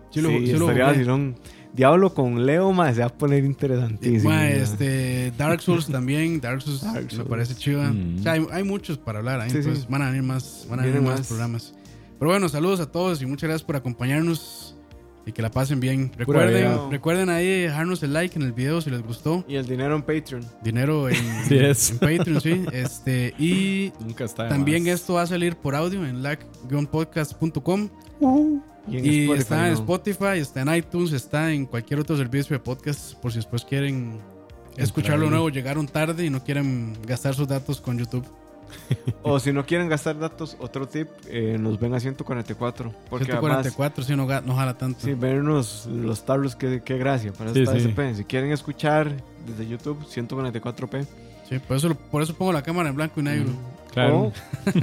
Sí, 0.10 0.22
lo, 0.22 0.30
Sí, 0.30 0.48
sí 0.48 0.54
lo 0.54 0.68
jugué. 0.68 1.36
Diablo 1.76 2.14
con 2.14 2.46
Leo, 2.46 2.72
más 2.72 2.96
se 2.96 3.02
va 3.02 3.08
a 3.08 3.10
poner 3.10 3.44
interesantísimo. 3.44 4.30
Ma. 4.30 4.48
este, 4.48 5.34
Dark 5.38 5.62
Souls 5.62 5.88
también. 5.88 6.40
Dark 6.40 6.62
Souls 6.62 6.82
Dark 6.82 7.14
me 7.16 7.26
parece 7.26 7.54
chiva. 7.54 7.92
Mm. 7.92 8.20
O 8.20 8.24
sea, 8.24 8.32
hay, 8.32 8.48
hay 8.52 8.64
muchos 8.64 8.98
para 8.98 9.20
hablar 9.20 9.42
ahí. 9.42 9.50
Sí, 9.52 9.58
entonces 9.58 9.84
sí. 9.84 9.88
van 9.90 10.02
a 10.02 10.08
venir 10.08 10.24
más, 10.24 10.66
van 10.70 10.80
a 10.80 10.84
venir 10.84 11.02
más. 11.02 11.28
programas. 11.28 11.76
Pero 12.20 12.32
bueno, 12.32 12.48
saludos 12.50 12.80
a 12.80 12.92
todos 12.92 13.22
y 13.22 13.26
muchas 13.26 13.50
gracias 13.50 13.66
por 13.66 13.76
acompañarnos. 13.76 14.72
Y 15.28 15.32
que 15.32 15.42
la 15.42 15.50
pasen 15.50 15.80
bien. 15.80 16.12
Recuerden, 16.16 16.92
recuerden 16.92 17.30
ahí 17.30 17.62
dejarnos 17.62 18.04
el 18.04 18.14
like 18.14 18.38
en 18.38 18.44
el 18.46 18.54
video 18.54 18.80
si 18.80 18.92
les 18.92 19.02
gustó. 19.02 19.44
Y 19.48 19.56
el 19.56 19.66
dinero 19.66 19.96
en 19.96 20.04
Patreon. 20.04 20.46
Dinero 20.64 21.10
en, 21.10 21.16
Patreon, 22.00 22.42
sí. 22.42 22.64
Este, 22.72 23.34
y 23.40 23.92
Nunca 24.00 24.26
está 24.26 24.44
de 24.44 24.50
también 24.50 24.84
más. 24.84 24.94
esto 24.94 25.16
va 25.16 25.24
a 25.24 25.28
salir 25.28 25.56
por 25.56 25.74
audio 25.76 26.06
en 26.06 26.22
lag-podcast.com. 26.22 27.90
Y, 28.88 28.98
en 28.98 29.06
Y 29.06 29.24
Spotify, 29.24 29.42
está 29.42 29.68
en 29.68 29.74
¿no? 29.74 29.80
Spotify, 29.80 30.38
está 30.38 30.62
en 30.62 30.76
iTunes, 30.76 31.12
está 31.12 31.52
en 31.52 31.66
cualquier 31.66 32.02
otro 32.02 32.16
servicio 32.18 32.56
de 32.56 32.60
podcast. 32.60 33.16
Por 33.16 33.32
si 33.32 33.40
después 33.40 33.66
quieren 33.66 34.20
escuchar 34.78 35.18
lo 35.18 35.26
ahí. 35.26 35.32
nuevo, 35.32 35.50
llegaron 35.50 35.88
tarde 35.88 36.24
y 36.24 36.30
no 36.30 36.44
quieren 36.44 36.94
gastar 37.08 37.34
sus 37.34 37.48
datos 37.48 37.82
con 37.82 37.98
YouTube. 37.98 38.26
O 39.24 39.40
si 39.40 39.52
no 39.52 39.66
quieren 39.66 39.90
gastar 39.90 40.20
datos, 40.20 40.56
otro 40.60 40.88
tip, 40.88 41.08
eh, 41.30 41.58
nos 41.60 41.80
ven 41.80 41.94
a 41.96 42.00
144. 42.00 42.94
Porque 43.10 43.32
además, 43.32 43.64
144, 43.66 44.04
sí, 44.04 44.16
no, 44.16 44.28
ga- 44.28 44.44
no 44.44 44.56
jala 44.56 44.78
tanto. 44.78 45.00
sí, 45.02 45.14
vernos 45.16 45.88
los 45.92 46.26
tablos, 46.26 46.56
qué, 46.56 46.82
qué 46.86 46.98
gracia. 46.98 47.34
Para 47.34 47.52
Sí, 47.54 47.66
sí. 47.66 47.78
SP. 47.90 48.14
Si 48.16 48.24
quieren 48.26 48.52
escuchar 48.52 49.12
desde 49.48 49.68
YouTube, 49.68 50.04
144p. 50.06 51.06
Sí, 51.50 51.60
por, 51.60 51.78
eso, 51.78 51.90
lo- 51.90 51.96
por 51.96 52.22
eso 52.22 52.36
pongo 52.36 52.54
la 52.54 52.62
cámara 52.62 52.90
en 52.90 52.96
blanco 52.96 53.20
y 53.20 53.24
negro. 53.24 53.50
Claro. 53.94 54.32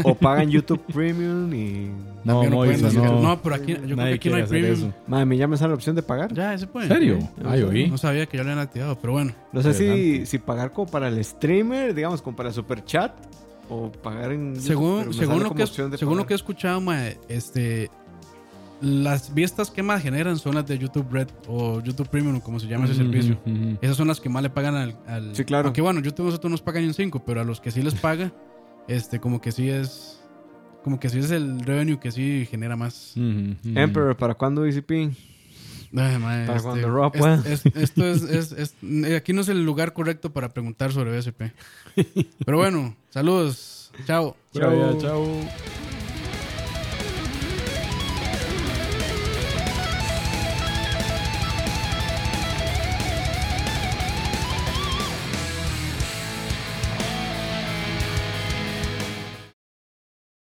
O, 0.05 0.11
o 0.11 0.15
pagan 0.15 0.49
YouTube 0.51 0.81
Premium 0.93 1.53
y. 1.55 1.91
No, 2.25 2.41
pueden 2.51 2.85
hacer. 2.87 3.01
no. 3.03 3.21
no, 3.21 3.43
pero 3.43 3.57
aquí, 3.57 3.73
yo 3.73 3.79
creo 3.79 3.89
que 3.89 3.97
Nadie 3.97 4.15
aquí 4.15 4.31
no 4.31 4.37
hay 4.37 4.45
premium. 4.45 4.73
eso. 4.75 4.93
Madre, 5.09 5.27
me 5.27 5.37
llama 5.37 5.57
esa 5.57 5.67
la 5.67 5.75
opción 5.75 5.97
de 5.97 6.03
pagar. 6.05 6.33
Ya, 6.33 6.55
ese 6.55 6.69
puede. 6.69 6.87
¿En 6.87 6.93
serio? 6.93 7.19
Ay, 7.45 7.63
oí. 7.65 7.91
No 7.91 7.99
sabía 7.99 8.27
que 8.27 8.37
ya 8.37 8.45
lo 8.45 8.51
habían 8.51 8.65
activado, 8.65 8.97
pero 9.01 9.13
bueno. 9.15 9.33
No 9.53 9.61
sé 9.61 9.75
si, 9.75 10.25
si 10.25 10.39
pagar 10.39 10.71
como 10.73 10.89
para 10.89 11.09
el 11.09 11.23
streamer, 11.25 11.95
digamos, 11.95 12.23
como 12.23 12.37
para 12.37 12.51
el 12.51 12.55
super 12.55 12.85
chat. 12.85 13.13
O 13.73 13.91
pagar 13.91 14.33
en. 14.33 14.55
YouTube, 14.55 14.63
Según, 14.63 15.07
me 15.09 15.15
según, 15.15 15.43
lo 15.43 15.55
que, 15.55 15.63
opción 15.63 15.91
de 15.91 15.97
según 15.97 16.19
lo 16.19 16.27
que 16.27 16.35
he 16.35 16.37
escuchado, 16.37 16.81
mae, 16.81 17.19
este, 17.29 17.91
las 18.83 19.33
vistas 19.33 19.71
que 19.71 19.83
más 19.83 20.03
generan 20.03 20.39
son 20.39 20.57
las 20.57 20.67
de 20.67 20.77
YouTube 20.77 21.07
Red 21.11 21.29
o 21.49 21.81
YouTube 21.81 22.09
Premium, 22.09 22.41
como 22.41 22.61
se 22.61 22.67
llama 22.67 22.85
ese 22.85 22.97
servicio. 22.97 23.39
Esas 23.81 23.97
son 23.97 24.09
las 24.09 24.21
que 24.21 24.29
más 24.29 24.43
le 24.43 24.51
pagan 24.51 24.75
al. 24.75 24.97
al 25.07 25.35
Sí, 25.35 25.45
claro. 25.45 25.69
Aunque 25.69 25.81
bueno, 25.81 26.01
YouTube 26.01 26.27
nosotros 26.27 26.51
nos 26.51 26.61
pagan 26.61 26.85
en 26.85 26.93
5, 26.93 27.25
pero 27.25 27.41
a 27.41 27.45
los 27.45 27.61
que 27.61 27.71
sí 27.71 27.81
les 27.81 27.95
paga, 27.95 28.31
este, 28.89 29.21
como 29.21 29.41
que 29.41 29.53
sí 29.53 29.71
es. 29.71 30.23
Como 30.85 30.99
que 30.99 31.09
sí 31.09 31.21
es 31.21 31.31
el 31.31 31.61
revenue 31.61 31.99
que 31.99 32.11
sí 32.11 32.47
genera 32.51 32.77
más. 32.77 33.15
Emperor, 33.17 34.17
¿para 34.17 34.35
cuándo 34.35 34.63
DCP? 34.63 35.15
Ay, 35.95 36.19
mae, 36.19 36.47
Para 36.47 36.57
este, 36.59 36.69
cuando 36.69 36.91
Rob 36.91 37.13
es- 37.15 37.21
pueda. 37.21 37.43
es- 37.47 37.67
esto 37.67 38.05
es, 38.07 38.23
es- 38.23 38.53
es- 38.53 38.75
eh, 38.83 39.17
Aquí 39.17 39.33
no 39.33 39.43
es 39.43 39.49
el 39.49 39.65
lugar 39.65 39.93
correcto 39.93 40.33
para 40.33 40.49
preguntar 40.49 40.93
sobre 40.93 41.11
BSP. 41.11 41.53
Pero 42.47 42.59
bueno, 42.59 42.97
saludos. 43.11 43.93
Chao. 44.07 44.37
Vida, 44.55 44.99
chao. 44.99 45.27